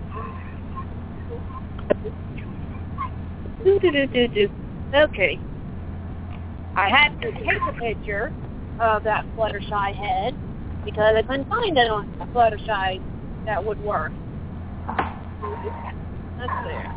Do, 0.09 0.15
do, 0.15 0.31
do, 1.29 1.35
do, 1.35 1.37
do. 1.37 1.69
Okay. 4.93 5.39
I 6.75 6.89
had 6.89 7.19
to 7.21 7.31
take 7.31 7.61
a 7.67 7.73
picture 7.73 8.31
of 8.79 9.03
that 9.03 9.25
Fluttershy 9.35 9.95
head 9.95 10.35
because 10.85 11.15
I 11.15 11.21
couldn't 11.23 11.49
find 11.49 11.77
it 11.77 11.89
on 11.89 12.07
a 12.21 12.25
Fluttershy 12.27 13.01
that 13.45 13.63
would 13.63 13.79
work. 13.83 14.11
That's 16.37 16.65
there. 16.65 16.95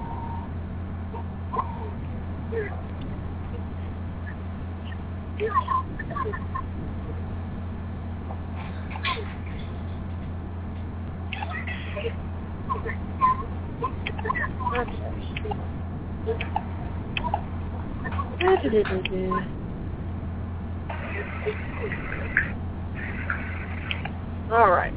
All 24.53 24.71
right. 24.71 24.93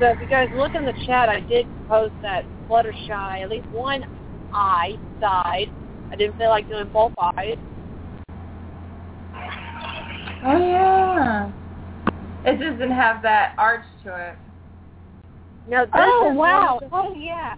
So 0.00 0.06
if 0.06 0.20
you 0.20 0.26
guys 0.28 0.48
look 0.54 0.74
in 0.74 0.84
the 0.84 0.92
chat, 1.06 1.28
I 1.28 1.40
did 1.40 1.66
post 1.88 2.14
that 2.22 2.44
Fluttershy, 2.68 3.42
at 3.42 3.48
least 3.48 3.66
one 3.72 4.04
eye 4.52 4.96
side. 5.20 5.70
I 6.10 6.16
didn't 6.16 6.36
feel 6.36 6.48
like 6.48 6.68
doing 6.68 6.88
both 6.92 7.12
eyes. 7.18 7.56
Oh 10.44 10.58
yeah. 10.58 11.52
It 12.44 12.58
didn't 12.58 12.90
have 12.90 13.22
that 13.22 13.54
arch 13.56 13.84
to 14.04 14.30
it. 14.30 14.43
No, 15.66 15.84
this 15.86 15.90
Oh 15.94 16.30
is 16.30 16.36
wow! 16.36 16.78
One 16.90 17.06
Oh 17.06 17.14
yeah. 17.16 17.54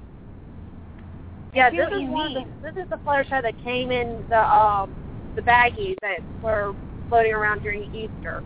yeah, 1.54 1.70
this 1.70 1.86
is 1.86 2.08
one 2.08 2.28
of 2.28 2.34
the, 2.34 2.44
this 2.62 2.82
is 2.82 2.88
the 2.90 2.98
Fluttershy 3.06 3.42
that 3.42 3.54
came 3.62 3.90
in 3.90 4.24
the 4.30 4.38
um 4.38 4.90
the 5.34 5.42
baggies 5.42 5.96
that 6.02 6.20
were 6.42 6.72
floating 7.08 7.32
around 7.32 7.62
during 7.62 7.86
Easter. 7.92 8.42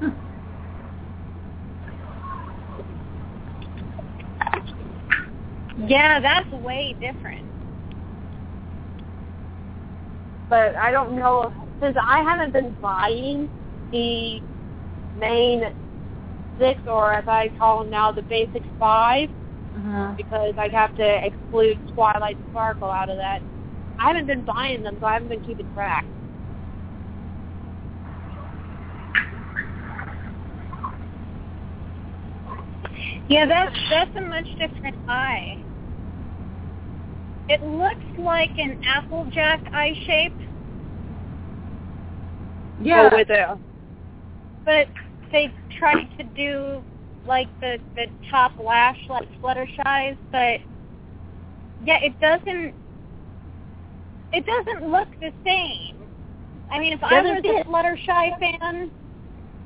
Yeah, 5.78 6.20
that's 6.20 6.50
way 6.52 6.92
different. 7.00 7.40
but 10.52 10.76
I 10.76 10.90
don't 10.90 11.16
know 11.16 11.50
since 11.80 11.96
I 12.06 12.20
haven't 12.20 12.52
been 12.52 12.76
buying 12.82 13.48
the 13.90 14.42
main 15.14 15.62
six 16.58 16.80
or 16.86 17.12
as 17.14 17.24
I 17.26 17.50
call 17.58 17.80
them 17.80 17.90
now 17.90 18.12
the 18.12 18.22
basic 18.22 18.62
5 18.78 19.28
Mhm. 19.76 20.16
because 20.16 20.54
I'd 20.58 20.72
have 20.72 20.94
to 20.96 21.26
exclude 21.26 21.78
Twilight 21.94 22.36
Sparkle 22.50 22.90
out 22.90 23.08
of 23.08 23.16
that. 23.16 23.40
I 23.98 24.08
haven't 24.08 24.26
been 24.26 24.42
buying 24.42 24.82
them, 24.82 24.96
so 25.00 25.06
I 25.06 25.14
haven't 25.14 25.28
been 25.28 25.40
keeping 25.40 25.72
track. 25.74 26.04
Yeah, 33.28 33.46
that's 33.46 33.74
that's 33.90 34.14
a 34.16 34.20
much 34.20 34.46
different 34.58 34.96
eye. 35.08 35.58
It 37.48 37.62
looks 37.62 38.04
like 38.18 38.50
an 38.58 38.80
applejack 38.86 39.60
eye 39.72 39.94
shape, 40.06 40.34
Yeah. 42.82 43.10
go 43.10 43.16
with 43.16 43.30
it. 43.30 43.48
but 44.64 44.88
they 45.32 45.52
tried 45.78 46.08
to 46.18 46.24
do 46.24 46.82
like 47.26 47.48
the 47.60 47.78
the 47.96 48.06
top 48.30 48.52
lash 48.58 48.98
like 49.08 49.28
Fluttershy's, 49.40 50.16
but 50.30 50.60
yeah, 51.84 51.98
it 52.02 52.18
doesn't 52.20 52.74
it 54.32 54.46
doesn't 54.46 54.90
look 54.90 55.08
the 55.20 55.32
same. 55.44 55.96
I 56.70 56.78
mean, 56.78 56.92
if 56.92 57.02
I 57.02 57.22
Doesn't 57.22 57.44
was 57.44 57.44
fit. 57.44 57.66
a 57.66 57.68
Fluttershy 57.68 58.38
fan, 58.38 58.90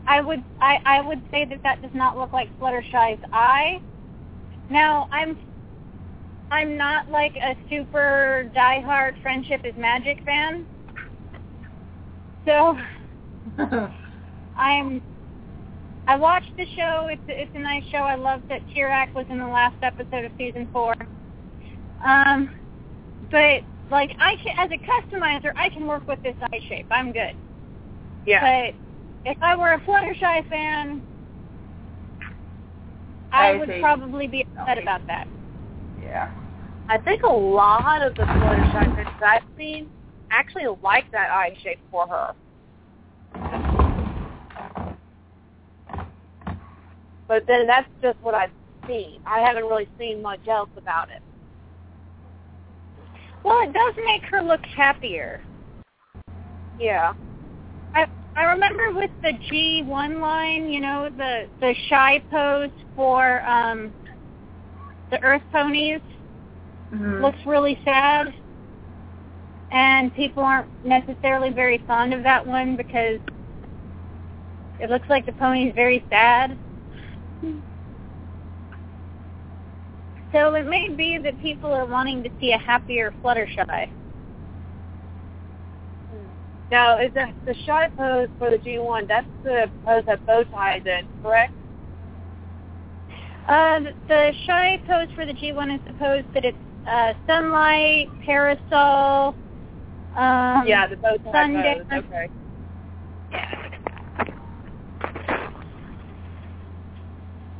I 0.06 0.20
would 0.20 0.42
I 0.60 0.78
I 0.84 1.00
would 1.00 1.22
say 1.30 1.44
that 1.44 1.62
that 1.62 1.82
does 1.82 1.94
not 1.94 2.16
look 2.18 2.32
like 2.32 2.48
Fluttershy's 2.58 3.22
eye. 3.32 3.80
Now, 4.70 5.08
I'm 5.12 5.36
I'm 6.50 6.76
not 6.76 7.10
like 7.10 7.36
a 7.36 7.56
super 7.70 8.50
diehard 8.56 9.20
Friendship 9.22 9.62
is 9.64 9.74
Magic 9.76 10.22
fan. 10.24 10.66
So 12.44 12.78
I'm. 14.56 15.02
I 16.06 16.16
watched 16.16 16.56
the 16.56 16.66
show. 16.76 17.08
It's 17.10 17.22
it's 17.26 17.50
a 17.54 17.58
nice 17.58 17.82
show. 17.90 17.98
I 17.98 18.14
love 18.14 18.42
that 18.48 18.60
Tirek 18.68 19.12
was 19.14 19.26
in 19.28 19.38
the 19.38 19.46
last 19.46 19.76
episode 19.82 20.24
of 20.24 20.32
season 20.38 20.68
four. 20.72 20.94
Um, 22.04 22.54
but 23.30 23.62
like 23.90 24.10
I 24.18 24.36
can, 24.36 24.56
as 24.58 24.70
a 24.70 24.78
customizer, 24.78 25.52
I 25.56 25.68
can 25.68 25.86
work 25.86 26.06
with 26.06 26.22
this 26.22 26.36
eye 26.52 26.60
shape. 26.68 26.86
I'm 26.90 27.12
good. 27.12 27.34
Yeah. 28.24 28.70
But 28.72 29.30
if 29.30 29.38
I 29.42 29.56
were 29.56 29.72
a 29.72 29.80
Fluttershy 29.80 30.48
fan, 30.48 31.02
I 33.32 33.48
I 33.48 33.56
would 33.56 33.68
see. 33.68 33.80
probably 33.80 34.26
be 34.28 34.46
upset 34.56 34.78
about 34.78 35.06
that. 35.08 35.26
yeah. 36.02 36.30
I 36.88 36.98
think 36.98 37.24
a 37.24 37.26
lot 37.32 38.00
of 38.02 38.14
the 38.14 38.22
Fluttershy 38.22 38.94
fans 38.94 39.08
I've 39.24 39.42
seen 39.58 39.90
actually 40.30 40.66
like 40.82 41.10
that 41.10 41.30
eye 41.30 41.56
shape 41.62 41.80
for 41.90 42.06
her. 42.06 42.34
But 47.28 47.44
then 47.46 47.66
that's 47.66 47.88
just 48.02 48.18
what 48.22 48.34
I've 48.34 48.50
seen. 48.86 49.20
I 49.26 49.40
haven't 49.40 49.64
really 49.64 49.88
seen 49.98 50.22
much 50.22 50.46
else 50.48 50.70
about 50.76 51.08
it. 51.10 51.22
Well, 53.44 53.60
it 53.62 53.72
does 53.72 53.94
make 54.06 54.22
her 54.30 54.42
look 54.42 54.64
happier. 54.76 55.40
Yeah. 56.78 57.12
I 57.94 58.06
I 58.36 58.44
remember 58.44 58.92
with 58.94 59.10
the 59.22 59.32
G 59.48 59.82
one 59.82 60.20
line, 60.20 60.68
you 60.68 60.80
know, 60.80 61.08
the 61.16 61.46
the 61.60 61.74
shy 61.88 62.22
pose 62.30 62.70
for 62.94 63.42
um 63.48 63.92
the 65.10 65.22
Earth 65.22 65.42
ponies 65.52 66.00
Mhm. 66.92 67.22
looks 67.22 67.38
really 67.46 67.78
sad. 67.84 68.34
And 69.72 70.14
people 70.14 70.44
aren't 70.44 70.68
necessarily 70.84 71.50
very 71.50 71.78
fond 71.86 72.14
of 72.14 72.22
that 72.22 72.46
one 72.46 72.76
because 72.76 73.20
it 74.78 74.90
looks 74.90 75.08
like 75.08 75.26
the 75.26 75.32
pony's 75.32 75.74
very 75.74 76.04
sad. 76.10 76.56
So 80.36 80.54
it 80.54 80.66
may 80.66 80.90
be 80.90 81.16
that 81.16 81.40
people 81.40 81.72
are 81.72 81.86
wanting 81.86 82.22
to 82.22 82.30
see 82.38 82.52
a 82.52 82.58
happier 82.58 83.14
Fluttershy. 83.24 83.88
Now, 86.70 86.98
is 86.98 87.10
that 87.14 87.32
the 87.46 87.54
shy 87.64 87.88
pose 87.96 88.28
for 88.38 88.50
the 88.50 88.58
G1? 88.58 89.08
That's 89.08 89.26
the 89.44 89.70
pose 89.86 90.04
that 90.04 90.26
bow 90.26 90.42
ties 90.44 90.82
in, 90.84 91.08
correct? 91.22 91.54
Uh, 93.48 93.80
the 94.08 94.32
shy 94.44 94.78
pose 94.86 95.08
for 95.14 95.24
the 95.24 95.32
G1 95.32 95.74
is 95.74 95.80
the 95.86 95.94
pose 95.94 96.24
that 96.34 96.44
it's 96.44 96.58
uh, 96.86 97.14
sunlight, 97.26 98.08
parasol. 98.26 99.34
Um, 100.16 100.66
yeah, 100.66 100.86
the 100.86 100.96
bow 100.96 101.16
tie 101.32 101.78
pose. 101.90 102.04
Okay. 102.04 102.28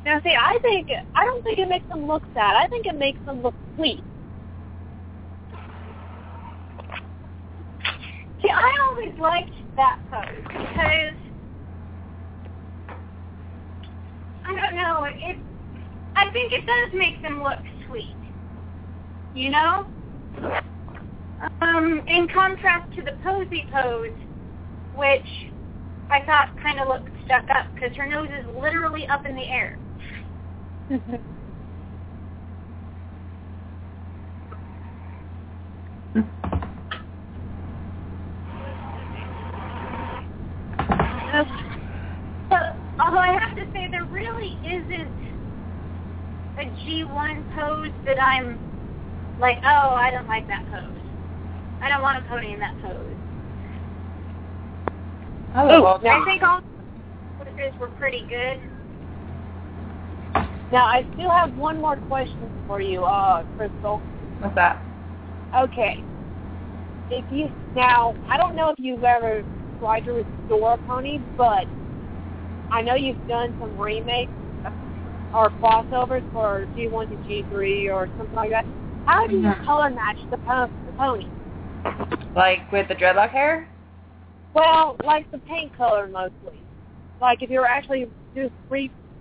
Now, 0.07 0.21
see, 0.23 0.37
I 0.41 0.57
think 0.63 0.89
I 1.17 1.25
don't 1.25 1.43
think 1.43 1.59
it 1.59 1.69
makes 1.69 1.89
them 1.89 2.07
look 2.07 2.23
sad. 2.33 2.55
I 2.55 2.69
think 2.69 2.87
it 2.87 2.97
makes 2.97 3.19
them 3.27 3.43
look 3.43 3.57
sweet. 3.75 4.05
See, 8.41 8.49
I 8.49 8.73
always 8.89 9.19
liked 9.19 9.51
that 9.75 9.99
pose 10.09 10.45
because 10.45 11.17
I 14.45 14.55
don't 14.55 14.77
know. 14.77 15.09
It, 15.11 15.39
I 16.15 16.31
think 16.31 16.53
it 16.53 16.65
does 16.65 16.93
make 16.95 17.21
them 17.21 17.43
look 17.43 17.59
sweet. 17.89 18.15
You 19.35 19.51
know, 19.51 19.87
um, 21.63 22.05
in 22.07 22.29
contrast 22.33 22.95
to 22.95 23.03
the 23.03 23.19
posy 23.25 23.67
pose, 23.73 24.17
which 24.95 25.51
I 26.11 26.23
thought 26.25 26.57
kind 26.63 26.79
of 26.79 26.87
looked 26.87 27.09
stuck 27.25 27.51
up 27.51 27.75
because 27.75 27.97
her 27.97 28.07
nose 28.07 28.29
is 28.29 28.47
literally 28.57 29.09
up 29.09 29.27
in 29.27 29.35
the 29.35 29.49
air. 29.49 29.77
Although 30.89 30.99
I 43.19 43.37
have 43.39 43.57
to 43.57 43.67
say 43.73 43.89
there 43.91 44.05
really 44.05 44.57
isn't 44.65 45.11
a 46.59 46.65
G1 46.85 47.55
pose 47.57 47.91
that 48.05 48.23
I'm 48.23 48.57
like, 49.41 49.59
oh, 49.65 49.91
I 49.91 50.13
don't 50.13 50.29
like 50.29 50.47
that 50.47 50.65
pose. 50.71 50.85
I 51.81 51.89
don't 51.89 52.03
want 52.03 52.25
a 52.25 52.29
pony 52.29 52.53
in 52.53 52.61
that 52.61 52.81
pose. 52.81 53.17
Oh, 55.57 55.83
well, 55.83 56.01
I 56.07 56.25
think 56.25 56.43
all 56.45 56.61
poses 57.39 57.75
were 57.81 57.89
pretty 57.89 58.25
good. 58.29 58.61
Now, 60.73 60.85
I 60.87 61.07
still 61.13 61.31
have 61.31 61.55
one 61.57 61.81
more 61.81 61.97
question 61.97 62.51
for 62.67 62.81
you, 62.81 63.05
uh, 63.05 63.45
Crystal. 63.57 64.03
what's 64.41 64.55
that? 64.57 64.83
Okay. 65.57 66.05
If 67.09 67.25
you 67.31 67.49
now, 67.75 68.15
I 68.29 68.37
don't 68.37 68.57
know 68.57 68.71
if 68.71 68.79
you've 68.79 69.05
ever 69.05 69.43
tried 69.79 70.01
to 70.01 70.13
restore 70.13 70.75
a 70.75 70.79
pony, 70.79 71.21
but 71.37 71.67
I 72.71 72.83
know 72.83 72.95
you've 72.95 73.25
done 73.29 73.55
some 73.61 73.79
remakes 73.79 74.33
or 75.33 75.51
crossovers 75.63 76.25
for 76.33 76.67
G1 76.77 77.09
to 77.11 77.17
G3 77.17 77.93
or 77.93 78.09
something 78.17 78.37
like 78.37 78.51
that. 78.51 78.67
How 79.05 79.27
do 79.27 79.35
you 79.37 79.43
Mhm. 79.49 79.65
color 79.65 79.91
match 79.91 80.19
the, 80.31 80.39
po- 80.39 80.71
the 80.85 80.93
pony? 80.93 81.29
Like 82.35 82.71
with 82.73 82.89
the 82.89 82.95
dreadlock 82.97 83.31
hair? 83.31 83.69
Well, 84.53 84.97
like 85.05 85.31
the 85.31 85.39
paint 85.39 85.73
color 85.75 86.09
mostly. 86.09 86.65
Like 87.21 87.43
if 87.43 87.51
you 87.51 87.61
were 87.61 87.67
actually 87.69 88.11
just 88.35 88.55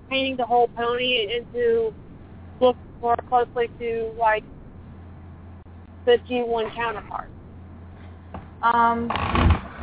repainting 0.06 0.38
the 0.38 0.46
whole 0.46 0.68
pony 0.76 1.28
into 1.36 1.94
look 2.60 2.78
more 3.02 3.16
closely 3.28 3.70
to 3.80 4.12
like 4.20 4.44
the 6.06 6.18
G1 6.30 6.74
counterpart. 6.76 7.30
Um, 8.62 9.10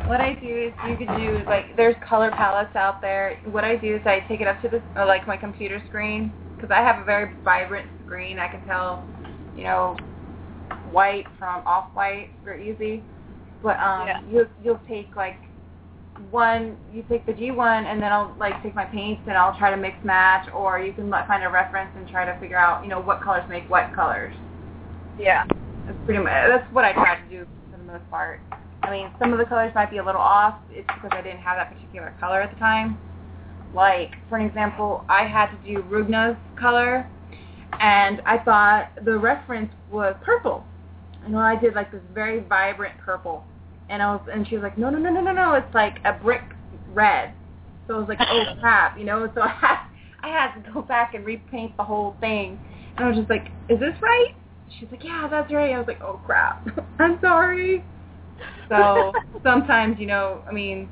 what 0.07 0.19
I 0.19 0.37
do 0.41 0.67
is 0.67 0.73
you 0.89 0.97
could 0.97 1.15
do 1.17 1.43
like 1.47 1.75
there's 1.77 1.95
color 2.07 2.31
palettes 2.31 2.75
out 2.75 3.01
there. 3.01 3.37
What 3.51 3.63
I 3.63 3.75
do 3.75 3.95
is 3.95 4.01
I 4.05 4.19
take 4.27 4.41
it 4.41 4.47
up 4.47 4.61
to 4.61 4.69
the 4.69 4.81
uh, 5.01 5.05
like 5.05 5.27
my 5.27 5.37
computer 5.37 5.81
screen 5.87 6.33
because 6.55 6.71
I 6.71 6.81
have 6.81 7.01
a 7.01 7.05
very 7.05 7.31
vibrant 7.43 7.85
screen. 8.05 8.39
I 8.39 8.47
can 8.47 8.61
tell, 8.61 9.05
you 9.55 9.63
know, 9.63 9.95
white 10.91 11.25
from 11.39 11.61
off 11.65 11.85
white 11.93 12.29
very 12.43 12.69
easy. 12.71 13.03
But 13.61 13.79
um, 13.79 14.07
Yeah. 14.07 14.19
you 14.29 14.49
you'll 14.61 14.81
take 14.87 15.15
like 15.15 15.37
one 16.31 16.77
you 16.91 17.03
take 17.09 17.25
the 17.25 17.33
G1 17.33 17.85
and 17.85 18.01
then 18.01 18.11
I'll 18.11 18.35
like 18.39 18.61
take 18.63 18.75
my 18.75 18.85
paints 18.85 19.21
and 19.27 19.37
I'll 19.37 19.57
try 19.57 19.71
to 19.71 19.77
mix 19.77 19.95
match 20.03 20.49
or 20.53 20.79
you 20.79 20.93
can 20.93 21.09
like, 21.09 21.27
find 21.27 21.43
a 21.43 21.49
reference 21.49 21.91
and 21.95 22.07
try 22.07 22.25
to 22.25 22.39
figure 22.39 22.57
out 22.57 22.83
you 22.83 22.89
know 22.89 23.01
what 23.01 23.21
colors 23.21 23.43
make 23.49 23.69
what 23.69 23.93
colors. 23.93 24.33
Yeah. 25.19 25.45
That's 25.85 25.97
pretty 26.05 26.23
much 26.23 26.31
that's 26.47 26.73
what 26.73 26.85
I 26.85 26.93
try 26.93 27.19
to 27.21 27.29
do 27.29 27.45
for 27.71 27.77
the 27.77 27.83
most 27.83 28.09
part. 28.09 28.39
I 28.83 28.91
mean, 28.91 29.11
some 29.17 29.31
of 29.31 29.39
the 29.39 29.45
colors 29.45 29.71
might 29.73 29.89
be 29.89 29.97
a 29.97 30.05
little 30.05 30.21
off. 30.21 30.59
It's 30.69 30.87
because 30.93 31.11
I 31.13 31.21
didn't 31.21 31.39
have 31.39 31.57
that 31.57 31.73
particular 31.73 32.13
color 32.19 32.41
at 32.41 32.53
the 32.53 32.59
time. 32.59 32.97
Like, 33.73 34.11
for 34.29 34.37
an 34.37 34.45
example, 34.45 35.05
I 35.09 35.25
had 35.25 35.47
to 35.51 35.57
do 35.65 35.81
Rugna's 35.83 36.37
color, 36.59 37.09
and 37.79 38.21
I 38.25 38.37
thought 38.37 38.91
the 39.03 39.17
reference 39.17 39.71
was 39.89 40.15
purple. 40.23 40.65
And 41.25 41.37
I 41.37 41.59
did 41.59 41.73
like 41.75 41.91
this 41.91 42.01
very 42.13 42.41
vibrant 42.41 42.97
purple, 42.99 43.45
and 43.89 44.01
I 44.01 44.07
was, 44.13 44.21
and 44.33 44.47
she 44.47 44.55
was 44.55 44.63
like, 44.63 44.77
no, 44.77 44.89
no, 44.89 44.97
no, 44.99 45.09
no, 45.09 45.21
no, 45.21 45.31
no, 45.31 45.53
it's 45.55 45.73
like 45.73 45.99
a 46.05 46.13
brick 46.13 46.41
red. 46.87 47.33
So 47.87 47.95
I 47.95 47.99
was 47.99 48.09
like, 48.09 48.19
oh 48.21 48.43
crap, 48.59 48.97
you 48.97 49.05
know. 49.05 49.29
So 49.35 49.41
I 49.41 49.49
had, 49.49 49.77
I 50.21 50.27
had 50.29 50.53
to 50.61 50.71
go 50.71 50.81
back 50.81 51.13
and 51.13 51.25
repaint 51.25 51.75
the 51.77 51.83
whole 51.83 52.15
thing, 52.19 52.59
and 52.97 53.05
I 53.05 53.09
was 53.09 53.17
just 53.17 53.29
like, 53.29 53.47
is 53.69 53.79
this 53.79 53.95
right? 54.01 54.29
She's 54.79 54.89
like, 54.91 55.03
yeah, 55.03 55.27
that's 55.29 55.51
right. 55.51 55.73
I 55.73 55.77
was 55.77 55.87
like, 55.87 56.01
oh 56.01 56.19
crap, 56.25 56.65
I'm 56.99 57.19
sorry. 57.21 57.83
So 58.69 59.11
sometimes, 59.43 59.97
you 59.99 60.07
know, 60.07 60.41
I 60.49 60.53
mean, 60.53 60.89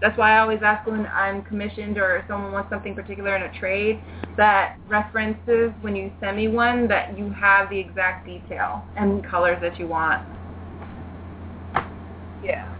that's 0.00 0.18
why 0.18 0.36
I 0.36 0.40
always 0.40 0.60
ask 0.62 0.86
when 0.86 1.06
I'm 1.06 1.42
commissioned 1.42 1.96
or 1.98 2.24
someone 2.28 2.52
wants 2.52 2.70
something 2.70 2.94
particular 2.94 3.36
in 3.36 3.42
a 3.42 3.58
trade 3.58 4.00
that 4.36 4.76
references 4.86 5.70
when 5.80 5.96
you 5.96 6.12
send 6.20 6.36
me 6.36 6.48
one 6.48 6.88
that 6.88 7.16
you 7.16 7.30
have 7.32 7.70
the 7.70 7.78
exact 7.78 8.26
detail 8.26 8.84
and 8.96 9.24
colors 9.26 9.58
that 9.62 9.78
you 9.78 9.86
want. 9.86 10.20
Yeah. 12.44 12.76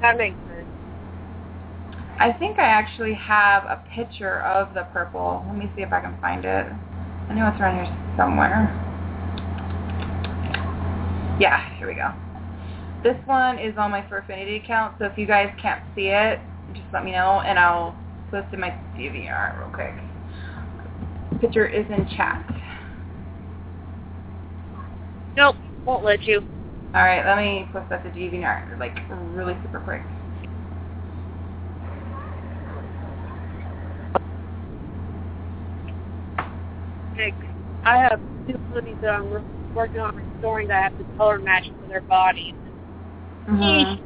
That 0.00 0.18
makes 0.18 0.36
sense. 0.48 0.66
I 2.18 2.32
think 2.32 2.58
I 2.58 2.64
actually 2.64 3.14
have 3.14 3.64
a 3.64 3.82
picture 3.94 4.42
of 4.42 4.74
the 4.74 4.82
purple. 4.92 5.44
Let 5.46 5.56
me 5.56 5.70
see 5.76 5.82
if 5.82 5.92
I 5.92 6.00
can 6.00 6.18
find 6.20 6.44
it. 6.44 6.66
I 7.28 7.34
know 7.34 7.48
it's 7.48 7.60
around 7.60 7.84
here 7.84 8.14
somewhere. 8.16 8.80
Yeah, 11.40 11.76
here 11.78 11.88
we 11.88 11.94
go. 11.94 12.12
This 13.02 13.16
one 13.26 13.58
is 13.58 13.76
on 13.76 13.90
my 13.90 14.06
Fur 14.08 14.18
Affinity 14.18 14.56
account, 14.56 14.94
so 14.98 15.06
if 15.06 15.18
you 15.18 15.26
guys 15.26 15.52
can't 15.60 15.82
see 15.94 16.06
it, 16.06 16.40
just 16.72 16.86
let 16.92 17.04
me 17.04 17.12
know 17.12 17.42
and 17.44 17.58
I'll 17.58 17.96
post 18.30 18.48
it 18.50 18.54
in 18.54 18.60
my 18.60 18.70
DVR 18.96 19.58
real 19.58 19.68
quick. 19.68 19.94
Picture 21.40 21.66
is 21.66 21.84
in 21.90 22.08
chat. 22.16 22.42
Nope, 25.36 25.56
won't 25.84 26.04
let 26.04 26.22
you. 26.22 26.42
Alright, 26.94 27.26
let 27.26 27.36
me 27.38 27.68
post 27.72 27.88
that 27.90 28.04
to 28.04 28.10
DVR, 28.10 28.78
like, 28.78 28.96
really 29.34 29.56
super 29.62 29.80
quick. 29.80 30.02
Nick, 37.16 37.34
I 37.84 37.96
have 37.98 38.20
two 38.46 38.56
ponies 38.72 38.94
that 39.02 39.10
I'm 39.10 39.74
working 39.74 40.00
on 40.00 40.14
restoring 40.14 40.68
that 40.68 40.78
I 40.78 40.82
have 40.84 40.98
the 40.98 41.04
color 41.16 41.40
match 41.40 41.64
to 41.64 41.88
their 41.88 42.02
bodies. 42.02 42.54
Mhm. 43.48 43.98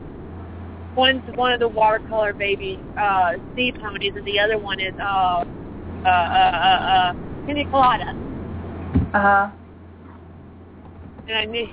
One's 0.94 1.22
one 1.36 1.52
of 1.52 1.60
the 1.60 1.68
watercolor 1.68 2.32
baby 2.32 2.80
uh, 2.96 3.34
sea 3.54 3.70
ponies, 3.72 4.16
and 4.16 4.24
the 4.24 4.40
other 4.40 4.56
one 4.56 4.80
is 4.80 4.94
uh, 4.98 5.44
uh, 6.04 6.08
uh, 6.08 6.08
uh, 6.08 7.12
uh, 7.12 7.14
pina 7.46 7.64
colada. 7.70 8.14
Uh-huh. 9.12 9.48
And 11.28 11.36
I 11.36 11.44
need, 11.44 11.70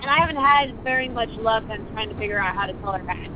and 0.00 0.10
I 0.10 0.18
haven't 0.18 0.36
had 0.36 0.82
very 0.84 1.08
much 1.08 1.30
luck 1.38 1.64
on 1.70 1.86
trying 1.92 2.08
to 2.08 2.14
figure 2.16 2.38
out 2.38 2.54
how 2.54 2.66
to 2.66 2.74
color 2.80 3.02
match. 3.02 3.30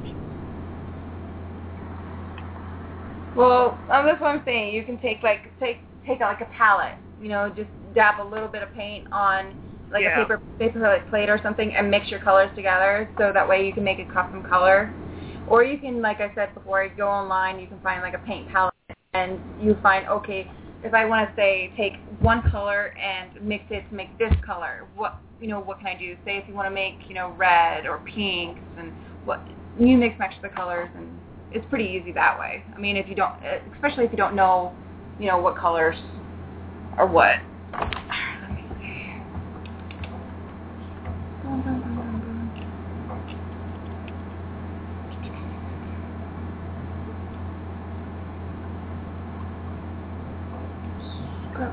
Well, 3.35 3.79
um, 3.91 4.07
that's 4.07 4.21
what 4.21 4.29
I'm 4.29 4.43
saying. 4.45 4.75
You 4.75 4.85
can 4.85 4.99
take 4.99 5.23
like 5.23 5.41
take 5.59 5.79
take 6.07 6.21
like 6.21 6.41
a 6.41 6.49
palette, 6.57 6.97
you 7.21 7.29
know, 7.29 7.53
just 7.57 7.71
dab 7.95 8.21
a 8.21 8.29
little 8.29 8.49
bit 8.49 8.63
of 8.63 8.73
paint 8.75 9.07
on 9.13 9.55
like 9.91 10.03
Yeah. 10.03 10.21
a 10.21 10.25
paper 10.25 10.41
paper 10.59 10.81
like 10.81 11.09
plate 11.09 11.29
or 11.29 11.39
something, 11.43 11.75
and 11.75 11.91
mix 11.91 12.11
your 12.11 12.21
colors 12.21 12.51
together, 12.55 13.09
so 13.19 13.33
that 13.33 13.49
way 13.49 13.67
you 13.67 13.73
can 13.73 13.85
make 13.85 13.99
a 13.99 14.05
custom 14.13 14.43
color. 14.43 14.93
Or 15.49 15.65
you 15.65 15.79
can, 15.79 16.01
like 16.01 16.21
I 16.21 16.33
said 16.35 16.55
before, 16.55 16.87
go 16.97 17.09
online. 17.09 17.59
You 17.59 17.67
can 17.67 17.81
find 17.81 18.03
like 18.03 18.15
a 18.15 18.19
paint 18.19 18.49
palette, 18.49 18.75
and 19.15 19.39
you 19.61 19.77
find 19.83 20.07
okay, 20.09 20.51
if 20.85 20.95
I 20.95 21.05
want 21.05 21.29
to 21.29 21.37
say 21.37 21.73
take 21.77 21.95
one 22.21 22.43
color 22.51 22.95
and 22.99 23.31
mix 23.43 23.65
it 23.71 23.89
to 23.89 23.95
make 23.95 24.17
this 24.19 24.33
color, 24.45 24.87
what 24.95 25.19
you 25.41 25.49
know, 25.49 25.61
what 25.61 25.79
can 25.79 25.89
I 25.89 25.99
do? 25.99 26.17
Say 26.25 26.37
if 26.39 26.47
you 26.47 26.55
want 26.55 26.67
to 26.67 26.75
make 26.75 26.97
you 27.09 27.15
know 27.15 27.35
red 27.37 27.87
or 27.87 27.99
pinks, 27.99 28.61
and 28.79 28.93
what 29.25 29.47
you 29.79 29.97
mix 29.97 30.19
match 30.19 30.35
the 30.43 30.49
colors 30.49 30.89
and 30.97 31.09
it's 31.55 31.65
pretty 31.69 31.85
easy 31.85 32.13
that 32.13 32.39
way. 32.39 32.65
I 32.75 32.79
mean, 32.79 32.97
if 32.97 33.09
you 33.09 33.15
don't, 33.15 33.35
eh, 33.43 33.59
especially 33.75 34.05
if 34.05 34.11
you 34.11 34.17
don't 34.17 34.35
know, 34.35 34.73
you 35.19 35.27
know, 35.27 35.39
what 35.39 35.57
colors 35.57 35.97
or 36.99 37.07
what. 37.07 37.37
Let 37.73 38.53
me 38.53 38.65
see. 38.81 39.13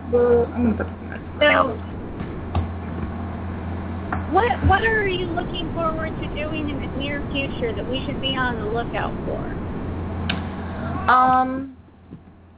I'm 0.08 0.64
gonna 0.64 0.78
put 0.78 0.88
this 0.88 0.96
in 1.02 1.10
this. 1.10 1.20
So, 1.40 1.78
what 4.32 4.68
what 4.68 4.84
are 4.84 5.08
you 5.08 5.28
looking 5.28 5.72
forward 5.74 6.12
to 6.22 6.28
doing 6.36 6.70
in 6.70 6.80
the 6.80 7.00
near 7.00 7.24
future 7.32 7.74
that 7.76 7.90
we 7.90 8.04
should 8.06 8.22
be 8.22 8.36
on 8.36 8.58
the 8.58 8.66
lookout 8.66 9.14
for? 9.26 9.40
Um, 11.12 11.78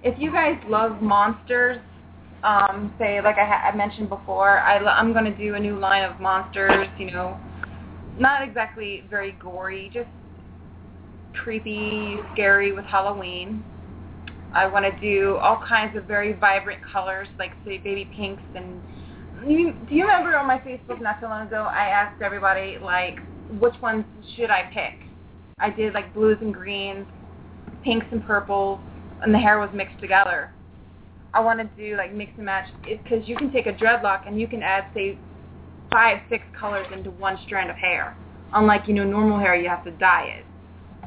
if 0.03 0.19
you 0.19 0.31
guys 0.31 0.57
love 0.67 1.01
monsters, 1.01 1.77
um, 2.43 2.93
say 2.97 3.21
like 3.21 3.37
I, 3.37 3.45
ha- 3.45 3.69
I 3.71 3.75
mentioned 3.75 4.09
before, 4.09 4.59
I, 4.59 4.77
I'm 4.77 5.13
going 5.13 5.25
to 5.25 5.37
do 5.37 5.55
a 5.55 5.59
new 5.59 5.77
line 5.77 6.03
of 6.03 6.19
monsters. 6.19 6.87
You 6.97 7.11
know, 7.11 7.39
not 8.17 8.47
exactly 8.47 9.03
very 9.09 9.33
gory, 9.33 9.89
just 9.93 10.09
creepy, 11.33 12.17
scary 12.33 12.71
with 12.71 12.85
Halloween. 12.85 13.63
I 14.53 14.67
want 14.67 14.85
to 14.85 14.99
do 14.99 15.37
all 15.37 15.61
kinds 15.65 15.95
of 15.95 16.05
very 16.05 16.33
vibrant 16.33 16.81
colors, 16.91 17.27
like 17.39 17.51
say 17.65 17.77
baby 17.77 18.09
pinks 18.15 18.43
and. 18.55 18.81
You, 19.47 19.73
do 19.89 19.95
you 19.95 20.03
remember 20.03 20.37
on 20.37 20.45
my 20.45 20.59
Facebook 20.59 21.01
not 21.01 21.17
so 21.19 21.27
long 21.27 21.47
ago? 21.47 21.63
I 21.63 21.87
asked 21.87 22.21
everybody 22.21 22.77
like, 22.79 23.17
which 23.59 23.73
ones 23.81 24.05
should 24.35 24.51
I 24.51 24.69
pick? 24.71 24.93
I 25.57 25.69
did 25.71 25.93
like 25.93 26.13
blues 26.13 26.37
and 26.41 26.53
greens, 26.53 27.07
pinks 27.83 28.05
and 28.11 28.23
purples, 28.23 28.79
and 29.23 29.33
the 29.33 29.39
hair 29.39 29.59
was 29.59 29.69
mixed 29.73 29.99
together. 29.99 30.51
I 31.33 31.39
want 31.39 31.59
to 31.59 31.81
do 31.81 31.95
like 31.95 32.13
mix 32.13 32.31
and 32.35 32.45
match 32.45 32.67
because 32.83 33.27
you 33.27 33.35
can 33.35 33.51
take 33.51 33.67
a 33.67 33.73
dreadlock 33.73 34.27
and 34.27 34.39
you 34.39 34.47
can 34.47 34.61
add 34.61 34.85
say 34.93 35.17
five, 35.91 36.19
six 36.29 36.43
colors 36.59 36.87
into 36.93 37.11
one 37.11 37.37
strand 37.45 37.69
of 37.69 37.77
hair. 37.77 38.15
Unlike 38.53 38.87
you 38.87 38.93
know 38.93 39.05
normal 39.05 39.39
hair, 39.39 39.55
you 39.55 39.69
have 39.69 39.83
to 39.85 39.91
dye 39.91 40.39
it. 40.39 40.45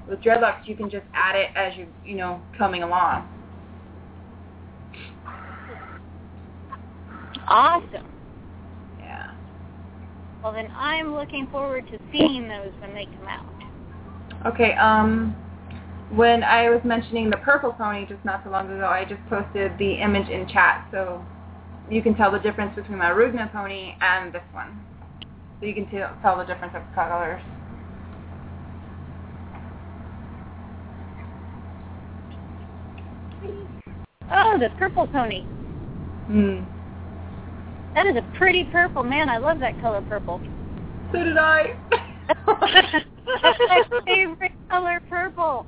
With 0.08 0.20
dreadlocks, 0.20 0.66
you 0.66 0.76
can 0.76 0.88
just 0.88 1.04
add 1.14 1.36
it 1.36 1.50
as 1.54 1.76
you 1.76 1.86
you 2.04 2.16
know 2.16 2.40
coming 2.56 2.82
along. 2.82 3.28
Awesome. 7.48 8.06
Yeah. 8.98 9.26
Well, 10.42 10.52
then 10.52 10.68
I'm 10.76 11.14
looking 11.14 11.46
forward 11.46 11.86
to 11.90 11.98
seeing 12.12 12.48
those 12.48 12.72
when 12.80 12.94
they 12.94 13.08
come 13.16 13.26
out. 13.28 14.52
Okay. 14.52 14.74
Um, 14.74 15.36
when 16.10 16.42
I 16.44 16.68
was 16.70 16.80
mentioning 16.84 17.30
the 17.30 17.38
purple 17.38 17.72
pony 17.72 18.06
just 18.06 18.24
not 18.24 18.42
so 18.44 18.50
long 18.50 18.66
ago, 18.66 18.86
I 18.86 19.04
just 19.04 19.24
posted 19.28 19.72
the 19.78 19.94
image 19.94 20.28
in 20.28 20.46
chat, 20.46 20.84
so 20.90 21.24
you 21.88 22.02
can 22.02 22.14
tell 22.14 22.30
the 22.30 22.38
difference 22.38 22.74
between 22.74 22.98
my 22.98 23.10
Rugna 23.10 23.50
pony 23.50 23.94
and 24.00 24.32
this 24.32 24.42
one. 24.52 24.84
So 25.60 25.66
you 25.66 25.74
can 25.74 25.86
tell 25.86 26.10
tell 26.20 26.36
the 26.36 26.44
difference 26.44 26.74
of 26.74 26.82
colors. 26.94 27.40
Oh, 34.30 34.58
the 34.58 34.70
purple 34.78 35.06
pony. 35.06 35.46
Hmm. 36.26 36.64
That 37.94 38.06
is 38.06 38.16
a 38.16 38.22
pretty 38.36 38.64
purple. 38.72 39.02
Man, 39.02 39.28
I 39.28 39.38
love 39.38 39.58
that 39.60 39.80
color 39.80 40.02
purple. 40.02 40.40
So 41.12 41.22
did 41.22 41.36
I. 41.38 41.66
That's 42.62 43.58
my 43.68 43.82
favorite 44.04 44.52
color, 44.68 45.00
purple. 45.08 45.66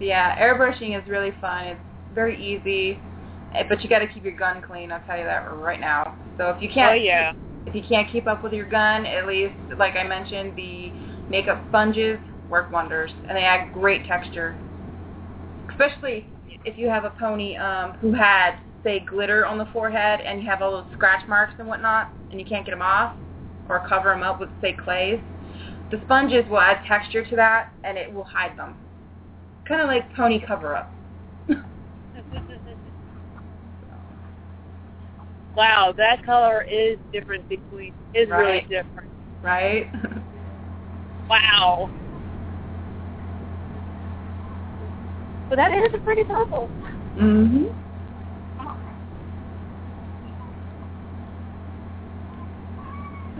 yeah, 0.00 0.36
airbrushing 0.40 1.00
is 1.00 1.08
really 1.08 1.32
fun. 1.40 1.66
It's 1.66 1.80
very 2.14 2.36
easy, 2.36 2.98
eh, 3.54 3.64
but 3.68 3.82
you 3.82 3.88
got 3.88 4.00
to 4.00 4.06
keep 4.06 4.24
your 4.24 4.36
gun 4.36 4.62
clean. 4.62 4.92
I'll 4.92 5.00
tell 5.06 5.18
you 5.18 5.24
that 5.24 5.44
right 5.54 5.80
now. 5.80 6.14
So 6.38 6.50
if 6.50 6.60
you 6.62 6.68
can't, 6.68 6.92
Oh 6.92 7.02
yeah. 7.02 7.32
if 7.66 7.74
you 7.74 7.82
can't 7.88 8.10
keep 8.10 8.26
up 8.26 8.42
with 8.44 8.52
your 8.52 8.68
gun, 8.68 9.06
at 9.06 9.26
least 9.26 9.54
like 9.78 9.94
I 9.96 10.06
mentioned, 10.06 10.52
the 10.56 10.90
makeup 11.30 11.64
sponges 11.68 12.18
work 12.50 12.70
wonders, 12.70 13.10
and 13.28 13.36
they 13.36 13.42
add 13.42 13.72
great 13.72 14.06
texture. 14.06 14.54
Especially 15.70 16.26
if 16.64 16.76
you 16.78 16.88
have 16.88 17.04
a 17.04 17.10
pony 17.18 17.56
um, 17.56 17.92
who 18.00 18.12
had 18.12 18.56
say 18.84 19.00
glitter 19.00 19.46
on 19.46 19.58
the 19.58 19.66
forehead 19.72 20.20
and 20.20 20.40
you 20.42 20.48
have 20.48 20.62
all 20.62 20.70
those 20.72 20.92
scratch 20.92 21.26
marks 21.26 21.54
and 21.58 21.66
whatnot, 21.66 22.12
and 22.30 22.38
you 22.38 22.46
can't 22.46 22.64
get 22.64 22.72
them 22.72 22.82
off 22.82 23.16
or 23.68 23.80
cover 23.88 24.10
them 24.10 24.22
up 24.22 24.38
with 24.40 24.50
say 24.60 24.72
clays. 24.84 25.20
The 25.90 26.00
sponges 26.04 26.44
will 26.48 26.60
add 26.60 26.78
texture 26.86 27.24
to 27.24 27.36
that, 27.36 27.68
and 27.84 27.96
it 27.98 28.12
will 28.12 28.24
hide 28.24 28.56
them. 28.58 28.76
Kind 29.66 29.80
of 29.80 29.86
like 29.88 30.12
pony 30.14 30.40
cover 30.46 30.76
up. 30.76 30.92
Wow, 35.56 35.94
that 35.96 36.24
color 36.26 36.62
is 36.62 36.98
different 37.12 37.48
between 37.48 37.94
is 38.12 38.28
really 38.28 38.62
different. 38.68 39.08
right? 39.42 39.86
Wow. 41.28 41.90
So 45.48 45.56
that 45.56 45.72
is 45.72 45.94
a 45.94 45.98
pretty 45.98 46.24
purple. 46.24 46.68
mhm. 47.16 47.74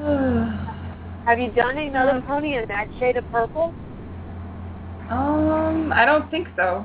Have 1.25 1.39
you 1.39 1.51
done 1.53 1.79
another 1.79 2.23
pony 2.27 2.59
in 2.59 2.67
that 2.69 2.89
shade 2.99 3.17
of 3.17 3.25
purple? 3.33 3.73
Um, 5.09 5.95
I 5.95 6.05
don't 6.05 6.31
think 6.31 6.49
so. 6.57 6.85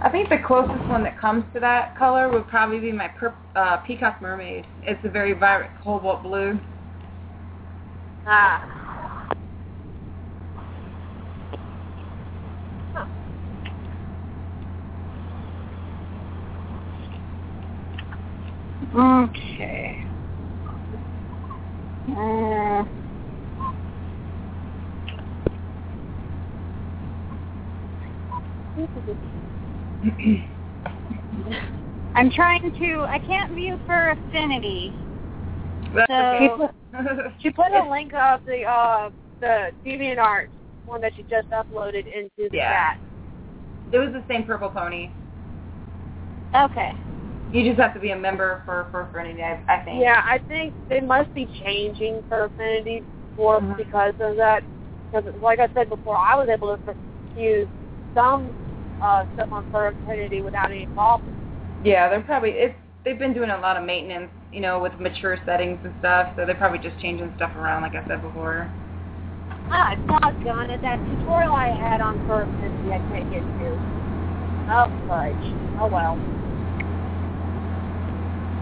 I 0.00 0.08
think 0.10 0.30
the 0.30 0.38
closest 0.38 0.82
one 0.88 1.02
that 1.02 1.20
comes 1.20 1.44
to 1.52 1.60
that 1.60 1.98
color 1.98 2.30
would 2.30 2.48
probably 2.48 2.80
be 2.80 2.92
my 2.92 3.08
pur- 3.08 3.34
uh, 3.54 3.76
peacock 3.78 4.22
mermaid. 4.22 4.66
It's 4.84 5.04
a 5.04 5.10
very 5.10 5.34
vibrant 5.34 5.72
cobalt 5.84 6.22
blue. 6.22 6.58
Ah. 8.26 8.85
Okay. 18.94 19.98
Uh, 22.08 22.84
I'm 32.14 32.30
trying 32.30 32.72
to. 32.78 33.06
I 33.08 33.18
can't 33.18 33.52
view 33.54 33.76
Fur 33.86 34.12
Affinity. 34.12 34.92
So 36.08 36.70
she 37.40 37.50
put, 37.50 37.72
a 37.72 37.90
link 37.90 38.14
of 38.14 38.40
the 38.46 38.62
uh 38.62 39.10
the 39.40 39.72
DeviantArt 39.84 40.46
one 40.86 41.00
that 41.00 41.12
she 41.16 41.24
just 41.24 41.48
uploaded 41.50 42.06
into 42.06 42.48
the 42.50 42.56
yeah. 42.56 42.70
chat. 42.70 42.98
It 43.92 43.98
was 43.98 44.12
the 44.12 44.22
same 44.28 44.44
purple 44.44 44.70
pony. 44.70 45.10
Okay. 46.54 46.92
You 47.52 47.64
just 47.64 47.80
have 47.80 47.94
to 47.94 48.00
be 48.00 48.10
a 48.10 48.16
member 48.16 48.62
for 48.66 48.88
Fur 48.90 49.02
Affinity, 49.02 49.42
I, 49.42 49.60
I 49.68 49.78
think. 49.84 50.02
Yeah, 50.02 50.20
I 50.24 50.38
think 50.48 50.74
they 50.88 51.00
must 51.00 51.32
be 51.34 51.48
changing 51.62 52.22
Fur 52.28 52.46
Affinity 52.46 53.02
for 53.36 53.60
Mhm. 53.60 53.76
because 53.76 54.14
of 54.20 54.36
that. 54.36 54.62
Because, 55.12 55.32
like 55.40 55.60
I 55.60 55.68
said 55.72 55.88
before, 55.88 56.16
I 56.16 56.34
was 56.34 56.48
able 56.48 56.76
to 56.76 56.94
use 57.40 57.68
some 58.14 58.50
uh, 59.00 59.24
stuff 59.34 59.52
on 59.52 59.64
Fur 59.70 59.88
Affinity 59.88 60.42
without 60.42 60.70
any 60.70 60.86
problem. 60.86 61.32
Yeah, 61.84 62.08
they're 62.08 62.22
probably 62.22 62.50
it's 62.50 62.74
they've 63.04 63.18
been 63.18 63.32
doing 63.34 63.50
a 63.50 63.58
lot 63.58 63.76
of 63.76 63.84
maintenance, 63.84 64.30
you 64.52 64.60
know, 64.60 64.80
with 64.80 64.98
mature 64.98 65.38
settings 65.46 65.78
and 65.84 65.94
stuff, 66.00 66.28
so 66.36 66.44
they're 66.46 66.56
probably 66.56 66.78
just 66.78 66.98
changing 67.00 67.32
stuff 67.36 67.54
around 67.56 67.82
like 67.82 67.94
I 67.94 68.06
said 68.08 68.22
before. 68.22 68.68
Ah, 69.70 69.94
doggone 70.08 70.70
it! 70.70 70.82
That 70.82 70.98
tutorial 71.04 71.52
I 71.52 71.68
had 71.68 72.00
on 72.00 72.18
Fur 72.26 72.42
Affinity, 72.42 72.92
I 72.92 72.98
can't 72.98 73.30
get 73.30 73.42
to. 73.42 73.78
Oh, 74.68 74.90
fudge. 75.06 75.54
Oh 75.80 75.88
well. 75.88 76.18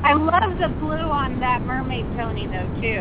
I 0.05 0.12
love 0.12 0.59
the 0.60 0.68
blue 0.78 1.09
on 1.10 1.40
that 1.40 1.62
mermaid 1.62 2.05
pony 2.14 2.47
though 2.47 2.68
too. 2.81 3.01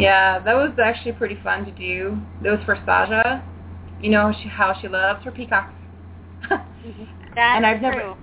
Yeah, 0.00 0.38
that 0.40 0.54
was 0.54 0.72
actually 0.82 1.12
pretty 1.12 1.38
fun 1.42 1.64
to 1.66 1.72
do. 1.72 2.18
That 2.42 2.52
was 2.52 2.60
for 2.64 2.76
Saja. 2.76 3.42
You 4.00 4.10
know 4.10 4.32
she, 4.42 4.48
how 4.48 4.74
she 4.80 4.88
loves 4.88 5.24
her 5.24 5.30
peacocks. 5.30 5.74
That's 6.48 6.64
and 7.36 7.66
I've 7.66 7.82
never 7.82 8.00
true. 8.00 8.16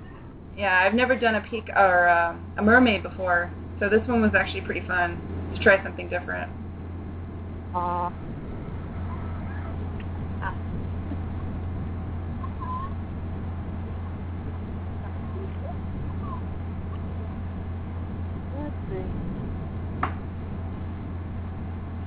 yeah, 0.57 0.81
I've 0.83 0.95
never 0.95 1.15
done 1.15 1.35
a 1.35 1.41
peak 1.41 1.69
or 1.75 2.09
um, 2.09 2.43
a 2.57 2.63
mermaid 2.63 3.03
before, 3.03 3.51
so 3.79 3.89
this 3.89 4.07
one 4.07 4.21
was 4.21 4.31
actually 4.35 4.61
pretty 4.61 4.85
fun 4.87 5.19
to 5.53 5.61
try 5.61 5.83
something 5.83 6.09
different. 6.09 6.49
Uh, 7.75 8.09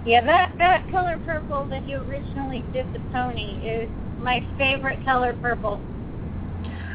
Yeah, 0.06 0.24
that 0.24 0.52
that 0.58 0.88
color 0.88 1.18
purple 1.24 1.66
that 1.68 1.88
you 1.88 2.00
originally 2.08 2.64
did 2.72 2.86
the 2.92 3.00
pony 3.12 3.58
is 3.66 3.90
my 4.20 4.40
favorite 4.56 5.00
color 5.04 5.34
purple. 5.34 5.82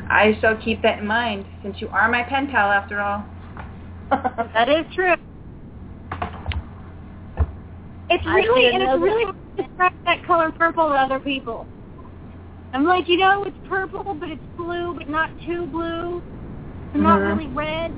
I 0.07 0.37
shall 0.39 0.55
keep 0.55 0.81
that 0.83 0.99
in 0.99 1.07
mind 1.07 1.45
since 1.61 1.81
you 1.81 1.89
are 1.89 2.09
my 2.09 2.23
pen 2.23 2.47
pal 2.49 2.71
after 2.71 3.01
all. 3.01 3.27
That 4.53 4.69
is 4.69 4.85
true. 4.95 5.13
It's 8.09 8.25
I 8.25 8.35
really 8.35 8.73
and 8.73 8.83
it's 8.83 9.01
really 9.01 9.23
hard 9.23 9.35
to 9.57 9.63
describe 9.63 9.91
that 10.05 10.25
color 10.25 10.51
purple 10.57 10.87
to 10.87 10.95
other 10.95 11.19
people. 11.19 11.67
I'm 12.73 12.85
like, 12.85 13.09
you 13.09 13.17
know, 13.17 13.43
it's 13.43 13.57
purple, 13.67 14.03
but 14.17 14.29
it's 14.29 14.41
blue, 14.55 14.95
but 14.97 15.09
not 15.09 15.31
too 15.45 15.67
blue, 15.69 16.23
and 16.93 17.03
not 17.03 17.19
Mhm. 17.19 17.37
really 17.37 17.53
red. 17.53 17.91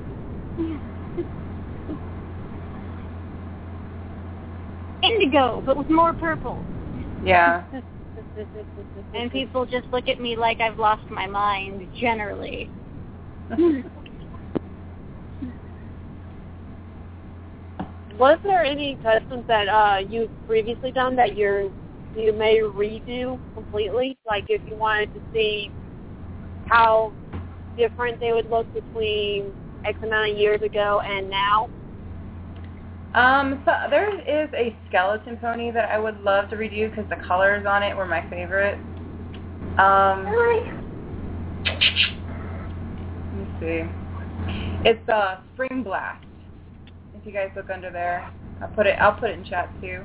Indigo, 5.12 5.62
but 5.64 5.76
with 5.76 5.88
more 5.88 6.12
purple. 6.14 6.64
yeah. 7.24 7.62
And 9.12 9.30
people 9.30 9.66
just 9.66 9.86
look 9.92 10.08
at 10.08 10.20
me 10.20 10.36
like 10.36 10.60
I've 10.60 10.78
lost 10.78 11.02
my 11.10 11.26
mind, 11.26 11.88
generally. 11.98 12.70
Was 18.18 18.38
there 18.44 18.62
any 18.64 18.96
customs 19.02 19.44
that 19.48 19.68
uh 19.68 19.98
you've 20.08 20.30
previously 20.46 20.92
done 20.92 21.16
that 21.16 21.36
you're 21.36 21.70
you 22.14 22.32
may 22.32 22.58
redo 22.60 23.40
completely? 23.54 24.16
Like 24.26 24.44
if 24.48 24.62
you 24.66 24.76
wanted 24.78 25.12
to 25.14 25.20
see 25.32 25.70
how 26.66 27.12
different 27.76 28.20
they 28.20 28.32
would 28.32 28.48
look 28.50 28.72
between 28.72 29.52
X 29.84 29.98
amount 30.02 30.30
of 30.32 30.38
years 30.38 30.62
ago 30.62 31.00
and 31.06 31.28
now? 31.28 31.68
Um, 33.14 33.62
so 33.64 33.72
there 33.90 34.12
is 34.20 34.50
a 34.54 34.76
skeleton 34.88 35.36
pony 35.36 35.70
that 35.70 35.88
I 35.88 35.98
would 35.98 36.20
love 36.22 36.50
to 36.50 36.56
redo 36.56 36.90
because 36.90 37.08
the 37.08 37.16
colors 37.26 37.64
on 37.64 37.84
it 37.84 37.96
were 37.96 38.06
my 38.06 38.28
favorite. 38.28 38.76
Um, 39.78 40.26
let 43.24 43.34
me 43.34 43.46
see. 43.60 43.84
It's 44.88 45.08
uh, 45.08 45.36
Spring 45.54 45.82
Blast. 45.84 46.24
If 47.14 47.24
you 47.24 47.32
guys 47.32 47.50
look 47.54 47.70
under 47.70 47.90
there, 47.90 48.28
I'll 48.60 48.68
put 48.68 48.86
it. 48.86 48.96
I'll 49.00 49.14
put 49.14 49.30
it 49.30 49.38
in 49.38 49.44
chat 49.44 49.70
too. 49.80 50.02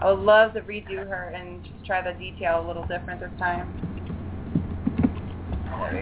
I 0.00 0.10
would 0.10 0.20
love 0.20 0.52
to 0.54 0.60
redo 0.62 1.06
her 1.06 1.32
and 1.34 1.62
just 1.62 1.86
try 1.86 2.02
the 2.02 2.12
detail 2.18 2.60
a 2.64 2.66
little 2.66 2.86
different 2.86 3.20
this 3.20 3.30
time. 3.38 3.72
There 5.78 5.94
we 5.94 6.00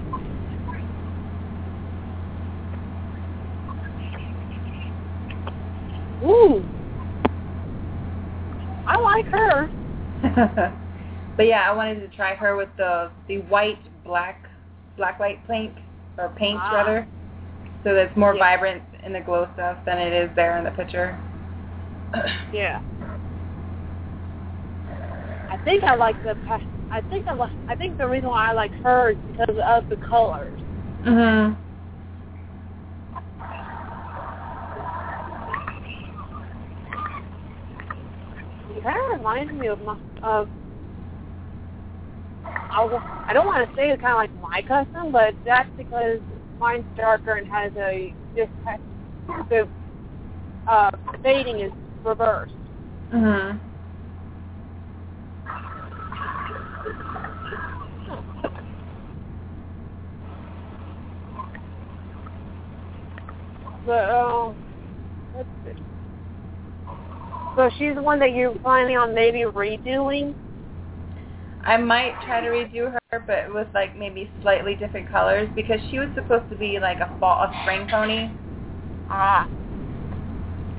go. 0.00 0.06
Ooh. 6.24 6.64
I 8.86 8.96
like 9.00 9.26
her. 9.26 9.68
but 11.36 11.46
yeah, 11.46 11.70
I 11.70 11.72
wanted 11.74 12.00
to 12.00 12.08
try 12.16 12.34
her 12.34 12.56
with 12.56 12.68
the 12.76 13.10
the 13.28 13.38
white 13.42 13.78
black 14.04 14.48
black 14.96 15.18
white 15.20 15.46
paint 15.46 15.74
or 16.18 16.28
paint 16.36 16.58
Ah. 16.62 16.74
rather, 16.74 17.08
so 17.84 17.94
that 17.94 18.08
it's 18.08 18.16
more 18.16 18.34
Yeah. 18.34 18.40
vibrant 18.40 18.82
in 19.04 19.12
the 19.12 19.20
glow 19.20 19.48
stuff 19.54 19.78
than 19.86 19.98
it 19.98 20.12
is 20.12 20.28
there 20.36 20.58
in 20.58 20.64
the 20.64 20.70
picture. 20.72 21.18
Yeah. 22.52 22.80
I 25.50 25.56
think 25.64 25.84
I 25.84 25.94
like 25.94 26.20
the 26.22 26.34
I 26.90 27.00
think 27.02 27.26
I 27.28 27.34
like 27.34 27.52
I 27.68 27.74
think 27.76 27.96
the 27.98 28.06
reason 28.06 28.28
why 28.28 28.50
I 28.50 28.52
like 28.52 28.72
her 28.82 29.10
is 29.10 29.16
because 29.30 29.56
of 29.66 29.88
the 29.88 29.96
colors. 29.96 30.60
mhm. 31.04 31.56
It 38.76 38.82
kind 38.82 38.96
of 38.96 39.09
reminds 39.20 39.52
me 39.52 39.66
of 39.68 39.80
my 39.82 39.96
of. 40.22 40.48
I, 42.44 43.24
I 43.28 43.32
don't 43.32 43.46
want 43.46 43.68
to 43.68 43.76
say 43.76 43.90
it's 43.90 44.00
kind 44.00 44.12
of 44.14 44.18
like 44.18 44.30
my 44.42 44.62
custom, 44.62 45.12
but 45.12 45.34
that's 45.44 45.68
because 45.76 46.20
mine's 46.58 46.84
darker 46.96 47.34
and 47.34 47.46
has 47.48 47.72
a 47.76 48.14
has, 48.36 48.48
the 49.50 49.68
uh, 50.66 50.90
fading 51.22 51.60
is 51.60 51.70
reversed. 52.04 52.54
Mhm. 53.12 53.60
But 63.84 64.10
um, 64.10 64.56
let's 65.36 65.48
see. 65.64 65.89
So 67.60 67.68
she's 67.76 67.94
the 67.94 68.00
one 68.00 68.18
that 68.20 68.32
you're 68.32 68.54
planning 68.60 68.96
on 68.96 69.14
maybe 69.14 69.40
redoing. 69.40 70.34
I 71.62 71.76
might 71.76 72.14
try 72.24 72.40
to 72.40 72.46
redo 72.46 72.90
her, 72.90 73.20
but 73.26 73.52
with 73.52 73.68
like 73.74 73.94
maybe 73.98 74.30
slightly 74.40 74.76
different 74.76 75.10
colors 75.10 75.46
because 75.54 75.78
she 75.90 75.98
was 75.98 76.08
supposed 76.14 76.48
to 76.48 76.56
be 76.56 76.78
like 76.80 77.00
a 77.00 77.14
fall, 77.20 77.42
a 77.42 77.52
spring 77.60 77.86
pony, 77.90 78.30
Ah. 79.10 79.46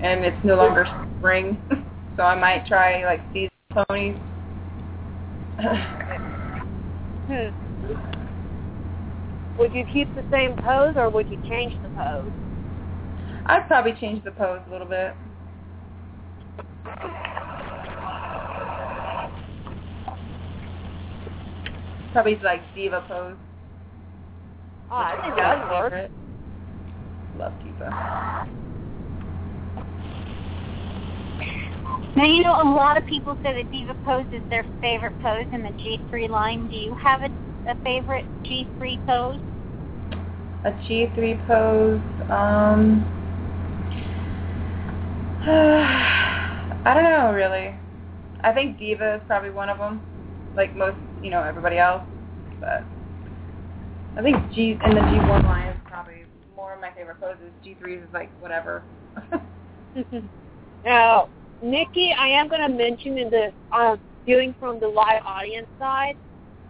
and 0.01 0.25
it's 0.25 0.43
no 0.43 0.55
longer 0.55 0.87
spring, 1.19 1.55
so 2.17 2.23
I 2.23 2.33
might 2.33 2.65
try 2.65 3.05
like 3.05 3.21
season 3.31 3.51
ponies. 3.69 4.17
Hmm. 7.27 7.49
Would 9.59 9.71
you 9.75 9.85
keep 9.93 10.07
the 10.15 10.25
same 10.31 10.55
pose 10.55 10.95
or 10.95 11.11
would 11.11 11.29
you 11.29 11.37
change 11.47 11.75
the 11.83 11.89
pose? 11.89 12.31
I'd 13.45 13.67
probably 13.67 13.93
change 14.01 14.23
the 14.23 14.31
pose 14.31 14.61
a 14.67 14.71
little 14.71 14.87
bit. 14.87 15.13
Probably 22.13 22.37
like 22.43 22.61
diva 22.75 23.03
pose. 23.07 23.37
Oh, 24.91 24.95
I 24.95 25.21
think 25.21 25.35
that 25.37 25.57
would 25.57 25.71
work. 25.71 25.91
Favorite. 25.93 26.11
Love 27.37 27.53
diva. 27.63 27.89
Now, 32.15 32.25
you 32.25 32.43
know, 32.43 32.61
a 32.61 32.67
lot 32.67 32.97
of 32.97 33.05
people 33.05 33.37
say 33.41 33.63
that 33.63 33.71
Diva 33.71 33.95
Pose 34.03 34.25
is 34.33 34.41
their 34.49 34.65
favorite 34.81 35.17
pose 35.21 35.45
in 35.53 35.63
the 35.63 35.69
G3 35.69 36.29
line. 36.29 36.67
Do 36.67 36.75
you 36.75 36.93
have 36.95 37.21
a, 37.21 37.29
a 37.69 37.75
favorite 37.83 38.25
G3 38.43 39.05
pose? 39.07 39.39
A 40.65 40.71
G3 40.71 41.47
pose. 41.47 42.01
Um. 42.29 43.17
I 46.83 46.93
don't 46.95 47.03
know 47.03 47.31
really. 47.33 47.75
I 48.43 48.51
think 48.53 48.79
Diva 48.79 49.15
is 49.15 49.21
probably 49.27 49.51
one 49.51 49.69
of 49.69 49.77
them, 49.77 50.01
like 50.55 50.75
most, 50.75 50.97
you 51.21 51.29
know, 51.29 51.43
everybody 51.43 51.77
else. 51.77 52.01
But 52.59 52.83
I 54.17 54.21
think 54.23 54.37
G 54.51 54.77
and 54.83 54.97
the 54.97 55.01
G1 55.01 55.43
line 55.43 55.67
is 55.67 55.77
probably 55.85 56.25
more 56.55 56.73
of 56.73 56.81
my 56.81 56.91
favorite 56.91 57.19
poses. 57.19 57.51
G3 57.63 58.03
is 58.03 58.09
like 58.13 58.29
whatever. 58.41 58.83
now, 60.85 61.29
Nikki, 61.61 62.13
I 62.17 62.27
am 62.27 62.47
going 62.49 62.61
to 62.61 62.75
mention 62.75 63.19
in 63.19 63.29
the 63.29 63.53
uh, 63.71 63.97
viewing 64.25 64.55
from 64.59 64.79
the 64.79 64.87
live 64.87 65.21
audience 65.23 65.67
side, 65.77 66.17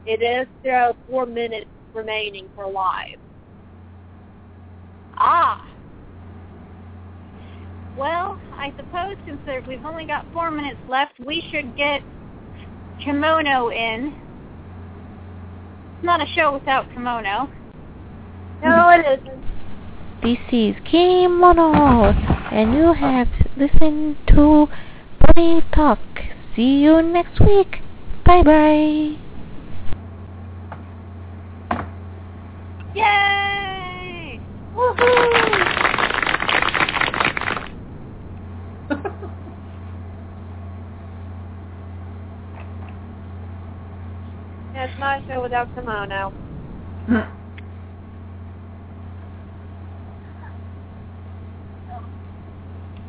it 0.06 0.22
is 0.22 0.48
there 0.64 0.92
four 1.10 1.26
minutes 1.26 1.68
remaining 1.94 2.50
for 2.56 2.70
live. 2.70 3.18
Ah. 5.18 5.66
Well, 7.98 8.40
I 8.54 8.74
suppose 8.78 9.16
since 9.26 9.40
there, 9.46 9.62
we've 9.68 9.86
only 9.86 10.06
got 10.06 10.26
four 10.34 10.50
minutes 10.50 10.80
left, 10.88 11.20
we 11.20 11.44
should 11.52 11.76
get 11.76 12.02
kimono 13.04 13.70
in. 13.70 14.16
It's 15.96 16.06
not 16.06 16.22
a 16.22 16.26
show 16.34 16.54
without 16.54 16.92
kimono. 16.94 17.50
No, 18.64 18.90
it 18.90 19.20
isn't. 19.20 19.42
This 20.22 20.38
is 20.52 20.76
Kimono, 20.86 21.74
and 22.52 22.76
you 22.76 22.94
have 22.94 23.28
listened 23.58 24.18
to 24.28 24.68
Bunny 25.20 25.64
Talk. 25.74 25.98
See 26.56 26.78
you 26.78 27.02
next 27.02 27.40
week. 27.40 27.80
Bye 28.24 28.44
bye. 28.44 29.18
Yay! 32.94 34.40
That's 34.76 35.81
my 45.02 45.22
show 45.28 45.42
without 45.42 45.74
kimono. 45.76 46.32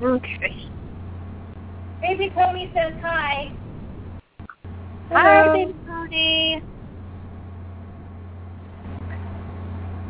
Okay. 0.02 0.66
Baby 2.01 2.31
Pony 2.35 2.69
says 2.74 2.94
hi. 3.01 3.52
Hi, 5.12 5.52
baby 5.52 5.77
pony. 5.86 6.56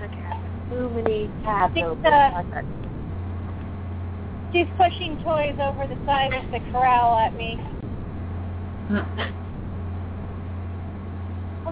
Okay. 0.02 0.40
Too 0.70 0.88
many 0.88 1.30
tabs 1.44 1.74
Think, 1.74 1.86
open. 1.86 2.06
uh, 2.06 2.42
She's 4.54 4.66
pushing 4.78 5.18
toys 5.22 5.56
over 5.60 5.86
the 5.86 6.06
side 6.06 6.32
of 6.32 6.50
the 6.50 6.60
corral 6.70 7.18
at 7.18 7.36
me. 7.36 7.60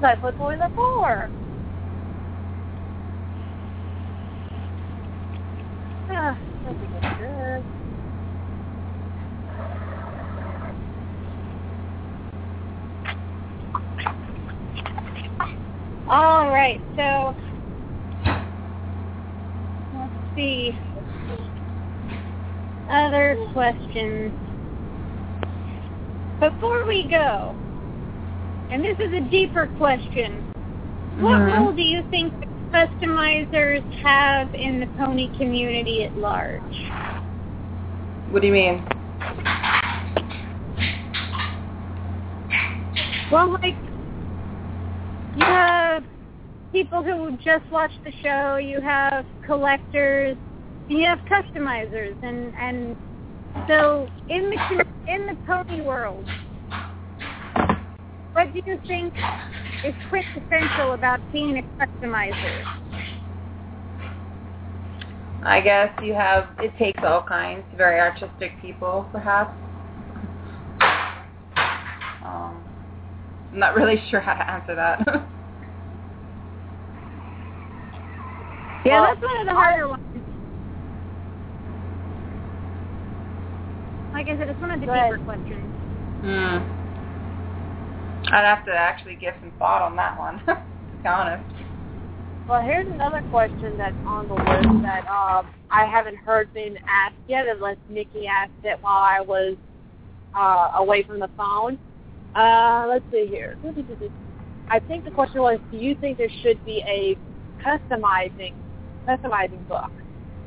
That's 0.00 0.22
what 0.22 0.36
toys 0.38 0.58
are 0.62 0.70
for. 0.74 1.30
Nothing 6.08 6.92
is 6.94 7.18
good. 7.18 7.64
All 16.08 16.48
right, 16.48 16.80
so 16.96 17.34
let's 19.94 20.34
see. 20.34 20.76
Other 22.90 23.36
questions. 23.52 24.32
Before 26.40 26.86
we 26.86 27.06
go, 27.08 27.54
and 28.70 28.84
this 28.84 28.96
is 28.98 29.12
a 29.12 29.28
deeper 29.28 29.66
question, 29.76 30.44
what 31.18 31.40
Mhm. 31.40 31.56
role 31.56 31.72
do 31.72 31.82
you 31.82 32.02
think 32.04 32.32
the 32.40 32.46
customizers 32.72 33.82
have 34.02 34.54
in 34.54 34.80
the 34.80 34.86
pony 34.96 35.28
community 35.36 36.04
at 36.04 36.16
large? 36.16 36.90
What 38.30 38.42
do 38.42 38.46
you 38.46 38.52
mean? 38.52 38.84
Well, 43.30 43.56
like, 43.62 43.76
you 45.36 45.44
have 45.44 46.04
people 46.72 47.02
who 47.02 47.36
just 47.38 47.68
watch 47.70 47.92
the 48.04 48.12
show, 48.22 48.56
you 48.56 48.80
have 48.80 49.24
collectors, 49.42 50.36
and 50.88 50.98
you 50.98 51.06
have 51.06 51.20
customizers, 51.24 52.16
and 52.22 52.52
and 52.58 52.96
so 53.66 54.08
in 54.28 54.50
the 54.50 54.84
in 55.06 55.26
the 55.26 55.36
pony 55.46 55.80
world, 55.80 56.26
what 58.32 58.52
do 58.52 58.60
you 58.64 58.78
think 58.86 59.12
is 59.84 59.94
quintessential 60.08 60.92
about 60.92 61.20
being 61.32 61.58
a 61.58 61.82
customizer? 61.82 62.62
I 65.42 65.60
guess 65.60 65.90
you 66.02 66.12
have 66.14 66.48
it 66.58 66.72
takes 66.78 67.00
all 67.02 67.22
kinds, 67.22 67.64
very 67.76 67.98
artistic 67.98 68.52
people 68.60 69.08
perhaps. 69.10 69.56
Um, 72.24 72.62
I'm 73.52 73.58
not 73.58 73.74
really 73.74 74.02
sure 74.10 74.20
how 74.20 74.34
to 74.34 74.50
answer 74.50 74.74
that. 74.74 75.26
Yeah, 78.82 79.02
Well, 79.02 79.10
that's 79.10 79.20
one 79.20 79.40
of 79.42 79.46
the 79.46 79.52
harder 79.52 79.88
ones. 79.88 80.00
Like 84.14 84.26
I 84.26 84.38
said, 84.38 84.48
it's 84.48 84.58
one 84.58 84.70
of 84.70 84.80
the 84.80 84.86
deeper 84.86 85.18
questions. 85.22 85.66
hmm. 86.22 86.79
I'd 88.32 88.44
have 88.44 88.64
to 88.66 88.72
actually 88.72 89.16
give 89.16 89.34
some 89.40 89.52
thought 89.58 89.82
on 89.82 89.96
that 89.96 90.18
one, 90.18 90.38
to 90.46 90.56
be 91.02 91.08
honest. 91.08 91.44
Well, 92.48 92.62
here's 92.62 92.86
another 92.92 93.22
question 93.30 93.76
that's 93.76 93.94
on 94.06 94.28
the 94.28 94.34
list 94.34 94.82
that 94.82 95.06
um, 95.08 95.46
I 95.70 95.84
haven't 95.84 96.16
heard 96.16 96.52
being 96.52 96.76
asked 96.88 97.16
yet, 97.28 97.46
unless 97.48 97.76
Nikki 97.88 98.26
asked 98.26 98.50
it 98.64 98.78
while 98.82 99.02
I 99.02 99.20
was 99.20 99.56
uh, 100.34 100.70
away 100.76 101.02
from 101.02 101.20
the 101.20 101.28
phone. 101.36 101.78
Uh, 102.34 102.86
let's 102.88 103.04
see 103.12 103.26
here. 103.26 103.56
I 104.68 104.78
think 104.78 105.04
the 105.04 105.10
question 105.10 105.42
was, 105.42 105.58
do 105.70 105.78
you 105.78 105.94
think 105.96 106.18
there 106.18 106.30
should 106.42 106.64
be 106.64 106.82
a 106.86 107.16
customizing 107.64 108.52
customizing 109.08 109.66
book? 109.68 109.90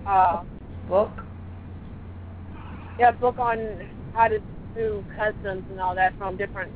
Uh, 0.06 0.44
Book? 0.88 1.12
yeah, 3.00 3.12
book 3.12 3.40
on 3.40 3.58
how 4.14 4.28
to 4.28 4.40
do 4.76 5.04
customs 5.18 5.64
and 5.70 5.80
all 5.80 5.96
that 5.96 6.18
from 6.18 6.38
different. 6.38 6.72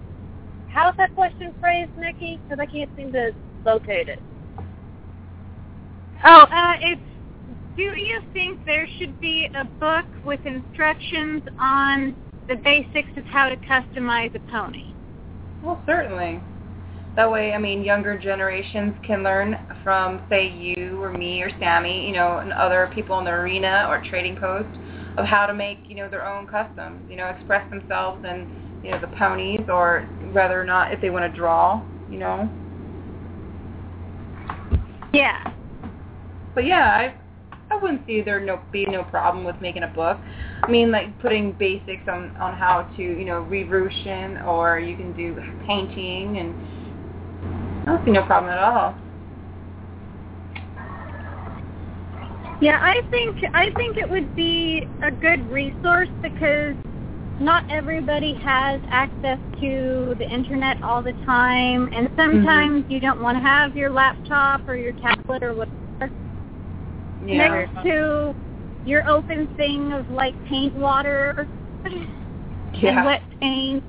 How's 0.78 0.96
that 0.98 1.16
question 1.16 1.56
phrased, 1.60 1.90
Nikki? 1.98 2.40
Because 2.44 2.60
I 2.60 2.72
can't 2.72 2.92
seem 2.96 3.12
to 3.14 3.32
locate 3.66 4.10
it. 4.10 4.20
Oh, 6.24 6.42
uh, 6.42 6.74
it's. 6.82 7.02
Do 7.76 7.82
you 7.82 8.22
think 8.32 8.64
there 8.64 8.88
should 9.00 9.20
be 9.20 9.50
a 9.56 9.64
book 9.64 10.06
with 10.24 10.40
instructions 10.46 11.42
on 11.60 12.16
the 12.48 12.58
basics 12.58 13.10
of 13.18 13.26
how 13.26 13.50
to 13.50 13.56
customize 13.56 14.36
a 14.36 14.52
pony? 14.52 14.94
Well, 15.64 15.82
certainly. 15.88 16.40
That 17.16 17.32
way, 17.32 17.54
I 17.54 17.58
mean, 17.58 17.84
younger 17.84 18.16
generations 18.16 18.94
can 19.04 19.24
learn 19.24 19.58
from, 19.84 20.22
say, 20.30 20.48
you 20.48 21.02
or 21.02 21.12
me 21.12 21.42
or 21.42 21.50
Sammy, 21.60 22.06
you 22.06 22.14
know, 22.14 22.38
and 22.38 22.54
other 22.54 22.92
people 22.94 23.18
in 23.18 23.26
the 23.26 23.32
arena 23.32 23.88
or 23.90 24.04
trading 24.08 24.36
post 24.36 24.70
of 25.18 25.26
how 25.26 25.48
to 25.48 25.56
make, 25.56 25.80
you 25.88 25.96
know, 25.96 26.08
their 26.08 26.28
own 26.28 26.46
customs, 26.46 27.02
you 27.10 27.16
know, 27.16 27.26
express 27.30 27.68
themselves 27.72 28.24
and, 28.28 28.48
you 28.84 28.92
know, 28.92 29.02
the 29.02 29.08
ponies 29.08 29.66
or 29.70 30.08
whether 30.38 30.62
or 30.62 30.66
not 30.66 30.94
if 30.94 31.02
they 31.02 31.10
want 31.10 31.30
to 31.30 31.36
draw, 31.36 31.84
you 32.12 32.20
know. 32.20 32.48
Yeah. 35.12 35.52
But 36.54 36.66
yeah, 36.66 36.86
I 36.96 37.16
I 37.74 37.80
wouldn't 37.82 38.06
see 38.06 38.22
there 38.22 38.40
no 38.40 38.62
be 38.72 38.86
no 38.86 39.04
problem 39.04 39.46
with 39.46 39.60
making 39.62 39.82
a 39.82 39.88
book. 39.88 40.20
I 40.62 40.70
mean, 40.70 40.92
like 40.92 41.20
putting 41.22 41.54
basics 41.54 42.04
on 42.08 42.38
on 42.38 42.54
how 42.54 42.84
to 42.98 43.02
you 43.02 43.26
know 43.26 43.40
Russian 43.40 44.38
or 44.46 44.80
you 44.80 44.96
can 44.96 45.12
do 45.14 45.36
painting 45.66 46.38
and 46.38 46.54
I 47.88 47.96
don't 47.96 48.06
see 48.06 48.12
no 48.12 48.24
problem 48.24 48.52
at 48.52 48.60
all. 48.60 48.96
Yeah, 52.62 52.78
I 52.80 53.02
think 53.10 53.38
I 53.56 53.72
think 53.76 53.98
it 53.98 54.08
would 54.08 54.36
be 54.36 54.86
a 55.02 55.10
good 55.10 55.50
resource 55.50 56.10
because 56.22 56.76
not 57.40 57.64
everybody 57.70 58.34
has 58.36 58.82
access 58.90 59.40
to 59.60 60.16
the 60.18 60.28
internet 60.32 60.82
all 60.84 61.04
the 61.04 61.14
time 61.26 61.90
and 61.94 62.10
sometimes 62.16 62.84
you 62.88 63.00
don't 63.00 63.22
want 63.22 63.38
to 63.38 63.42
have 63.42 63.76
your 63.76 63.90
laptop 63.90 64.68
or 64.68 64.76
your 64.76 64.94
tablet 64.94 65.44
or 65.44 65.54
whatever 65.54 66.14
Yeah. 67.26 67.66
next 67.66 67.84
to 67.84 68.34
your 68.86 69.08
open 69.08 69.48
thing 69.58 69.94
of 69.94 70.10
like 70.10 70.34
paint 70.46 70.76
water 70.76 71.48
and 71.84 73.06
wet 73.06 73.22
paint. 73.40 73.84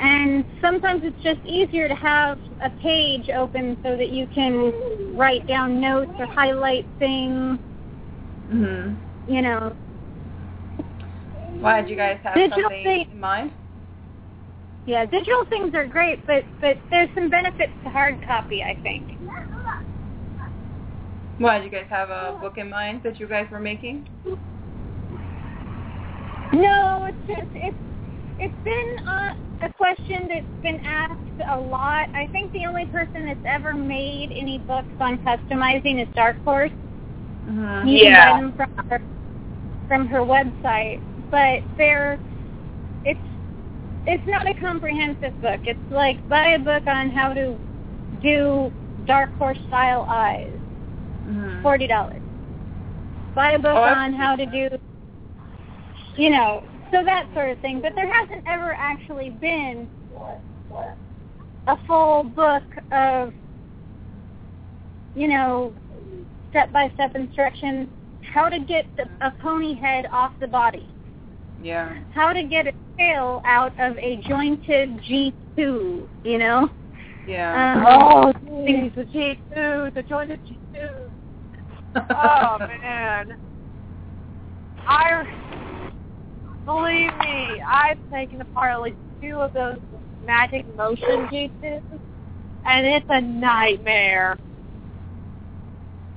And 0.00 0.44
sometimes 0.60 1.02
it's 1.04 1.20
just 1.22 1.40
easier 1.44 1.88
to 1.88 1.94
have 1.94 2.38
a 2.62 2.70
page 2.70 3.28
open 3.28 3.76
so 3.82 3.96
that 3.96 4.08
you 4.10 4.26
can 4.34 4.72
write 5.14 5.46
down 5.46 5.80
notes 5.80 6.12
or 6.18 6.26
highlight 6.26 6.86
things, 6.98 7.58
Mhm. 8.50 8.96
you 9.26 9.42
know. 9.42 9.74
Why 11.62 11.80
did 11.80 11.90
you 11.90 11.96
guys 11.96 12.18
have 12.24 12.34
Digital 12.34 12.62
something 12.64 12.82
thing- 12.84 13.06
in 13.12 13.20
mind? 13.20 13.52
Yeah, 14.84 15.04
digital 15.06 15.44
things 15.48 15.74
are 15.74 15.86
great, 15.86 16.26
but 16.26 16.44
but 16.60 16.76
there's 16.90 17.08
some 17.14 17.30
benefits 17.30 17.72
to 17.84 17.90
hard 17.90 18.20
copy, 18.26 18.64
I 18.64 18.74
think. 18.82 19.06
Why 21.38 21.58
did 21.58 21.64
you 21.64 21.70
guys 21.70 21.86
have 21.88 22.10
a 22.10 22.36
book 22.40 22.58
in 22.58 22.68
mind 22.68 23.02
that 23.04 23.20
you 23.20 23.28
guys 23.28 23.46
were 23.50 23.60
making? 23.60 24.06
No, 26.52 27.06
it's 27.08 27.16
just 27.28 27.48
it's 27.54 27.76
it's 28.40 28.54
been 28.64 28.90
uh, 29.08 29.66
a 29.66 29.70
question 29.70 30.28
that's 30.28 30.46
been 30.64 30.80
asked 30.84 31.18
a 31.48 31.58
lot. 31.58 32.08
I 32.12 32.26
think 32.32 32.52
the 32.52 32.66
only 32.66 32.86
person 32.86 33.24
that's 33.26 33.40
ever 33.44 33.74
made 33.74 34.30
any 34.36 34.58
books 34.58 34.92
on 34.98 35.18
customizing 35.18 36.02
is 36.02 36.08
Dark 36.16 36.36
Horse. 36.44 36.72
Mm-hmm. 37.48 37.86
You 37.86 37.98
Yeah. 37.98 38.24
can 38.32 38.34
buy 38.34 38.40
them 38.40 38.52
from 38.56 38.84
her 38.88 39.02
from 39.86 40.06
her 40.08 40.20
website, 40.20 41.00
but 41.32 41.60
they're 41.78 42.20
it's 43.04 43.18
it's 44.06 44.22
not 44.28 44.46
a 44.48 44.54
comprehensive 44.60 45.40
book. 45.42 45.60
It's 45.64 45.80
like 45.90 46.28
buy 46.28 46.50
a 46.50 46.58
book 46.60 46.86
on 46.86 47.10
how 47.10 47.32
to 47.32 47.58
do 48.22 48.70
Dark 49.06 49.30
Horse 49.38 49.58
style 49.66 50.06
eyes, 50.08 50.52
Mm-hmm. 51.26 51.62
forty 51.62 51.88
dollars. 51.88 52.20
Buy 53.34 53.52
a 53.52 53.58
book 53.58 53.74
Oh, 53.74 53.82
on 53.82 54.12
how 54.12 54.36
to 54.36 54.44
do, 54.44 54.68
you 56.16 56.30
know, 56.30 56.62
so 56.92 57.02
that 57.02 57.26
sort 57.32 57.48
of 57.50 57.58
thing. 57.60 57.80
But 57.80 57.94
there 57.96 58.12
hasn't 58.12 58.46
ever 58.46 58.74
actually 58.74 59.30
been 59.30 59.88
a 61.66 61.76
full 61.86 62.24
book 62.24 62.64
of, 62.90 63.32
you 65.16 65.28
know, 65.28 65.72
step-by-step 66.50 67.14
instructions 67.14 67.88
how 68.34 68.48
to 68.50 68.58
get 68.58 68.84
the, 68.96 69.04
a 69.26 69.30
pony 69.40 69.74
head 69.74 70.06
off 70.12 70.32
the 70.40 70.46
body, 70.48 70.86
Yeah. 71.62 71.96
how 72.12 72.32
to 72.32 72.42
get 72.42 72.66
a 72.66 72.72
tail 72.98 73.40
out 73.44 73.72
of 73.78 73.96
a 73.98 74.16
jointed 74.28 75.00
G2, 75.02 76.06
you 76.24 76.38
know? 76.38 76.68
Yeah. 77.26 77.74
Um, 77.76 77.86
Oh, 77.86 78.32
jeez, 78.46 78.94
the 78.94 79.04
G2, 79.04 79.94
the 79.94 80.02
jointed 80.02 80.40
G2. 80.46 81.10
Oh, 82.10 82.58
man. 82.82 83.38
I, 84.86 85.24
believe 86.64 87.16
me, 87.18 87.62
I've 87.66 87.98
taken 88.10 88.40
apart 88.40 88.72
at 88.72 88.82
least 88.82 88.96
two 89.20 89.36
of 89.36 89.52
those 89.52 89.78
magic 90.26 90.64
motion 90.76 91.28
G2s, 91.28 91.82
and 92.66 92.86
it's 92.86 93.06
a 93.08 93.20
nightmare. 93.20 94.36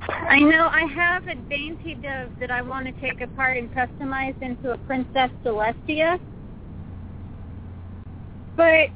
I 0.10 0.40
know 0.40 0.68
I 0.72 0.86
have 0.96 1.28
a 1.28 1.36
dainty 1.50 1.96
dove 1.96 2.32
that 2.40 2.52
I 2.52 2.62
want 2.62 2.86
to 2.88 2.92
take 3.02 3.22
apart 3.22 3.58
and 3.58 3.72
customize 3.74 4.40
into 4.42 4.72
a 4.72 4.78
Princess 4.78 5.30
Celestia. 5.44 6.20
But 8.56 8.90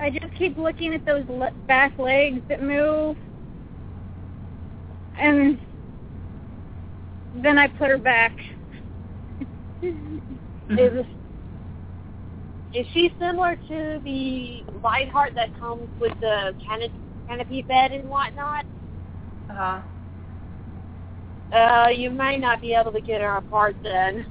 I 0.00 0.10
just 0.10 0.34
keep 0.36 0.56
looking 0.56 0.94
at 0.94 1.04
those 1.06 1.24
le- 1.28 1.52
back 1.66 1.98
legs 1.98 2.40
that 2.48 2.62
move. 2.62 3.16
And 5.18 5.58
then 7.42 7.58
I 7.58 7.68
put 7.68 7.90
her 7.90 7.98
back. 7.98 8.36
Is 9.82 11.06
is 12.72 12.86
she 12.92 13.12
similar 13.20 13.56
to 13.68 14.00
the 14.04 14.64
light 14.82 15.08
heart 15.10 15.32
that 15.36 15.56
comes 15.60 15.88
with 16.00 16.18
the 16.20 16.54
canopy, 16.66 16.92
canopy 17.28 17.62
bed 17.62 17.92
and 17.92 18.08
whatnot? 18.08 18.64
Uh-huh. 19.48 19.80
Uh, 21.54 21.88
you 21.88 22.10
may 22.10 22.36
not 22.36 22.60
be 22.60 22.74
able 22.74 22.90
to 22.90 23.00
get 23.00 23.20
her 23.20 23.36
apart 23.36 23.76
then. 23.84 24.26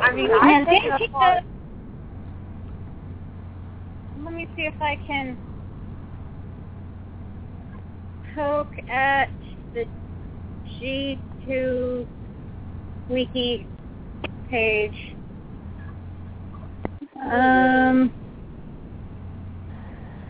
I 0.00 0.14
mean, 0.14 0.30
I 0.32 0.64
think 0.64 0.84
apart. 0.86 1.42
Let 4.24 4.32
me 4.34 4.48
see 4.56 4.62
if 4.62 4.74
I 4.80 4.98
can 5.06 5.36
poke 8.34 8.72
at 8.88 9.28
the 9.74 9.84
G2 10.80 12.06
wiki 13.08 13.66
page. 14.48 14.94
Um, 17.30 18.10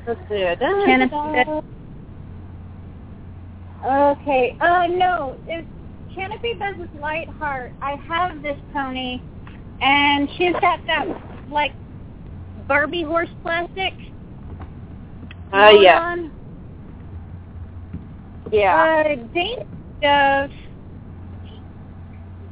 Let's 0.07 0.21
see. 0.29 0.35
it. 0.35 0.59
Da- 0.59 0.85
Canopy 0.85 1.11
da- 1.15 1.33
bed. 1.45 1.63
Okay. 3.85 4.57
Uh, 4.61 4.87
no. 4.87 5.37
It's 5.47 5.67
Canopy 6.15 6.55
Beds 6.55 6.79
with 6.79 6.91
Light 7.01 7.29
Heart. 7.29 7.73
I 7.83 7.97
have 8.09 8.43
this 8.43 8.59
pony, 8.73 9.21
and 9.81 10.29
she's 10.37 10.55
got 10.55 10.85
that, 10.87 11.07
like, 11.51 11.73
Barbie 12.67 13.03
horse 13.03 13.29
plastic. 13.43 13.95
Uh, 15.53 15.71
yeah, 15.81 16.01
on. 16.01 16.33
yeah. 18.51 19.05
Uh, 19.07 19.15
Dainty 19.33 19.65
Dove 20.03 20.51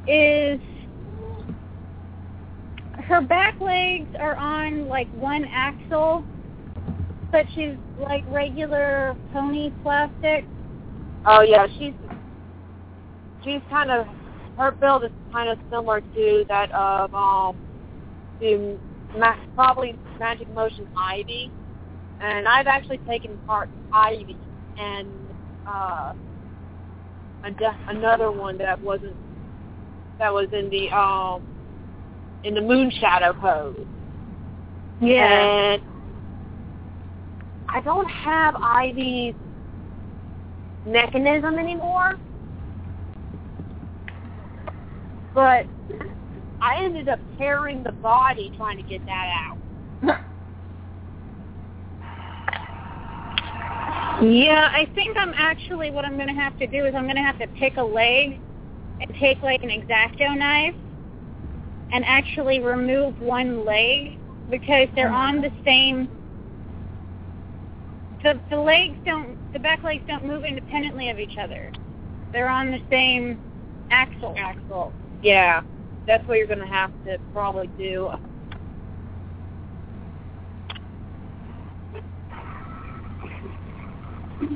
is 0.06 0.60
her 3.04 3.20
back 3.20 3.60
legs 3.60 4.08
are 4.18 4.36
on 4.36 4.88
like 4.88 5.08
one 5.14 5.44
axle, 5.44 6.24
but 7.30 7.46
she's 7.54 7.74
like 7.98 8.24
regular 8.28 9.16
pony 9.32 9.72
plastic. 9.82 10.44
Oh 11.26 11.42
yeah, 11.42 11.66
she's 11.78 11.94
she's 13.44 13.60
kind 13.70 13.90
of 13.90 14.06
her 14.58 14.72
build 14.72 15.04
is 15.04 15.10
kind 15.32 15.48
of 15.48 15.58
similar 15.70 16.00
to 16.00 16.44
that 16.48 16.70
of 16.72 17.12
um 17.14 17.56
the 18.40 18.78
ma- 19.18 19.36
probably 19.54 19.98
Magic 20.18 20.52
Motion 20.54 20.86
Ivy, 20.96 21.50
and 22.20 22.46
I've 22.46 22.66
actually 22.66 22.98
taken 22.98 23.38
part 23.46 23.70
Ivy 23.92 24.36
and 24.78 25.08
uh 25.66 26.12
a- 27.44 27.76
another 27.88 28.30
one 28.30 28.58
that 28.58 28.82
wasn't 28.82 29.16
that 30.18 30.32
was 30.32 30.48
in 30.52 30.70
the 30.70 30.90
um 30.96 31.42
in 32.44 32.54
the 32.54 32.60
Moon 32.60 32.90
Shadow 33.00 33.32
pose. 33.32 33.76
And 35.00 35.80
I 37.68 37.80
don't 37.82 38.08
have 38.10 38.54
Ivy's 38.56 39.34
mechanism 40.86 41.58
anymore. 41.58 42.14
But 45.34 45.66
I 46.60 46.84
ended 46.84 47.08
up 47.08 47.18
tearing 47.38 47.82
the 47.82 47.92
body 47.92 48.52
trying 48.56 48.76
to 48.76 48.82
get 48.82 49.04
that 49.06 49.48
out. 49.48 49.58
Yeah, 54.22 54.70
I 54.72 54.88
think 54.94 55.16
I'm 55.16 55.34
actually 55.36 55.90
what 55.90 56.04
I'm 56.04 56.14
going 56.14 56.28
to 56.28 56.34
have 56.34 56.56
to 56.60 56.66
do 56.66 56.86
is 56.86 56.94
I'm 56.94 57.04
going 57.04 57.16
to 57.16 57.22
have 57.22 57.38
to 57.40 57.48
pick 57.48 57.76
a 57.76 57.82
leg 57.82 58.40
and 59.00 59.12
take 59.18 59.42
like 59.42 59.62
an 59.64 59.70
exacto 59.70 60.38
knife 60.38 60.74
and 61.92 62.04
actually 62.04 62.60
remove 62.60 63.20
one 63.20 63.64
leg 63.64 64.18
because 64.50 64.88
they're 64.94 65.06
mm-hmm. 65.06 65.14
on 65.14 65.40
the 65.42 65.50
same 65.64 66.08
the 68.24 68.40
the 68.50 68.56
legs 68.56 68.96
don't 69.04 69.36
the 69.52 69.58
back 69.58 69.84
legs 69.84 70.02
don't 70.08 70.24
move 70.24 70.44
independently 70.44 71.10
of 71.10 71.20
each 71.20 71.36
other. 71.38 71.70
They're 72.32 72.48
on 72.48 72.72
the 72.72 72.80
same 72.90 73.38
axle. 73.90 74.34
Axel. 74.36 74.92
Yeah. 75.22 75.62
That's 76.06 76.26
what 76.26 76.38
you're 76.38 76.46
gonna 76.46 76.66
have 76.66 76.90
to 77.04 77.18
probably 77.32 77.68
do. 77.78 78.10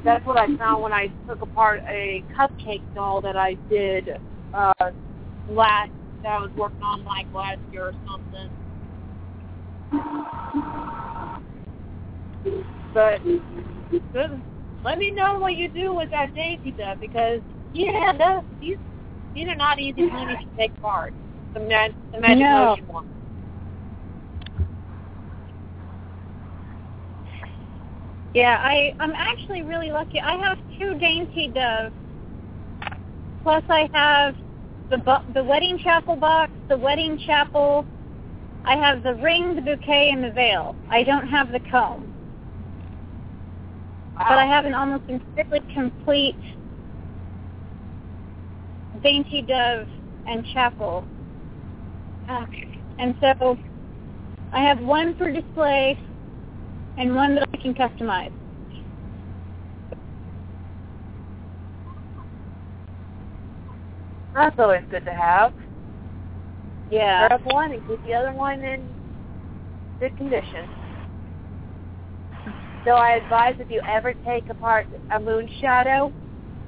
That's 0.02 0.24
what 0.26 0.38
I 0.38 0.46
found 0.56 0.82
when 0.82 0.92
I 0.92 1.08
took 1.28 1.42
apart 1.42 1.82
a 1.86 2.24
cupcake 2.36 2.82
doll 2.94 3.20
that 3.20 3.36
I 3.36 3.54
did 3.70 4.18
uh 4.54 4.72
last 5.50 5.92
that 6.22 6.32
I 6.32 6.40
was 6.40 6.50
working 6.56 6.82
on 6.82 7.04
like 7.04 7.26
last 7.34 7.60
year 7.70 7.88
or 7.88 7.94
something. 8.06 8.50
But 12.94 13.22
good. 14.12 14.42
let 14.84 14.98
me 14.98 15.12
know 15.12 15.38
what 15.38 15.56
you 15.56 15.68
do 15.70 15.94
with 15.94 16.10
that 16.10 16.34
daisy 16.34 16.72
duck 16.72 16.98
because 17.00 17.40
yeah, 17.72 18.12
those, 18.18 18.42
these 18.60 18.78
these 19.34 19.48
are 19.48 19.56
not 19.56 19.78
easy 19.78 20.08
ponies 20.10 20.38
to 20.38 20.56
take 20.58 20.72
apart. 20.78 21.14
The 21.54 21.60
mag, 21.60 21.94
the 22.12 22.20
magic 22.20 22.40
No. 22.40 22.70
motion 22.70 22.84
one. 22.88 23.04
Yeah, 28.34 28.58
I 28.62 28.94
I'm 29.00 29.12
actually 29.12 29.62
really 29.62 29.90
lucky. 29.90 30.20
I 30.20 30.34
have 30.36 30.58
two 30.78 30.98
dainty 30.98 31.48
doves. 31.48 31.94
Plus, 33.42 33.64
I 33.68 33.88
have 33.92 34.34
the 34.90 34.98
bu- 34.98 35.32
the 35.32 35.44
wedding 35.44 35.78
chapel 35.78 36.16
box, 36.16 36.52
the 36.68 36.76
wedding 36.76 37.18
chapel. 37.18 37.86
I 38.64 38.76
have 38.76 39.02
the 39.02 39.14
ring, 39.14 39.54
the 39.56 39.62
bouquet, 39.62 40.10
and 40.10 40.22
the 40.22 40.30
veil. 40.30 40.76
I 40.90 41.02
don't 41.02 41.26
have 41.28 41.52
the 41.52 41.60
comb, 41.60 42.12
but 44.18 44.38
I 44.38 44.46
have 44.46 44.64
an 44.64 44.74
almost 44.74 45.04
entirely 45.08 45.60
complete 45.72 46.36
dainty 49.02 49.42
dove 49.42 49.86
and 50.26 50.44
chapel. 50.52 51.04
Okay. 52.28 52.80
And 52.98 53.14
so 53.20 53.56
I 54.52 54.60
have 54.60 54.80
one 54.80 55.16
for 55.16 55.30
display 55.30 55.98
and 56.96 57.14
one 57.14 57.36
that 57.36 57.48
I 57.52 57.56
can 57.58 57.74
customize. 57.74 58.32
That's 64.34 64.58
always 64.58 64.82
good 64.90 65.04
to 65.04 65.12
have. 65.12 65.52
Yeah. 66.90 67.28
Grab 67.28 67.40
one 67.52 67.72
and 67.72 67.86
keep 67.88 68.04
the 68.04 68.14
other 68.14 68.32
one 68.32 68.62
in 68.62 68.88
good 70.00 70.16
condition. 70.16 70.68
So 72.84 72.92
I 72.92 73.12
advise 73.12 73.54
if 73.58 73.70
you 73.70 73.80
ever 73.88 74.14
take 74.24 74.48
apart 74.50 74.86
a 75.12 75.20
moon 75.20 75.48
shadow, 75.60 76.12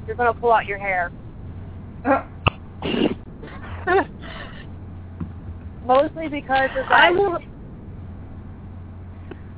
you're 0.07 0.17
going 0.17 0.33
to 0.33 0.41
pull 0.41 0.53
out 0.53 0.67
your 0.67 0.79
hair. 0.79 1.11
Mostly 5.87 6.29
because 6.29 6.71
of 6.79 6.89
that. 6.89 6.93
I 6.93 7.11
will 7.11 7.39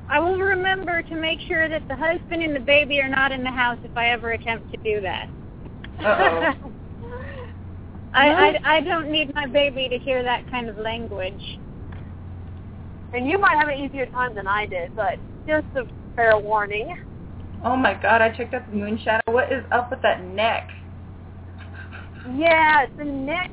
I 0.09 0.19
will 0.19 0.37
remember 0.37 1.01
to 1.01 1.15
make 1.15 1.39
sure 1.47 1.69
that 1.69 1.87
the 1.87 1.95
husband 1.95 2.43
and 2.43 2.55
the 2.55 2.59
baby 2.59 2.99
are 3.01 3.09
not 3.09 3.31
in 3.31 3.43
the 3.43 3.51
house 3.51 3.79
if 3.83 3.95
I 3.97 4.09
ever 4.09 4.31
attempt 4.33 4.71
to 4.71 4.77
do 4.83 5.01
that. 5.01 5.29
I, 8.13 8.29
I 8.29 8.59
I 8.63 8.81
don't 8.81 9.11
need 9.11 9.33
my 9.33 9.47
baby 9.47 9.89
to 9.89 9.97
hear 9.97 10.23
that 10.23 10.49
kind 10.51 10.69
of 10.69 10.77
language. 10.77 11.57
and 13.13 13.27
you 13.27 13.39
might 13.39 13.57
have 13.57 13.69
an 13.69 13.79
easier 13.79 14.05
time 14.07 14.35
than 14.35 14.47
I 14.47 14.65
did, 14.65 14.95
but 14.95 15.17
just 15.47 15.65
a 15.75 15.85
fair 16.15 16.37
warning. 16.37 16.95
Oh 17.63 17.75
my 17.75 17.93
god, 17.93 18.21
I 18.21 18.29
checked 18.29 18.53
out 18.53 18.69
the 18.69 18.75
moon 18.75 18.99
shadow. 19.03 19.31
What 19.31 19.51
is 19.51 19.63
up 19.71 19.89
with 19.89 20.01
that 20.01 20.23
neck? 20.23 20.63
Yeah, 22.35 22.85
the 22.97 23.05
neck. 23.05 23.51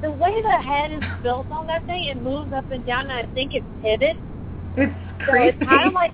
The 0.00 0.10
way 0.12 0.30
the 0.42 0.62
head 0.62 0.92
is 0.92 1.02
built 1.22 1.46
on 1.50 1.66
that 1.66 1.84
thing, 1.86 2.04
it 2.04 2.22
moves 2.22 2.52
up 2.52 2.70
and 2.70 2.84
down, 2.86 3.02
and 3.10 3.12
I 3.12 3.24
think 3.34 3.52
it 3.54 3.64
pivots. 3.82 4.18
It's 4.76 4.92
So 5.26 5.32
creepy. 5.32 5.48
it's 5.58 5.68
kind 5.70 5.86
of 5.88 5.92
like 5.92 6.12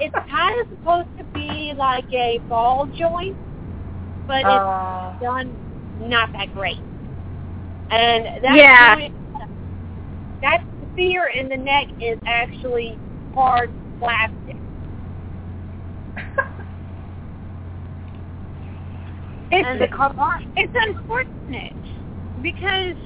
it's 0.00 0.14
kind 0.30 0.60
of 0.60 0.66
supposed 0.78 1.08
to 1.18 1.24
be 1.34 1.72
like 1.76 2.06
a 2.12 2.40
ball 2.48 2.86
joint, 2.86 3.36
but 4.26 4.42
it's 4.46 5.22
done 5.22 5.56
not 5.98 6.30
that 6.32 6.54
great. 6.54 6.78
And 7.90 8.26
that 8.42 8.54
Yeah. 8.56 8.94
joint- 8.94 9.12
that 10.42 10.62
sphere 10.92 11.26
in 11.28 11.48
the 11.48 11.56
neck 11.56 11.86
is 12.00 12.18
actually 12.26 13.00
hard 13.34 13.70
plastic. 13.98 14.56
It's 19.50 19.70
And 19.70 19.80
color 19.88 20.12
it's 20.56 20.74
unfortunate 20.74 21.76
because 22.42 22.96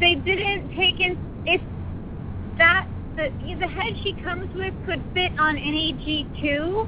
they 0.00 0.14
didn't 0.16 0.70
take 0.74 1.00
in 1.00 1.16
if 1.46 1.60
that 2.58 2.86
the 3.16 3.28
the 3.60 3.68
head 3.68 3.94
she 4.02 4.14
comes 4.14 4.48
with 4.54 4.74
could 4.84 5.02
fit 5.14 5.32
on 5.38 5.56
any 5.58 5.92
G 6.04 6.28
two. 6.40 6.86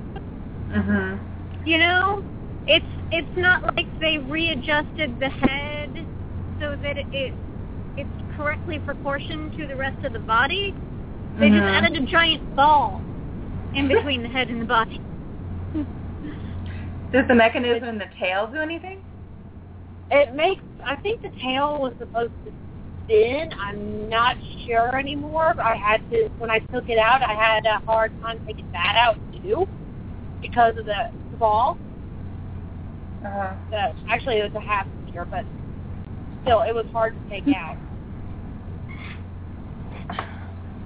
mhm. 0.70 1.20
You 1.64 1.78
know, 1.78 2.22
it's 2.66 2.86
it's 3.10 3.36
not 3.36 3.62
like 3.76 3.88
they 4.00 4.18
readjusted 4.18 5.18
the 5.18 5.30
head 5.30 6.06
so 6.60 6.76
that 6.82 6.96
it, 6.98 7.06
it 7.12 7.34
correctly 8.36 8.78
proportioned 8.78 9.56
to 9.56 9.66
the 9.66 9.76
rest 9.76 10.04
of 10.04 10.12
the 10.12 10.18
body. 10.18 10.74
They 11.38 11.50
just 11.50 11.62
Mhm. 11.62 11.76
added 11.82 11.96
a 11.96 12.06
giant 12.06 12.56
ball 12.56 13.00
in 13.74 13.88
between 13.88 14.22
the 14.22 14.28
head 14.28 14.48
and 14.48 14.60
the 14.60 14.64
body. 14.64 15.00
Does 17.12 17.26
the 17.28 17.34
mechanism 17.34 17.88
in 17.88 17.98
the 17.98 18.08
tail 18.18 18.46
do 18.46 18.58
anything? 18.58 18.98
It 20.10 20.34
makes. 20.34 20.62
I 20.84 20.96
think 20.96 21.22
the 21.22 21.30
tail 21.40 21.78
was 21.80 21.94
supposed 21.98 22.32
to 22.44 22.52
spin. 23.04 23.52
I'm 23.58 24.08
not 24.08 24.36
sure 24.66 24.96
anymore. 24.96 25.54
I 25.60 25.76
had 25.76 26.08
to 26.10 26.28
when 26.38 26.50
I 26.50 26.58
took 26.58 26.88
it 26.88 26.98
out. 26.98 27.22
I 27.22 27.34
had 27.34 27.66
a 27.66 27.78
hard 27.86 28.12
time 28.22 28.40
taking 28.46 28.70
that 28.72 28.96
out 28.96 29.16
too 29.42 29.68
because 30.40 30.76
of 30.76 30.86
the, 30.86 31.10
ball. 31.38 31.76
Uh-huh. 33.24 33.52
The, 33.70 33.92
actually, 34.08 34.38
it 34.38 34.44
was 34.44 34.54
a 34.54 34.66
half 34.66 34.86
sphere, 35.06 35.26
but 35.26 35.44
still, 36.42 36.62
it 36.62 36.74
was 36.74 36.86
hard 36.92 37.14
to 37.14 37.28
take 37.28 37.46
out. 37.54 37.76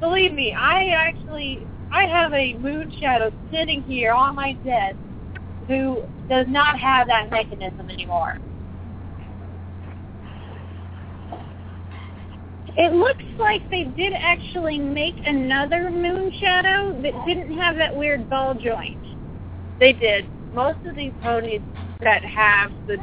Believe 0.01 0.33
me, 0.33 0.55
I 0.55 0.89
actually 0.97 1.67
I 1.93 2.05
have 2.05 2.33
a 2.33 2.55
moon 2.55 2.93
shadow 3.01 3.31
sitting 3.53 3.83
here 3.83 4.13
on 4.13 4.35
my 4.35 4.55
desk 4.65 4.97
who 5.67 6.03
does 6.29 6.47
not 6.49 6.79
have 6.79 7.07
that 7.09 7.31
mechanism 7.31 7.91
anymore. 7.91 8.39
It 12.77 12.95
looks 12.95 13.25
like 13.39 13.69
they 13.71 13.85
did 13.85 14.15
actually 14.15 14.79
make 14.79 15.17
another 15.27 15.91
moon 15.91 16.33
shadow 16.41 16.93
that 17.03 17.27
didn't 17.27 17.59
have 17.59 17.77
that 17.77 17.95
weird 17.95 18.31
ball 18.31 18.55
joint. 18.55 18.99
They 19.79 19.93
did. 19.93 20.27
Most 20.55 20.79
of 20.87 20.97
these 20.97 21.13
ponies 21.23 21.61
that 22.01 22.25
have 22.25 22.71
the 22.87 22.97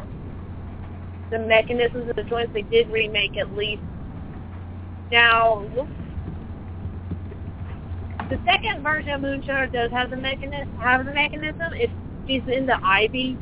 the 1.30 1.40
mechanisms 1.40 2.10
of 2.10 2.16
the 2.16 2.24
joints, 2.24 2.54
they 2.54 2.62
did 2.62 2.90
remake 2.90 3.38
at 3.38 3.54
least. 3.54 3.84
Now, 5.12 5.66
the 8.30 8.40
second 8.46 8.84
version 8.84 9.12
of 9.12 9.22
Moonshiner 9.22 9.72
does 9.72 9.92
have 9.92 10.10
the 10.10 10.18
mechanism. 10.18 10.76
Have 10.80 11.06
the 11.06 11.14
mechanism. 11.14 11.72
It's 11.74 11.94
she's 12.28 12.44
in 12.48 12.66
the 12.66 12.78
Ivy, 12.84 13.38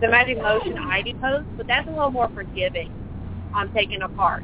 the 0.00 0.08
Magic 0.08 0.38
Motion 0.38 0.78
Ivy 0.78 1.14
pose, 1.20 1.44
but 1.56 1.66
that's 1.66 1.86
a 1.86 1.90
little 1.90 2.10
more 2.10 2.30
forgiving 2.34 2.90
on 3.54 3.72
taking 3.74 4.02
apart. 4.02 4.42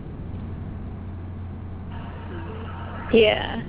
Yeah. 3.13 3.63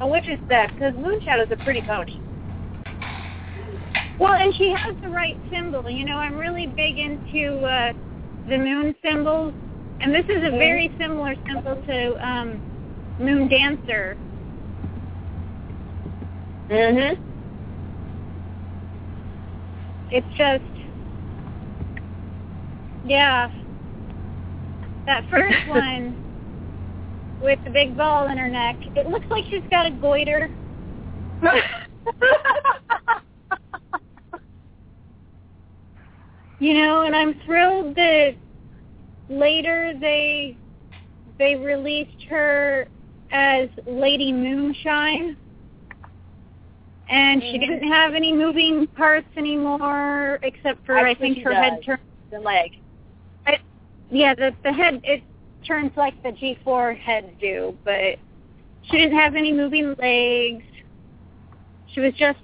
And 0.00 0.10
which 0.10 0.28
is 0.28 0.38
that? 0.48 0.72
Because 0.74 0.94
Moonshadow's 0.94 1.50
a 1.52 1.56
pretty 1.64 1.80
pony. 1.82 2.18
Well, 4.18 4.34
and 4.34 4.54
she 4.56 4.70
has 4.70 4.96
the 5.02 5.08
right 5.08 5.36
symbol. 5.50 5.88
You 5.88 6.04
know, 6.04 6.16
I'm 6.16 6.34
really 6.34 6.66
big 6.66 6.98
into 6.98 7.60
uh, 7.60 7.92
the 8.48 8.58
moon 8.58 8.94
symbols, 9.02 9.54
and 10.02 10.12
this 10.12 10.24
is 10.24 10.42
a 10.44 10.50
very 10.50 10.92
similar 10.98 11.34
symbol 11.46 11.76
to 11.86 12.28
um, 12.28 12.60
Moon 13.20 13.48
Dancer. 13.48 14.16
Mm-hmm. 16.68 17.22
It's 20.10 20.26
just, 20.36 20.64
yeah, 23.06 23.48
that 25.06 25.24
first 25.30 25.56
one 25.68 26.18
with 27.40 27.58
the 27.64 27.70
big 27.70 27.96
ball 27.96 28.28
in 28.28 28.36
her 28.38 28.48
neck. 28.48 28.76
It 28.96 29.08
looks 29.08 29.26
like 29.30 29.44
she's 29.50 29.64
got 29.70 29.86
a 29.86 29.90
goiter. 29.90 30.50
You 36.62 36.74
know, 36.74 37.02
and 37.02 37.12
I'm 37.12 37.34
thrilled 37.44 37.96
that 37.96 38.36
later 39.28 39.94
they 39.98 40.56
they 41.38 41.54
released 41.56 42.22
her 42.28 42.86
as 43.30 43.68
Lady 43.86 44.32
Moonshine. 44.32 45.36
And 47.08 47.42
she 47.42 47.58
Mhm. 47.58 47.60
didn't 47.60 47.88
have 47.92 48.14
any 48.14 48.32
moving 48.32 48.86
parts 48.86 49.28
anymore 49.36 50.38
except 50.42 50.84
for 50.86 50.96
I 50.96 51.14
think 51.14 51.42
her 51.42 51.52
head 51.52 51.82
turned 51.82 52.00
the 52.30 52.40
leg. 52.40 52.72
yeah, 54.10 54.34
the 54.34 54.54
the 54.62 54.72
head 54.72 55.00
it 55.04 55.22
turns 55.64 55.92
like 55.96 56.20
the 56.22 56.32
G 56.32 56.58
four 56.64 56.94
heads 56.94 57.28
do, 57.40 57.76
but 57.84 58.18
she 58.82 58.96
didn't 58.98 59.16
have 59.16 59.34
any 59.34 59.52
moving 59.52 59.94
legs. 59.98 60.64
She 61.86 62.00
was 62.00 62.12
just 62.14 62.38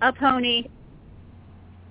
a 0.00 0.12
pony. 0.12 0.64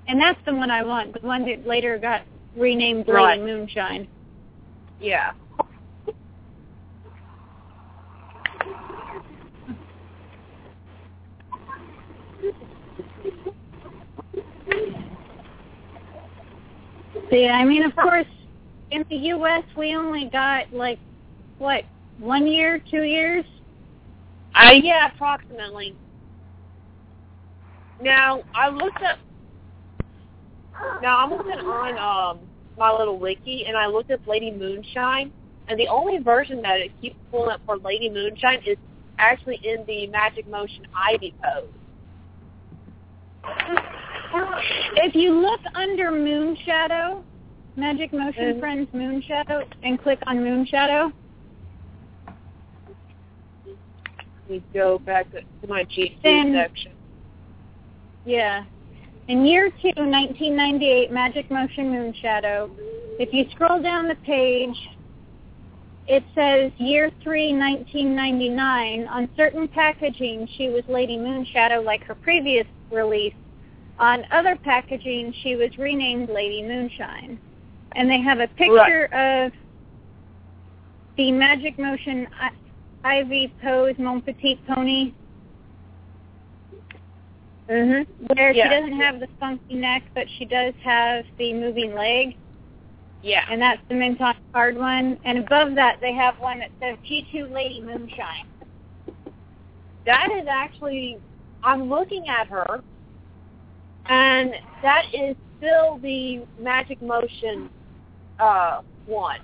And 0.08 0.20
that's 0.22 0.40
the 0.46 0.54
one 0.54 0.72
I 0.72 0.84
want, 0.84 1.20
the 1.20 1.28
one 1.28 1.46
that 1.46 1.68
later 1.68 1.98
got 1.98 2.22
renamed 2.56 3.08
Lady 3.08 3.12
Right. 3.12 3.42
Moonshine. 3.42 4.08
Yeah. 5.00 5.32
Yeah, 17.32 17.54
I 17.54 17.66
mean, 17.66 17.84
of 17.84 17.96
course, 17.96 18.26
in 18.92 19.04
the 19.10 19.16
U.S. 19.16 19.64
we 19.78 19.96
only 19.96 20.30
got 20.30 20.72
like 20.74 21.00
what 21.58 21.84
one 22.20 22.48
year, 22.48 22.82
two 22.90 23.04
years. 23.04 23.46
Uh, 24.56 24.72
yeah, 24.82 25.12
approximately. 25.14 25.96
Now 28.02 28.44
I 28.56 28.70
looked 28.70 29.02
up. 29.04 29.18
Now 31.02 31.24
I'm 31.24 31.32
looking 31.32 31.52
on 31.52 32.38
um 32.38 32.47
my 32.78 32.92
little 32.92 33.18
wiki, 33.18 33.66
and 33.66 33.76
I 33.76 33.88
looked 33.88 34.12
up 34.12 34.26
Lady 34.28 34.52
Moonshine, 34.52 35.32
and 35.68 35.80
the 35.80 35.88
only 35.88 36.20
version 36.20 36.62
that 36.62 36.80
it 36.80 36.92
keeps 37.02 37.16
pulling 37.32 37.50
up 37.52 37.62
for 37.66 37.78
Lady 37.78 38.10
Moonshine 38.10 38.62
is 38.66 38.78
actually 39.18 39.60
in 39.64 39.84
the 39.88 40.08
Magic 40.08 40.48
Motion 40.48 40.86
Ivy 40.96 41.34
pose. 41.44 41.70
If 44.96 45.16
you 45.16 45.34
look 45.40 45.62
under 45.74 46.12
Moonshadow, 46.12 47.24
Magic 47.76 48.12
Motion 48.14 48.56
Mhm. 48.56 48.60
Friends 48.60 48.90
Moonshadow, 48.94 49.66
and 49.84 50.02
click 50.02 50.20
on 50.28 50.38
Moonshadow. 50.40 51.14
We 54.50 54.64
go 54.74 55.00
back 55.00 55.30
to, 55.32 55.42
my 55.68 55.84
G2 55.86 56.54
section. 56.54 56.92
yeah. 58.26 58.64
In 59.28 59.46
year 59.46 59.70
two, 59.70 59.92
1998, 59.96 61.12
Magic 61.12 61.52
Motion 61.52 61.92
Moonshadow, 61.92 62.70
If 63.20 63.34
you 63.34 63.46
scroll 63.52 63.82
down 63.82 64.08
the 64.08 64.16
page, 64.16 64.78
it 66.08 66.24
says 66.34 66.72
year 66.78 67.12
three, 67.24 67.52
1999. 67.52 69.08
On 69.08 69.28
certain 69.36 69.68
packaging, 69.68 70.48
she 70.56 70.70
was 70.70 70.84
Lady 70.88 71.18
Moonshadow 71.18 71.84
like 71.84 72.04
her 72.06 72.16
previous 72.16 72.66
release. 72.90 73.34
On 74.00 74.24
other 74.32 74.56
packaging, 74.56 75.34
she 75.44 75.58
was 75.58 75.78
renamed 75.78 76.30
Lady 76.30 76.62
Moonshine. 76.62 77.38
And 77.96 78.10
they 78.10 78.22
have 78.22 78.40
a 78.40 78.48
picture 78.48 79.06
of 79.14 79.52
the 81.18 81.32
Magic 81.32 81.78
Motion 81.78 82.28
I- 82.40 82.52
Ivy 83.04 83.54
Pose 83.62 83.96
Mon 83.98 84.22
Petit 84.22 84.62
Pony 84.68 85.12
Mhm. 87.70 88.08
where 88.36 88.52
Yeah. 88.54 88.64
she 88.64 88.70
doesn't 88.70 89.00
have 89.00 89.20
the 89.20 89.28
funky 89.40 89.76
neck, 89.76 90.04
but 90.14 90.30
she 90.30 90.46
does 90.46 90.74
have 90.84 91.26
the 91.38 91.54
moving 91.54 91.94
leg, 91.94 92.38
Yeah. 93.22 93.46
and 93.50 93.62
that's 93.62 93.82
the 93.90 93.96
Minton 93.96 94.34
card 94.54 94.78
one. 94.78 95.20
And 95.26 95.40
above 95.40 95.76
that, 95.76 96.00
they 96.00 96.14
have 96.14 96.40
one 96.40 96.60
that 96.60 96.72
says 96.80 96.98
G2 97.04 97.48
Lady 97.52 97.82
Moonshine. 97.82 98.46
That 100.06 100.32
is 100.32 100.48
actually, 100.48 101.18
I'm 101.64 101.90
looking 101.90 102.30
at 102.30 102.48
her, 102.48 102.82
and 104.06 104.56
that 104.82 105.14
is 105.14 105.36
still 105.58 105.98
the 105.98 106.46
Magic 106.60 107.02
Motion 107.02 107.70
uh, 108.40 108.82
one. 109.08 109.40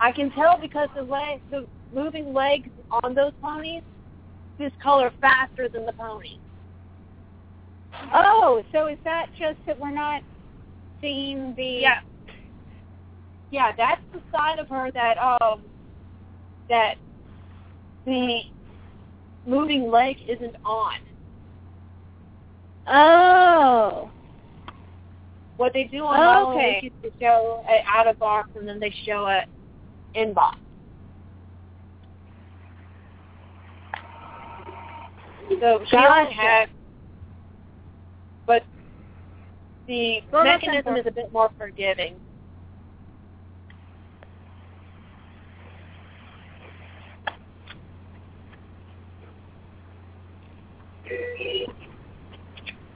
I 0.00 0.12
can 0.12 0.30
tell 0.32 0.58
because 0.58 0.88
the 0.94 1.02
leg, 1.02 1.40
the 1.50 1.66
moving 1.94 2.34
legs 2.34 2.68
on 3.02 3.14
those 3.14 3.32
ponies 3.40 3.82
discolor 4.58 5.12
faster 5.20 5.68
than 5.68 5.86
the 5.86 5.92
pony. 5.92 6.38
Oh, 8.12 8.62
so 8.72 8.86
is 8.86 8.98
that 9.04 9.26
just 9.38 9.58
that 9.66 9.78
we're 9.78 9.90
not 9.90 10.22
seeing 11.00 11.54
the? 11.56 11.80
Yeah. 11.80 12.00
Yeah, 13.50 13.72
that's 13.76 14.00
the 14.12 14.20
side 14.32 14.58
of 14.58 14.68
her 14.68 14.90
that 14.92 15.16
um 15.18 15.62
that 16.68 16.96
the 18.04 18.40
moving 19.46 19.90
leg 19.90 20.16
isn't 20.28 20.56
on. 20.64 20.94
Oh. 22.86 24.10
What 25.56 25.72
they 25.72 25.84
do 25.84 26.04
on 26.04 26.18
Oh, 26.18 26.52
okay. 26.52 26.80
Is 26.84 26.92
to 27.02 27.10
show 27.20 27.64
it 27.68 27.84
out 27.86 28.08
of 28.08 28.18
box 28.18 28.50
and 28.56 28.66
then 28.66 28.80
they 28.80 28.92
show 29.06 29.26
it 29.28 29.48
in 30.14 30.34
box. 30.34 30.58
So 35.48 35.80
she 35.86 35.96
Gotcha. 35.96 36.20
only 36.20 36.34
had, 36.34 36.68
but 38.46 38.64
the 39.86 40.20
Well, 40.32 40.44
mechanism 40.44 40.96
is 40.96 41.06
a 41.06 41.10
bit 41.12 41.32
more 41.32 41.50
forgiving. 41.58 42.20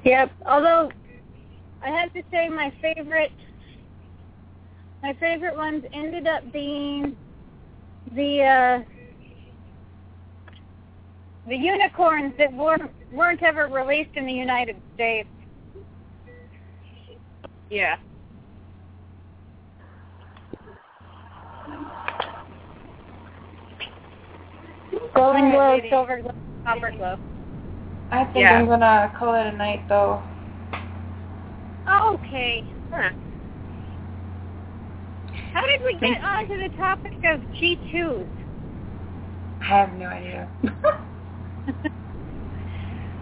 Yep. 0.04 0.32
Although 0.46 0.90
I 1.82 1.90
have 1.90 2.12
to 2.14 2.22
say 2.30 2.48
my 2.48 2.72
favorite 2.80 3.30
my 5.02 5.12
favorite 5.20 5.56
ones 5.56 5.84
ended 5.92 6.26
up 6.26 6.50
being 6.52 7.16
the 8.14 8.42
uh 8.42 8.97
the 11.48 11.56
unicorns 11.56 12.34
that 12.38 12.52
weren't 12.52 12.90
weren't 13.12 13.42
ever 13.42 13.68
released 13.68 14.10
in 14.14 14.26
the 14.26 14.32
United 14.32 14.76
States. 14.94 15.28
Yeah. 17.70 17.96
Golden 25.14 25.50
glow, 25.50 25.80
silver 25.88 26.20
glow, 26.22 26.30
copper 26.64 26.92
glow. 26.96 27.16
I 28.10 28.24
think 28.24 28.36
Yeah. 28.36 28.58
I'm 28.58 28.66
gonna 28.66 29.12
call 29.18 29.34
it 29.34 29.46
a 29.46 29.56
night 29.56 29.84
though. 29.88 30.22
Okay. 32.12 32.64
Huh. 32.90 33.10
How 35.52 35.66
did 35.66 35.80
we 35.84 35.98
get 35.98 36.22
onto 36.22 36.58
the 36.58 36.68
topic 36.76 37.18
of 37.24 37.40
G2s? 37.58 38.26
I 39.62 39.64
have 39.64 39.92
no 39.94 40.06
idea. 40.06 40.48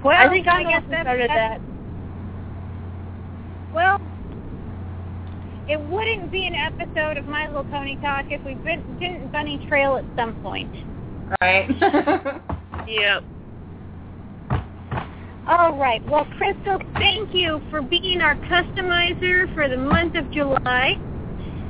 Well, 0.05 0.15
I 0.17 0.29
think 0.29 0.47
I 0.47 0.61
I'm 0.61 0.65
the 0.65 0.71
guess 0.71 0.83
one 0.83 0.91
that's, 0.91 1.03
started 1.03 1.31
that's 1.31 1.61
that. 1.61 1.61
Well, 3.75 4.01
it 5.69 5.81
wouldn't 5.81 6.31
be 6.31 6.47
an 6.47 6.55
episode 6.55 7.17
of 7.17 7.27
My 7.27 7.49
Little 7.49 7.65
Pony 7.65 7.97
Talk 8.01 8.27
if 8.29 8.41
we 8.45 8.55
didn't 8.55 9.33
bunny 9.33 9.67
trail 9.69 9.97
at 9.97 10.05
some 10.17 10.35
point. 10.43 10.71
right? 11.41 12.43
Yep. 12.87 13.25
All 15.49 15.77
right. 15.77 16.01
Well, 16.09 16.25
Crystal, 16.37 16.79
thank 16.95 17.35
you 17.35 17.61
for 17.69 17.83
being 17.83 18.21
our 18.21 18.37
customizer 18.37 19.53
for 19.55 19.69
the 19.69 19.77
month 19.77 20.15
of 20.15 20.31
July. 20.31 20.95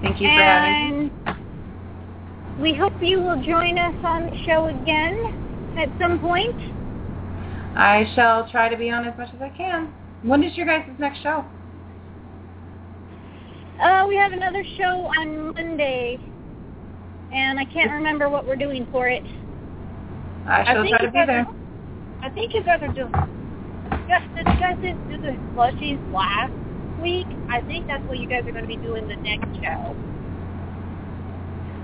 Thank 0.02 0.20
you 0.20 0.28
for 0.28 0.32
having 0.34 1.06
me. 1.06 1.12
and 1.24 2.60
we 2.60 2.74
hope 2.74 2.92
you 3.00 3.22
will 3.22 3.42
join 3.42 3.78
us 3.78 3.94
on 4.04 4.26
the 4.26 4.36
show 4.44 4.66
again 4.66 5.45
at 5.78 5.88
some 6.00 6.18
point. 6.18 6.54
I 7.76 8.10
shall 8.14 8.48
try 8.50 8.68
to 8.68 8.76
be 8.76 8.90
on 8.90 9.06
as 9.06 9.16
much 9.18 9.28
as 9.34 9.40
I 9.40 9.50
can. 9.50 9.92
When 10.22 10.42
is 10.42 10.56
your 10.56 10.66
guys' 10.66 10.88
next 10.98 11.22
show? 11.22 11.44
Uh, 13.80 14.06
we 14.08 14.16
have 14.16 14.32
another 14.32 14.64
show 14.78 15.10
on 15.20 15.52
Monday, 15.54 16.18
and 17.32 17.58
I 17.60 17.64
can't 17.66 17.90
remember 17.92 18.28
what 18.30 18.46
we're 18.46 18.56
doing 18.56 18.86
for 18.90 19.08
it. 19.08 19.22
I 20.46 20.64
shall 20.64 20.82
think 20.82 20.96
try 20.96 20.98
to 20.98 21.04
you 21.04 21.10
be 21.10 21.18
guys 21.18 21.26
there. 21.26 21.40
are- 21.40 21.54
I 22.22 22.30
think 22.30 22.54
you 22.54 22.62
guys 22.64 22.80
are 22.82 22.88
just 22.88 23.12
yes, 24.08 24.22
did 24.34 24.46
you 24.48 24.58
guys 24.60 24.76
did 24.80 24.96
do 25.10 25.18
the 25.18 25.36
plushies 25.54 26.00
last 26.12 26.52
week? 27.02 27.26
I 27.50 27.60
think 27.62 27.86
that's 27.86 28.02
what 28.04 28.18
you 28.18 28.26
guys 28.26 28.46
are 28.46 28.52
going 28.52 28.64
to 28.64 28.68
be 28.68 28.76
doing 28.76 29.06
the 29.06 29.16
next 29.16 29.46
show. 29.62 29.94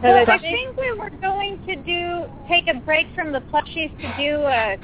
So 0.02 0.08
Well, 0.08 0.24
I 0.28 0.38
think- 0.38 0.76
we 0.76 0.98
were 0.98 1.10
going 1.20 1.58
to 1.64 1.76
do 1.76 2.24
take 2.48 2.66
a 2.66 2.74
break 2.74 3.06
from 3.14 3.30
the 3.30 3.40
plushies 3.40 3.96
to 4.00 4.12
do 4.16 4.44
a 4.46 4.76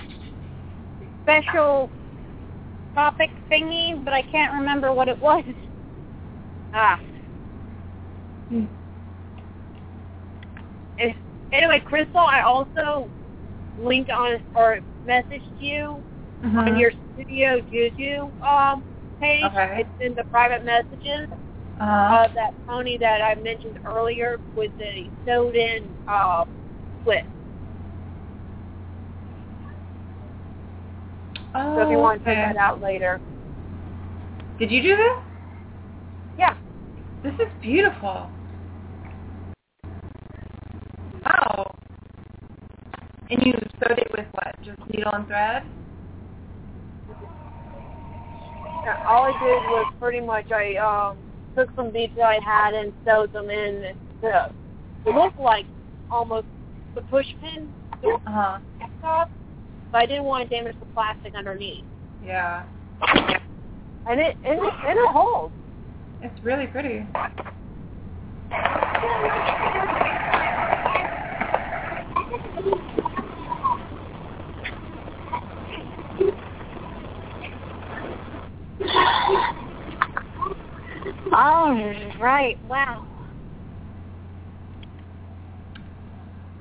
special 1.22 1.90
topic 2.94 3.30
thingy, 3.50 4.04
but 4.04 4.14
I 4.14 4.22
can't 4.22 4.52
remember 4.52 4.92
what 4.92 5.08
it 5.08 5.20
was. 5.20 5.42
Ah. 6.72 7.00
Hmm. 8.48 8.66
Anyway, 11.50 11.80
Crystal, 11.80 12.20
I 12.20 12.42
also 12.42 13.08
linked 13.80 14.10
on 14.10 14.38
or 14.54 14.80
messaged 15.06 15.42
you 15.58 16.00
Mhm. 16.44 16.58
on 16.58 16.78
your 16.78 16.92
Studio 17.14 17.60
Juju 17.60 18.30
um, 18.46 18.84
page. 19.18 19.44
Okay. 19.44 19.80
It's 19.80 20.00
in 20.00 20.14
the 20.14 20.24
private 20.24 20.64
messages 20.64 21.28
Uh-huh. 21.80 22.26
of 22.26 22.34
that 22.34 22.55
pony 22.66 22.98
that 22.98 23.20
I 23.22 23.36
mentioned 23.40 23.78
earlier 23.86 24.40
with 24.56 24.72
the 24.78 25.09
sewed-in 25.24 25.88
uh, 26.09 26.44
split. 27.02 27.24
oh, 31.55 31.76
So 31.76 31.82
if 31.82 31.90
you 31.90 31.98
want 31.98 32.20
to 32.20 32.24
check 32.24 32.55
that 32.55 32.56
out 32.56 32.82
later. 32.82 33.20
Did 34.59 34.72
you 34.72 34.82
do 34.82 34.96
this? 34.96 35.12
Yeah. 36.36 36.55
This 37.22 37.34
is 37.34 37.48
beautiful. 37.62 38.28
Wow. 41.24 41.74
And 43.30 43.46
you 43.46 43.52
sewed 43.52 43.98
it 43.98 44.09
with 44.16 44.26
what? 44.32 44.56
Just 44.64 44.78
needle 44.92 45.12
and 45.12 45.26
thread? 45.28 45.62
Yeah, 48.84 48.96
All 49.06 49.24
I 49.24 49.32
did 49.32 49.62
was 49.70 49.92
pretty 50.00 50.20
much 50.20 50.50
I 50.50 50.74
um, 50.76 51.18
took 51.59 51.74
some 51.74 51.90
beads 51.90 52.12
that 52.16 52.22
I 52.24 52.39
had 52.44 52.72
and 52.74 52.93
sewed 53.05 53.32
them 53.32 53.51
in 53.51 53.93
to 54.22 54.52
look 55.06 55.36
like 55.40 55.66
almost 56.10 56.47
the 56.94 57.01
push 57.02 57.26
pin 57.40 57.68
Uh-huh. 58.05 58.59
top, 59.02 59.28
but 59.90 59.98
I 60.02 60.06
didn't 60.06 60.24
want 60.24 60.48
to 60.48 60.56
damage 60.56 60.76
the 60.78 60.86
plastic 60.94 61.35
underneath. 61.35 61.85
Yeah. 62.24 62.62
And 64.06 64.20
it 64.20 64.36
and 64.44 64.59
it, 64.60 64.72
and 64.86 64.98
it 64.98 65.09
holds. 65.10 65.52
It's 66.22 66.44
really 66.44 66.66
pretty. 66.68 67.05
Oh 81.32 81.92
right. 82.20 82.59
Wow. 82.68 83.06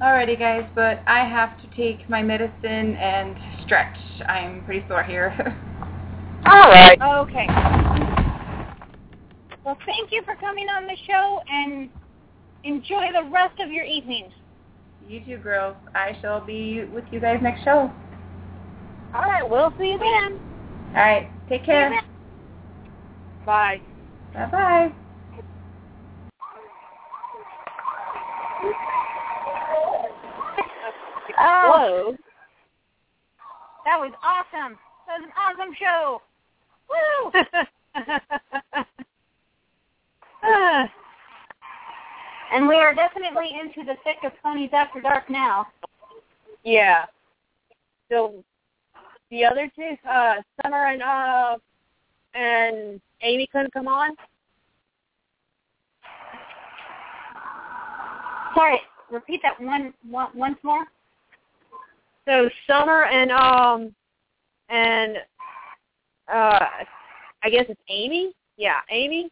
Alrighty, 0.01 0.37
guys, 0.37 0.69
but 0.75 1.01
I 1.07 1.27
have 1.27 1.59
to 1.61 1.75
take 1.75 2.07
my 2.07 2.21
medicine 2.21 2.95
and 2.95 3.35
stretch. 3.65 3.97
I'm 4.27 4.63
pretty 4.63 4.85
sore 4.87 5.03
here. 5.03 5.33
All 6.45 6.69
right. 6.69 7.01
Okay. 7.01 7.47
Well, 9.65 9.77
thank 9.87 10.11
you 10.11 10.21
for 10.23 10.35
coming 10.35 10.67
on 10.69 10.85
the 10.85 10.95
show 11.07 11.41
and 11.49 11.89
enjoy 12.63 13.07
the 13.11 13.27
rest 13.31 13.59
of 13.59 13.71
your 13.71 13.85
evening. 13.85 14.31
you 15.07 15.19
too, 15.25 15.37
girls. 15.37 15.75
I 15.95 16.15
shall 16.21 16.45
be 16.45 16.85
with 16.85 17.05
you 17.11 17.19
guys 17.19 17.39
next 17.41 17.63
show. 17.63 17.91
All 19.15 19.21
right. 19.21 19.49
We'll 19.49 19.73
see 19.79 19.91
you 19.91 19.97
then. 19.99 20.39
Alright, 20.89 21.29
take 21.49 21.65
care. 21.65 22.01
Bye. 23.45 23.81
Bye-bye. 24.33 24.91
Oh, 31.39 32.15
that 33.85 33.99
was 33.99 34.11
awesome. 34.23 34.75
That 35.07 35.19
was 35.19 35.25
an 35.25 35.31
awesome 35.37 35.73
show. 35.77 36.21
Woo! 36.89 37.31
And 42.51 42.67
we 42.67 42.75
are 42.75 42.93
definitely 42.95 43.51
into 43.59 43.83
the 43.83 43.95
thick 44.03 44.17
of 44.23 44.31
Ponies 44.41 44.69
After 44.73 45.01
Dark 45.01 45.29
now. 45.29 45.67
yeah. 46.63 47.05
So 48.09 48.43
the 49.29 49.43
other 49.43 49.69
two, 49.75 49.97
uh, 50.09 50.35
Summer 50.63 50.85
and 50.87 51.03
uh, 51.03 51.57
and 52.33 53.01
Amy 53.21 53.47
couldn't 53.51 53.73
come 53.73 53.87
on. 53.87 54.11
Sorry, 58.55 58.79
repeat 59.11 59.41
that 59.43 59.59
one, 59.61 59.93
one 60.09 60.29
once 60.35 60.57
more. 60.63 60.85
So 62.25 62.49
Summer 62.67 63.05
and 63.05 63.31
um 63.31 63.95
and 64.69 65.17
uh 66.31 66.59
I 67.43 67.49
guess 67.49 67.65
it's 67.69 67.79
Amy. 67.89 68.33
Yeah, 68.57 68.79
Amy. 68.89 69.29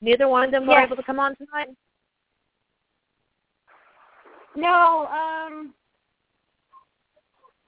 Neither 0.00 0.28
one 0.28 0.44
of 0.44 0.50
them 0.50 0.66
were 0.66 0.78
able 0.78 0.96
to 0.96 1.02
come 1.02 1.18
on 1.18 1.34
tonight. 1.36 1.68
No, 4.54 5.06
um, 5.06 5.74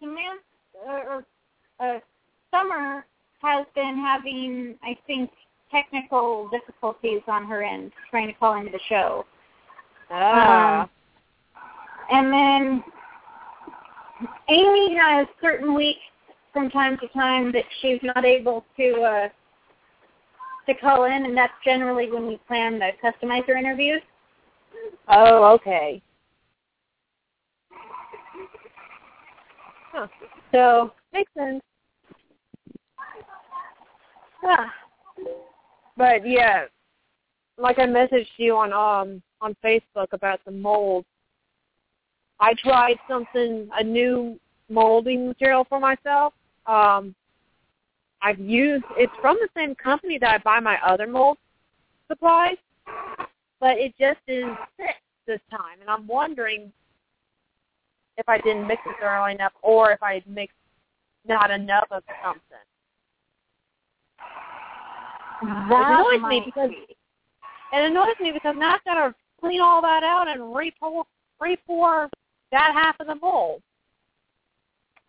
Samantha 0.01 0.43
or 0.87 1.25
uh, 1.81 1.99
Summer 2.51 3.05
has 3.41 3.67
been 3.75 3.97
having, 3.97 4.77
I 4.83 4.97
think, 5.07 5.31
technical 5.71 6.49
difficulties 6.49 7.21
on 7.29 7.47
her 7.47 7.63
end, 7.63 7.93
trying 8.11 8.29
to 8.29 8.35
call 8.35 8.59
into 8.59 8.73
the 8.73 8.81
show. 8.89 9.25
Ah. 10.11 10.83
Um, 10.83 10.91
and 12.11 12.33
then 12.33 12.85
Amy 14.49 14.97
has 14.97 15.27
certain 15.43 15.75
weeks 15.75 16.01
from 16.53 16.71
time 16.71 16.97
to 16.99 17.09
time 17.09 17.53
that 17.53 17.65
she's 17.81 18.01
not 18.03 18.25
able 18.25 18.65
to 18.77 19.03
uh, 19.03 19.29
to 20.67 20.75
call 20.75 21.05
in, 21.05 21.25
and 21.25 21.37
that's 21.37 21.53
generally 21.65 22.11
when 22.11 22.27
we 22.27 22.39
plan 22.47 22.79
the 22.79 22.91
customizer 23.03 23.59
interviews. 23.59 24.03
oh, 25.09 25.55
okay. 25.55 26.03
Huh. 29.93 30.07
So, 30.53 30.93
Makes 31.13 31.33
sense. 31.37 31.63
But 35.97 36.25
yeah, 36.25 36.67
like 37.59 37.81
I 37.81 37.87
messaged 37.87 38.29
you 38.37 38.57
on 38.57 38.73
um 38.73 39.21
on 39.41 39.57
Facebook 39.65 40.13
about 40.13 40.39
the 40.45 40.53
mold. 40.53 41.05
I 42.39 42.55
tried 42.55 42.97
something 43.09 43.69
a 43.77 43.83
new 43.83 44.39
molding 44.71 45.27
material 45.27 45.67
for 45.69 45.81
myself. 45.81 46.35
Um 46.67 47.17
I've 48.23 48.39
used 48.39 48.85
it's 48.97 49.13
from 49.21 49.39
the 49.41 49.49
same 49.57 49.75
company 49.75 50.19
that 50.19 50.35
I 50.35 50.39
buy 50.39 50.61
my 50.61 50.77
other 50.87 51.09
mold 51.09 51.39
supplies, 52.07 52.57
but 53.59 53.77
it 53.77 53.93
just 53.99 54.21
didn't 54.29 54.57
fit 54.77 54.95
this 55.27 55.41
time 55.51 55.81
and 55.81 55.91
I'm 55.91 56.07
wondering 56.07 56.73
if 58.19 58.29
I 58.29 58.39
didn't 58.39 58.69
mix 58.69 58.83
it 58.87 58.95
thoroughly 59.01 59.33
enough 59.33 59.53
or 59.63 59.91
if 59.91 60.03
I 60.03 60.23
mixed 60.29 60.57
not 61.27 61.51
enough 61.51 61.89
of 61.91 62.05
something. 62.23 62.68
That 65.43 66.01
annoys 66.01 66.29
me 66.29 66.43
because- 66.45 66.71
be. 66.71 66.97
It 67.71 67.85
annoys 67.91 68.19
me 68.21 68.33
because 68.33 68.57
now 68.57 68.75
I've 68.75 68.85
got 68.85 68.95
to 68.95 69.15
clean 69.41 69.61
all 69.61 69.83
that 69.83 70.03
out 70.03 70.27
and 70.27 70.55
re-pour, 70.55 71.05
re-pour 71.39 72.09
that 72.51 72.73
half 72.73 72.99
of 72.99 73.07
the 73.07 73.15
bowl. 73.15 73.61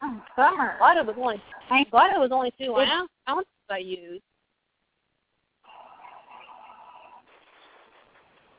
Oh, 0.01 0.21
bummer. 0.35 0.77
Glad 0.77 0.97
it 0.97 1.05
was 1.05 1.15
only, 1.17 1.41
I 1.69 1.83
glad 1.85 2.13
it 2.13 2.19
was 2.19 2.31
only 2.31 2.51
two 2.59 2.77
It- 2.77 2.89
ounce, 2.89 3.09
ounces 3.29 3.47
I 3.69 3.77
used. 3.77 4.23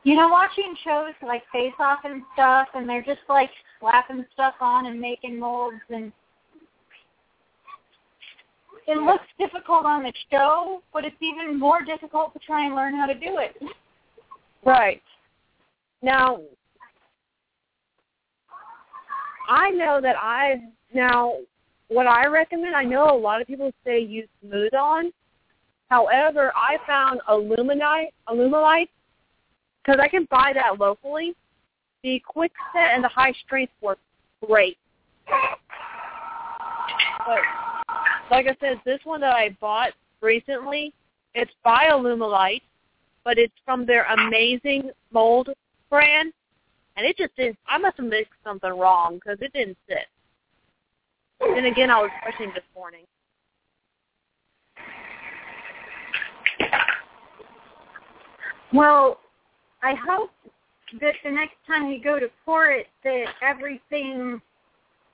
You 0.03 0.15
know, 0.15 0.29
watching 0.29 0.75
shows 0.83 1.13
like 1.21 1.43
Face 1.51 1.73
Off 1.79 1.99
and 2.05 2.23
stuff, 2.33 2.69
and 2.73 2.89
they're 2.89 3.03
just 3.03 3.21
like 3.29 3.51
slapping 3.79 4.25
stuff 4.33 4.55
on 4.59 4.87
and 4.87 4.99
making 4.99 5.37
molds, 5.37 5.81
and 5.89 6.11
it 8.91 8.97
looks 8.97 9.25
difficult 9.39 9.85
on 9.85 10.03
the 10.03 10.11
show, 10.29 10.81
but 10.93 11.05
it's 11.05 11.15
even 11.21 11.57
more 11.57 11.81
difficult 11.81 12.33
to 12.33 12.39
try 12.39 12.65
and 12.65 12.75
learn 12.75 12.93
how 12.93 13.05
to 13.05 13.13
do 13.13 13.37
it. 13.37 13.55
Right. 14.65 15.01
Now, 16.01 16.39
I 19.49 19.71
know 19.71 20.01
that 20.01 20.15
I 20.19 20.61
now 20.93 21.35
what 21.87 22.07
I 22.07 22.27
recommend. 22.27 22.75
I 22.75 22.83
know 22.83 23.15
a 23.15 23.17
lot 23.17 23.41
of 23.41 23.47
people 23.47 23.71
say 23.85 23.99
use 23.99 24.27
Smooth 24.41 24.73
On. 24.73 25.11
However, 25.89 26.53
I 26.55 26.77
found 26.87 27.19
Illuminite, 27.29 28.13
Alumilite, 28.29 28.89
because 29.83 29.99
I 30.01 30.07
can 30.07 30.25
buy 30.31 30.51
that 30.53 30.79
locally. 30.79 31.35
The 32.03 32.21
quick 32.25 32.53
set 32.73 32.95
and 32.95 33.03
the 33.03 33.09
high 33.09 33.33
strength 33.45 33.73
work 33.81 33.99
great. 34.45 34.77
But 35.27 37.41
like 38.31 38.47
I 38.47 38.55
said, 38.61 38.81
this 38.85 39.01
one 39.03 39.21
that 39.21 39.35
I 39.35 39.55
bought 39.59 39.91
recently, 40.21 40.93
it's 41.35 41.51
by 41.63 41.89
Alumilite, 41.91 42.61
but 43.25 43.37
it's 43.37 43.53
from 43.65 43.85
their 43.85 44.05
amazing 44.05 44.89
mold 45.11 45.49
brand, 45.89 46.31
and 46.95 47.05
it 47.05 47.17
just 47.17 47.35
didn't. 47.35 47.59
I 47.67 47.77
must 47.77 47.97
have 47.97 48.05
mixed 48.05 48.31
something 48.43 48.71
wrong 48.71 49.15
because 49.15 49.37
it 49.41 49.51
didn't 49.51 49.77
sit. 49.87 50.07
Then 51.41 51.65
again, 51.65 51.91
I 51.91 51.99
was 52.01 52.09
brushing 52.23 52.53
this 52.55 52.63
morning. 52.73 53.03
Well, 58.73 59.19
I 59.83 59.95
hope 59.95 60.31
that 61.01 61.15
the 61.25 61.31
next 61.31 61.55
time 61.67 61.89
you 61.89 62.01
go 62.01 62.19
to 62.19 62.29
pour 62.45 62.67
it, 62.67 62.87
that 63.03 63.25
everything 63.41 64.41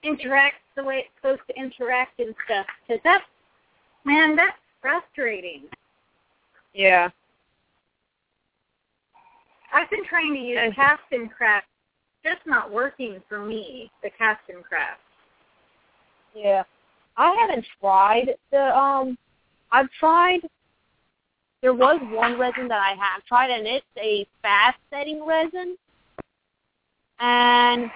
interacts 0.06 0.64
the 0.76 0.84
way 0.84 1.06
it's 1.06 1.09
supposed 1.17 1.42
to 1.48 1.59
interact 1.59 2.19
and 2.19 2.34
stuff. 2.45 2.66
Because 2.88 3.01
that's, 3.03 3.24
man, 4.06 4.35
that's 4.35 4.58
frustrating. 4.82 5.64
Yeah. 6.74 7.09
I've 9.74 9.90
been 9.90 10.06
trying 10.06 10.34
to 10.34 10.40
use 10.40 10.74
cast 10.76 11.01
and 11.11 11.32
craft, 11.32 11.67
just 12.24 12.40
not 12.45 12.72
working 12.72 13.22
for 13.27 13.43
me. 13.43 13.92
The 14.03 14.09
cast 14.17 14.42
and 14.50 14.64
craft. 14.64 15.01
Yeah. 16.35 16.64
I 17.17 17.35
haven't 17.40 17.66
tried 17.82 18.35
the 18.51 18.77
um 18.77 19.17
I've 19.72 19.90
tried 20.00 20.42
there 21.61 21.74
was 21.74 22.00
one 22.11 22.40
resin 22.40 22.67
that 22.67 22.80
I 22.80 22.92
have 22.92 23.26
tried 23.26 23.50
and 23.50 23.66
it's 23.66 23.85
a 23.98 24.27
fast 24.42 24.77
setting 24.92 25.26
resin. 25.26 25.76
And 27.19 27.90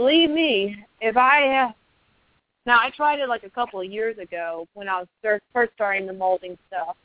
believe 0.00 0.30
me, 0.30 0.82
if 1.02 1.16
I 1.18 1.58
uh, 1.58 1.72
now 2.64 2.78
I 2.80 2.90
tried 2.96 3.20
it 3.20 3.28
like 3.28 3.44
a 3.44 3.50
couple 3.50 3.80
of 3.80 3.90
years 3.90 4.16
ago 4.16 4.66
when 4.72 4.88
I 4.88 4.98
was 5.00 5.08
first 5.22 5.44
first 5.52 5.72
starting 5.74 6.06
the 6.06 6.12
molding 6.14 6.56
stuff. 6.68 6.96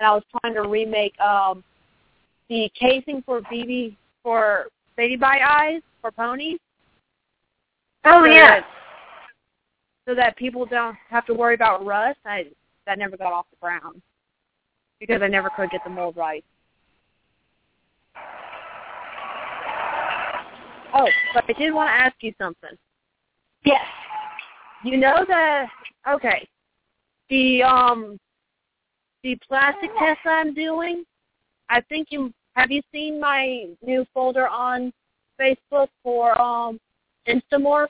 And 0.00 0.06
I 0.06 0.14
was 0.14 0.22
trying 0.40 0.54
to 0.54 0.62
remake 0.62 1.18
um 1.20 1.62
the 2.48 2.70
casing 2.74 3.22
for 3.26 3.42
BB 3.42 3.96
for 4.22 4.68
baby 4.96 5.16
bite 5.16 5.42
eyes 5.46 5.82
for 6.00 6.10
ponies. 6.10 6.58
Oh 8.06 8.22
so 8.22 8.30
yeah. 8.30 8.60
that- 8.60 8.66
so 10.06 10.14
that 10.14 10.34
people 10.38 10.64
don't 10.64 10.96
have 11.10 11.26
to 11.26 11.34
worry 11.34 11.54
about 11.54 11.84
rust. 11.84 12.18
I 12.24 12.46
that 12.86 12.98
never 12.98 13.18
got 13.18 13.30
off 13.30 13.44
the 13.50 13.58
ground 13.60 14.00
because 15.00 15.20
I 15.20 15.28
never 15.28 15.50
could 15.50 15.68
get 15.68 15.84
the 15.84 15.90
mold 15.90 16.16
right. 16.16 16.42
Oh, 20.94 21.08
but 21.34 21.44
I 21.48 21.52
did 21.52 21.72
want 21.72 21.88
to 21.88 21.92
ask 21.92 22.14
you 22.20 22.32
something. 22.40 22.76
Yes. 23.64 23.84
You 24.84 24.96
know 24.96 25.24
the 25.26 25.66
okay, 26.08 26.48
the 27.28 27.62
um 27.62 28.18
the 29.22 29.36
plastic 29.46 29.90
test 29.98 30.20
I'm 30.24 30.54
doing. 30.54 31.04
I 31.68 31.80
think 31.82 32.08
you 32.10 32.32
have 32.54 32.70
you 32.70 32.82
seen 32.92 33.20
my 33.20 33.66
new 33.84 34.06
folder 34.14 34.48
on 34.48 34.92
Facebook 35.40 35.88
for 36.02 36.40
um 36.40 36.78
Instamorph 37.26 37.88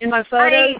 in 0.00 0.10
my 0.10 0.24
photos. 0.24 0.76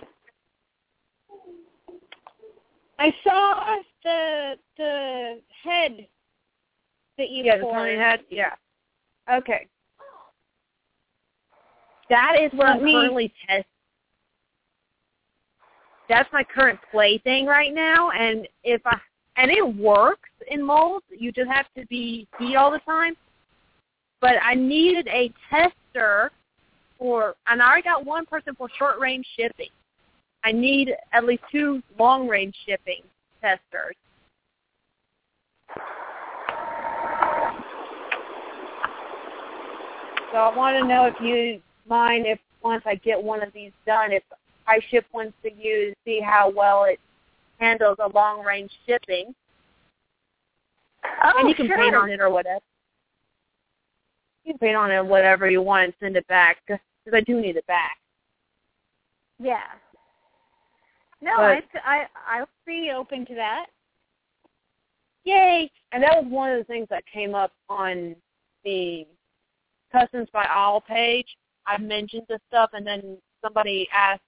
I, 2.98 3.06
I 3.06 3.14
saw 3.24 3.76
the 4.02 4.54
the 4.76 5.40
head 5.64 6.06
that 7.18 7.30
you 7.30 7.44
yeah, 7.44 7.58
the 7.58 7.62
poured. 7.62 7.98
Head. 7.98 8.20
Yeah. 8.28 8.54
Okay. 9.30 9.66
That 12.10 12.36
is 12.40 12.50
what 12.52 12.66
Let 12.68 12.76
I'm 12.78 12.84
me- 12.84 12.92
currently 12.92 13.32
test. 13.46 13.66
That's 16.08 16.30
my 16.32 16.44
current 16.44 16.78
plaything 16.90 17.46
right 17.46 17.72
now, 17.72 18.10
and 18.10 18.46
if 18.64 18.82
I 18.84 18.98
and 19.36 19.50
it 19.50 19.76
works 19.76 20.28
in 20.48 20.62
molds. 20.62 21.04
You 21.08 21.32
just 21.32 21.50
have 21.50 21.66
to 21.76 21.86
be 21.86 22.26
heat 22.38 22.56
all 22.56 22.70
the 22.70 22.80
time. 22.80 23.16
But 24.20 24.34
I 24.42 24.54
needed 24.54 25.08
a 25.08 25.32
tester 25.50 26.30
for, 26.98 27.34
and 27.46 27.62
I 27.62 27.66
already 27.66 27.82
got 27.82 28.04
one 28.04 28.26
person 28.26 28.54
for 28.54 28.68
short 28.78 29.00
range 29.00 29.26
shipping. 29.36 29.70
I 30.44 30.52
need 30.52 30.94
at 31.12 31.24
least 31.24 31.42
two 31.50 31.82
long 31.98 32.28
range 32.28 32.54
shipping 32.66 33.02
testers. 33.40 33.96
So 40.32 40.38
I 40.38 40.56
want 40.56 40.76
to 40.78 40.86
know 40.88 41.04
if 41.06 41.14
you 41.20 41.60
mind 41.88 42.26
if 42.26 42.38
once 42.62 42.82
I 42.86 42.94
get 42.96 43.22
one 43.22 43.42
of 43.42 43.52
these 43.52 43.72
done, 43.86 44.12
if 44.12 44.22
I 44.66 44.80
ship 44.90 45.04
one 45.12 45.32
to 45.42 45.52
you 45.52 45.90
to 45.90 45.94
see 46.04 46.20
how 46.20 46.50
well 46.54 46.84
it 46.84 46.98
handles 47.60 47.98
a 48.00 48.08
long 48.08 48.42
range 48.42 48.70
shipping, 48.86 49.34
Oh, 51.24 51.32
and 51.38 51.48
you 51.48 51.54
can 51.54 51.66
sure. 51.66 51.76
paint 51.76 51.94
on 51.96 52.10
it 52.10 52.20
or 52.20 52.30
whatever. 52.30 52.60
You 54.44 54.52
can 54.52 54.58
paint 54.58 54.76
on 54.76 54.90
it 54.90 55.04
whatever 55.04 55.50
you 55.50 55.60
want 55.60 55.84
and 55.84 55.94
send 56.00 56.16
it 56.16 56.26
back 56.28 56.58
because 56.66 56.80
I 57.12 57.20
do 57.20 57.40
need 57.40 57.56
it 57.56 57.66
back. 57.66 57.98
Yeah. 59.38 59.64
No, 61.20 61.36
But- 61.36 61.64
I 61.84 62.06
I 62.28 62.38
I'll 62.38 62.48
be 62.66 62.92
open 62.94 63.26
to 63.26 63.34
that. 63.34 63.66
Yay! 65.24 65.70
And 65.92 66.02
that 66.02 66.22
was 66.22 66.32
one 66.32 66.50
of 66.50 66.58
the 66.58 66.64
things 66.64 66.86
that 66.90 67.04
came 67.06 67.34
up 67.34 67.52
on 67.68 68.16
the 68.64 69.06
Customs 69.92 70.28
by 70.32 70.46
All 70.54 70.80
page. 70.80 71.26
I 71.66 71.78
mentioned 71.78 72.24
this 72.28 72.40
stuff, 72.48 72.70
and 72.72 72.86
then 72.86 73.18
somebody 73.42 73.88
asked 73.94 74.22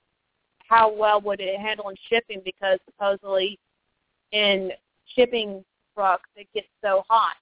how 0.69 0.93
well 0.93 1.21
would 1.23 1.41
it 1.41 1.59
handle 1.59 1.89
in 1.89 1.97
shipping 2.09 2.41
because 2.45 2.79
supposedly 2.87 3.59
in 4.33 4.71
shipping 5.15 5.65
trucks 5.95 6.29
it 6.37 6.47
gets 6.55 6.69
so 6.83 7.05
hot. 7.09 7.37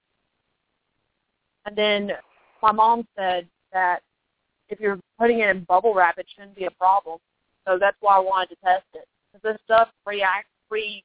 And 1.66 1.76
then 1.76 2.12
my 2.62 2.72
mom 2.72 3.06
said 3.16 3.46
that 3.72 4.00
if 4.68 4.80
you're 4.80 4.98
putting 5.18 5.40
it 5.40 5.48
in 5.48 5.64
bubble 5.64 5.94
wrap, 5.94 6.18
it 6.18 6.26
shouldn't 6.34 6.56
be 6.56 6.64
a 6.64 6.70
problem. 6.70 7.18
So 7.66 7.78
that's 7.78 7.96
why 8.00 8.16
I 8.16 8.20
wanted 8.20 8.50
to 8.50 8.56
test 8.64 8.84
it. 8.94 9.06
Because 9.32 9.54
this 9.54 9.62
stuff 9.64 9.88
react 10.06 10.48
re 10.70 11.04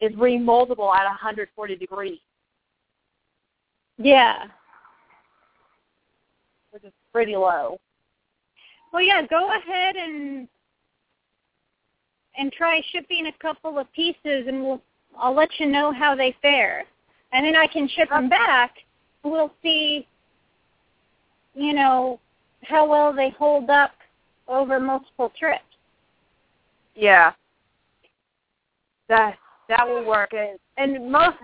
is 0.00 0.12
remoldable 0.14 0.92
at 0.94 1.04
140 1.04 1.76
degrees, 1.76 2.18
Yeah. 3.98 4.46
Pretty 7.12 7.36
low. 7.36 7.78
Well, 8.92 9.02
yeah. 9.02 9.22
Go 9.26 9.50
ahead 9.56 9.96
and 9.96 10.48
and 12.36 12.52
try 12.52 12.80
shipping 12.90 13.26
a 13.26 13.42
couple 13.42 13.78
of 13.78 13.92
pieces, 13.92 14.46
and 14.46 14.62
we'll 14.62 14.82
I'll 15.18 15.34
let 15.34 15.50
you 15.58 15.66
know 15.66 15.92
how 15.92 16.14
they 16.14 16.34
fare, 16.42 16.84
and 17.32 17.44
then 17.44 17.56
I 17.56 17.66
can 17.66 17.88
ship 17.88 18.08
them 18.08 18.28
back. 18.28 18.74
We'll 19.22 19.52
see, 19.62 20.06
you 21.54 21.74
know, 21.74 22.18
how 22.62 22.88
well 22.88 23.12
they 23.12 23.30
hold 23.30 23.70
up 23.70 23.92
over 24.48 24.80
multiple 24.80 25.32
trips. 25.38 25.62
Yeah. 26.94 27.32
That 29.08 29.36
that 29.68 29.86
will 29.86 30.04
work, 30.04 30.32
and 30.32 30.58
and 30.76 31.10
most 31.10 31.36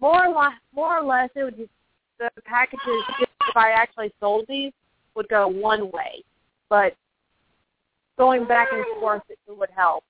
more 0.00 0.26
or 0.26 0.34
less 0.34 0.52
more 0.74 0.98
or 0.98 1.04
less 1.04 1.30
it 1.34 1.44
would 1.44 1.56
just 1.56 1.70
the 2.18 2.30
packages 2.44 2.80
if 3.20 3.56
I 3.56 3.70
actually 3.70 4.12
sold 4.20 4.46
these 4.48 4.72
would 5.16 5.28
go 5.28 5.48
one 5.48 5.90
way, 5.90 6.22
but 6.68 6.94
going 8.18 8.46
back 8.46 8.68
and 8.72 8.84
forth 9.00 9.22
it 9.28 9.38
would 9.48 9.70
help. 9.74 10.04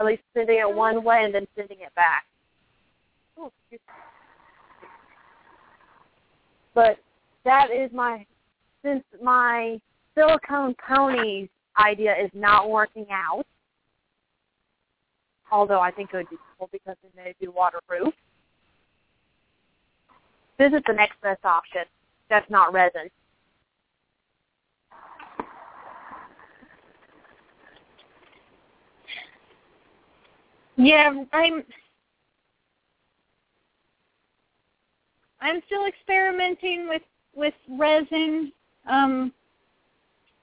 At 0.00 0.06
least 0.06 0.22
sending 0.32 0.58
it 0.58 0.74
one 0.74 1.02
way 1.02 1.22
and 1.24 1.34
then 1.34 1.46
sending 1.56 1.78
it 1.80 1.94
back. 1.94 2.24
Oh. 3.36 3.52
But 6.74 6.98
that 7.44 7.70
is 7.70 7.90
my 7.92 8.24
since 8.84 9.02
my 9.22 9.80
silicone 10.14 10.74
ponies 10.86 11.48
idea 11.78 12.14
is 12.16 12.30
not 12.34 12.70
working 12.70 13.06
out. 13.10 13.44
Although 15.50 15.80
I 15.80 15.90
think 15.90 16.10
it 16.12 16.16
would 16.16 16.30
be 16.30 16.36
cool 16.58 16.68
because 16.70 16.96
then 17.02 17.24
they'd 17.24 17.38
be 17.40 17.48
waterproof. 17.48 18.12
This 20.58 20.72
is 20.72 20.82
the 20.86 20.92
next 20.92 21.20
best 21.22 21.44
option. 21.44 21.82
That's 22.28 22.48
not 22.50 22.72
resin. 22.72 23.08
Yeah, 30.78 31.24
I'm 31.32 31.64
I'm 35.40 35.60
still 35.66 35.86
experimenting 35.86 36.88
with 36.88 37.02
with 37.34 37.54
resin. 37.68 38.52
Um 38.88 39.32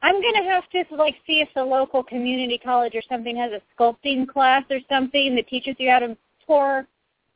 I'm 0.02 0.22
gonna 0.22 0.44
have 0.44 0.70
to 0.72 0.84
like 0.96 1.16
see 1.26 1.40
if 1.40 1.48
the 1.56 1.64
local 1.64 2.04
community 2.04 2.60
college 2.64 2.96
or 2.96 3.02
something 3.10 3.36
has 3.38 3.52
a 3.54 3.62
sculpting 3.76 4.28
class 4.28 4.64
or 4.70 4.80
something 4.90 5.36
that 5.36 5.48
teaches 5.48 5.76
you 5.80 5.90
how 5.90 6.00
to 6.00 6.18
pour 6.46 6.86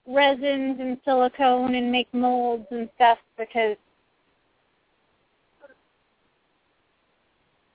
resins 0.05 0.79
and 0.81 0.97
silicone 1.05 1.75
and 1.75 1.89
make 1.91 2.13
molds 2.13 2.67
and 2.71 2.89
stuff 2.95 3.17
because 3.37 3.77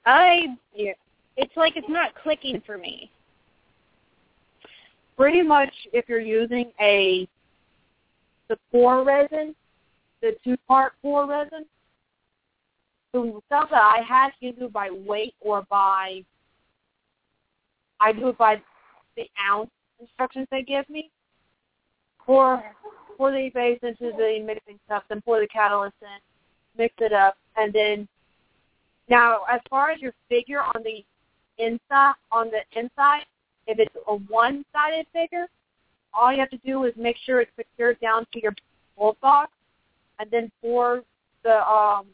I 0.05 0.49
Yeah. 0.75 0.93
it's 1.39 1.57
like 1.57 1.77
it's 1.79 1.89
not 1.89 2.15
clicking 2.15 2.61
for 2.67 2.77
me. 2.77 3.11
Pretty 5.17 5.43
much 5.43 5.73
if 5.93 6.09
you're 6.09 6.21
using 6.21 6.73
a 6.81 7.29
the 8.49 8.59
pour 8.71 9.05
resin, 9.05 9.55
the 10.21 10.37
two 10.45 10.57
part 10.69 10.93
pour 11.01 11.27
resin, 11.27 11.65
the 13.13 13.41
stuff 13.47 13.71
that 13.71 13.81
I 13.81 14.03
had 14.07 14.33
you 14.41 14.53
do 14.53 14.69
by 14.69 14.91
weight 14.91 15.35
or 15.41 15.65
by 15.71 16.25
I 18.01 18.13
do 18.13 18.29
it 18.29 18.39
by 18.39 18.61
the 19.17 19.25
ounce 19.49 19.71
instructions 20.01 20.49
they 20.51 20.63
give 20.63 20.89
me. 20.91 21.11
Pour 22.19 22.63
pour 23.17 23.31
the 23.31 23.51
base 23.55 23.79
into 23.83 24.11
the 24.17 24.43
mixing 24.45 24.79
stuff, 24.87 25.05
then 25.09 25.23
pour 25.23 25.41
the 25.41 25.47
catalyst 25.47 25.95
in, 26.03 26.09
mix 26.77 26.95
it 26.99 27.13
up, 27.13 27.37
and 27.57 27.73
then 27.73 28.09
now 29.09 29.43
as 29.51 29.61
far 29.71 29.91
as 29.91 30.01
your 30.01 30.13
figure 30.29 30.63
on 30.63 30.83
the 30.83 31.05
inside 31.59 32.15
on 32.33 32.51
the 32.51 32.61
inside, 32.79 33.25
if 33.67 33.79
it's 33.79 33.95
a 34.09 34.15
one 34.15 34.65
sided 34.73 35.07
figure, 35.13 35.47
all 36.13 36.33
you 36.33 36.39
have 36.39 36.51
to 36.51 36.59
do 36.59 36.85
is 36.85 36.93
make 36.97 37.17
sure 37.25 37.41
it's 37.41 37.51
secured 37.57 37.99
down 38.01 38.27
to 38.33 38.43
your 38.43 38.55
bolt 38.97 39.21
box 39.21 39.53
and 40.19 40.31
then 40.31 40.51
pour 40.61 41.03
the 41.43 41.67
um 41.69 42.07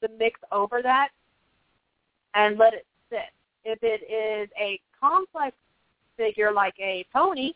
the 0.00 0.08
mix 0.18 0.40
over 0.52 0.80
that 0.82 1.08
and 2.34 2.58
let 2.58 2.74
it 2.74 2.86
sit. 3.10 3.30
If 3.64 3.78
it 3.82 4.02
is 4.10 4.48
a 4.58 4.80
complex 4.98 5.56
figure 6.16 6.52
like 6.52 6.74
a 6.78 7.04
pony, 7.12 7.52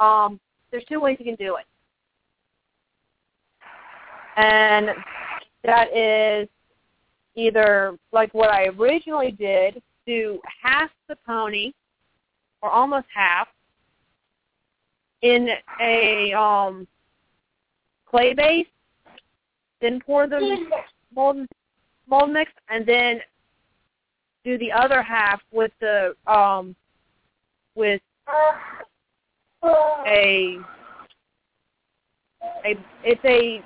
um, 0.00 0.40
there's 0.70 0.84
two 0.84 1.00
ways 1.00 1.16
you 1.18 1.24
can 1.24 1.34
do 1.34 1.56
it. 1.56 1.66
And 4.36 4.88
that 5.64 5.94
is 5.94 6.48
either 7.34 7.96
like 8.12 8.32
what 8.32 8.50
I 8.50 8.66
originally 8.78 9.32
did, 9.32 9.82
do 10.06 10.40
half 10.62 10.90
the 11.08 11.16
pony 11.26 11.72
or 12.62 12.70
almost 12.70 13.06
half 13.14 13.48
in 15.22 15.48
a 15.80 16.32
um 16.32 16.86
clay 18.06 18.34
base, 18.34 18.66
then 19.80 20.00
pour 20.04 20.26
the 20.26 20.56
mold 21.14 21.46
mold 22.06 22.30
mix 22.30 22.50
and 22.68 22.86
then 22.86 23.20
do 24.44 24.58
the 24.58 24.72
other 24.72 25.02
half 25.02 25.40
with 25.52 25.72
the 25.80 26.14
um 26.26 26.74
with 27.74 28.00
a 29.62 30.58
a 32.64 32.76
it's 33.04 33.24
a 33.24 33.62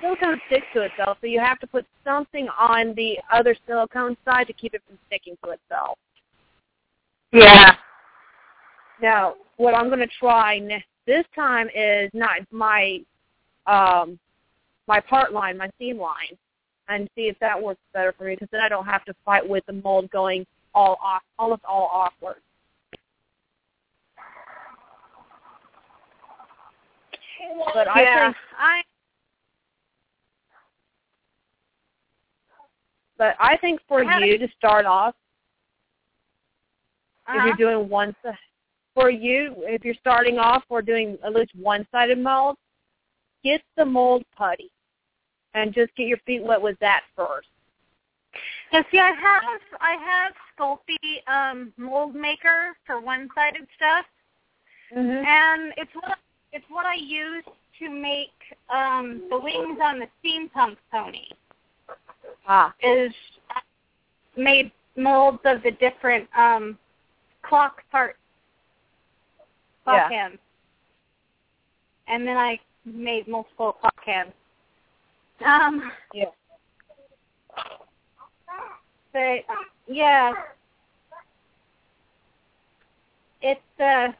silicone 0.00 0.40
sticks 0.46 0.66
to 0.72 0.82
itself, 0.82 1.18
so 1.20 1.26
you 1.26 1.40
have 1.40 1.58
to 1.58 1.66
put 1.66 1.84
something 2.04 2.48
on 2.58 2.94
the 2.94 3.18
other 3.32 3.54
silicone 3.66 4.16
side 4.24 4.46
to 4.46 4.52
keep 4.52 4.74
it 4.74 4.82
from 4.86 4.98
sticking 5.06 5.36
to 5.44 5.50
itself. 5.50 5.98
Yeah. 7.32 7.76
Now, 9.00 9.34
what 9.56 9.74
I'm 9.74 9.88
going 9.88 10.00
to 10.00 10.08
try 10.18 10.58
ne- 10.58 10.84
this 11.06 11.24
time 11.34 11.68
is 11.74 12.10
not 12.12 12.40
my 12.50 13.00
um 13.66 14.18
my 14.86 15.00
part 15.00 15.32
line, 15.32 15.56
my 15.56 15.70
seam 15.78 15.98
line, 15.98 16.36
and 16.88 17.08
see 17.14 17.22
if 17.22 17.38
that 17.38 17.60
works 17.60 17.80
better 17.92 18.12
for 18.16 18.24
me 18.24 18.34
because 18.34 18.48
then 18.50 18.60
I 18.60 18.68
don't 18.68 18.86
have 18.86 19.04
to 19.04 19.14
fight 19.24 19.48
with 19.48 19.64
the 19.66 19.72
mold 19.72 20.10
going 20.10 20.44
all 20.74 20.98
off, 21.02 21.22
almost 21.38 21.62
all 21.64 21.88
awkward. 21.92 22.36
But 27.74 27.88
I 27.88 28.04
think, 28.04 28.36
I 28.58 28.82
but 33.16 33.36
I 33.38 33.56
think 33.58 33.80
for 33.86 34.02
you 34.02 34.38
to 34.38 34.48
start 34.56 34.86
off, 34.86 35.14
if 37.30 37.36
uh-huh. 37.36 37.46
you're 37.46 37.74
doing 37.74 37.88
one, 37.88 38.14
for 38.94 39.10
you, 39.10 39.54
if 39.58 39.84
you're 39.84 39.94
starting 39.94 40.38
off 40.38 40.64
or 40.68 40.82
doing 40.82 41.16
at 41.24 41.32
least 41.32 41.52
one-sided 41.54 42.18
mold, 42.18 42.56
get 43.44 43.62
the 43.76 43.84
mold 43.84 44.24
putty, 44.36 44.70
and 45.54 45.72
just 45.72 45.94
get 45.96 46.06
your 46.06 46.18
feet 46.26 46.42
wet 46.42 46.60
with 46.60 46.78
that 46.80 47.02
first. 47.16 47.48
Yeah, 48.72 48.82
see, 48.92 48.98
I 48.98 49.10
have 49.10 49.42
I 49.80 49.96
have 49.96 50.32
Sculpey 50.56 51.28
um, 51.28 51.72
mold 51.76 52.14
maker 52.14 52.76
for 52.86 53.00
one-sided 53.00 53.66
stuff, 53.76 54.06
Mm-hmm. 54.96 55.24
and 55.24 55.72
it's 55.76 55.90
what 55.94 56.18
it's 56.52 56.64
what 56.68 56.84
I 56.84 56.96
use 56.96 57.44
to 57.78 57.88
make 57.88 58.32
um, 58.74 59.22
the 59.30 59.38
wings 59.38 59.78
on 59.82 60.00
the 60.00 60.08
steampunk 60.18 60.76
pony. 60.90 61.28
Ah, 62.46 62.74
Is 62.82 63.12
made 64.36 64.72
molds 64.96 65.40
of 65.44 65.62
the 65.62 65.70
different 65.72 66.28
um, 66.36 66.76
clock 67.50 67.82
parts, 67.90 68.16
clock 69.84 70.10
hands, 70.10 70.38
and 72.06 72.26
then 72.26 72.36
I 72.36 72.58
made 72.86 73.26
multiple 73.28 73.72
clock 73.72 73.94
hands. 74.06 74.32
Um, 75.44 75.90
yeah. 76.14 76.26
But 79.12 79.40
yeah, 79.88 80.32
it's 83.42 83.80
uh 83.80 84.12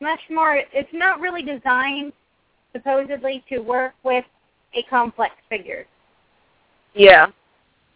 much 0.00 0.20
more. 0.28 0.56
It's 0.72 0.88
not 0.92 1.20
really 1.20 1.42
designed 1.42 2.12
supposedly 2.72 3.44
to 3.48 3.60
work 3.60 3.94
with 4.02 4.24
a 4.74 4.82
complex 4.90 5.34
figure. 5.48 5.86
Yeah, 6.94 7.28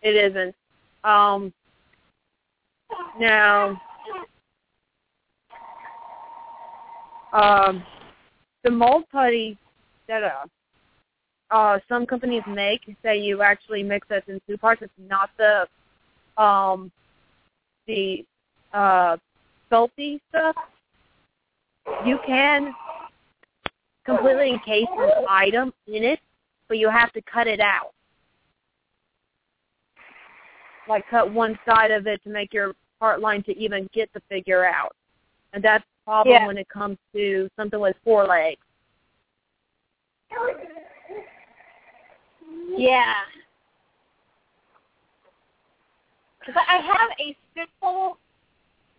it 0.03 0.15
isn't. 0.15 0.55
Um, 1.03 1.53
now, 3.19 3.81
um, 7.33 7.83
the 8.65 8.71
mold 8.71 9.05
putty 9.11 9.57
that 10.09 10.23
uh, 10.23 10.47
uh, 11.51 11.79
some 11.89 12.07
companies 12.07 12.43
make 12.47 12.81
say 13.03 13.19
you 13.19 13.43
actually 13.43 13.83
mix 13.83 14.07
it 14.11 14.25
in 14.29 14.41
two 14.47 14.57
parts. 14.57 14.83
It's 14.83 14.93
not 15.09 15.31
the 15.39 15.67
um, 16.43 16.91
the 17.87 18.25
uh, 18.73 19.17
salty 19.69 20.21
stuff. 20.29 20.57
You 22.05 22.19
can 22.27 22.73
completely 24.05 24.51
encase 24.51 24.87
an 24.97 25.25
item 25.29 25.73
in 25.87 26.05
it, 26.05 26.21
but 26.69 26.79
you 26.79 26.89
have 26.89 27.13
to 27.13 27.23
cut 27.23 27.47
it 27.47 27.61
out. 27.61 27.93
Like 30.91 31.09
cut 31.09 31.33
one 31.33 31.57
side 31.65 31.93
of 31.93 32.09
it 32.09 32.21
to 32.25 32.31
make 32.31 32.53
your 32.53 32.75
part 32.99 33.21
line 33.21 33.45
to 33.45 33.57
even 33.57 33.89
get 33.95 34.13
the 34.13 34.21
figure 34.29 34.67
out. 34.67 34.97
And 35.53 35.63
that's 35.63 35.85
the 35.85 36.11
problem 36.11 36.35
Yeah. 36.35 36.47
when 36.47 36.59
it 36.59 36.69
comes 36.69 36.99
to 37.15 37.49
something 37.57 37.79
with 37.79 37.97
four 38.03 38.27
legs. 38.27 38.61
Yeah. 42.77 43.15
Because 46.41 46.61
I 46.69 46.79
have 46.79 47.11
a 47.21 47.37
simple 47.55 48.19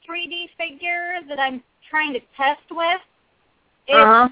3D 0.07 0.49
figure 0.57 1.19
that 1.27 1.39
I'm 1.39 1.61
trying 1.89 2.13
to 2.13 2.21
test 2.37 2.61
with. 2.71 3.01
It's 3.87 3.97
Uh-huh. 3.97 4.29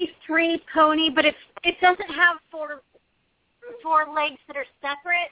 a 0.00 0.06
three 0.26 0.58
pony, 0.72 1.08
but 1.08 1.24
it's 1.24 1.38
it 1.62 1.80
doesn't 1.80 2.10
have 2.10 2.40
four 2.50 2.82
four 3.82 4.04
legs 4.12 4.38
that 4.48 4.56
are 4.56 4.66
separate. 4.82 5.30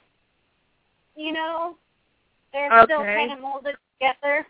You 1.15 1.33
know, 1.33 1.77
they're 2.53 2.69
still 2.85 3.03
kind 3.03 3.31
of 3.31 3.39
molded 3.39 3.75
together. 3.99 4.45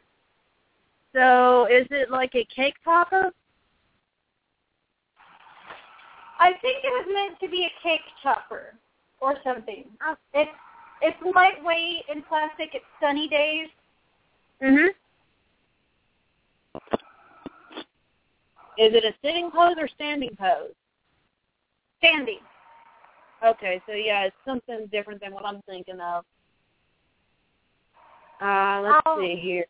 So 1.13 1.65
is 1.65 1.87
it 1.91 2.09
like 2.09 2.35
a 2.35 2.45
cake 2.45 2.75
topper? 2.83 3.31
I 6.39 6.53
think 6.61 6.77
it 6.83 6.89
was 6.89 7.05
meant 7.13 7.39
to 7.39 7.49
be 7.49 7.65
a 7.65 7.83
cake 7.83 8.01
chopper 8.23 8.73
or 9.19 9.35
something. 9.43 9.85
It's 10.33 10.51
it's 11.01 11.17
lightweight 11.35 12.05
in 12.13 12.21
plastic. 12.23 12.69
It's 12.73 12.85
Sunny 12.99 13.27
Daze. 13.27 13.69
Mhm. 14.61 14.89
Is 18.77 18.93
it 18.93 19.03
a 19.03 19.13
sitting 19.21 19.51
pose 19.51 19.75
or 19.77 19.87
standing 19.87 20.35
pose? 20.35 20.73
Standing. 21.97 22.39
Okay, 23.43 23.81
so 23.85 23.93
yeah, 23.93 24.23
it's 24.23 24.35
something 24.45 24.87
different 24.91 25.19
than 25.21 25.33
what 25.33 25.45
I'm 25.45 25.61
thinking 25.63 25.99
of. 25.99 26.25
Uh, 28.41 28.81
let's 28.83 29.01
Oh. 29.05 29.19
see 29.19 29.35
here. 29.35 29.65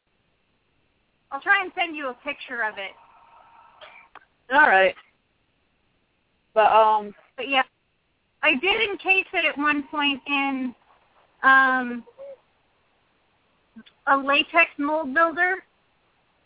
I'll 1.31 1.41
try 1.41 1.61
and 1.61 1.71
send 1.75 1.95
you 1.95 2.09
a 2.09 2.13
picture 2.13 2.63
of 2.63 2.77
it. 2.77 2.91
All 4.53 4.67
right. 4.67 4.95
But 6.53 6.71
um, 6.71 7.13
But 7.37 7.47
yeah, 7.47 7.63
I 8.43 8.55
did 8.55 8.89
encase 8.89 9.27
it 9.33 9.45
at 9.45 9.57
one 9.57 9.83
point 9.83 10.21
in 10.27 10.75
um, 11.43 12.03
a 14.07 14.17
latex 14.17 14.71
mold 14.77 15.13
builder, 15.13 15.63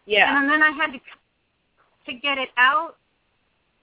yeah, 0.05 0.37
and 0.39 0.49
then 0.49 0.61
I 0.61 0.69
had 0.71 0.91
to 0.93 0.99
to 2.05 2.13
get 2.13 2.37
it 2.37 2.49
out. 2.57 2.97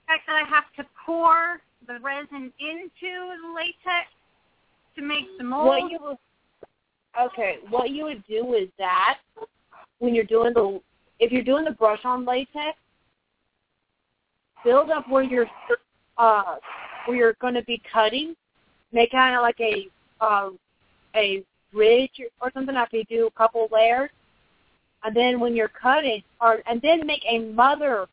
The 0.07 0.13
fact 0.13 0.27
that 0.27 0.35
I 0.35 0.47
have 0.47 0.65
to 0.77 0.85
pour 1.05 1.61
the 1.87 1.99
resin 1.99 2.53
into 2.59 3.37
the 3.41 3.53
latex 3.53 4.07
to 4.95 5.01
make 5.01 5.25
the 5.37 5.43
mold. 5.43 5.67
what 5.67 5.91
you 5.91 6.17
okay, 7.19 7.57
what 7.69 7.91
you 7.91 8.05
would 8.05 8.23
do 8.27 8.53
is 8.53 8.69
that 8.77 9.19
when 9.99 10.15
you're 10.15 10.23
doing 10.23 10.53
the 10.53 10.79
if 11.19 11.31
you're 11.31 11.43
doing 11.43 11.63
the 11.63 11.71
brush 11.71 12.01
on 12.03 12.25
latex, 12.25 12.77
build 14.63 14.89
up 14.89 15.07
where 15.09 15.23
you're 15.23 15.49
uh 16.17 16.55
where 17.05 17.17
you're 17.17 17.35
going 17.39 17.53
to 17.53 17.63
be 17.63 17.81
cutting, 17.91 18.35
make 18.91 19.11
kind 19.11 19.35
of 19.35 19.41
like 19.41 19.59
a 19.59 19.87
um 20.21 20.57
a 21.15 21.43
ridge 21.73 22.21
or 22.41 22.51
something 22.53 22.75
after 22.75 22.97
you 22.97 23.03
do 23.05 23.27
a 23.27 23.31
couple 23.31 23.67
layers, 23.71 24.09
and 25.03 25.15
then 25.15 25.39
when 25.39 25.55
you're 25.55 25.69
cutting, 25.69 26.23
or 26.41 26.61
and 26.67 26.81
then 26.81 27.05
make 27.05 27.23
a 27.29 27.39
mother 27.39 28.07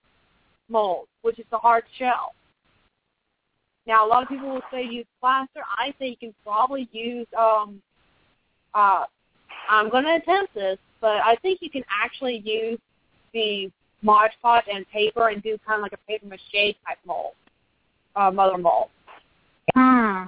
mold, 0.68 1.06
which 1.22 1.38
is 1.38 1.46
the 1.50 1.58
hard 1.58 1.84
shell. 1.98 2.34
Now, 3.86 4.06
a 4.06 4.08
lot 4.08 4.22
of 4.22 4.28
people 4.28 4.50
will 4.50 4.62
say 4.70 4.84
use 4.84 5.06
plaster. 5.20 5.62
I 5.76 5.92
say 5.98 6.08
you 6.10 6.16
can 6.16 6.34
probably 6.44 6.88
use. 6.92 7.26
um 7.38 7.80
uh 8.74 9.04
I'm 9.68 9.88
going 9.88 10.04
to 10.04 10.16
attempt 10.16 10.54
this, 10.54 10.78
but 11.00 11.20
I 11.22 11.36
think 11.42 11.60
you 11.62 11.70
can 11.70 11.84
actually 11.88 12.42
use 12.44 12.78
the 13.32 13.70
Mod 14.02 14.30
Podge 14.42 14.64
and 14.72 14.84
paper 14.90 15.28
and 15.28 15.42
do 15.42 15.56
kind 15.64 15.78
of 15.78 15.82
like 15.82 15.92
a 15.92 16.06
paper 16.08 16.26
mache 16.26 16.74
type 16.84 16.98
mold, 17.06 17.34
uh, 18.16 18.30
mother 18.30 18.58
mold. 18.58 18.88
Hmm. 19.74 20.24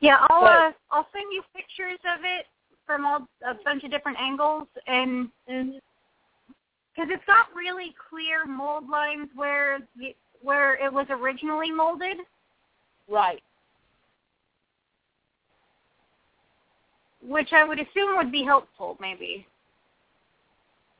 Yeah, 0.00 0.16
I'll 0.30 0.40
But- 0.40 0.50
uh, 0.50 0.72
I'll 0.90 1.08
send 1.12 1.26
you 1.30 1.42
pictures 1.54 1.98
of 2.16 2.24
it 2.24 2.46
from 2.86 3.04
all 3.04 3.28
a 3.46 3.54
bunch 3.62 3.84
of 3.84 3.90
different 3.90 4.18
angles, 4.18 4.66
and 4.86 5.30
because 5.46 7.10
it's 7.10 7.24
got 7.26 7.54
really 7.54 7.94
clear 8.08 8.46
mold 8.46 8.88
lines 8.88 9.28
where 9.34 9.80
the, 9.96 10.16
where 10.42 10.74
it 10.82 10.92
was 10.92 11.06
originally 11.10 11.70
molded. 11.70 12.16
Right. 13.08 13.42
Which 17.22 17.52
I 17.52 17.64
would 17.64 17.78
assume 17.78 18.16
would 18.16 18.32
be 18.32 18.44
helpful, 18.44 18.96
maybe. 19.00 19.46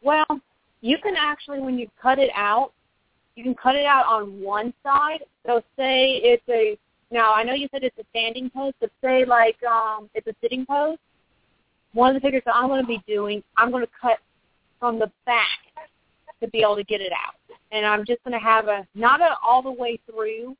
Well, 0.02 0.26
you 0.80 0.98
can 0.98 1.14
actually, 1.16 1.60
when 1.60 1.78
you 1.78 1.88
cut 2.00 2.18
it 2.18 2.30
out, 2.34 2.72
you 3.36 3.44
can 3.44 3.54
cut 3.54 3.76
it 3.76 3.86
out 3.86 4.06
on 4.06 4.40
one 4.40 4.72
side. 4.82 5.24
So 5.46 5.62
say 5.76 6.20
it's 6.22 6.42
a, 6.48 6.78
now 7.10 7.32
I 7.32 7.42
know 7.42 7.54
you 7.54 7.68
said 7.70 7.84
it's 7.84 7.98
a 7.98 8.04
standing 8.10 8.50
pose, 8.50 8.72
but 8.80 8.90
say 9.02 9.24
like 9.24 9.62
um, 9.62 10.08
it's 10.14 10.26
a 10.26 10.34
sitting 10.40 10.66
pose. 10.66 10.98
One 11.92 12.14
of 12.14 12.20
the 12.20 12.26
figures 12.26 12.42
that 12.46 12.54
I'm 12.54 12.68
going 12.68 12.82
to 12.82 12.86
be 12.86 13.02
doing, 13.06 13.42
I'm 13.56 13.70
going 13.70 13.84
to 13.84 13.90
cut 14.00 14.18
from 14.78 14.98
the 14.98 15.10
back 15.26 15.58
to 16.40 16.48
be 16.48 16.62
able 16.62 16.76
to 16.76 16.84
get 16.84 17.00
it 17.00 17.12
out. 17.12 17.34
And 17.72 17.84
I'm 17.84 18.04
just 18.04 18.22
going 18.24 18.38
to 18.38 18.44
have 18.44 18.68
a, 18.68 18.86
not 18.94 19.20
a 19.20 19.36
all 19.44 19.62
the 19.62 19.70
way 19.70 19.98
through 20.06 20.56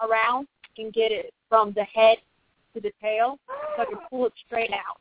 around, 0.00 0.46
and 0.78 0.92
get 0.92 1.12
it 1.12 1.32
from 1.48 1.72
the 1.72 1.84
head 1.84 2.18
to 2.74 2.80
the 2.80 2.92
tail 3.00 3.38
so 3.76 3.82
I 3.82 3.84
can 3.84 3.98
pull 4.10 4.26
it 4.26 4.32
straight 4.46 4.72
out. 4.72 4.98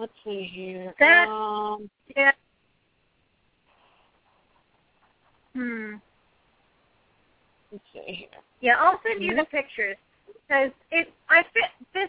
Let's 0.00 0.12
see 0.24 0.44
here. 0.44 0.94
That- 0.98 1.28
Um, 1.28 1.90
Yeah. 2.16 2.32
Hmm. 5.52 5.96
let's 7.70 7.84
see 7.92 8.12
here. 8.14 8.42
Yeah, 8.60 8.80
I'll 8.80 8.98
send 9.02 9.22
you 9.22 9.34
the 9.34 9.44
pictures 9.44 9.98
because 10.26 10.72
it. 10.90 11.12
I 11.28 11.42
fit 11.52 11.70
this. 11.92 12.08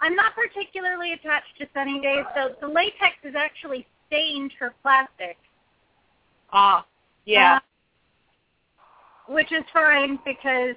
I'm 0.00 0.14
not 0.16 0.34
particularly 0.34 1.12
attached 1.12 1.58
to 1.58 1.68
Sunny 1.74 2.00
Daze, 2.00 2.24
so 2.34 2.56
the 2.60 2.68
latex 2.68 3.16
is 3.22 3.34
actually 3.34 3.86
stained 4.06 4.54
for 4.54 4.70
plastic. 4.80 5.36
Ah, 6.52 6.86
yeah. 7.26 7.56
Uh, 7.56 7.60
which 9.26 9.52
is 9.52 9.64
fine 9.74 10.18
because, 10.24 10.76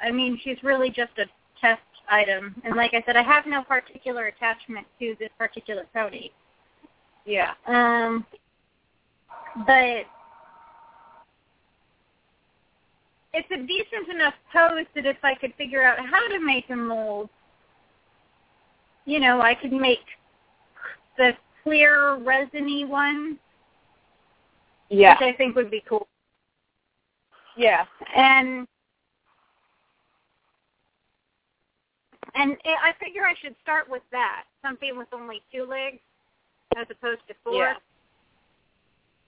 I 0.00 0.12
mean, 0.12 0.38
she's 0.38 0.62
really 0.62 0.90
just 0.90 1.18
a 1.18 1.26
test 1.60 1.82
item, 2.10 2.54
and 2.64 2.76
like 2.76 2.94
I 2.94 3.02
said, 3.06 3.16
I 3.16 3.22
have 3.22 3.46
no 3.46 3.62
particular 3.62 4.26
attachment 4.26 4.86
to 5.00 5.14
this 5.18 5.30
particular 5.38 5.84
pony. 5.94 6.30
yeah. 7.24 7.52
Um, 7.66 8.24
but 9.66 10.04
it's 13.34 13.50
a 13.50 13.56
decent 13.66 14.08
enough 14.14 14.34
pose 14.52 14.86
that 14.94 15.06
if 15.06 15.16
I 15.22 15.34
could 15.34 15.52
figure 15.58 15.82
out 15.84 15.98
how 15.98 16.26
to 16.28 16.38
make 16.40 16.70
a 16.70 16.76
mold, 16.76 17.28
you 19.04 19.20
know, 19.20 19.40
I 19.40 19.54
could 19.54 19.72
make 19.72 19.98
the 21.16 21.32
clear 21.62 22.16
resiny 22.16 22.84
one, 22.84 23.38
Yeah. 24.90 25.14
which 25.14 25.34
I 25.34 25.36
think 25.36 25.56
would 25.56 25.70
be 25.70 25.82
cool. 25.88 26.06
Yeah. 27.56 27.84
And 28.14 28.66
and 32.38 32.56
I 32.64 32.92
figure 33.04 33.22
I 33.24 33.34
should 33.42 33.54
start 33.62 33.90
with 33.90 34.02
that, 34.12 34.44
something 34.62 34.96
with 34.96 35.08
only 35.12 35.42
two 35.52 35.64
legs 35.64 35.98
as 36.76 36.86
opposed 36.90 37.20
to 37.28 37.34
four. 37.42 37.54
Yeah. 37.54 37.74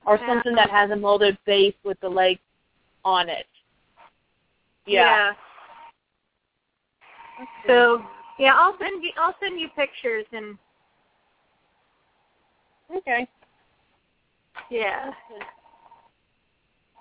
Or 0.07 0.19
something 0.27 0.55
that 0.55 0.71
has 0.71 0.91
a 0.91 0.97
molded 0.97 1.37
base 1.45 1.75
with 1.85 2.01
the 2.01 2.09
legs 2.09 2.41
on 3.05 3.29
it. 3.29 3.47
Yeah. 4.87 5.33
So 7.67 8.03
yeah, 8.39 8.55
I'll 8.55 8.77
send 8.79 9.03
you 9.03 9.11
I'll 9.19 9.35
send 9.41 9.61
you 9.61 9.69
pictures 9.77 10.25
and 10.33 10.57
Okay. 12.97 13.29
yeah. 14.71 15.11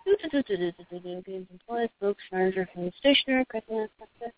Games 0.06 1.48
and 1.52 1.62
toys, 1.68 1.90
books, 2.00 2.22
furniture 2.30 2.68
from 2.74 2.86
the 2.86 2.92
stationery, 3.00 3.46
Christmas, 3.46 3.90
breakfast. 3.98 4.36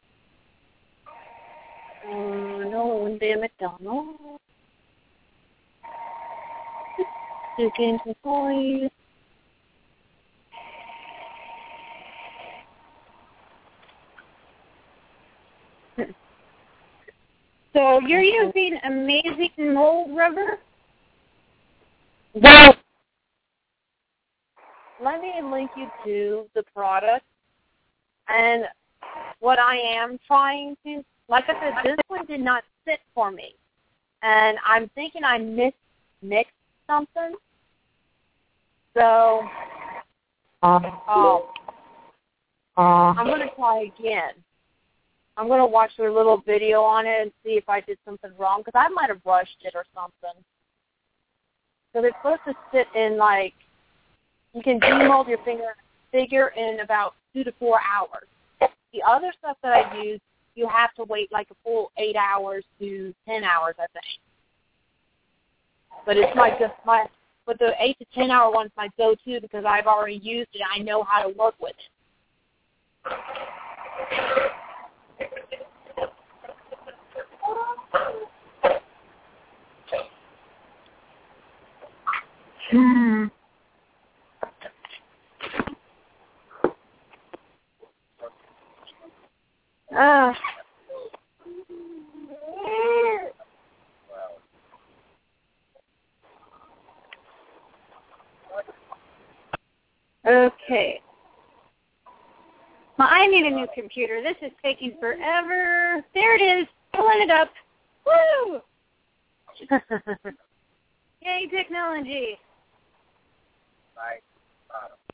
Uh, 2.04 2.10
no, 2.10 2.98
it 2.98 3.04
wouldn't 3.04 3.20
be 3.20 3.32
a 3.32 3.38
McDonald's. 3.38 4.20
Do 7.58 7.72
games 7.78 8.00
and 8.06 8.16
toys. 8.24 8.90
So 17.74 18.00
you're 18.02 18.22
using 18.22 18.80
amazing 18.84 19.74
mold 19.74 20.16
rubber? 20.16 20.60
Well, 22.34 22.76
let 25.04 25.22
me 25.22 25.34
link 25.44 25.72
you 25.78 25.88
to 26.06 26.46
the 26.54 26.64
product. 26.76 27.26
And 28.28 28.66
what 29.40 29.58
I 29.58 29.78
am 29.78 30.20
trying 30.28 30.76
to, 30.86 31.04
like 31.32 31.46
I 31.48 31.54
said, 31.54 31.74
this 31.84 31.98
one 32.10 32.26
did 32.26 32.42
not 32.42 32.64
sit 32.86 33.00
for 33.16 33.32
me. 33.32 33.56
And 34.22 34.58
I'm 34.66 34.90
thinking 34.94 35.24
I 35.24 35.38
missed 35.40 35.76
mixed 36.22 36.52
something. 36.86 37.34
So, 38.96 39.42
um, 40.62 40.86
I'm 43.18 43.26
going 43.26 43.40
to 43.40 43.56
try 43.56 43.90
again. 43.98 44.34
I'm 45.38 45.48
going 45.48 45.62
to 45.62 45.66
watch 45.66 45.92
their 45.98 46.12
little 46.12 46.44
video 46.46 46.82
on 46.82 47.06
it 47.08 47.22
and 47.22 47.32
see 47.44 47.52
if 47.52 47.68
I 47.70 47.80
did 47.80 47.98
something 48.06 48.32
wrong 48.38 48.62
because 48.64 48.78
I 48.78 48.90
might 48.90 49.10
have 49.10 49.22
rushed 49.26 49.58
it 49.64 49.74
or 49.74 49.86
something. 49.96 50.44
So 51.94 52.04
it's 52.04 52.16
supposed 52.18 52.42
to 52.48 52.54
sit 52.74 52.88
in 52.96 53.18
like 53.18 53.54
you 54.54 54.62
can 54.62 54.80
demold 54.80 55.30
your 55.30 55.44
finger 55.46 55.76
figure 56.12 56.50
in 56.50 56.82
about 56.82 57.16
two 57.34 57.46
to 57.46 57.54
four 57.58 57.80
hours. 57.80 58.28
The 58.94 59.02
other 59.08 59.34
stuff 59.40 59.58
that 59.64 59.74
I 59.74 60.04
use, 60.04 60.20
you 60.56 60.68
have 60.68 60.94
to 60.96 61.04
wait 61.06 61.32
like 61.32 61.48
a 61.52 61.56
full 61.64 61.92
eight 61.98 62.16
hours 62.16 62.64
to 62.80 63.14
ten 63.28 63.44
hours, 63.44 63.76
I 63.80 63.88
think. 63.94 64.20
But 66.06 66.18
it's 66.18 66.36
my 66.36 66.50
just 66.52 66.74
my 66.86 67.06
but 67.46 67.60
the 67.60 67.74
eight 67.80 67.98
to 68.00 68.06
ten 68.14 68.32
hour 68.32 68.52
one's 68.52 68.72
my 68.78 68.90
go 68.98 69.16
to 69.26 69.42
because 69.42 69.66
I've 69.66 69.88
already 69.88 70.20
used 70.22 70.50
it. 70.54 70.62
I 70.74 70.80
know 70.80 71.04
how 71.04 71.24
to 71.24 71.30
work 71.38 71.56
with 71.60 71.72
it. 71.72 71.92
Hmm. 82.72 83.26
Uh, 89.98 90.34
okay. 100.26 101.02
Well, 102.98 103.08
I 103.10 103.28
need 103.28 103.46
a 103.46 103.50
new 103.50 103.68
computer. 103.76 104.22
This 104.22 104.38
is 104.42 104.52
taking 104.64 104.96
forever. 105.00 106.04
There 106.14 106.36
it 106.36 106.42
is. 106.42 106.68
Pulling 106.94 107.22
it 107.22 107.32
up. 107.32 107.50
Woo! 108.06 108.62
Yay, 111.22 111.48
technology. 111.50 112.38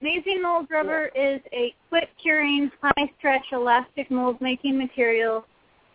Amazing 0.01 0.43
Mold 0.43 0.67
Rubber 0.69 1.09
is 1.15 1.41
a 1.53 1.73
quick 1.89 2.09
curing, 2.21 2.69
high 2.81 3.11
stretch 3.17 3.45
elastic 3.51 4.11
mold 4.11 4.39
making 4.41 4.77
material 4.77 5.45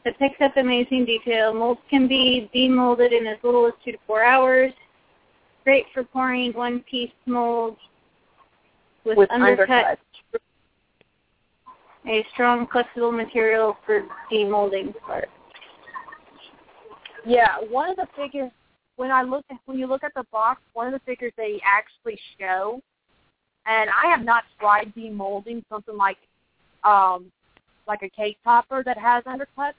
that 0.04 0.18
picks 0.18 0.40
up 0.40 0.56
amazing 0.56 1.04
detail. 1.04 1.54
Molds 1.54 1.80
can 1.88 2.08
be 2.08 2.50
demolded 2.52 3.16
in 3.16 3.26
as 3.28 3.38
little 3.44 3.66
as 3.66 3.72
two 3.84 3.92
to 3.92 3.98
four 4.06 4.24
hours. 4.24 4.72
Great 5.62 5.84
for 5.94 6.02
pouring 6.02 6.52
one 6.52 6.80
piece 6.90 7.12
molds 7.26 7.78
with, 9.04 9.18
With 9.18 9.30
undercut. 9.30 9.70
undercut. 9.70 9.98
A 12.08 12.26
strong 12.32 12.66
flexible 12.72 13.12
material 13.12 13.76
for 13.86 14.02
demolding 14.32 14.92
parts. 15.06 15.30
Yeah, 17.24 17.58
one 17.70 17.90
of 17.90 17.96
the 17.96 18.08
figures 18.16 18.50
when 18.96 19.12
I 19.12 19.22
look 19.22 19.44
at 19.50 19.58
when 19.66 19.78
you 19.78 19.86
look 19.86 20.02
at 20.02 20.12
the 20.16 20.24
box, 20.32 20.60
one 20.72 20.88
of 20.88 20.92
the 20.92 21.00
figures 21.06 21.32
they 21.36 21.60
actually 21.64 22.18
show, 22.40 22.82
and 23.66 23.90
I 23.90 24.10
have 24.10 24.24
not 24.24 24.44
tried 24.58 24.92
demolding 24.94 25.62
something 25.68 25.96
like 25.96 26.18
um 26.84 27.30
like 27.86 28.02
a 28.02 28.08
cake 28.08 28.38
topper 28.44 28.82
that 28.84 28.98
has 28.98 29.24
undercuts, 29.24 29.74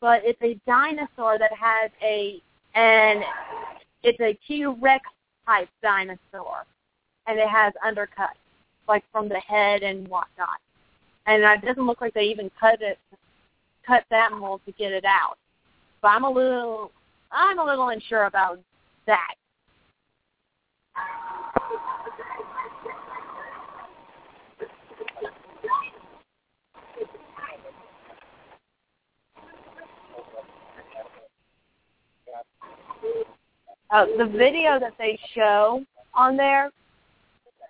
but 0.00 0.22
it's 0.24 0.40
a 0.42 0.58
dinosaur 0.66 1.38
that 1.38 1.52
has 1.52 1.90
a 2.02 2.40
and 2.74 3.22
it's 4.02 4.20
a 4.20 4.38
T 4.46 4.64
Rex 4.66 5.04
type 5.46 5.68
dinosaur, 5.82 6.64
and 7.26 7.38
it 7.38 7.48
has 7.48 7.72
undercuts 7.86 8.38
like 8.86 9.04
from 9.12 9.28
the 9.28 9.40
head 9.40 9.82
and 9.82 10.06
whatnot, 10.08 10.60
and 11.26 11.42
it 11.42 11.66
doesn't 11.66 11.86
look 11.86 12.00
like 12.00 12.14
they 12.14 12.24
even 12.24 12.50
cut 12.58 12.80
it 12.80 12.98
cut 13.86 14.04
that 14.10 14.32
mold 14.32 14.60
to 14.66 14.72
get 14.72 14.92
it 14.92 15.04
out. 15.04 15.38
But 16.02 16.08
I'm 16.08 16.24
a 16.24 16.30
little 16.30 16.92
I'm 17.32 17.58
a 17.58 17.64
little 17.64 17.88
unsure 17.88 18.24
about 18.24 18.60
that. 19.06 19.34
Uh, 33.90 34.04
the 34.18 34.26
video 34.26 34.78
that 34.78 34.92
they 34.98 35.18
show 35.34 35.82
on 36.14 36.36
there, 36.36 36.70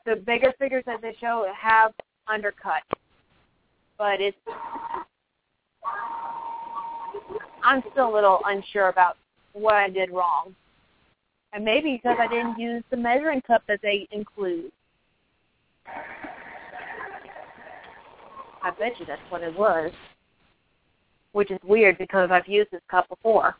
the 0.04 0.16
bigger 0.16 0.52
figures 0.58 0.82
that 0.86 1.00
they 1.00 1.14
show 1.20 1.46
have 1.56 1.92
undercut, 2.26 2.82
but 3.96 4.20
it's 4.20 4.36
I'm 7.62 7.82
still 7.92 8.12
a 8.12 8.14
little 8.14 8.40
unsure 8.46 8.88
about 8.88 9.16
what 9.52 9.74
I 9.74 9.88
did 9.88 10.10
wrong. 10.10 10.54
And 11.52 11.64
maybe 11.64 12.00
because 12.02 12.16
I 12.20 12.26
didn't 12.26 12.58
use 12.58 12.82
the 12.90 12.96
measuring 12.96 13.40
cup 13.42 13.62
that 13.68 13.80
they 13.82 14.08
include. 14.10 14.72
I 18.62 18.70
bet 18.78 18.98
you 18.98 19.06
that's 19.06 19.20
what 19.28 19.42
it 19.42 19.56
was. 19.56 19.92
Which 21.32 21.50
is 21.50 21.58
weird 21.62 21.98
because 21.98 22.30
I've 22.30 22.48
used 22.48 22.70
this 22.70 22.82
cup 22.90 23.08
before. 23.08 23.56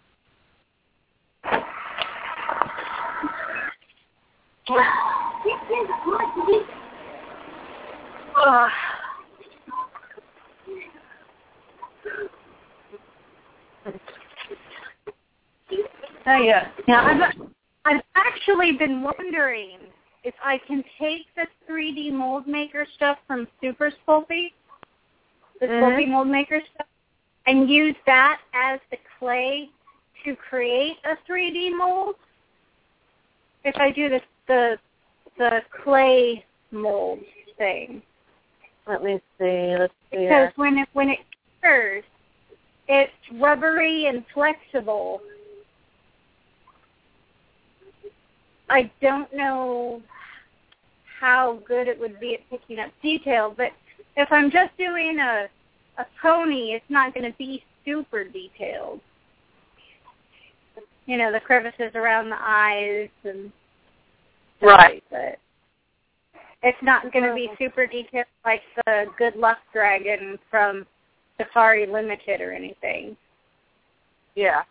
Oh 16.27 16.37
yeah. 16.37 16.69
Now 16.87 17.07
I've 17.07 17.33
I've 17.87 18.03
actually 18.15 18.73
been 18.73 19.03
wondering 19.03 19.79
if 20.25 20.35
I 20.45 20.59
can 20.67 20.85
take 20.99 21.23
the 21.35 21.47
3D 21.69 22.13
mold 22.13 22.47
maker 22.47 22.87
stuff 22.97 23.19
from 23.27 23.49
Super 23.63 23.91
Sculpey, 24.07 24.53
the 25.61 25.67
Mhm. 25.67 25.81
Sculpey 25.81 26.09
mold 26.09 26.29
maker 26.29 26.61
stuff, 26.75 26.87
and 27.47 27.71
use 27.71 27.97
that 28.05 28.41
as 28.53 28.81
the 28.91 28.99
clay 29.19 29.71
to 30.25 30.37
create 30.37 30.99
a 31.05 31.17
3D 31.27 31.71
mold. 31.71 32.17
If 33.65 33.77
I 33.79 33.91
do 33.91 34.11
the 34.11 34.21
the 34.49 34.79
the 35.39 35.63
clay 35.85 36.45
mold 36.73 37.21
thing, 37.57 38.03
Let 38.87 39.05
me 39.05 39.21
see. 39.39 39.77
Let's 39.79 39.93
see. 40.11 40.19
because 40.19 40.29
here. 40.29 40.53
when 40.57 40.79
it 40.79 40.89
when 40.95 41.11
it 41.11 41.19
cures, 41.61 42.05
it's 42.89 43.13
rubbery 43.35 44.07
and 44.07 44.25
flexible. 44.35 45.21
I 48.71 48.91
don't 49.01 49.33
know 49.35 50.03
how 51.21 51.61
good 51.67 51.89
it 51.89 51.99
would 51.99 52.21
be 52.21 52.35
at 52.35 52.41
picking 52.51 52.79
up 52.79 52.91
detail, 53.03 53.55
but 53.57 53.73
if 54.17 54.31
I'm 54.31 54.51
just 54.51 54.77
doing 54.77 55.19
a 55.21 55.49
a 55.99 56.07
pony, 56.23 56.73
it's 56.73 56.85
not 56.89 57.13
going 57.15 57.31
to 57.31 57.37
be 57.39 57.63
super 57.85 58.25
detailed. 58.25 59.01
You 61.07 61.17
know, 61.17 61.33
the 61.33 61.41
crevices 61.41 61.93
around 61.95 62.29
the 62.31 62.37
eyes 62.39 63.09
and 63.25 63.51
Right. 64.61 65.03
But 65.11 65.39
it's 66.63 66.79
not 66.83 67.13
going 67.13 67.25
to 67.25 67.35
be 67.35 67.51
super 67.59 67.87
detailed 67.87 68.27
like 68.45 68.63
the 68.85 69.07
Good 69.17 69.37
Luck 69.37 69.59
Dragon 69.73 70.39
from 70.51 70.87
Safari 71.37 71.87
Limited 71.87 72.41
or 72.41 72.53
anything. 72.53 73.17
Yeah. 74.35 74.63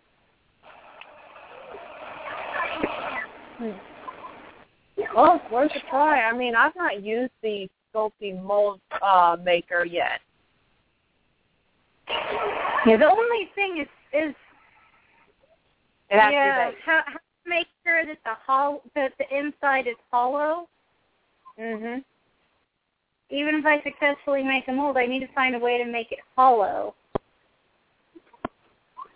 Well, 5.14 5.40
it's 5.42 5.52
worth 5.52 5.72
a 5.74 5.90
try. 5.90 6.22
I 6.22 6.36
mean, 6.36 6.54
I've 6.54 6.76
not 6.76 7.02
used 7.02 7.32
the 7.42 7.68
sculpting 7.94 8.42
mold 8.42 8.80
uh, 9.02 9.36
maker 9.42 9.84
yet. 9.84 10.20
Yeah, 12.86 12.96
the 12.96 13.10
only 13.10 13.50
thing 13.54 13.78
is 13.82 13.88
is 14.12 14.34
It 16.10 16.18
has 16.18 16.32
yeah, 16.32 16.66
to 16.66 16.70
be 16.70 16.76
how, 16.84 17.00
how 17.04 17.12
to 17.12 17.18
make 17.48 17.68
sure 17.84 18.04
that 18.04 18.18
the 18.24 18.34
hol- 18.34 18.82
that 18.94 19.12
the 19.18 19.36
inside 19.36 19.86
is 19.86 19.96
hollow. 20.10 20.68
Mhm. 21.58 22.04
Even 23.30 23.56
if 23.56 23.66
I 23.66 23.82
successfully 23.82 24.42
make 24.42 24.68
a 24.68 24.72
mold, 24.72 24.96
I 24.96 25.06
need 25.06 25.20
to 25.20 25.32
find 25.34 25.54
a 25.54 25.58
way 25.58 25.78
to 25.78 25.84
make 25.84 26.12
it 26.12 26.20
hollow. 26.36 26.94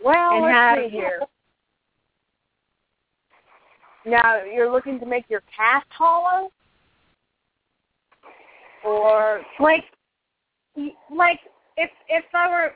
Well, 0.01 0.33
And 0.33 0.43
let's 0.43 0.55
have- 0.55 0.79
see 0.79 0.89
here. 0.89 1.23
Now, 4.05 4.43
you're 4.43 4.71
looking 4.71 4.99
to 4.99 5.07
make 5.07 5.31
your 5.31 5.43
cast 5.43 5.87
hollow, 5.93 6.51
or 8.83 9.45
Like, 9.61 9.85
like 11.09 11.41
if 11.77 11.91
if 12.09 12.25
I 12.35 12.51
were 12.51 12.75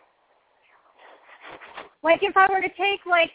like 2.03 2.23
if 2.23 2.37
I 2.37 2.47
were 2.49 2.61
to 2.61 2.69
take 2.69 3.05
like 3.07 3.33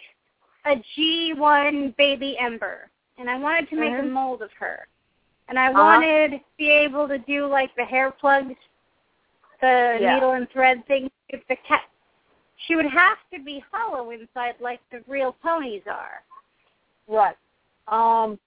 a 0.65 0.75
G1 0.95 1.95
baby 1.98 2.38
ember 2.40 2.90
and 3.17 3.30
I 3.30 3.38
wanted 3.38 3.69
to 3.69 3.75
make 3.75 3.93
a 3.93 4.01
Mhm. 4.01 4.11
mold 4.11 4.41
of 4.41 4.51
her, 4.53 4.88
and 5.48 5.59
I 5.59 5.69
Uh-huh. 5.69 5.81
wanted 5.81 6.31
to 6.31 6.41
be 6.57 6.69
able 6.72 7.07
to 7.07 7.19
do 7.19 7.45
like 7.45 7.73
the 7.75 7.85
hair 7.85 8.11
plugs, 8.11 8.56
the 9.59 9.99
Yeah. 10.01 10.15
needle 10.15 10.31
and 10.31 10.49
thread 10.49 10.85
thing. 10.88 11.11
If 11.30 11.45
the 11.48 11.56
cat, 11.57 11.88
she 12.57 12.75
would 12.75 12.85
have 12.88 13.17
to 13.31 13.40
be 13.40 13.59
hollow 13.59 14.09
inside 14.09 14.59
like 14.59 14.81
the 14.90 15.01
real 15.07 15.33
ponies 15.33 15.85
are. 15.88 16.23
Right. 17.07 17.38
Um, 17.88 18.40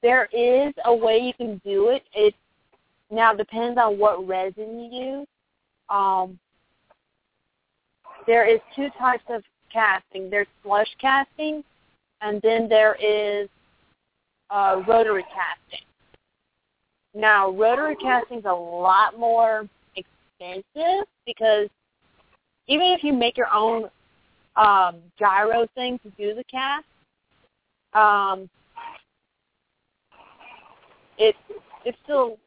there 0.00 0.26
is 0.32 0.74
a 0.84 0.94
way 0.94 1.18
you 1.18 1.34
can 1.34 1.58
do 1.58 1.88
it. 1.90 2.06
It 2.12 2.34
now 3.10 3.32
depends 3.34 3.78
on 3.78 3.98
what 3.98 4.26
resin 4.26 4.80
you 4.80 5.18
use. 5.18 5.28
Um, 5.88 6.38
there 8.26 8.44
is 8.44 8.60
two 8.74 8.90
types 8.90 9.24
of 9.28 9.44
casting. 9.72 10.30
There's 10.30 10.46
slush 10.62 10.88
casting, 11.00 11.62
and 12.20 12.40
then 12.42 12.68
there 12.68 12.96
is 13.00 13.48
uh, 14.50 14.82
rotary 14.86 15.24
casting. 15.24 15.86
Now, 17.14 17.50
rotary 17.50 17.96
casting 17.96 18.38
is 18.38 18.44
a 18.44 18.52
lot 18.52 19.18
more 19.18 19.68
expensive 19.96 21.06
because 21.26 21.68
even 22.66 22.86
if 22.88 23.02
you 23.02 23.12
make 23.12 23.36
your 23.36 23.52
own 23.52 23.88
um, 24.56 24.96
gyro 25.18 25.66
thing 25.74 25.98
to 26.00 26.10
do 26.10 26.34
the 26.34 26.44
cast, 26.44 26.84
um, 27.94 28.48
it 31.16 31.34
it 31.84 31.96
still 32.04 32.38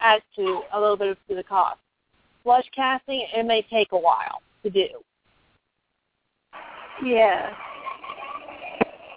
adds 0.00 0.24
to 0.36 0.62
a 0.72 0.80
little 0.80 0.96
bit 0.96 1.08
of 1.08 1.16
to 1.28 1.34
the 1.34 1.42
cost. 1.42 1.78
Slush 2.42 2.66
casting 2.74 3.26
it 3.34 3.46
may 3.46 3.62
take 3.62 3.92
a 3.92 3.98
while 3.98 4.42
to 4.62 4.70
do, 4.70 4.88
Yeah. 7.04 7.54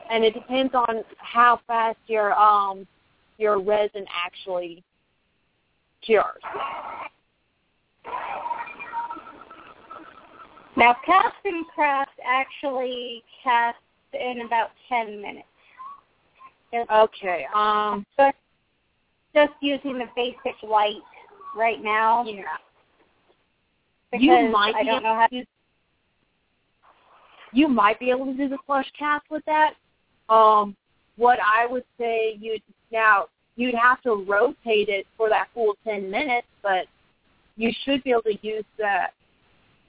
and 0.09 0.23
it 0.23 0.33
depends 0.33 0.73
on 0.73 1.03
how 1.17 1.59
fast 1.67 1.97
your 2.07 2.37
um 2.37 2.85
your 3.37 3.61
resin 3.61 4.05
actually 4.25 4.83
cures. 6.01 6.41
Now, 10.75 10.95
Castin' 11.05 11.65
Craft 11.73 12.11
actually 12.23 13.23
cast 13.43 13.77
in 14.13 14.41
about 14.45 14.69
10 14.89 15.21
minutes. 15.21 15.47
Just, 16.71 16.89
Okay. 16.91 17.47
Um. 17.53 18.05
just, 18.17 18.37
just 19.33 19.53
using 19.59 19.97
the 19.97 20.05
basic 20.15 20.61
light 20.61 21.01
right 21.55 21.83
now. 21.83 22.23
Yeah. 22.25 22.43
Because 24.11 24.23
You 24.23 24.49
might 24.49 24.75
I 24.75 24.83
don't 24.83 25.03
know 25.03 25.15
how 25.15 25.27
to. 25.27 25.43
You 27.57 27.67
might 27.67 27.99
be 27.99 28.11
able 28.11 28.27
to 28.27 28.33
do 28.33 28.47
the 28.47 28.59
slush 28.67 28.89
cast 28.97 29.25
with 29.31 29.43
that. 29.45 29.73
Um. 30.29 30.75
What 31.15 31.39
I 31.43 31.65
would 31.65 31.85
say 31.99 32.37
you'd 32.39 32.61
now 32.91 33.25
you'd 33.55 33.73
have 33.73 33.99
to 34.03 34.23
rotate 34.27 34.87
it 34.87 35.07
for 35.17 35.29
that 35.29 35.47
full 35.55 35.75
ten 35.83 36.11
minutes, 36.11 36.45
but 36.61 36.85
you 37.55 37.71
should 37.83 38.03
be 38.03 38.11
able 38.11 38.21
to 38.21 38.37
use 38.43 38.63
that 38.77 39.13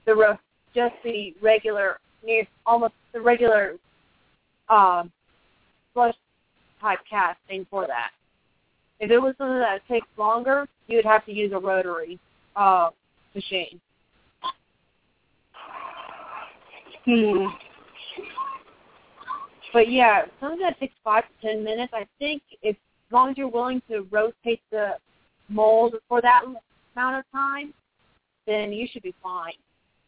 the 0.07 0.39
just 0.75 0.95
the 1.05 1.35
regular 1.43 1.99
near 2.25 2.47
almost 2.65 2.95
the 3.13 3.21
regular 3.21 3.75
um 4.71 5.13
slush 5.93 6.15
type 6.81 7.01
casting 7.09 7.67
for 7.71 7.87
that. 7.87 8.13
If 9.01 9.11
it 9.11 9.19
was 9.19 9.35
something 9.37 9.59
that 9.59 9.87
takes 9.87 10.09
longer, 10.17 10.67
you'd 10.87 11.05
have 11.05 11.27
to 11.27 11.33
use 11.33 11.53
a 11.53 11.59
rotary 11.59 12.19
uh 12.57 12.89
machine. 13.35 13.79
Hmm. 17.09 17.47
But 19.73 19.91
yeah, 19.91 20.27
something 20.41 20.61
that 20.61 20.79
takes 20.79 20.95
five 21.03 21.25
to 21.25 21.47
ten 21.47 21.65
minutes, 21.65 21.95
I 21.95 22.07
think 22.19 22.43
if 22.61 22.77
as 22.77 23.13
long 23.13 23.31
as 23.31 23.39
you're 23.39 23.49
willing 23.49 23.81
to 23.89 24.07
rotate 24.11 24.61
the 24.71 24.97
mold 25.49 25.95
for 26.07 26.21
that 26.21 26.43
amount 26.45 27.17
of 27.17 27.25
time, 27.33 27.73
then 28.47 28.73
you 28.75 28.87
should 28.93 29.03
be 29.03 29.15
fine. 29.23 29.55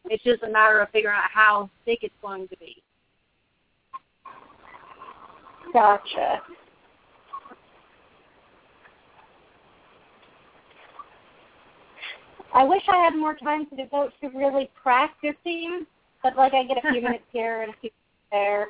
It's 0.05 0.23
just 0.23 0.43
a 0.43 0.49
matter 0.49 0.79
of 0.79 0.89
figuring 0.91 1.15
out 1.15 1.29
how 1.33 1.71
thick 1.85 1.99
it's 2.03 2.13
going 2.21 2.47
to 2.49 2.57
be. 2.57 2.83
Gotcha. 5.73 6.41
I 12.53 12.63
wish 12.63 12.83
I 12.87 12.97
had 12.97 13.15
more 13.15 13.35
time 13.35 13.65
to 13.67 13.75
devote 13.75 14.11
to 14.21 14.27
really 14.29 14.69
practicing, 14.83 15.87
but 16.23 16.35
like 16.35 16.53
I 16.53 16.63
get 16.63 16.77
a 16.77 16.91
few 16.91 17.01
minutes 17.03 17.23
here 17.31 17.61
and 17.61 17.73
a 17.73 17.75
few 17.81 17.89
there. 18.31 18.67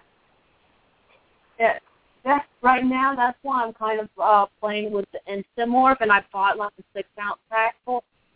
Yeah, 1.60 1.80
that's 2.24 2.46
right 2.62 2.84
now. 2.84 3.16
That's 3.16 3.38
why 3.44 3.64
I'm 3.64 3.74
kind 3.74 4.00
of 4.00 4.10
uh, 4.22 4.46
playing 4.60 4.92
with 4.92 5.06
the 5.12 5.20
Instamorph, 5.32 5.98
and 6.02 6.12
I 6.12 6.24
bought 6.32 6.58
like 6.58 6.74
a 6.80 6.84
six 6.96 7.08
ounce 7.20 7.40
pack 7.50 7.76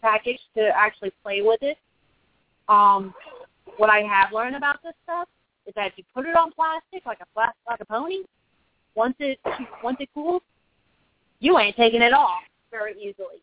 package 0.02 0.40
to 0.56 0.70
actually 0.76 1.12
play 1.24 1.42
with 1.42 1.62
it. 1.62 1.78
Um, 2.70 3.14
what 3.78 3.90
I 3.90 4.02
have 4.02 4.32
learned 4.32 4.56
about 4.56 4.82
this 4.84 4.94
stuff 5.04 5.28
is 5.66 5.74
that 5.76 5.88
if 5.88 5.94
you 5.98 6.04
put 6.14 6.26
it 6.26 6.36
on 6.36 6.52
plastic, 6.52 7.06
like 7.06 7.20
a 7.22 7.26
plastic, 7.34 7.62
like 7.68 7.80
a 7.82 7.86
pony, 7.86 8.24
once 8.96 9.16
it 9.20 9.40
once 9.84 9.98
it 10.00 10.10
cools, 10.14 10.42
you 11.40 11.58
ain't 11.60 11.76
taking 11.76 12.02
it 12.02 12.14
off 12.14 12.44
very 12.72 12.94
easily. 12.94 13.42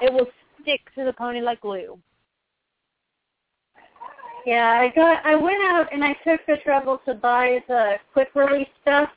It 0.00 0.12
will 0.12 0.26
stick 0.64 0.80
to 0.96 1.04
the 1.04 1.12
pony 1.12 1.40
like 1.40 1.60
glue. 1.60 1.98
Yeah, 4.46 4.78
I 4.80 4.92
got. 4.94 5.24
I 5.24 5.36
went 5.36 5.62
out 5.62 5.86
and 5.92 6.04
I 6.04 6.14
took 6.26 6.40
the 6.46 6.56
trouble 6.64 7.00
to 7.06 7.14
buy 7.14 7.60
the 7.68 7.94
quick 8.12 8.28
release 8.34 8.68
stuff 8.82 9.08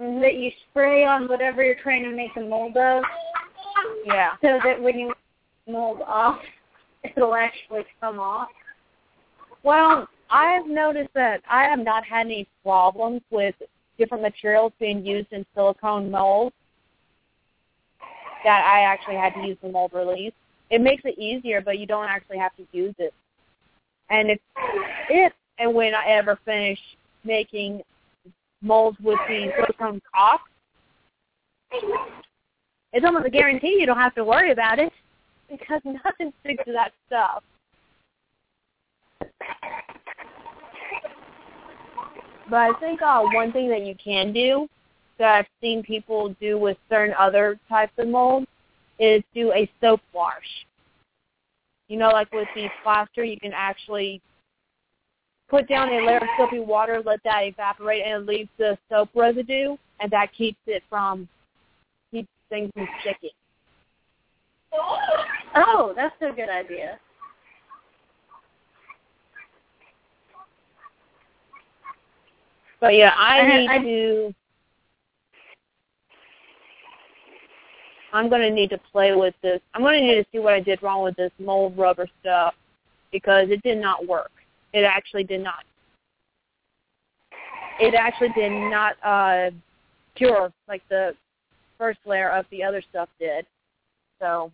mm-hmm. 0.00 0.20
that 0.20 0.34
you 0.34 0.50
spray 0.70 1.04
on 1.04 1.28
whatever 1.28 1.64
you're 1.64 1.80
trying 1.82 2.04
to 2.04 2.14
make 2.14 2.36
a 2.36 2.40
mold 2.40 2.76
of, 2.76 3.02
Yeah. 4.04 4.32
so 4.42 4.60
that 4.62 4.80
when 4.80 4.98
you 4.98 5.12
mold 5.66 6.02
off, 6.06 6.38
it'll 7.04 7.34
actually 7.34 7.84
come 8.00 8.20
off. 8.20 8.48
Well, 9.64 10.06
I've 10.30 10.66
noticed 10.66 11.10
that 11.14 11.42
I 11.50 11.64
have 11.64 11.80
not 11.80 12.04
had 12.04 12.26
any 12.26 12.46
problems 12.62 13.22
with 13.30 13.54
different 13.98 14.22
materials 14.22 14.72
being 14.78 15.04
used 15.04 15.32
in 15.32 15.44
silicone 15.54 16.10
molds 16.10 16.54
that 18.44 18.64
I 18.64 18.82
actually 18.82 19.16
had 19.16 19.34
to 19.34 19.46
use 19.46 19.56
the 19.62 19.68
mold 19.68 19.92
release. 19.92 20.32
It 20.70 20.80
makes 20.80 21.02
it 21.04 21.18
easier, 21.18 21.60
but 21.60 21.78
you 21.78 21.86
don't 21.86 22.08
actually 22.08 22.38
have 22.38 22.54
to 22.56 22.66
use 22.72 22.94
it. 22.98 23.14
And 24.10 24.30
if, 24.30 24.38
if 25.08 25.32
and 25.58 25.74
when 25.74 25.94
I 25.94 26.06
ever 26.08 26.38
finish 26.44 26.78
making 27.24 27.82
molds 28.62 28.98
with 29.00 29.18
the 29.28 29.50
silicone 29.56 30.00
caulk, 30.14 30.40
it's 32.92 33.04
almost 33.04 33.26
a 33.26 33.30
guarantee 33.30 33.76
you 33.78 33.86
don't 33.86 33.98
have 33.98 34.14
to 34.14 34.24
worry 34.24 34.50
about 34.52 34.78
it 34.78 34.92
because 35.50 35.80
nothing 35.84 36.32
sticks 36.40 36.64
to 36.64 36.72
that 36.72 36.92
stuff. 37.06 37.42
But 42.50 42.56
I 42.56 42.72
think 42.80 43.02
uh, 43.02 43.22
one 43.34 43.52
thing 43.52 43.68
that 43.68 43.84
you 43.84 43.94
can 44.02 44.32
do 44.32 44.68
that 45.18 45.34
I've 45.34 45.46
seen 45.60 45.82
people 45.82 46.34
do 46.40 46.58
with 46.58 46.78
certain 46.88 47.14
other 47.18 47.58
types 47.68 47.92
of 47.98 48.08
molds 48.08 48.46
is 48.98 49.22
do 49.34 49.52
a 49.52 49.70
soap 49.80 50.00
wash. 50.12 50.66
You 51.88 51.98
know, 51.98 52.08
like 52.08 52.30
with 52.32 52.48
the 52.54 52.68
plaster, 52.82 53.24
you 53.24 53.38
can 53.38 53.52
actually 53.54 54.20
put 55.48 55.68
down 55.68 55.88
a 55.88 56.04
layer 56.04 56.18
of 56.18 56.28
soapy 56.36 56.58
water, 56.60 57.02
let 57.04 57.22
that 57.24 57.44
evaporate, 57.44 58.02
and 58.04 58.22
it 58.22 58.26
leaves 58.28 58.50
the 58.58 58.76
soap 58.90 59.08
residue, 59.14 59.76
and 60.00 60.10
that 60.10 60.32
keeps 60.34 60.58
it 60.66 60.82
from 60.90 61.28
keeps 62.10 62.28
things 62.50 62.70
from 62.74 62.88
sticking. 63.00 63.30
Oh, 65.54 65.92
that's 65.96 66.14
a 66.20 66.30
good 66.34 66.50
idea. 66.50 66.98
But 72.80 72.94
yeah, 72.94 73.12
I 73.16 73.40
I- 73.40 73.56
need 73.58 73.68
I- 73.68 73.78
to. 73.78 74.34
I'm 78.12 78.30
gonna 78.30 78.50
need 78.50 78.70
to 78.70 78.78
play 78.90 79.14
with 79.14 79.34
this. 79.42 79.60
I'm 79.74 79.82
gonna 79.82 80.00
need 80.00 80.16
to 80.16 80.26
see 80.32 80.38
what 80.38 80.54
I 80.54 80.60
did 80.60 80.82
wrong 80.82 81.02
with 81.02 81.16
this 81.16 81.32
mold 81.38 81.76
rubber 81.76 82.08
stuff 82.20 82.54
because 83.12 83.48
it 83.50 83.62
did 83.62 83.78
not 83.78 84.06
work. 84.06 84.30
It 84.72 84.84
actually 84.84 85.24
did 85.24 85.42
not. 85.42 85.64
It 87.80 87.94
actually 87.94 88.30
did 88.30 88.50
not 88.50 88.96
uh 89.04 89.50
cure 90.14 90.52
like 90.68 90.82
the 90.88 91.14
first 91.76 91.98
layer 92.06 92.30
of 92.30 92.46
the 92.50 92.62
other 92.62 92.82
stuff 92.90 93.08
did. 93.20 93.46
So. 94.20 94.50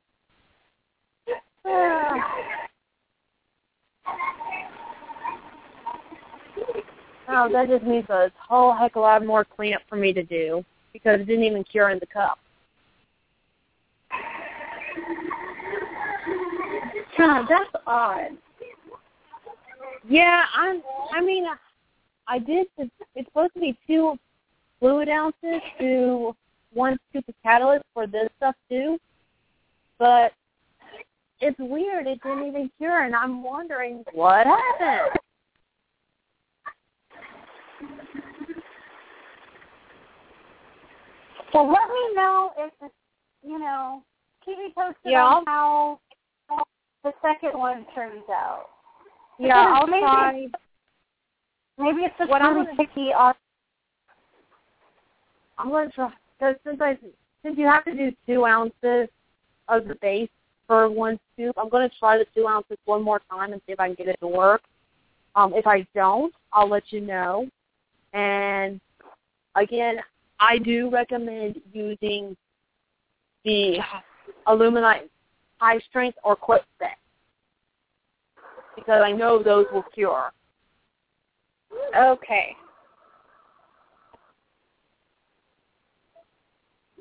Oh, 7.27 7.49
that 7.51 7.69
just 7.69 7.85
means 7.85 8.09
a 8.11 8.31
whole 8.39 8.75
heck 8.75 8.93
of 8.93 8.97
a 8.97 9.01
lot 9.01 9.25
more 9.25 9.45
cleanup 9.45 9.81
for 9.89 9.97
me 9.97 10.13
to 10.13 10.23
do 10.23 10.63
because 10.93 11.21
it 11.21 11.25
didn't 11.25 11.45
even 11.45 11.65
cure 11.65 11.89
in 11.89 11.99
the 11.99 12.07
cup. 12.07 12.39
Huh, 17.17 17.47
that's 17.49 17.85
odd. 17.87 18.31
Yeah, 20.09 20.45
I'm. 20.55 20.83
I 21.13 21.21
mean, 21.21 21.47
I 22.27 22.39
did. 22.39 22.67
It's, 22.79 22.91
it's 23.15 23.29
supposed 23.29 23.55
to 23.55 23.61
be 23.61 23.79
two 23.87 24.19
fluid 24.81 25.09
ounces 25.09 25.61
to 25.79 26.35
one 26.73 26.99
scoop 27.09 27.29
of 27.29 27.35
catalyst 27.43 27.85
for 27.95 28.07
this 28.07 28.29
stuff 28.37 28.55
too, 28.69 28.99
but 29.99 30.33
it's 31.41 31.59
weird. 31.59 32.07
It 32.07 32.21
didn't 32.23 32.47
even 32.47 32.71
cure, 32.79 33.05
and 33.05 33.15
I'm 33.15 33.43
wondering 33.43 34.05
what 34.13 34.47
happened. 34.47 35.19
Well, 41.53 41.69
let 41.69 41.89
me 41.89 42.15
know 42.17 42.51
if 42.59 42.91
you 43.47 43.59
know, 43.59 44.03
keep 44.45 44.59
me 44.59 44.73
posted 44.77 45.13
Yeah, 45.13 45.25
on 45.25 45.45
how 45.47 46.01
the 47.03 47.13
second 47.23 47.59
one 47.59 47.87
turns 47.95 48.25
out. 48.31 48.67
Yeah, 49.39 49.75
I'll 49.75 49.87
maybe, 49.87 50.01
try. 50.01 50.47
Maybe 51.79 52.03
it's 52.03 52.15
just 52.19 52.31
What 52.31 52.43
I'm 52.43 52.67
picky 52.77 53.13
on. 53.13 53.35
I'm 55.59 55.71
gonna 55.71 55.91
try 55.91 56.13
because 56.39 56.57
since 56.65 56.81
I 56.81 56.99
since 57.43 57.59
you 57.59 57.67
have 57.67 57.85
to 57.85 57.95
do 57.95 58.13
two 58.27 58.45
ounces 58.45 59.09
of 59.69 59.87
the 59.87 59.97
base 60.01 60.31
for 60.67 60.91
one 60.91 61.19
scoop, 61.33 61.57
I'm 61.59 61.69
gonna 61.69 61.91
try 61.99 62.19
the 62.19 62.27
two 62.35 62.47
ounces 62.47 62.79
one 62.85 63.03
more 63.03 63.21
time 63.31 63.53
and 63.53 63.61
see 63.67 63.73
if 63.73 63.81
I 63.81 63.89
can 63.89 63.95
get 63.95 64.09
it 64.09 64.21
to 64.21 64.29
work. 64.29 64.63
Um, 65.37 65.53
if 65.55 65.67
I 65.67 65.87
don't, 65.95 66.33
I'll 66.53 66.69
let 66.69 66.93
you 66.93 67.01
know. 67.01 67.49
And 68.13 68.81
again, 69.57 69.97
I 70.39 70.59
do 70.59 70.91
recommend 70.91 71.61
using 71.73 72.37
the 73.45 73.79
Alumilite 74.47 75.09
high 75.59 75.79
strength 75.89 76.19
or 76.25 76.37
quick 76.37 76.63
set 76.79 76.99
because 78.77 79.03
I 79.05 79.13
know 79.13 79.43
those 79.43 79.67
will 79.73 79.85
cure. 79.95 80.33
Okay. 81.97 82.57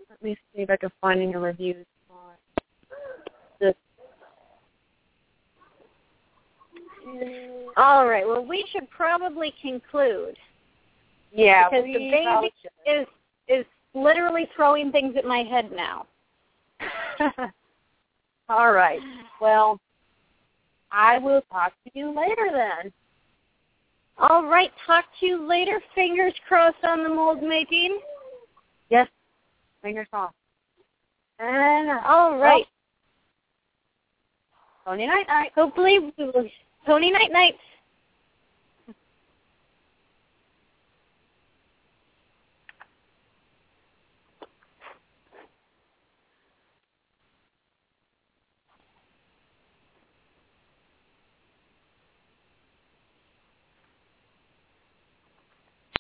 Let 0.10 0.24
me 0.24 0.38
see 0.54 0.62
if 0.62 0.70
I 0.70 0.78
can 0.78 0.90
find 1.02 1.22
any 1.22 1.36
reviews 1.36 1.86
on 2.10 2.34
this. 3.60 3.76
All 7.76 8.08
right. 8.08 8.26
Well, 8.26 8.46
we 8.46 8.66
should 8.72 8.90
probably 8.90 9.54
conclude 9.62 10.38
Yeah, 11.32 11.70
because 11.70 11.86
the 11.86 11.94
baby 11.94 12.54
is 12.88 13.08
is 13.50 13.66
literally 13.94 14.48
throwing 14.56 14.92
things 14.92 15.16
at 15.18 15.26
my 15.26 15.40
head 15.40 15.72
now. 15.76 16.06
All 18.50 18.72
right. 18.72 19.00
Well, 19.42 19.80
I 20.92 21.18
will 21.18 21.42
talk 21.52 21.74
to 21.86 21.92
you 21.94 22.16
later 22.16 22.50
then. 22.52 22.92
All 24.18 24.46
right. 24.46 24.72
Talk 24.86 25.06
to 25.20 25.26
you 25.26 25.48
later. 25.48 25.82
Fingers 25.96 26.34
crossed 26.48 26.84
on 26.84 27.04
the 27.04 27.10
mold 27.10 27.42
making. 27.42 28.00
Yes. 28.90 29.08
Fingers 29.82 30.08
crossed. 30.12 30.36
And 31.40 31.90
All 32.06 32.38
right. 32.38 32.66
Tony 34.86 35.08
night 35.08 35.28
night. 35.28 35.52
Hopefully, 35.56 36.00
we 36.00 36.26
will- 36.26 36.50
Tony 36.86 37.12
night 37.12 37.32
nights. 37.32 37.60